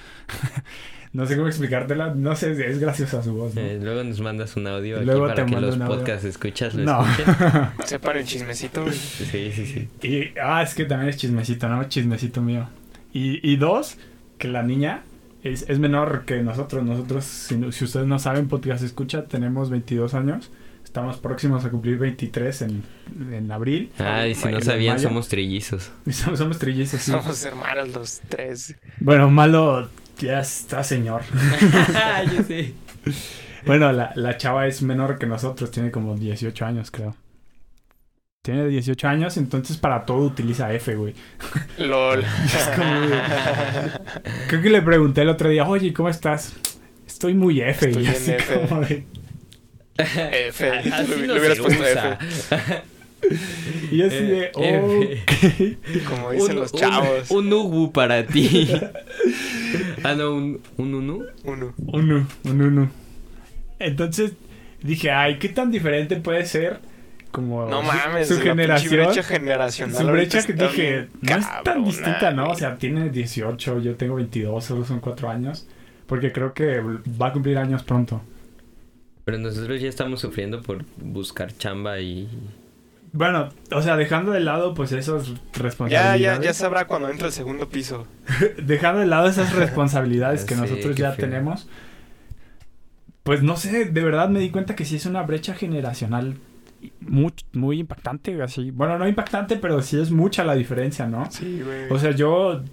no 1.13 1.25
sé 1.25 1.35
cómo 1.35 1.47
explicártela, 1.47 2.13
no 2.15 2.35
sé, 2.37 2.51
es 2.51 2.79
graciosa 2.79 3.21
su 3.21 3.33
voz, 3.33 3.53
¿no? 3.55 3.61
Eh, 3.61 3.79
luego 3.81 4.01
nos 4.05 4.21
mandas 4.21 4.55
un 4.55 4.67
audio 4.67 4.97
aquí 4.97 5.05
Luego 5.05 5.27
te 5.27 5.33
para 5.35 5.45
que 5.45 5.59
los 5.59 5.77
podcasts 5.77 6.23
escuchas 6.23 6.73
lo 6.73 6.85
no. 6.85 7.05
escuchen. 7.05 7.35
Sepan 7.85 8.17
el 8.17 8.25
chismecito, 8.25 8.83
güey. 8.83 8.93
Sí, 8.93 9.51
sí, 9.53 9.65
sí. 9.65 9.89
y, 10.07 10.39
ah, 10.41 10.63
es 10.63 10.73
que 10.73 10.85
también 10.85 11.09
es 11.09 11.17
chismecito, 11.17 11.67
¿no? 11.67 11.83
Chismecito 11.83 12.41
mío. 12.41 12.69
Y, 13.11 13.45
y 13.49 13.57
dos, 13.57 13.97
que 14.37 14.47
la 14.47 14.63
niña 14.63 15.01
es, 15.43 15.65
es 15.67 15.79
menor 15.79 16.23
que 16.25 16.41
nosotros. 16.43 16.85
Nosotros, 16.85 17.25
si, 17.25 17.71
si 17.73 17.83
ustedes 17.83 18.07
no 18.07 18.19
saben, 18.19 18.47
podcast 18.47 18.83
escucha, 18.83 19.25
tenemos 19.25 19.69
22 19.69 20.13
años. 20.13 20.49
Estamos 20.89 21.17
próximos 21.17 21.63
a 21.65 21.69
cumplir 21.69 21.99
23 21.99 22.63
en, 22.63 22.83
en 23.31 23.51
abril. 23.51 23.91
Ah, 23.99 24.25
y 24.25 24.33
si 24.33 24.47
no 24.47 24.59
sabían, 24.59 24.95
mayo. 24.95 25.07
somos 25.07 25.27
trillizos. 25.27 25.91
Somos, 26.09 26.39
somos 26.39 26.57
trillizos, 26.57 26.99
sí. 26.99 27.11
Somos 27.11 27.45
hermanos 27.45 27.89
los 27.89 28.21
tres. 28.27 28.75
Bueno, 28.99 29.29
malo 29.29 29.87
ya 30.17 30.39
está 30.39 30.83
señor. 30.83 31.21
Yo 32.35 32.41
sé. 32.43 32.73
Bueno, 33.67 33.91
la, 33.91 34.13
la 34.15 34.35
chava 34.37 34.65
es 34.65 34.81
menor 34.81 35.19
que 35.19 35.27
nosotros, 35.27 35.69
tiene 35.69 35.91
como 35.91 36.15
18 36.17 36.65
años, 36.65 36.89
creo. 36.89 37.15
Tiene 38.41 38.67
18 38.67 39.07
años, 39.07 39.37
entonces 39.37 39.77
para 39.77 40.05
todo 40.05 40.25
utiliza 40.25 40.73
F, 40.73 40.95
güey. 40.95 41.13
LOL. 41.77 42.23
Es 42.23 42.69
como 42.75 43.01
de- 43.01 43.21
Creo 44.47 44.61
que 44.63 44.69
le 44.71 44.81
pregunté 44.81 45.21
el 45.21 45.29
otro 45.29 45.49
día, 45.49 45.67
oye, 45.67 45.93
¿cómo 45.93 46.09
estás? 46.09 46.53
Estoy 47.05 47.35
muy 47.35 47.61
F. 47.61 47.89
Estoy 47.89 48.05
y 48.05 48.07
así 48.07 48.31
F. 48.31 48.65
como 48.67 48.81
de... 48.81 49.05
F. 49.99 50.69
Así 50.93 51.15
Le, 51.15 51.27
no 51.27 51.33
hubieras 51.35 51.59
puesto 51.59 51.81
usa. 51.83 52.13
F. 52.21 52.81
Y 53.91 54.01
así 54.01 54.15
de, 54.15 54.49
Eh, 54.57 55.21
ok. 55.21 56.03
Como 56.09 56.31
dicen 56.31 56.51
Un- 56.51 56.55
los 56.61 56.71
chavos. 56.71 57.29
Un, 57.31 57.51
ugu 57.51 57.91
para 57.91 58.25
ti. 58.25 58.69
ah, 60.03 60.13
no, 60.15 60.35
un, 60.35 60.61
un 60.77 60.93
unu. 60.95 61.25
Uno. 61.43 61.73
Uno, 61.77 62.27
un 62.45 62.61
uno. 62.61 62.89
Entonces 63.77 64.31
dije, 64.81 65.11
ay, 65.11 65.37
¿qué 65.37 65.49
tan 65.49 65.69
diferente 65.69 66.15
puede 66.15 66.45
ser 66.45 66.79
como 67.31 67.65
No 67.69 67.81
su- 67.81 67.87
mames. 67.87 68.27
su 68.29 68.33
la 68.35 68.39
pinche 68.39 68.49
generación? 68.51 69.05
brecha 69.05 69.23
generacional. 69.23 69.97
Su 69.97 70.07
brecha 70.11 70.45
que 70.45 70.53
dije, 70.53 71.07
no 71.21 71.35
es 71.37 71.45
tan 71.65 71.83
distinta, 71.83 72.31
¿no? 72.31 72.49
O 72.51 72.55
sea, 72.55 72.77
tiene 72.77 73.09
18, 73.09 73.79
yo 73.81 73.95
tengo 73.95 74.15
22, 74.15 74.63
solo 74.63 74.85
son 74.85 75.01
4 75.01 75.29
años. 75.29 75.67
Porque 76.07 76.31
creo 76.31 76.53
que 76.53 76.79
va 77.21 77.27
a 77.27 77.33
cumplir 77.33 77.57
años 77.57 77.83
pronto. 77.83 78.21
Pero 79.29 79.37
nosotros 79.43 79.79
ya 79.79 79.87
estamos 79.89 80.21
sufriendo 80.21 80.59
por 80.63 80.83
buscar 80.97 81.55
chamba 81.55 81.99
y... 81.99 82.27
Bueno, 83.11 83.49
o 83.71 83.81
sea, 83.83 83.95
dejando 83.95 84.31
de 84.31 84.39
lado 84.39 84.73
pues 84.73 84.91
esas 84.91 85.27
Ya, 85.27 85.35
responsabilidades. 85.61 86.21
ya, 86.21 86.41
ya 86.41 86.53
sabrá 86.55 86.87
cuando 86.87 87.09
entra 87.09 87.27
el 87.27 87.33
segundo 87.33 87.69
piso. 87.69 88.07
Dejando 88.57 89.01
de 89.01 89.05
lado 89.05 89.27
esas 89.27 89.53
responsabilidades 89.53 90.45
que 90.45 90.55
Sí, 90.55 90.61
nosotros 90.61 90.95
ya 90.95 91.11
feo. 91.11 91.25
tenemos. 91.27 91.67
Pues 93.21 93.43
no 93.43 93.55
sé, 93.55 93.85
de 93.85 94.03
verdad 94.03 94.29
me 94.29 94.39
di 94.39 94.49
cuenta 94.49 94.75
que 94.75 94.83
sí 94.83 94.95
es 94.95 95.05
una 95.05 95.21
brecha 95.21 95.53
generacional 95.53 96.37
muy, 97.01 97.31
muy 97.53 97.79
impactante, 97.81 98.41
así. 98.41 98.71
Bueno, 98.71 98.97
no 98.97 99.07
impactante, 99.07 99.57
pero 99.57 99.83
sí 99.83 99.99
es 100.01 100.09
mucha 100.09 100.43
la 100.43 100.55
diferencia, 100.55 101.05
¿no? 101.05 101.29
Sí, 101.29 101.61
güey. 101.63 101.91
O 101.91 101.99
sea, 101.99 102.11
yo 102.11 102.63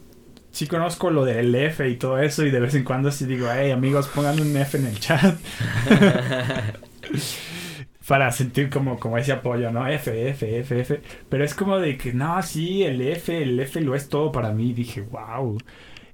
sí 0.57 0.67
conozco 0.67 1.11
lo 1.11 1.27
del 1.27 1.55
F 1.55 1.87
y 1.87 1.97
todo 1.97 2.19
eso 2.19 2.43
y 2.47 2.51
de 2.51 2.61
vez 2.61 2.75
en 2.75 2.83
cuando 2.83 3.13
sí 3.13 3.27
digo, 3.27 3.47
hey 3.53 3.73
amigos, 3.73 4.09
pongan 4.09 4.41
un 4.41 4.57
F 4.57 4.79
en 4.79 4.87
el 4.87 4.99
chat 4.99 5.37
para 8.09 8.31
sentir 8.33 8.71
como, 8.71 8.99
como 8.99 9.19
ese 9.19 9.33
apoyo, 9.33 9.71
¿no? 9.71 9.87
F, 9.87 10.29
F, 10.31 10.59
F, 10.61 10.81
F. 10.81 11.01
Pero 11.29 11.45
es 11.45 11.55
como 11.55 11.79
de 11.79 11.97
que, 11.99 12.13
no, 12.15 12.41
sí, 12.43 12.83
el 12.85 13.01
F, 13.03 13.43
el 13.43 13.59
F 13.61 13.81
lo 13.81 13.95
es 13.95 14.09
todo 14.09 14.33
para 14.33 14.53
mí. 14.53 14.73
Dije, 14.73 15.03
wow. 15.03 15.59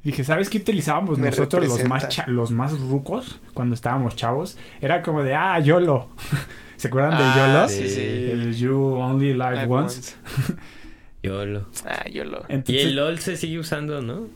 Dije, 0.03 0.25
¿sabes 0.25 0.49
qué 0.51 0.59
utilizábamos 0.59 1.19
Me 1.19 1.27
nosotros 1.29 1.67
los 1.69 1.85
más, 1.85 2.09
cha- 2.09 2.25
los 2.27 2.51
más 2.51 2.79
rucos 2.81 3.41
cuando 3.55 3.75
estábamos 3.75 4.17
chavos? 4.17 4.59
Era 4.81 5.03
como 5.03 5.23
de, 5.23 5.35
ah, 5.35 5.59
YOLO. 5.61 6.09
¿Se 6.77 6.89
acuerdan 6.89 7.19
de 7.19 7.25
Ah, 7.25 7.35
YOLO? 7.37 7.69
Sí, 7.69 7.89
sí. 7.89 8.01
El 8.01 8.57
You 8.57 8.95
Only 8.95 9.35
Live 9.35 9.53
Live 9.53 9.67
Once. 9.73 10.17
YOLO. 11.23 11.67
Ah, 11.87 12.05
yo 12.11 12.25
lo. 12.25 12.39
Y 12.49 12.55
Entonces, 12.55 12.85
el 12.87 12.97
LOL 12.97 13.19
se 13.19 13.37
sigue 13.37 13.59
usando, 13.59 14.03
¿no? 14.03 14.27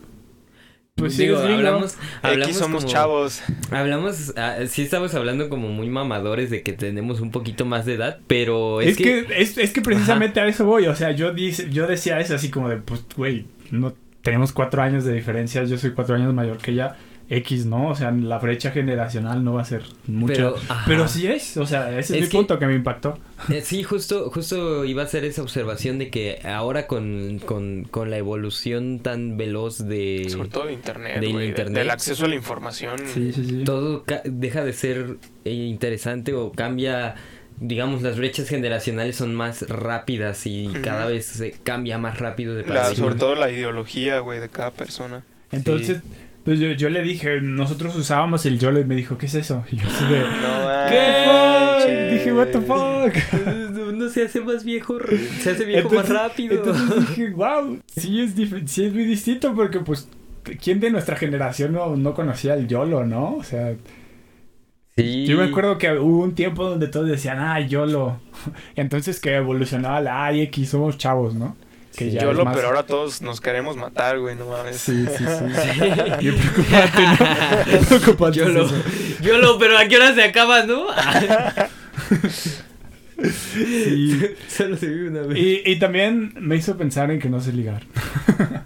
Pues 0.95 1.15
sí, 1.15 1.25
Digo, 1.25 1.39
gringo. 1.41 1.57
hablamos, 1.59 1.97
hablamos 2.23 2.47
Aquí 2.49 2.55
somos 2.55 2.83
como- 2.85 2.93
chavos. 2.95 3.43
Hablamos, 3.71 4.33
ah, 4.39 4.57
sí 4.67 4.81
estamos 4.83 5.15
hablando 5.15 5.51
como 5.51 5.69
muy 5.69 5.91
mamadores 5.91 6.49
de 6.49 6.63
que 6.63 6.73
tenemos 6.73 7.21
un 7.21 7.31
poquito 7.33 7.67
más 7.67 7.85
de 7.85 7.95
edad, 7.95 8.19
pero 8.27 8.81
es, 8.81 8.91
Es, 8.93 8.97
que, 8.97 9.27
es, 9.37 9.59
es 9.59 9.73
que 9.73 9.83
precisamente 9.83 10.41
a 10.41 10.47
eso 10.47 10.65
voy. 10.65 10.87
O 10.87 10.95
sea, 10.95 11.11
yo, 11.11 11.35
dice, 11.35 11.69
yo 11.71 11.87
decía 11.87 12.19
eso 12.21 12.35
así 12.35 12.49
como 12.51 12.71
de, 12.71 12.79
pues, 12.79 13.05
güey, 13.15 13.45
no 13.71 13.93
tenemos 14.23 14.53
cuatro 14.53 14.81
años 14.81 15.05
de 15.05 15.13
diferencia. 15.13 15.65
Yo 15.65 15.77
soy 15.77 15.91
cuatro 15.91 16.15
años 16.15 16.33
mayor 16.33 16.57
que 16.59 16.71
ella. 16.71 16.97
X, 17.29 17.67
¿no? 17.67 17.89
O 17.89 17.95
sea, 17.97 18.13
la 18.13 18.39
brecha 18.39 18.71
generacional 18.71 19.43
no 19.43 19.55
va 19.55 19.63
a 19.63 19.65
ser 19.65 19.83
mucho. 20.07 20.33
Pero, 20.33 20.55
Pero, 20.87 21.09
sí 21.09 21.27
es, 21.27 21.57
o 21.57 21.67
sea, 21.67 21.91
ese 21.91 21.99
es, 21.99 22.11
Es 22.11 22.21
mi 22.21 22.29
que- 22.29 22.37
punto 22.39 22.59
que 22.59 22.67
me 22.67 22.75
impactó. 22.75 23.19
Eh, 23.51 23.63
Sí, 23.65 23.83
justo, 23.83 24.31
justo 24.31 24.85
iba 24.85 25.03
a 25.03 25.07
hacer 25.07 25.25
esa 25.25 25.43
observación 25.43 25.99
de 25.99 26.09
que 26.11 26.41
ahora 26.45 26.87
con, 26.87 27.41
con, 27.45 27.85
con 27.91 28.11
la 28.11 28.17
evolución 28.19 29.01
tan 29.01 29.37
veloz 29.37 29.79
de 29.89 30.27
Sobre 30.31 30.49
todo 30.49 30.67
de 30.67 30.75
internet, 30.75 31.21
de- 31.21 31.27
internet. 31.47 31.75
Del 31.79 31.91
acceso 31.91 32.27
a 32.27 32.29
la 32.29 32.37
información. 32.37 32.99
Sí, 33.13 33.33
sí, 33.33 33.45
sí. 33.45 33.65
todo 33.65 34.05
deja 34.25 34.65
de 34.65 34.73
ser 34.73 35.17
eh, 35.45 35.51
interesante 35.53 36.33
o 36.33 36.53
cambia, 36.53 37.17
digamos, 37.59 38.03
las 38.03 38.17
brechas 38.19 38.49
generacionales 38.49 39.17
son 39.17 39.35
más 39.35 39.69
rápidas 39.69 40.47
y 40.47 40.69
cada 40.83 41.07
vez 41.07 41.27
se 41.27 41.51
cambia 41.65 41.99
más 41.99 42.21
rápido 42.21 42.55
de 42.55 42.65
La- 42.67 42.95
sobre 42.95 43.17
todo 43.17 43.35
la 43.35 43.51
ideología, 43.51 44.21
güey, 44.21 44.39
de 44.39 44.49
cada 44.49 44.71
persona. 44.71 45.25
Entonces, 45.53 46.03
pues 46.47 46.59
yo, 46.61 46.71
yo 46.73 46.89
le 46.89 47.03
dije, 47.03 47.41
nosotros 47.43 47.95
usábamos 47.97 48.47
el 48.47 48.59
YOLO 48.59 48.81
y 48.81 48.85
me 48.85 48.95
dijo, 48.95 49.19
¿qué 49.19 49.27
es 49.27 49.35
eso? 49.35 49.65
Y 49.71 49.77
yo 49.77 49.87
así 49.87 50.05
de, 50.07 50.21
No 50.21 50.89
¿qué? 50.89 52.11
Dije, 52.15 52.33
what 52.33 52.47
the 52.47 52.61
fuck? 52.61 53.93
No 53.93 54.09
se 54.09 54.25
hace 54.25 54.41
más 54.41 54.65
viejo, 54.65 54.97
se 55.41 55.51
hace 55.51 55.65
viejo 55.65 55.91
más 55.91 56.09
rápido. 56.09 56.55
Entonces 56.55 57.09
dije, 57.09 57.31
wow, 57.31 57.81
sí 57.89 58.21
es, 58.21 58.35
sí 58.71 58.85
es 58.85 58.95
muy 58.95 59.05
distinto 59.05 59.55
porque 59.55 59.81
pues, 59.81 60.09
¿quién 60.63 60.81
de 60.81 60.91
nuestra 60.91 61.17
generación 61.17 61.73
no, 61.73 61.97
no 61.97 62.15
conocía 62.15 62.55
el 62.55 62.69
YOLO, 62.69 63.05
no? 63.05 63.35
O 63.35 63.43
sea, 63.43 63.75
Sí. 64.97 65.27
yo 65.27 65.37
me 65.37 65.45
acuerdo 65.45 65.77
que 65.77 65.99
hubo 65.99 66.23
un 66.23 66.35
tiempo 66.35 66.65
donde 66.71 66.89
todos 66.89 67.07
decían, 67.07 67.39
ah, 67.39 67.61
YOLO. 67.61 68.19
Entonces 68.77 69.21
que 69.21 69.35
evolucionaba 69.35 70.01
la 70.01 70.25
A 70.25 70.33
y 70.33 70.41
X, 70.43 70.71
somos 70.71 70.97
chavos, 70.97 71.35
¿no? 71.35 71.55
Que 71.97 72.11
ya 72.11 72.21
Yo 72.23 72.31
es 72.33 72.37
lo, 72.37 72.45
más- 72.45 72.55
pero 72.55 72.69
ahora 72.69 72.83
todos 72.85 73.23
nos 73.23 73.41
queremos 73.41 73.77
matar, 73.77 74.19
güey, 74.19 74.37
no 74.37 74.47
mames. 74.47 74.77
Sí, 74.77 75.07
sí, 75.07 75.25
sí. 75.25 75.81
Bien 76.21 76.37
preocupante, 76.37 77.03
¿no? 77.03 77.65
Bien 77.65 77.85
preocupante 77.89 78.39
Yo 78.39 78.45
es 78.49 78.53
lo, 78.55 78.67
eso. 78.67 78.75
yo 79.23 79.39
lo, 79.39 79.59
pero 79.59 79.79
a 79.79 79.87
qué 79.89 79.97
hora 79.97 80.15
se 80.15 80.23
acaba, 80.23 80.65
¿no? 80.65 80.87
Sí. 83.23 84.21
Solo 84.49 84.77
se 84.77 84.87
vive 84.89 85.09
una 85.09 85.23
vez. 85.23 85.39
Y, 85.39 85.63
y 85.71 85.79
también 85.79 86.35
me 86.39 86.57
hizo 86.57 86.77
pensar 86.77 87.11
en 87.11 87.19
que 87.19 87.29
no 87.31 87.41
sé 87.41 87.53
ligar. 87.53 87.83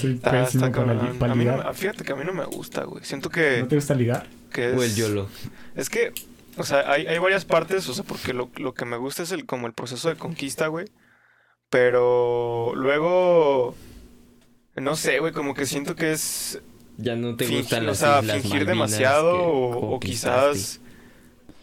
Soy 0.00 0.14
Está, 0.14 0.30
pésimo 0.30 0.66
está 0.66 0.84
para, 1.18 1.32
A 1.32 1.34
mí 1.34 1.44
no 1.44 1.74
fíjate 1.74 2.04
que 2.04 2.12
a 2.12 2.16
mí 2.16 2.22
no 2.24 2.32
me 2.32 2.44
gusta, 2.44 2.84
güey. 2.84 3.04
Siento 3.04 3.30
que, 3.30 3.58
¿No 3.60 3.68
te 3.68 3.74
gusta 3.76 3.94
ligar? 3.94 4.26
que 4.52 4.70
es... 4.70 4.76
O 4.78 4.82
el 4.84 4.94
YOLO. 4.94 5.28
Es 5.74 5.90
que, 5.90 6.12
o 6.56 6.62
sea, 6.62 6.88
hay, 6.90 7.06
hay 7.08 7.18
varias 7.18 7.44
partes, 7.44 7.88
o 7.88 7.94
sea, 7.94 8.04
porque 8.04 8.32
lo, 8.32 8.50
lo 8.56 8.74
que 8.74 8.84
me 8.84 8.96
gusta 8.96 9.24
es 9.24 9.32
el 9.32 9.44
como 9.44 9.66
el 9.66 9.72
proceso 9.72 10.08
de 10.08 10.14
conquista, 10.14 10.68
güey. 10.68 10.86
Pero 11.74 12.72
luego, 12.76 13.74
no 14.76 14.94
sé, 14.94 15.18
güey, 15.18 15.32
como 15.32 15.54
que 15.54 15.66
siento 15.66 15.96
que 15.96 16.12
es 16.12 16.62
Ya 16.98 17.16
no 17.16 17.34
te 17.34 17.46
fingir, 17.46 17.62
gustan 17.62 17.82
o 17.82 17.86
las 17.88 17.98
sea, 17.98 18.20
Islas 18.20 18.42
fingir 18.42 18.64
Malvinas 18.64 18.90
demasiado 18.92 19.32
que 19.32 19.42
o, 19.42 19.98
quizás 19.98 20.80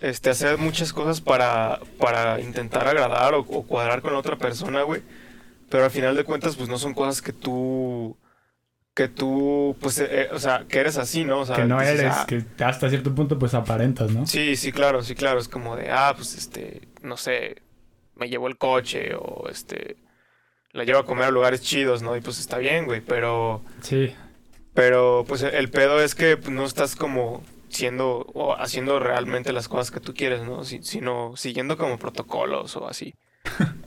este, 0.02 0.30
hacer 0.30 0.58
muchas 0.58 0.92
cosas 0.92 1.22
para, 1.22 1.80
para 1.98 2.42
intentar 2.42 2.90
agradar 2.90 3.36
o, 3.36 3.40
o 3.40 3.64
cuadrar 3.64 4.02
con 4.02 4.12
la 4.12 4.20
otra 4.20 4.36
persona, 4.38 4.82
güey. 4.82 5.02
Pero 5.70 5.86
al 5.86 5.92
final 5.92 6.18
de 6.18 6.26
cuentas, 6.26 6.58
pues 6.58 6.68
no 6.68 6.78
son 6.78 6.94
cosas 6.94 7.22
que 7.22 7.32
tú, 7.32 8.18
que 8.94 9.08
tú, 9.08 9.78
pues, 9.80 9.98
eh, 10.00 10.08
eh, 10.10 10.30
o 10.34 10.40
sea, 10.40 10.66
que 10.68 10.80
eres 10.80 10.98
así, 10.98 11.24
¿no? 11.24 11.40
O 11.40 11.46
sea, 11.46 11.56
que 11.56 11.64
no 11.64 11.80
dices, 11.80 12.00
eres, 12.02 12.14
"Ah, 12.18 12.26
que 12.28 12.44
hasta 12.66 12.90
cierto 12.90 13.16
punto 13.16 13.40
pues 13.40 13.54
aparentas, 13.54 14.12
¿no? 14.12 14.28
Sí, 14.28 14.58
sí, 14.58 14.74
claro, 14.74 15.04
sí, 15.04 15.16
claro. 15.16 15.40
Es 15.40 15.48
como 15.48 15.78
de, 15.78 15.90
ah, 15.90 16.14
pues 16.18 16.36
este, 16.36 16.90
no 17.02 17.16
sé, 17.16 17.62
me 18.22 18.30
llevo 18.30 18.48
el 18.48 18.58
coche 18.58 19.16
o 19.16 19.50
este, 19.50 19.98
la 20.72 20.84
llevo 20.84 21.00
a 21.00 21.06
comer 21.06 21.26
a 21.26 21.32
lugares 21.32 21.62
chidos, 21.62 22.02
¿no? 22.04 22.16
Y 22.16 22.22
pues 22.22 22.40
está 22.40 22.58
bien, 22.60 22.86
güey, 22.86 23.02
pero, 23.02 23.62
Sí. 23.82 24.14
pero 24.74 25.26
pues 25.28 25.42
el 25.42 25.70
pedo 25.70 26.02
es 26.02 26.14
que 26.16 26.38
pues, 26.38 26.52
no 26.52 26.64
estás 26.66 26.96
como 26.96 27.44
siendo 27.70 28.28
o 28.34 28.54
haciendo 28.56 29.00
realmente 29.00 29.52
las 29.54 29.68
cosas 29.68 29.92
que 29.92 30.00
tú 30.00 30.14
quieres, 30.14 30.44
¿no? 30.44 30.64
Si- 30.64 30.84
sino 30.84 31.34
siguiendo 31.36 31.78
como 31.78 31.98
protocolos 31.98 32.76
o 32.76 32.88
así. 32.88 33.14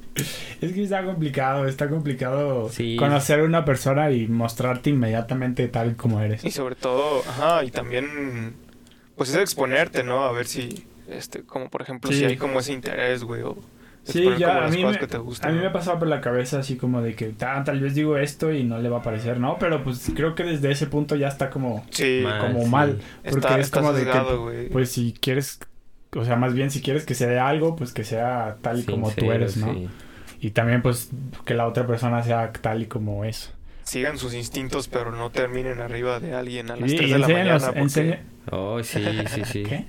Es 0.61 0.73
que 0.73 0.85
está 0.85 1.05
complicado, 1.05 1.67
está 1.67 1.89
complicado 1.89 2.69
Sí. 2.71 2.97
conocer 2.97 3.41
a 3.41 3.45
una 3.45 3.65
persona 3.65 4.11
y 4.13 4.29
mostrarte 4.29 4.91
inmediatamente 4.91 5.67
tal 5.69 5.97
como 5.97 6.21
eres. 6.21 6.45
Y 6.45 6.53
sobre 6.53 6.77
todo, 6.77 7.21
ajá, 7.29 7.65
y 7.65 7.71
también, 7.73 8.55
pues 9.17 9.31
es 9.31 9.37
exponerte, 9.37 10.05
¿no? 10.05 10.25
A 10.25 10.31
ver 10.33 10.47
si, 10.47 10.87
este, 11.09 11.43
como 11.43 11.69
por 11.69 11.83
ejemplo, 11.83 12.13
Sí. 12.13 12.19
si 12.21 12.25
hay 12.27 12.37
como 12.37 12.61
ese 12.61 12.73
interés, 12.73 13.25
güey, 13.25 13.43
o 13.43 13.57
Sí, 14.05 14.29
ya 14.39 14.67
a 14.67 14.69
mí, 14.69 14.85
me, 14.85 14.99
a 14.99 15.49
mí 15.53 15.59
me 15.61 15.71
pasado 15.71 15.99
por 15.99 16.09
la 16.09 16.21
cabeza 16.21 16.59
así 16.59 16.77
como 16.77 17.01
de 17.01 17.15
que 17.17 17.35
"Ah, 17.41 17.63
tal 17.65 17.81
vez 17.81 17.95
digo 17.95 18.19
esto 18.19 18.53
y 18.53 18.63
no 18.63 18.79
le 18.79 18.91
va 18.91 18.99
a 18.99 19.03
parecer, 19.03 19.41
¿no? 19.41 19.57
Pero 19.59 19.83
pues 19.83 20.13
creo 20.15 20.35
que 20.35 20.45
desde 20.45 20.71
ese 20.71 20.87
punto 20.87 21.17
ya 21.17 21.29
está 21.29 21.49
como, 21.49 21.87
Sí, 21.91 22.21
Mal. 22.23 22.41
como 22.41 22.63
sí. 22.65 22.69
mal. 22.69 22.99
Porque 23.23 23.39
está, 23.39 23.55
es 23.59 23.67
está 23.67 23.81
como 23.81 23.93
de 23.95 24.05
que, 24.05 24.69
pues 24.71 24.91
si 24.91 25.15
quieres, 25.19 25.59
o 26.15 26.25
sea, 26.25 26.37
más 26.37 26.53
bien 26.53 26.71
si 26.71 26.83
quieres 26.83 27.07
que 27.07 27.15
se 27.15 27.27
dé 27.27 27.39
algo, 27.39 27.77
pues 27.77 27.93
que 27.95 28.05
sea 28.05 28.59
tal 28.61 28.81
y 28.81 28.83
como 28.85 29.11
tú 29.11 29.33
eres, 29.33 29.57
¿no? 29.57 29.73
sí. 29.73 29.89
Y 30.41 30.51
también 30.51 30.83
pues 30.83 31.09
que 31.47 31.55
la 31.55 31.67
otra 31.67 31.87
persona 31.87 32.23
sea 32.23 32.53
tal 32.53 32.83
y 32.83 32.87
como 32.87 33.25
es. 33.25 33.54
Sigan 33.85 34.19
sus 34.19 34.35
instintos, 34.35 34.89
pero 34.89 35.13
no 35.13 35.31
terminen 35.31 35.81
arriba 35.81 36.19
de 36.21 36.35
alguien 36.35 36.71
a 36.71 36.77
las 36.77 36.91
Y, 36.93 36.97
3 36.97 37.09
y 37.09 37.13
de 37.13 37.19
la 37.19 37.29
mañana. 37.29 37.59
Porque... 37.67 37.81
enseña- 37.81 38.21
Oh, 38.51 38.83
sí, 38.83 39.03
sí, 39.35 39.43
sí. 39.47 39.63
¿Qué? 39.63 39.75
En 39.77 39.87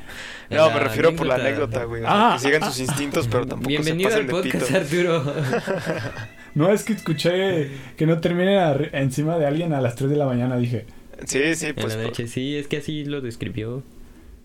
No, 0.57 0.67
la 0.69 0.73
me 0.75 0.79
refiero 0.79 1.13
por 1.13 1.27
la 1.27 1.35
anécdota, 1.35 1.83
güey. 1.83 2.03
o 2.03 2.05
sea, 2.05 2.31
Ah, 2.31 2.33
que 2.37 2.43
sigan 2.47 2.63
ah, 2.63 2.67
sus 2.67 2.79
instintos, 2.79 3.27
pero 3.27 3.45
tampoco 3.45 3.67
Bienvenido 3.67 4.09
se 4.09 4.15
al 4.15 4.25
pasen 4.27 4.49
de 4.49 4.51
podcast, 4.59 4.89
pito. 4.91 5.13
Arturo. 5.13 5.33
No, 6.55 6.71
es 6.71 6.83
que 6.85 6.93
escuché 6.93 7.69
que 7.97 8.05
no 8.05 8.21
terminen 8.21 8.89
encima 8.93 9.37
de 9.37 9.45
alguien 9.45 9.73
a 9.73 9.81
las 9.81 9.95
3 9.95 10.09
de 10.09 10.15
la 10.15 10.25
mañana, 10.25 10.55
dije. 10.55 10.85
Sí, 11.25 11.53
sí, 11.53 11.65
En 11.67 11.75
pues. 11.75 11.97
la 11.97 12.03
noche, 12.03 12.29
sí, 12.29 12.55
es 12.55 12.67
que 12.67 12.77
así 12.77 13.03
lo 13.03 13.19
describió. 13.19 13.83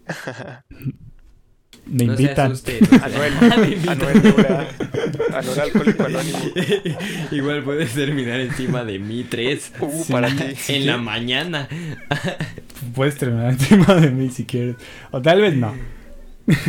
Me 1.86 2.04
no 2.04 2.12
invitan. 2.12 2.56
Se 2.56 2.78
asuste, 2.78 2.96
no 2.98 3.04
Anuel, 3.04 3.32
Me 3.60 3.66
invitan. 3.74 4.00
Anuel 4.00 4.22
Dura, 4.22 4.68
Anuel 5.34 5.60
Alcohólico 5.60 6.04
Anónimo. 6.04 6.38
Igual 7.32 7.62
puedes 7.64 7.92
terminar 7.94 8.40
encima 8.40 8.84
de 8.84 8.98
mí 8.98 9.24
tres 9.28 9.72
Uh, 9.80 10.04
Sí. 10.04 10.12
para 10.12 10.28
ti. 10.28 10.44
en 10.68 10.86
la 10.86 10.98
mañana. 10.98 11.68
Puedes 12.94 13.16
terminar 13.16 13.50
encima 13.52 13.94
de 13.94 14.10
mí 14.10 14.30
si 14.30 14.44
quieres. 14.44 14.76
O 15.10 15.20
tal 15.20 15.40
vez 15.40 15.56
no. 15.56 15.74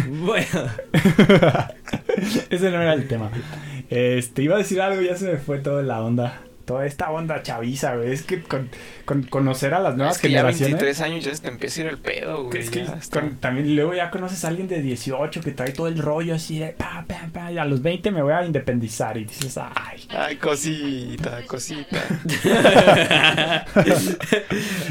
Bueno, 0.10 0.70
Ese 2.50 2.70
no 2.72 2.82
era 2.82 2.94
el 2.94 3.08
tema. 3.08 3.32
Este, 3.90 4.44
iba 4.44 4.56
a 4.56 4.60
decir 4.60 4.80
algo, 4.82 5.02
ya 5.02 5.16
se 5.18 5.32
me 5.32 5.38
fue 5.38 5.60
toda 5.60 5.82
la 5.84 6.02
onda. 6.02 6.42
Toda 6.66 6.86
esta 6.86 7.10
onda 7.12 7.42
chaviza, 7.44 7.96
güey. 7.96 8.12
Es 8.12 8.24
que 8.24 8.42
con, 8.42 8.70
con 9.06 9.24
conocer 9.24 9.74
a 9.74 9.80
las 9.80 9.96
nuevas 9.98 10.16
Es 10.18 10.22
que 10.22 10.30
ya 10.30 10.40
generaciones. 10.40 10.74
23 10.80 11.02
años 11.02 11.26
ya 11.26 11.36
se 11.36 11.42
te 11.42 11.48
empieza 11.50 11.82
a 11.82 11.84
ir 11.86 11.90
el 11.92 11.98
pedo, 11.98 12.44
güey. 12.46 12.60
Es 12.62 12.70
que 12.70 12.86
ya 12.86 13.00
con- 13.12 13.36
también 13.38 13.76
luego 13.76 13.94
ya 13.94 14.10
conoces 14.12 14.44
a 14.46 14.48
alguien 14.50 14.68
de 14.68 14.82
18 14.82 15.42
que 15.42 15.52
trae 15.52 15.72
todo 15.72 15.88
el 15.88 15.98
rollo 15.98 16.36
así 16.36 16.60
de 16.60 16.70
pa, 16.70 17.06
pa, 17.08 17.28
pa, 17.34 17.52
y 17.52 17.58
a 17.58 17.66
los 17.66 17.82
20 17.82 18.12
me 18.12 18.22
voy 18.22 18.34
a 18.34 18.46
independizar 18.46 19.18
y 19.18 19.26
dices, 19.26 19.58
ay. 19.58 20.06
Ay, 20.10 20.36
cosita, 20.38 21.42
cosita. 21.48 22.02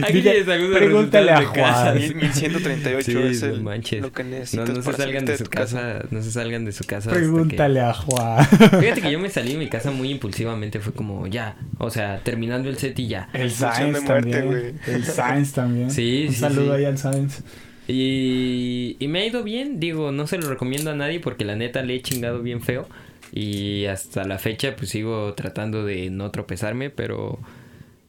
aquí 0.02 0.20
Dile, 0.20 0.44
pregúntale 0.44 1.30
a. 1.32 1.42
Juan. 1.46 1.94
Mil- 1.96 2.14
1138 2.16 3.04
Sí, 3.10 3.16
es 3.18 3.42
no 3.42 3.48
el, 3.48 3.62
manches. 3.62 4.02
lo 4.02 4.12
que 4.12 4.24
No, 4.24 4.30
necesitas 4.30 4.68
no 4.70 4.74
se 4.76 4.82
para 4.82 4.96
salgan 4.98 5.24
de 5.24 5.36
su 5.38 5.44
tu 5.44 5.50
casa, 5.50 5.98
no 6.10 6.22
se 6.22 6.30
salgan 6.30 6.64
de 6.64 6.72
su 6.72 6.84
casa. 6.84 7.10
hasta 7.10 7.12
que- 7.12 7.18
Pregúntale 7.26 7.80
a 7.80 7.92
Juan. 7.94 8.46
Fíjate 8.80 9.02
que 9.02 9.10
yo 9.10 9.18
me 9.18 9.28
salí 9.30 9.52
de 9.52 9.58
mi 9.58 9.68
casa 9.68 9.90
muy 9.90 10.10
impulsivamente, 10.10 10.80
fue 10.80 10.92
como 10.92 11.26
ya, 11.26 11.56
o 11.78 11.90
sea, 11.90 12.20
terminando 12.20 12.68
el 12.68 12.76
set 12.76 12.98
y 12.98 13.08
ya. 13.08 13.28
El 13.32 13.48
Expulsión 13.48 13.92
Science 13.92 14.00
de 14.00 14.06
muerte, 14.06 14.30
también. 14.30 14.46
güey. 14.46 14.94
El 14.96 15.04
Science 15.04 15.52
también. 15.54 15.90
Sí, 15.90 16.24
Un 16.28 16.34
sí, 16.34 16.40
saludo 16.40 16.74
sí. 16.74 16.78
ahí 16.78 16.84
al 16.84 16.98
Science. 16.98 17.42
Y, 17.88 18.96
y 19.00 19.08
me 19.08 19.20
ha 19.20 19.26
ido 19.26 19.42
bien, 19.42 19.80
digo, 19.80 20.12
no 20.12 20.26
se 20.26 20.38
lo 20.38 20.48
recomiendo 20.48 20.90
a 20.90 20.94
nadie 20.94 21.20
porque 21.20 21.44
la 21.44 21.56
neta 21.56 21.82
le 21.82 21.96
he 21.96 22.02
chingado 22.02 22.40
bien 22.42 22.60
feo. 22.62 22.88
Y 23.32 23.84
hasta 23.86 24.24
la 24.24 24.38
fecha 24.38 24.74
pues 24.76 24.90
sigo 24.90 25.34
tratando 25.34 25.84
de 25.84 26.10
no 26.10 26.30
tropezarme, 26.30 26.90
pero... 26.90 27.38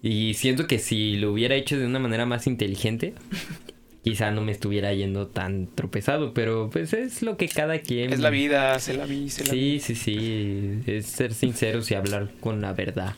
Y 0.04 0.34
siento 0.34 0.66
que 0.66 0.80
si 0.80 1.18
lo 1.18 1.32
hubiera 1.32 1.54
hecho 1.56 1.78
de 1.78 1.86
una 1.86 2.00
manera 2.00 2.26
más 2.26 2.48
inteligente, 2.48 3.14
quizá 4.04 4.32
no 4.32 4.42
me 4.42 4.52
estuviera 4.52 4.92
yendo 4.94 5.28
tan 5.28 5.68
tropezado, 5.68 6.34
pero 6.34 6.70
pues 6.72 6.94
es 6.94 7.22
lo 7.22 7.38
que 7.38 7.48
cada 7.48 7.80
quien... 7.80 8.12
Es 8.12 8.20
la 8.20 8.32
vida, 8.32 8.78
se 8.80 8.96
la 8.96 9.06
vi, 9.06 9.30
se 9.30 9.46
la 9.46 9.54
vi. 9.54 9.80
Sí, 9.80 9.96
sí, 9.96 9.96
sí, 9.96 10.82
es 10.88 11.06
ser 11.06 11.34
sinceros 11.36 11.92
y 11.92 11.94
hablar 11.96 12.32
con 12.40 12.62
la 12.62 12.74
verdad. 12.74 13.14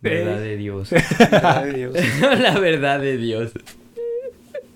Verdad 0.00 0.38
de 0.40 0.56
Dios. 0.56 0.90
Ay, 1.42 1.72
Dios. 1.74 1.96
la 2.40 2.58
verdad 2.58 3.00
de 3.00 3.16
Dios. 3.16 3.52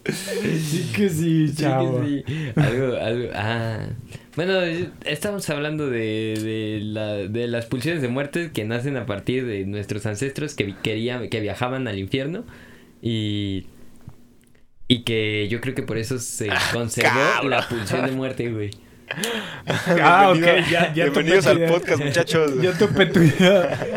Sí 0.04 0.90
que 0.96 1.08
sí, 1.08 1.48
Sí, 1.48 1.54
chavo. 1.62 2.00
que 2.00 2.24
sí. 2.26 2.52
Algo, 2.56 2.96
algo. 2.96 3.28
Ah. 3.34 3.86
Bueno, 4.34 4.60
estamos 5.04 5.48
hablando 5.50 5.88
de, 5.90 6.34
de, 6.42 6.80
la, 6.82 7.12
de 7.18 7.46
las 7.46 7.66
pulsiones 7.66 8.02
de 8.02 8.08
muerte 8.08 8.50
que 8.52 8.64
nacen 8.64 8.96
a 8.96 9.06
partir 9.06 9.46
de 9.46 9.64
nuestros 9.66 10.06
ancestros 10.06 10.54
que 10.54 10.74
querían, 10.82 11.28
que 11.28 11.40
viajaban 11.40 11.86
al 11.88 11.98
infierno 11.98 12.44
y. 13.00 13.66
Y 14.88 15.04
que 15.04 15.48
yo 15.48 15.60
creo 15.62 15.74
que 15.74 15.82
por 15.82 15.96
eso 15.96 16.18
se 16.18 16.48
conservó 16.72 17.08
cabrón. 17.34 17.50
la 17.50 17.66
pulsión 17.68 18.04
de 18.04 18.12
muerte, 18.12 18.50
güey. 18.50 18.70
Ah, 20.02 20.30
ok, 20.30 20.36
Bienvenido- 20.38 20.70
ya, 20.70 20.92
ya 20.94 21.04
Bienvenidos 21.04 21.46
al 21.46 21.64
podcast, 21.66 22.02
muchachos. 22.04 22.60
Yo 22.60 22.72
topé 22.74 23.06
tu 23.06 23.20
idea. 23.22 23.78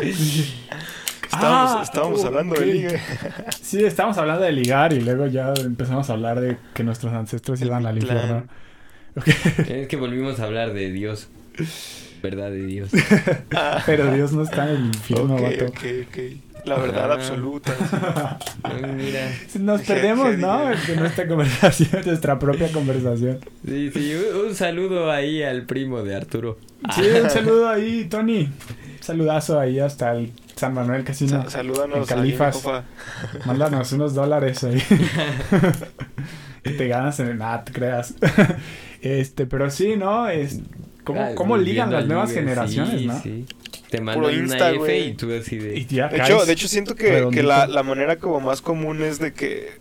Estábamos, 1.36 1.72
Ah, 1.76 1.80
estábamos 1.82 2.24
hablando 2.24 2.54
de 2.56 2.66
ligue. 2.66 3.00
Sí, 3.62 3.84
estábamos 3.84 4.18
hablando 4.18 4.42
de 4.42 4.52
ligar 4.52 4.92
y 4.92 5.00
luego 5.00 5.26
ya 5.26 5.52
empezamos 5.58 6.08
a 6.10 6.12
hablar 6.14 6.40
de 6.40 6.56
que 6.74 6.82
nuestros 6.84 7.12
ancestros 7.12 7.60
iban 7.62 7.84
al 7.86 7.96
infierno. 7.98 8.44
Ok. 9.16 9.28
Es 9.68 9.88
que 9.88 9.96
volvimos 9.96 10.40
a 10.40 10.44
hablar 10.44 10.72
de 10.72 10.90
Dios. 10.92 11.28
Verdad 12.22 12.50
de 12.50 12.66
Dios. 12.66 12.90
Ah, 13.54 13.82
Pero 13.86 14.12
Dios 14.12 14.32
no 14.32 14.42
está 14.42 14.64
en 14.70 14.76
el 14.76 14.86
infierno, 14.86 15.34
ok, 15.36 15.42
vato. 15.42 15.64
ok, 15.66 15.78
ok. 16.08 16.18
La 16.66 16.78
verdad 16.78 17.12
Ah. 17.12 17.14
absoluta. 17.14 17.72
Mira. 18.96 19.30
Nos 19.60 19.82
perdemos, 19.82 20.36
¿no? 20.38 20.66
De 20.68 20.96
nuestra 20.96 21.28
conversación, 21.28 22.02
nuestra 22.04 22.38
propia 22.38 22.70
conversación. 22.72 23.38
Sí, 23.66 23.90
sí, 23.92 24.14
un, 24.14 24.46
un 24.48 24.54
saludo 24.54 25.10
ahí 25.10 25.42
al 25.42 25.64
primo 25.66 26.02
de 26.02 26.16
Arturo. 26.16 26.58
Sí, 26.94 27.02
un 27.22 27.30
saludo 27.30 27.68
ahí, 27.68 28.06
Tony. 28.10 28.44
Un 28.44 28.52
saludazo 29.02 29.60
ahí 29.60 29.78
hasta 29.78 30.12
el 30.16 30.32
San 30.56 30.74
Manuel 30.74 31.04
Casino. 31.04 31.42
Sa- 31.44 31.50
salúdanos 31.50 31.98
En 31.98 32.04
Califas. 32.06 32.62
Mándanos 33.46 33.92
unos 33.92 34.14
dólares 34.14 34.64
ahí. 34.64 34.82
que 36.62 36.70
te 36.70 36.88
ganas 36.88 37.20
en 37.20 37.38
nada, 37.38 37.64
te 37.64 37.72
creas. 37.72 38.14
este, 39.00 39.46
pero 39.46 39.70
sí, 39.70 39.96
¿no? 39.96 40.28
Es, 40.28 40.60
¿Cómo, 41.04 41.20
Ah, 41.20 41.30
cómo 41.36 41.56
ligan 41.56 41.92
las 41.92 42.06
nuevas 42.06 42.30
ligue, 42.30 42.40
generaciones, 42.40 43.00
sí, 43.00 43.06
no? 43.06 43.20
sí. 43.22 43.46
Te 43.90 44.00
mandan 44.00 44.34
Insta, 44.34 44.56
una 44.56 44.68
F 44.70 44.78
güey. 44.78 45.08
y 45.10 45.14
tú 45.14 45.32
así 45.32 45.58
de... 45.58 45.78
Y 45.78 45.86
ya 45.86 46.08
De 46.08 46.16
caes 46.16 46.28
hecho, 46.30 46.44
de 46.44 46.52
hecho 46.52 46.66
siento 46.66 46.96
que, 46.96 47.28
que 47.32 47.44
la, 47.44 47.68
la 47.68 47.84
manera 47.84 48.16
como 48.16 48.40
más 48.40 48.60
común 48.60 49.00
es 49.02 49.20
de 49.20 49.32
que... 49.32 49.78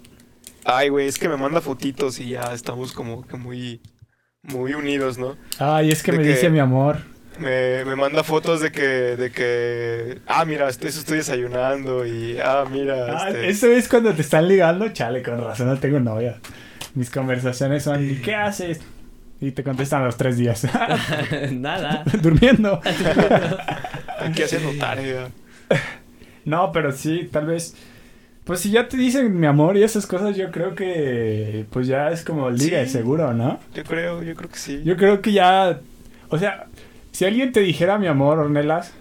Ay, 0.64 0.90
güey, 0.90 1.08
es 1.08 1.18
que 1.18 1.28
me 1.28 1.38
manda 1.38 1.60
fotitos 1.62 2.20
y 2.20 2.30
ya 2.30 2.54
estamos 2.54 2.92
como 2.94 3.26
que 3.26 3.38
muy... 3.38 3.82
Muy 4.44 4.76
unidos, 4.76 5.18
¿no? 5.18 5.36
Ay, 5.58 5.90
es 5.92 6.04
que 6.04 6.12
de 6.12 6.18
me 6.20 6.24
que- 6.24 6.30
dice 6.30 6.52
mi 6.52 6.60
amor. 6.60 6.98
Me, 7.40 7.84
me 7.86 7.96
manda 7.96 8.24
fotos 8.24 8.62
de 8.62 8.72
que, 8.72 8.82
de 8.88 9.32
que, 9.32 10.20
ah, 10.28 10.46
mira, 10.46 10.70
esto- 10.70 10.88
eso 10.88 11.00
estoy 11.00 11.18
desayunando 11.18 12.06
y, 12.06 12.38
ah, 12.44 12.64
mira, 12.72 13.08
Ah, 13.18 13.30
este, 13.30 13.50
Eso 13.50 13.68
es 13.72 13.90
cuando 13.90 14.14
te 14.14 14.22
están 14.22 14.48
ligando, 14.48 14.88
chale, 14.90 15.22
con 15.22 15.44
razón 15.44 15.68
no 15.68 15.78
tengo 15.78 16.00
novia. 16.00 16.38
Mis 16.94 17.10
conversaciones 17.10 17.84
son, 17.84 18.10
¿y 18.10 18.16
qué 18.22 18.36
haces? 18.36 18.80
Y 19.42 19.52
te 19.52 19.64
contestan 19.64 20.04
a 20.04 20.06
los 20.06 20.16
tres 20.16 20.38
días. 20.38 20.66
Nada. 21.52 22.04
Durmiendo. 22.22 22.80
aquí 24.20 24.44
haciendo 24.44 24.72
tarea. 24.80 25.28
No, 26.46 26.72
pero 26.72 26.92
sí, 26.92 27.28
tal 27.32 27.48
vez. 27.48 27.76
Pues 28.46 28.60
si 28.60 28.70
ya 28.70 28.88
te 28.88 28.96
dicen 28.96 29.40
mi 29.40 29.48
amor 29.48 29.76
y 29.76 29.84
esas 29.84 30.06
cosas, 30.06 30.38
yo 30.38 30.52
creo 30.52 30.76
que 30.76 31.66
pues 31.72 31.88
ya 31.88 32.12
es 32.12 32.24
como 32.24 32.50
liga 32.52 32.78
de 32.78 32.86
Sí. 32.86 32.92
seguro, 32.94 33.34
¿no? 33.34 33.60
Yo 33.74 33.84
creo, 33.84 34.22
yo 34.22 34.36
creo 34.36 34.50
que 34.50 34.58
sí. 34.60 34.82
Yo 34.86 34.96
creo 34.98 35.20
que 35.22 35.32
ya. 35.34 35.80
O 36.30 36.38
sea, 36.38 36.68
si 37.16 37.24
alguien 37.24 37.54
te 37.54 37.62
dijera 37.62 37.98
mi 37.98 38.08
amor, 38.08 38.40
Ornelas. 38.40 38.92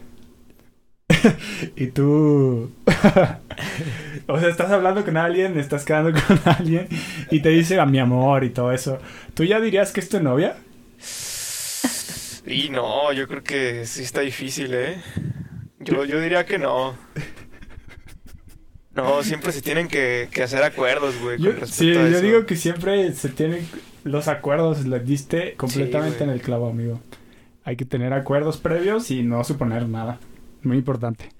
y 1.74 1.88
tú. 1.88 2.70
o 4.28 4.38
sea, 4.38 4.48
estás 4.48 4.70
hablando 4.70 5.04
con 5.04 5.16
alguien, 5.16 5.58
estás 5.58 5.84
quedando 5.84 6.12
con 6.28 6.38
alguien 6.44 6.86
y 7.32 7.40
te 7.42 7.48
dice 7.48 7.80
a 7.80 7.86
mi 7.86 7.98
amor 7.98 8.44
y 8.44 8.50
todo 8.50 8.70
eso. 8.70 9.00
¿Tú 9.34 9.42
ya 9.42 9.58
dirías 9.58 9.90
que 9.90 9.98
es 9.98 10.08
tu 10.08 10.20
novia? 10.20 10.54
Y 12.46 12.68
no, 12.68 13.12
yo 13.12 13.26
creo 13.26 13.42
que 13.42 13.84
sí 13.84 14.04
está 14.04 14.20
difícil, 14.20 14.72
¿eh? 14.74 15.02
Yo, 15.80 16.04
yo 16.04 16.20
diría 16.20 16.46
que 16.46 16.60
no. 16.60 16.96
No, 18.94 19.24
siempre 19.24 19.50
se 19.50 19.60
tienen 19.60 19.88
que, 19.88 20.28
que 20.30 20.44
hacer 20.44 20.62
acuerdos, 20.62 21.20
güey. 21.20 21.38
Yo, 21.40 21.50
con 21.50 21.62
respecto 21.62 21.82
sí, 21.82 21.90
a 21.90 22.08
yo 22.10 22.18
eso. 22.18 22.20
digo 22.20 22.46
que 22.46 22.54
siempre 22.54 23.12
se 23.12 23.30
tienen 23.30 23.66
los 24.04 24.28
acuerdos, 24.28 24.86
le 24.86 25.00
diste 25.00 25.54
completamente 25.54 26.22
en 26.22 26.30
el 26.30 26.40
clavo, 26.40 26.70
amigo. 26.70 27.00
Hay 27.64 27.76
que 27.76 27.84
tener 27.84 28.12
acuerdos 28.12 28.58
previos 28.58 29.10
y 29.10 29.22
no 29.22 29.42
suponer 29.44 29.88
nada. 29.88 30.18
Muy 30.62 30.76
importante. 30.78 31.30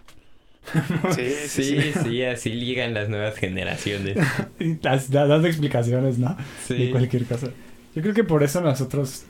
Sí, 1.14 1.20
sí, 1.46 1.62
Sí, 1.64 1.80
sí. 1.92 1.92
sí, 2.04 2.22
así 2.24 2.50
ligan 2.54 2.94
las 2.94 3.08
nuevas 3.08 3.36
generaciones. 3.36 4.16
Da- 4.82 5.26
dando 5.26 5.46
explicaciones, 5.46 6.18
¿no? 6.18 6.36
De 6.68 6.76
Sí. 6.76 6.90
cualquier 6.90 7.26
cosa. 7.26 7.48
Yo 7.94 8.02
creo 8.02 8.14
que 8.14 8.24
por 8.24 8.42
eso 8.42 8.60
nosotros 8.60 9.24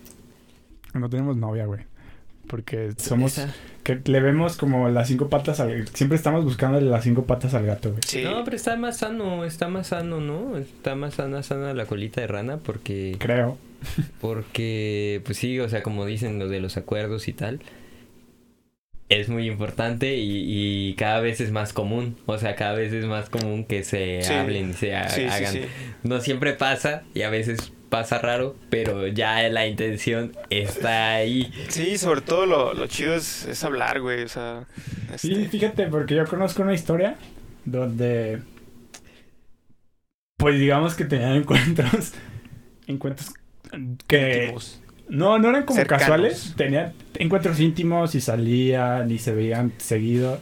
no 0.94 1.08
tenemos 1.10 1.36
novia, 1.36 1.66
güey. 1.66 1.80
Porque 2.46 2.92
somos... 2.98 3.38
Esa. 3.38 3.52
Que 3.82 4.00
le 4.04 4.20
vemos 4.20 4.56
como 4.56 4.88
las 4.88 5.08
cinco 5.08 5.28
patas 5.28 5.60
al... 5.60 5.88
Siempre 5.88 6.16
estamos 6.16 6.44
buscando 6.44 6.80
las 6.80 7.02
cinco 7.04 7.24
patas 7.24 7.52
al 7.54 7.66
gato, 7.66 7.90
güey. 7.90 8.00
Sí. 8.06 8.22
No, 8.22 8.44
pero 8.44 8.56
está 8.56 8.76
más 8.76 8.98
sano, 8.98 9.44
está 9.44 9.68
más 9.68 9.88
sano, 9.88 10.20
¿no? 10.20 10.56
Está 10.56 10.94
más 10.94 11.14
sana, 11.14 11.42
sana 11.42 11.74
la 11.74 11.84
colita 11.86 12.20
de 12.20 12.26
rana 12.28 12.58
porque... 12.58 13.16
Creo. 13.18 13.58
Porque, 14.20 15.20
pues 15.24 15.38
sí, 15.38 15.58
o 15.60 15.68
sea, 15.68 15.82
como 15.82 16.06
dicen 16.06 16.38
lo 16.38 16.48
de 16.48 16.60
los 16.60 16.76
acuerdos 16.76 17.28
y 17.28 17.32
tal, 17.32 17.60
es 19.08 19.28
muy 19.28 19.46
importante 19.46 20.16
y, 20.16 20.88
y 20.90 20.94
cada 20.94 21.20
vez 21.20 21.40
es 21.40 21.50
más 21.52 21.72
común. 21.72 22.16
O 22.26 22.38
sea, 22.38 22.56
cada 22.56 22.74
vez 22.74 22.92
es 22.92 23.04
más 23.04 23.28
común 23.28 23.64
que 23.64 23.84
se 23.84 24.22
Sí. 24.22 24.32
hablen 24.32 24.74
se 24.74 24.94
ha- 24.96 25.08
Sí, 25.08 25.22
sí, 25.22 25.26
hagan. 25.28 25.52
sí. 25.52 25.60
No 26.02 26.20
siempre 26.20 26.54
pasa 26.54 27.02
y 27.14 27.22
a 27.22 27.30
veces 27.30 27.72
pasa 27.90 28.18
raro, 28.18 28.56
pero 28.70 29.06
ya 29.06 29.46
la 29.50 29.68
intención 29.68 30.32
está 30.50 31.14
ahí. 31.14 31.52
Sí, 31.68 31.96
sobre 31.96 32.22
todo 32.22 32.44
lo, 32.46 32.74
lo 32.74 32.86
chido 32.88 33.14
es, 33.14 33.44
es 33.46 33.62
hablar, 33.62 34.00
güey. 34.00 34.22
O 34.24 34.28
sea, 34.28 34.64
Sí, 35.16 35.32
este, 35.32 35.48
fíjate, 35.48 35.86
porque 35.86 36.16
yo 36.16 36.24
conozco 36.26 36.62
una 36.62 36.74
historia 36.74 37.16
donde, 37.64 38.40
pues 40.36 40.58
digamos 40.58 40.94
que 40.94 41.04
tenían 41.04 41.34
encuentros, 41.36 42.12
encuentros 42.86 43.32
que 44.06 44.42
íntimos. 44.44 44.80
no, 45.08 45.38
no 45.38 45.48
eran 45.50 45.64
como 45.64 45.78
Cercanos. 45.78 46.00
casuales, 46.02 46.54
tenían 46.56 46.92
encuentros 47.14 47.60
íntimos 47.60 48.14
y 48.14 48.20
salían 48.20 49.10
y 49.10 49.18
se 49.18 49.34
veían 49.34 49.72
seguido 49.78 50.40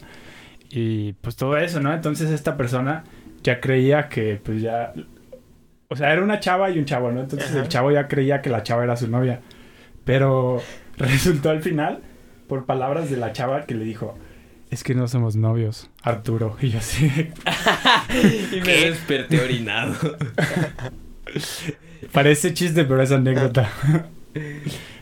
y 0.70 1.12
pues 1.14 1.37
todo 1.37 1.57
eso, 1.57 1.80
¿no? 1.80 1.93
Entonces 1.93 2.30
esta 2.30 2.57
persona 2.57 3.05
ya 3.43 3.61
creía 3.61 4.09
que 4.09 4.41
pues 4.43 4.62
ya, 4.62 4.93
o 5.89 5.97
sea, 5.97 6.12
era 6.12 6.22
una 6.22 6.41
chava 6.41 6.70
y 6.70 6.78
un 6.78 6.85
chavo, 6.85 7.11
¿no? 7.12 7.20
Entonces 7.20 7.51
Ajá. 7.51 7.61
el 7.61 7.68
chavo 7.68 7.91
ya 7.91 8.09
creía 8.09 8.41
que 8.41 8.51
la 8.51 8.62
chava 8.62 8.85
era 8.85 8.97
su 8.97 9.09
novia, 9.09 9.41
pero 10.05 10.62
resultó 10.97 11.51
al 11.51 11.62
final, 11.62 12.01
por 12.49 12.64
palabras 12.66 13.11
de 13.11 13.16
la 13.16 13.33
chava 13.33 13.66
que 13.66 13.74
le 13.74 13.85
dijo, 13.85 14.16
es 14.70 14.83
que 14.85 14.95
no 14.95 15.07
somos 15.07 15.37
novios, 15.37 15.91
Arturo. 16.03 16.57
Y 16.62 16.70
yo 16.70 16.78
así, 16.78 17.05
Y 18.53 18.61
me 18.61 18.72
desperté 18.87 19.43
orinado. 19.43 19.95
Parece 22.11 22.55
chiste, 22.55 22.84
pero 22.84 23.03
es 23.03 23.12
anécdota. 23.12 23.70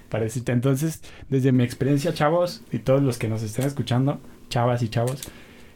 Parece. 0.09 0.40
Entonces, 0.51 1.01
desde 1.28 1.53
mi 1.53 1.62
experiencia, 1.64 2.12
chavos, 2.12 2.62
y 2.72 2.78
todos 2.78 3.03
los 3.03 3.16
que 3.18 3.28
nos 3.28 3.42
estén 3.42 3.64
escuchando, 3.64 4.20
chavas 4.48 4.82
y 4.82 4.88
chavos, 4.88 5.20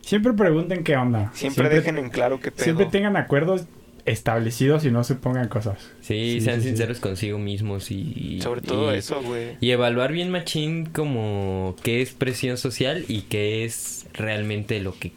siempre 0.01 0.33
pregunten 0.33 0.83
qué 0.83 0.97
onda. 0.97 1.31
Siempre, 1.35 1.69
dejen 1.69 1.99
en 1.99 2.11
claro 2.11 2.41
qué 2.41 2.51
pedo. 2.51 2.65
siempre 2.65 2.87
tengan 2.87 3.17
acuerdos 3.17 3.67
establecidos 4.07 4.85
y 4.85 4.91
no 4.91 5.03
se 5.05 5.15
pongan 5.15 5.49
cosas. 5.49 5.79
Sí, 6.03 6.33
Sí, 6.33 6.41
sean 6.43 6.57
sí, 6.57 6.63
sí. 6.63 6.69
sinceros 6.71 7.01
consigo 7.01 7.39
mismos 7.39 7.91
y... 7.91 8.39
Sobre 8.43 8.61
todo 8.61 8.95
y- 8.95 8.99
eso, 8.99 9.23
güey. 9.23 9.57
Y 9.61 9.71
evaluar 9.71 10.13
bien 10.13 10.31
machín 10.31 10.85
como 10.87 11.75
qué 11.83 12.03
es 12.03 12.11
presión 12.13 12.59
social 12.59 13.05
y 13.09 13.23
qué 13.23 13.65
es 13.65 14.07
realmente 14.13 14.81
lo 14.81 14.99
que 14.99 15.13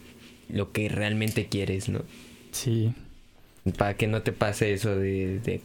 lo 0.48 0.72
que 0.72 0.88
realmente 0.88 1.46
quieres, 1.48 1.90
¿no? 1.90 2.00
Sí. 2.52 2.94
Para 3.76 3.98
que 3.98 4.06
no 4.06 4.22
te 4.22 4.32
pase 4.32 4.72
eso 4.72 4.96
de, 4.96 5.40
de- 5.40 5.60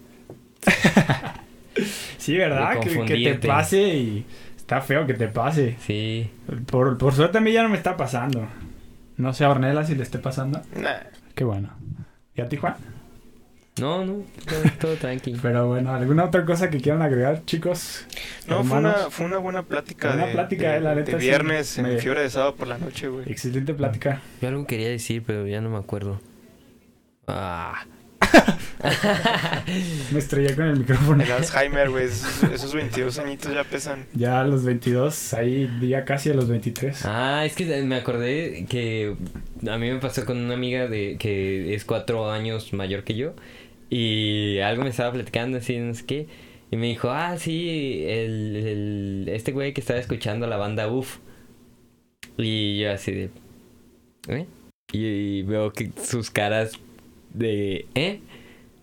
Sí, 2.17 2.37
¿verdad? 2.37 2.75
De 2.79 3.05
Que, 3.05 3.05
que 3.23 3.33
te 3.35 3.47
pase 3.47 3.81
y 3.95 4.25
está 4.55 4.79
feo 4.81 5.05
que 5.05 5.13
te 5.13 5.27
pase. 5.27 5.75
sí. 5.85 6.29
Por, 6.67 6.97
por 6.97 7.13
suerte 7.13 7.39
a 7.39 7.41
mí 7.41 7.51
ya 7.51 7.63
no 7.63 7.69
me 7.69 7.77
está 7.77 7.97
pasando. 7.97 8.47
No 9.17 9.33
sé 9.33 9.43
a 9.43 9.49
Ornella 9.49 9.83
si 9.83 9.95
le 9.95 10.03
esté 10.03 10.19
pasando. 10.19 10.61
Nah. 10.75 10.91
Qué 11.35 11.43
bueno. 11.43 11.69
¿Y 12.35 12.41
a 12.41 12.47
ti, 12.47 12.57
Juan? 12.57 12.75
No, 13.79 14.05
no, 14.05 14.21
todo, 14.47 14.61
todo 14.79 14.95
tranqui. 14.95 15.33
Pero 15.41 15.67
bueno, 15.67 15.93
¿alguna 15.93 16.25
otra 16.25 16.45
cosa 16.45 16.69
que 16.69 16.79
quieran 16.79 17.01
agregar, 17.01 17.43
chicos? 17.45 18.05
No, 18.47 18.63
fue 18.63 18.77
una, 18.77 18.93
fue 19.09 19.25
una 19.25 19.39
buena 19.39 19.63
plática. 19.63 20.13
Una 20.13 20.27
de, 20.27 20.31
plática, 20.33 20.71
de- 20.71 20.77
eh, 20.77 20.81
la 20.81 20.89
de 20.91 20.95
neta, 20.97 21.19
sí, 21.19 21.25
viernes 21.25 21.77
me- 21.79 21.93
en 21.93 21.99
fiebre 21.99 22.21
de 22.21 22.29
sábado 22.29 22.55
por 22.55 22.67
la 22.67 22.77
noche, 22.77 23.07
güey. 23.07 23.29
Excelente 23.31 23.73
plática. 23.73 24.21
Yo 24.41 24.47
algo 24.47 24.65
quería 24.67 24.89
decir, 24.89 25.23
pero 25.25 25.45
ya 25.47 25.59
no 25.59 25.69
me 25.71 25.77
acuerdo. 25.77 26.21
Ah. 27.27 27.83
Me 30.11 30.19
estrellé 30.19 30.55
con 30.55 30.65
el 30.65 30.79
micrófono. 30.79 31.23
El 31.23 31.31
Alzheimer, 31.31 31.89
güey. 31.89 32.05
Esos, 32.05 32.43
esos 32.51 32.73
22 32.73 33.19
añitos 33.19 33.53
ya 33.53 33.63
pesan. 33.63 34.05
Ya 34.13 34.41
a 34.41 34.43
los 34.43 34.63
22, 34.63 35.33
ahí 35.33 35.69
ya 35.81 36.05
casi 36.05 36.29
a 36.29 36.33
los 36.33 36.47
23. 36.49 37.05
Ah, 37.05 37.43
es 37.45 37.55
que 37.55 37.81
me 37.83 37.95
acordé 37.95 38.65
que 38.69 39.15
a 39.69 39.77
mí 39.77 39.89
me 39.91 39.99
pasó 39.99 40.25
con 40.25 40.37
una 40.37 40.53
amiga 40.55 40.87
de 40.87 41.17
que 41.17 41.73
es 41.75 41.85
cuatro 41.85 42.29
años 42.31 42.73
mayor 42.73 43.03
que 43.03 43.15
yo 43.15 43.33
y 43.89 44.59
algo 44.59 44.83
me 44.83 44.89
estaba 44.89 45.11
platicando 45.13 45.59
así, 45.59 45.77
no 45.77 45.93
sé 45.93 46.05
qué, 46.05 46.27
y 46.71 46.77
me 46.77 46.87
dijo, 46.87 47.11
ah, 47.11 47.37
sí, 47.37 48.03
el, 48.07 48.55
el- 48.55 49.29
este 49.29 49.51
güey 49.51 49.73
que 49.73 49.81
estaba 49.81 49.99
escuchando 49.99 50.47
la 50.47 50.57
banda 50.57 50.87
UF. 50.87 51.17
Y 52.37 52.79
yo 52.79 52.91
así 52.91 53.11
de, 53.11 53.29
¿eh? 54.27 54.47
Y, 54.91 55.05
y 55.39 55.43
veo 55.43 55.71
que 55.71 55.91
sus 56.03 56.31
caras 56.31 56.73
de, 57.33 57.87
¿eh? 57.95 58.19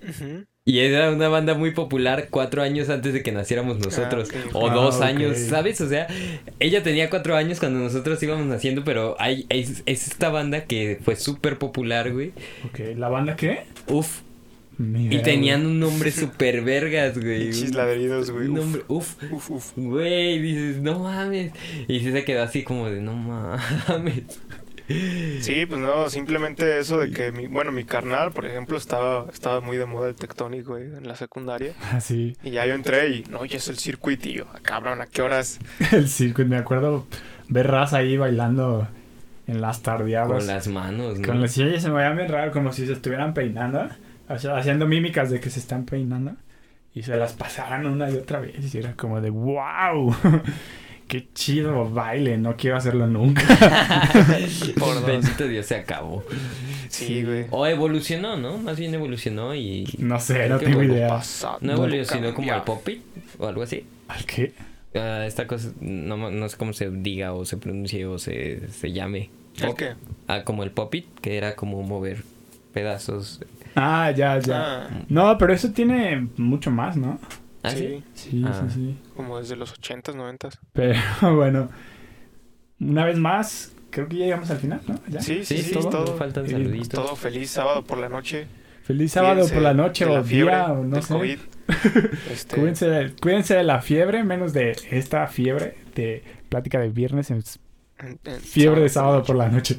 Ujú. 0.09 0.45
Y 0.65 0.79
era 0.81 1.11
una 1.11 1.29
banda 1.29 1.55
muy 1.55 1.73
popular 1.73 2.29
cuatro 2.31 2.63
años 2.63 2.91
antes 2.91 3.13
de 3.15 3.23
que 3.23 3.33
naciéramos 3.33 3.79
nosotros. 3.79 4.29
Ah, 4.35 4.39
ok. 4.49 4.55
O 4.55 4.71
Ah, 4.71 4.75
dos 4.75 4.97
ok. 4.97 5.03
años, 5.03 5.39
¿sabes? 5.39 5.81
O 5.81 5.89
sea, 5.89 6.07
ella 6.61 6.83
tenía 6.83 7.11
cuatro 7.11 7.35
años 7.37 7.59
cuando 7.59 7.81
nosotros 7.81 8.23
íbamos 8.23 8.47
naciendo, 8.47 8.85
pero 8.85 9.17
hay, 9.19 9.47
es, 9.49 9.83
es 9.87 10.07
esta 10.09 10.29
banda 10.29 10.65
que 10.67 10.99
fue 11.03 11.17
súper 11.17 11.59
popular, 11.59 12.13
güey. 12.13 12.33
Ok, 12.63 12.81
¿la 12.97 13.09
banda 13.09 13.37
qué? 13.37 13.65
Uf. 13.89 14.21
Y 14.79 15.19
tenían 15.23 15.63
güey. 15.63 15.73
un 15.73 15.81
nombre 15.81 16.11
súper 16.11 16.63
vergas, 16.63 17.19
güey. 17.19 17.53
Ladridos, 17.73 18.31
güey. 18.31 18.49
Un 18.49 18.59
Uf, 18.59 18.59
nombre, 18.59 18.83
uf. 18.89 19.17
uf, 19.31 19.51
uf. 19.51 19.73
Güey, 19.77 20.39
dices, 20.41 20.77
no 20.81 21.01
mames. 21.01 21.53
Y 21.89 22.01
sí 22.01 22.13
se 22.13 22.25
quedó 22.25 22.43
así 22.43 22.63
como 22.63 22.89
de, 22.89 23.01
no 23.03 23.15
mames. 23.15 24.41
Sí, 25.41 25.67
pues 25.67 25.81
no, 25.81 26.09
simplemente 26.11 26.79
eso 26.79 26.99
de 26.99 27.11
que 27.11 27.33
mi, 27.33 27.47
bueno, 27.47 27.73
mi 27.73 27.85
carnal, 27.85 28.33
por 28.33 28.47
ejemplo, 28.47 28.77
estaba, 28.77 29.27
estaba 29.33 29.61
muy 29.61 29.77
de 29.77 29.87
moda 29.87 30.09
el 30.09 30.17
Tectonic, 30.17 30.67
güey, 30.67 30.85
en 30.85 31.07
la 31.07 31.17
secundaria. 31.17 31.75
Ah, 31.93 32.01
sí. 32.01 32.37
Y 32.43 32.51
ya 32.51 32.67
yo 32.67 32.75
entré 32.75 33.09
y, 33.09 33.25
no, 33.31 33.45
ya 33.45 33.59
es 33.59 33.69
el 33.69 33.79
circuito 33.79 34.29
y 34.29 34.35
yo, 34.35 34.47
"Ah, 34.53 34.59
cabrón, 34.63 35.01
¿a 35.01 35.07
qué 35.07 35.23
horas? 35.23 35.59
El 35.93 36.09
circuit, 36.09 36.47
me 36.47 36.57
acuerdo 36.57 37.07
ver 37.49 37.69
raza 37.69 37.99
ahí 37.99 38.17
bailando 38.17 38.89
en 39.47 39.61
las 39.61 39.83
tardeadas. 39.83 40.29
Con 40.29 40.47
las 40.47 40.69
manos, 40.69 41.19
¿no? 41.19 41.27
Con 41.27 41.41
los 41.41 41.51
sí, 41.51 41.81
se 41.81 41.89
me 41.89 41.97
veía 41.97 42.11
bien 42.11 42.29
raro, 42.29 42.53
como 42.53 42.73
si 42.73 42.87
se 42.87 42.93
estuvieran 42.93 43.35
peinando. 43.35 43.89
O 44.29 44.39
sea, 44.39 44.57
haciendo 44.57 44.87
mímicas 44.87 45.31
de 45.31 45.41
que 45.41 45.51
se 45.51 45.59
están 45.59 45.85
peinando. 45.85 46.37
Y 46.95 47.03
se 47.03 47.17
las 47.17 47.33
pasaran 47.33 47.87
una 47.87 48.11
y 48.11 48.17
otra 48.17 48.41
vez. 48.41 48.75
Y 48.75 48.79
era 48.79 48.95
como 48.95 49.21
de 49.21 49.31
wow. 49.31 50.15
Qué 51.11 51.27
chido 51.35 51.91
baile, 51.91 52.39
no 52.39 52.57
quiero 52.57 52.77
hacerlo 52.77 53.09
nunca. 53.09 53.43
Por 54.79 54.95
dos. 54.95 55.07
Bendito 55.07 55.49
Dios, 55.49 55.67
se 55.67 55.75
acabó. 55.75 56.23
Sí, 56.89 57.25
güey. 57.25 57.47
O 57.51 57.67
evolucionó, 57.67 58.37
¿no? 58.37 58.59
Más 58.59 58.79
bien 58.79 58.95
evolucionó 58.95 59.53
y... 59.57 59.93
No 59.99 60.21
sé, 60.21 60.49
no 60.49 60.59
tengo 60.59 60.85
idea. 60.85 61.09
Pasado, 61.09 61.59
¿No 61.63 61.73
evolucionó 61.73 62.33
como 62.33 62.53
al. 62.53 62.63
Poppy? 62.63 63.03
O 63.41 63.49
algo 63.49 63.63
así. 63.63 63.85
¿Al 64.07 64.25
qué? 64.25 64.53
Ah, 64.95 65.25
esta 65.27 65.49
cosa, 65.49 65.73
no, 65.81 66.31
no 66.31 66.49
sé 66.49 66.57
cómo 66.57 66.73
se 66.73 66.89
diga 66.91 67.33
o 67.33 67.45
se 67.45 67.57
pronuncie 67.57 68.07
o 68.07 68.17
se, 68.19 68.69
se 68.69 68.93
llame. 68.93 69.31
¿El 69.61 69.75
qué? 69.75 69.95
Ah, 70.29 70.45
como 70.45 70.63
el 70.63 70.71
Poppy, 70.71 71.09
que 71.21 71.37
era 71.39 71.57
como 71.57 71.83
mover 71.83 72.23
pedazos. 72.73 73.41
Ah, 73.75 74.13
ya, 74.17 74.39
ya. 74.39 74.85
Ah, 74.85 74.91
No, 75.09 75.37
pero 75.39 75.53
eso 75.53 75.73
tiene 75.73 76.29
mucho 76.37 76.71
más, 76.71 76.97
¿no? 76.97 77.19
¿Ah, 77.63 77.71
sí? 77.71 78.03
sí, 78.15 78.31
Sí, 78.31 78.43
Ah. 78.47 78.65
sí, 78.69 78.75
sí. 78.75 78.97
como 79.17 79.39
desde 79.39 79.57
los 79.57 79.73
80s, 79.79 80.15
90s. 80.15 80.59
Pero 80.73 80.99
bueno, 81.37 81.69
una 82.81 83.05
vez 83.05 83.19
más, 83.19 83.73
creo 83.91 84.09
que 84.09 84.17
ya 84.19 84.25
llegamos 84.27 84.51
al 84.51 84.59
final, 84.59 84.81
¿no? 84.87 84.99
¿Ya? 85.09 85.21
Sí, 85.21 85.45
sí, 85.45 85.57
Sí, 85.59 85.63
sí, 85.63 85.75
sí, 85.75 85.89
todo, 85.91 86.07
no 86.13 86.17
faltan 86.17 86.47
Sí, 86.47 86.53
saluditos. 86.53 86.89
todo 87.05 87.17
feliz 87.17 87.51
sábado 87.51 87.85
por 87.85 87.99
la 87.99 88.09
noche. 88.09 88.47
Feliz 88.83 89.13
sábado 89.13 89.35
Cuídense 89.35 89.55
por 89.55 89.63
la 89.63 89.75
noche 89.75 90.05
o 90.07 90.15
la 90.15 90.25
fiebre, 90.25 90.55
día 90.55 90.73
o 90.73 90.83
no 90.85 90.95
del 90.97 91.03
sé. 91.05 91.15
COVID. 91.15 91.39
Este, 92.33 92.57
Cuídense 92.57 92.89
de, 92.89 93.13
cuídense 93.15 93.55
de 93.55 93.63
la 93.63 93.81
fiebre, 93.81 94.25
menos 94.25 94.53
de 94.53 94.77
esta 94.91 95.27
fiebre 95.29 95.77
de 95.95 96.25
plática 96.49 96.81
de 96.81 96.89
viernes 96.89 97.31
en 97.31 97.43
en- 97.99 98.19
en 98.25 98.41
fiebre 98.41 98.81
de 98.81 98.89
sábado 98.89 99.23
por 99.23 99.37
la 99.37 99.49
noche. 99.49 99.77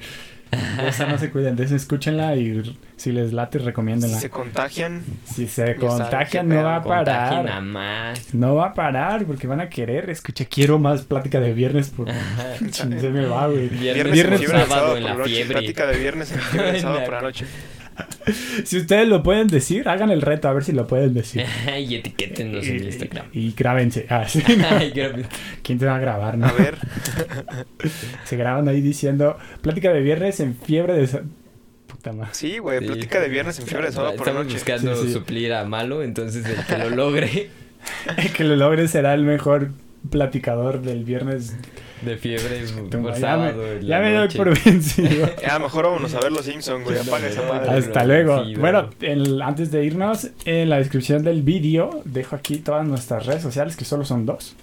Esa 0.87 1.05
no 1.07 1.17
se 1.17 1.29
cuiden, 1.29 1.55
de 1.55 1.63
esa 1.63 1.75
escúchenla 1.75 2.35
y 2.35 2.75
si 2.97 3.11
les 3.11 3.31
late, 3.33 3.59
Si 3.59 3.65
recomiéndenla. 3.65 4.19
se 4.19 4.29
contagian, 4.29 5.01
Si 5.25 5.47
se 5.47 5.75
contagian, 5.75 6.47
no 6.49 6.63
va 6.63 6.77
a 6.77 6.83
parar. 6.83 7.61
más. 7.61 8.33
No 8.33 8.55
va 8.55 8.67
a 8.67 8.73
parar 8.73 9.25
porque 9.25 9.47
van 9.47 9.61
a 9.61 9.69
querer. 9.69 10.09
Escucha, 10.09 10.45
quiero 10.45 10.77
más 10.79 11.03
plática 11.03 11.39
de 11.39 11.53
viernes 11.53 11.91
porque 11.95 12.13
se 12.71 12.85
me 12.85 13.25
va, 13.25 13.47
güey. 13.47 13.69
Viernes, 13.69 14.11
Viernes 14.13 14.41
sábado 14.67 14.97
en 14.97 15.03
la 15.03 15.13
la 15.15 15.23
fiebre. 15.23 15.53
Plática 15.53 15.87
de 15.87 15.97
viernes 15.97 16.31
en 16.31 16.39
fiebre 16.39 16.71
de 16.73 16.79
sábado 16.81 17.03
por 17.05 17.13
la 17.13 17.21
noche. 17.21 17.45
Si 18.63 18.77
ustedes 18.77 19.07
lo 19.07 19.23
pueden 19.23 19.47
decir, 19.47 19.87
hagan 19.89 20.11
el 20.11 20.21
reto 20.21 20.47
a 20.47 20.53
ver 20.53 20.63
si 20.63 20.71
lo 20.71 20.87
pueden 20.87 21.13
decir. 21.13 21.45
y 21.79 21.95
etiquétenos 21.95 22.65
en 22.67 22.83
Instagram. 22.85 23.25
Y, 23.33 23.47
y 23.47 23.51
grábense. 23.53 24.05
Ah, 24.09 24.27
sí, 24.27 24.43
no. 24.57 24.67
Ay, 24.71 24.91
qué- 24.93 25.25
¿Quién 25.63 25.79
te 25.79 25.85
va 25.85 25.95
a 25.95 25.99
grabar, 25.99 26.37
no? 26.37 26.47
A 26.47 26.51
ver, 26.53 26.77
Se 28.25 28.37
graban 28.37 28.67
ahí 28.67 28.81
diciendo 28.81 29.37
plática 29.61 29.91
de 29.93 30.01
viernes 30.01 30.39
en 30.39 30.55
fiebre 30.55 30.93
de... 30.93 31.21
Puta 31.87 32.13
madre. 32.13 32.29
sí, 32.33 32.57
güey, 32.57 32.79
Sí. 32.79 32.85
plática 32.85 33.19
de 33.19 33.27
viernes 33.29 33.59
en 33.59 33.67
fiebre 33.67 33.87
de 33.87 33.91
sábado 33.93 34.15
por 34.15 34.25
la 34.27 34.31
Estamos 34.31 34.45
noche. 34.45 34.57
buscando 34.57 34.95
Sí, 34.95 35.07
sí. 35.07 35.13
suplir 35.13 35.53
a 35.53 35.65
Malo, 35.65 36.03
entonces 36.03 36.45
el 36.45 36.65
que 36.65 36.77
lo 36.77 36.89
logre 36.89 37.49
El 38.17 38.31
que 38.31 38.43
lo 38.43 38.55
logre 38.55 38.87
será 38.87 39.13
el 39.13 39.23
mejor 39.23 39.71
platicador 40.09 40.81
del 40.81 41.03
viernes. 41.03 41.55
De 42.01 42.17
fiebre 42.17 42.61
por 42.91 43.13
ya 43.13 43.19
sábado. 43.19 43.79
ya 43.79 43.99
me 43.99 44.11
doy 44.13 44.27
por 44.29 44.63
vencido. 44.63 45.29
Ya, 45.41 45.59
mejor 45.59 45.85
vámonos 45.85 46.13
a 46.15 46.19
ver 46.19 46.31
los 46.31 46.45
Simpsons, 46.45 46.83
güey. 46.83 46.97
Apaga 46.99 47.27
esa 47.27 47.41
madre. 47.43 47.69
Hasta 47.71 48.03
luego. 48.05 48.43
Bueno, 48.57 48.59
bueno. 48.59 48.89
el- 49.01 49.41
antes 49.41 49.71
de 49.71 49.85
irnos, 49.85 50.29
en 50.45 50.69
la 50.69 50.77
descripción 50.77 51.23
del 51.23 51.41
vídeo 51.43 52.01
dejo 52.05 52.35
aquí 52.35 52.57
todas 52.57 52.85
nuestras 52.87 53.25
redes 53.25 53.41
sociales, 53.41 53.75
que 53.75 53.85
solo 53.85 54.05
son 54.05 54.25
dos. 54.25 54.55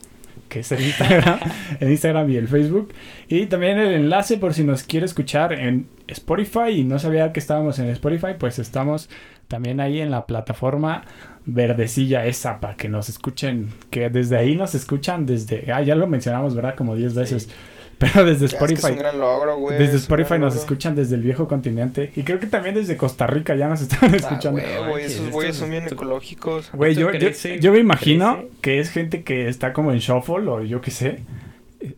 Que 0.49 0.61
es 0.61 0.73
el 0.73 0.81
Instagram, 0.83 1.41
el 1.81 1.91
Instagram 1.91 2.31
y 2.31 2.37
el 2.37 2.49
Facebook. 2.49 2.93
Y 3.29 3.47
también 3.47 3.79
el 3.79 3.93
enlace 3.93 4.39
por 4.39 4.55
si 4.55 4.65
nos 4.65 4.83
quiere 4.83 5.05
escuchar 5.05 5.53
en 5.53 5.87
Spotify 6.07 6.71
y 6.71 6.85
no 6.85 6.99
sabía 6.99 7.33
que 7.33 7.41
estábamos 7.41 7.79
en 7.79 7.91
Spotify, 7.91 8.29
pues 8.39 8.59
estamos 8.59 9.11
también 9.49 9.81
ahí 9.81 10.01
en 10.01 10.11
la 10.11 10.27
plataforma 10.27 11.03
verdecilla 11.47 12.27
esa 12.27 12.61
para 12.61 12.77
que 12.77 12.89
nos 12.89 13.09
escuchen, 13.09 13.69
que 13.91 14.11
desde 14.11 14.37
ahí 14.37 14.55
nos 14.55 14.75
escuchan 14.75 15.25
desde, 15.27 15.73
ah, 15.73 15.83
ya 15.83 15.95
lo 15.95 16.07
mencionamos, 16.07 16.55
¿verdad? 16.55 16.75
Como 16.75 16.95
10 16.95 17.15
veces. 17.15 17.49
Pero 17.99 18.25
desde 18.25 18.47
Ya, 18.47 18.47
es 18.47 18.51
que 18.53 18.57
Spotify. 18.75 18.87
es 18.87 18.93
un 18.93 18.99
gran 18.99 19.19
logro, 19.19 19.57
güey. 19.57 19.77
Desde 19.79 19.97
Spotify 19.97 20.35
nos 20.35 20.55
logro. 20.55 20.61
escuchan 20.61 20.95
desde 20.95 21.17
el 21.17 21.23
viejo 21.23 21.49
continente. 21.49 22.13
Y 22.15 22.23
creo 22.23 22.39
que 22.39 22.47
también 22.47 22.77
desde 22.77 22.97
Costa 22.97 23.27
Rica 23.27 23.57
ya 23.57 23.67
nos 23.69 23.81
están 23.83 24.13
Ah, 24.13 24.17
escuchando. 24.17 24.61
güey, 24.61 24.89
güey, 24.91 25.05
esos 25.07 25.31
güeyes 25.31 25.57
son 25.57 25.71
bien 25.71 25.85
ecológicos. 25.87 26.71
Güey, 26.73 26.95
yo, 26.95 27.11
yo, 27.11 27.19
crece, 27.19 27.59
yo 27.59 27.73
me 27.73 27.79
imagino 27.81 28.37
crece. 28.37 28.51
que 28.61 28.79
es 28.79 28.91
gente 28.91 29.25
que 29.25 29.49
está 29.49 29.73
como 29.73 29.91
en 29.91 29.99
shuffle 29.99 30.49
o 30.49 30.63
yo 30.63 30.81
qué 30.81 30.93
sé. 30.93 31.23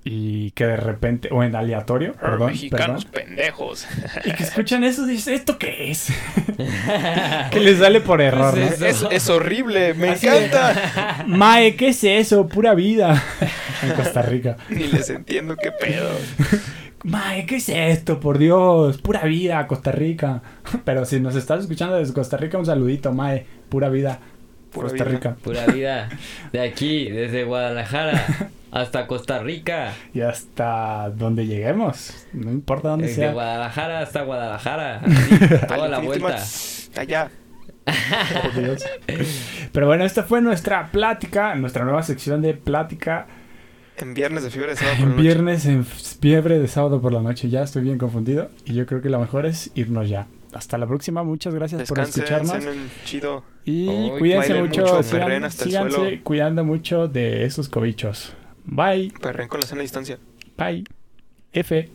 Y 0.04 0.50
que 0.50 0.66
de 0.66 0.76
repente, 0.76 1.30
o 1.32 1.42
en 1.42 1.56
aleatorio, 1.56 2.12
perdón, 2.12 2.48
Mexicanos 2.52 3.06
perdón, 3.06 3.28
pendejos. 3.28 3.86
y 4.24 4.32
que 4.32 4.42
escuchan 4.42 4.84
eso 4.84 5.06
y 5.08 5.12
dicen, 5.12 5.34
¿esto 5.34 5.56
qué 5.58 5.90
es? 5.90 6.08
que 7.50 7.60
les 7.60 7.78
sale 7.78 8.00
por 8.00 8.20
error, 8.20 8.56
¿no? 8.56 8.62
es- 8.62 8.80
Es, 8.82 9.06
es 9.10 9.30
horrible, 9.30 9.94
me 9.94 10.10
Así 10.10 10.26
de- 10.28 10.46
encanta. 10.46 11.24
Mae, 11.26 11.76
¿qué 11.76 11.88
es 11.88 12.04
eso? 12.04 12.46
Pura 12.46 12.74
vida. 12.74 13.22
en 13.82 13.92
Costa 13.94 14.22
Rica. 14.22 14.56
Ni 14.68 14.84
les 14.88 15.08
entiendo 15.10 15.56
qué 15.56 15.72
pedo. 15.72 16.10
Mae, 17.02 17.46
¿qué 17.46 17.56
es 17.56 17.68
esto? 17.70 18.20
Por 18.20 18.36
Dios, 18.36 18.98
pura 19.00 19.22
vida, 19.24 19.66
Costa 19.66 19.90
Rica. 19.92 20.42
Pero 20.84 21.06
si 21.06 21.18
nos 21.20 21.34
estás 21.36 21.60
escuchando 21.62 21.96
desde 21.96 22.12
Costa 22.12 22.36
Rica, 22.36 22.58
un 22.58 22.66
saludito, 22.66 23.12
Mae, 23.12 23.46
pura 23.70 23.88
vida, 23.88 24.18
Pura 24.72 24.88
Costa 24.88 25.04
vida. 25.04 25.14
Rica. 25.16 25.36
Pura 25.42 25.66
vida. 25.66 26.08
De 26.52 26.60
aquí, 26.60 27.10
desde 27.10 27.44
Guadalajara 27.44 28.50
hasta 28.70 29.06
Costa 29.06 29.40
Rica. 29.40 29.92
Y 30.14 30.20
hasta 30.20 31.10
donde 31.10 31.46
lleguemos, 31.46 32.26
no 32.32 32.50
importa 32.50 32.90
dónde 32.90 33.08
Desde 33.08 33.22
sea. 33.22 33.32
Guadalajara 33.32 34.00
hasta 34.00 34.22
Guadalajara. 34.22 35.00
así, 35.04 35.66
toda 35.66 35.88
la 35.88 35.98
vuelta. 35.98 36.38
Allá. 36.96 37.30
Dios. 38.54 38.84
Pero 39.72 39.86
bueno, 39.86 40.04
esta 40.04 40.22
fue 40.22 40.40
nuestra 40.40 40.90
plática, 40.92 41.54
nuestra 41.54 41.84
nueva 41.84 42.02
sección 42.02 42.42
de 42.42 42.54
plática 42.54 43.26
En 43.96 44.14
viernes 44.14 44.44
de 44.44 44.50
fiebre 44.50 44.70
de 44.70 44.76
sábado 44.76 44.96
por 44.96 45.02
la 45.02 45.02
en 45.02 45.10
noche. 45.16 45.22
viernes 45.22 45.66
en 45.66 45.84
fiebre 45.84 46.58
de 46.58 46.68
sábado 46.68 47.00
por 47.00 47.12
la 47.12 47.22
noche. 47.22 47.48
Ya 47.48 47.62
estoy 47.62 47.82
bien 47.82 47.98
confundido 47.98 48.50
y 48.64 48.74
yo 48.74 48.86
creo 48.86 49.02
que 49.02 49.10
lo 49.10 49.18
mejor 49.18 49.46
es 49.46 49.72
irnos 49.74 50.08
ya. 50.08 50.26
Hasta 50.52 50.76
la 50.78 50.86
próxima, 50.86 51.22
muchas 51.22 51.54
gracias 51.54 51.88
por 51.88 52.00
escucharnos. 52.00 52.52
chido. 53.04 53.44
Y 53.64 54.10
cuídense 54.18 54.54
mucho, 54.54 54.80
mucho, 54.82 55.02
sigan- 55.02 55.10
perren 55.20 55.44
hasta 55.44 55.64
el 55.64 55.70
síganse 55.70 55.96
suelo. 55.96 56.20
cuidando 56.24 56.64
mucho 56.64 57.06
de 57.08 57.44
esos 57.44 57.68
cobichos. 57.68 58.34
Bye, 58.64 59.12
Perren 59.20 59.48
con 59.48 59.60
la 59.60 59.66
sana 59.66 59.82
distancia. 59.82 60.18
bye. 60.58 60.84
F. 61.52 61.88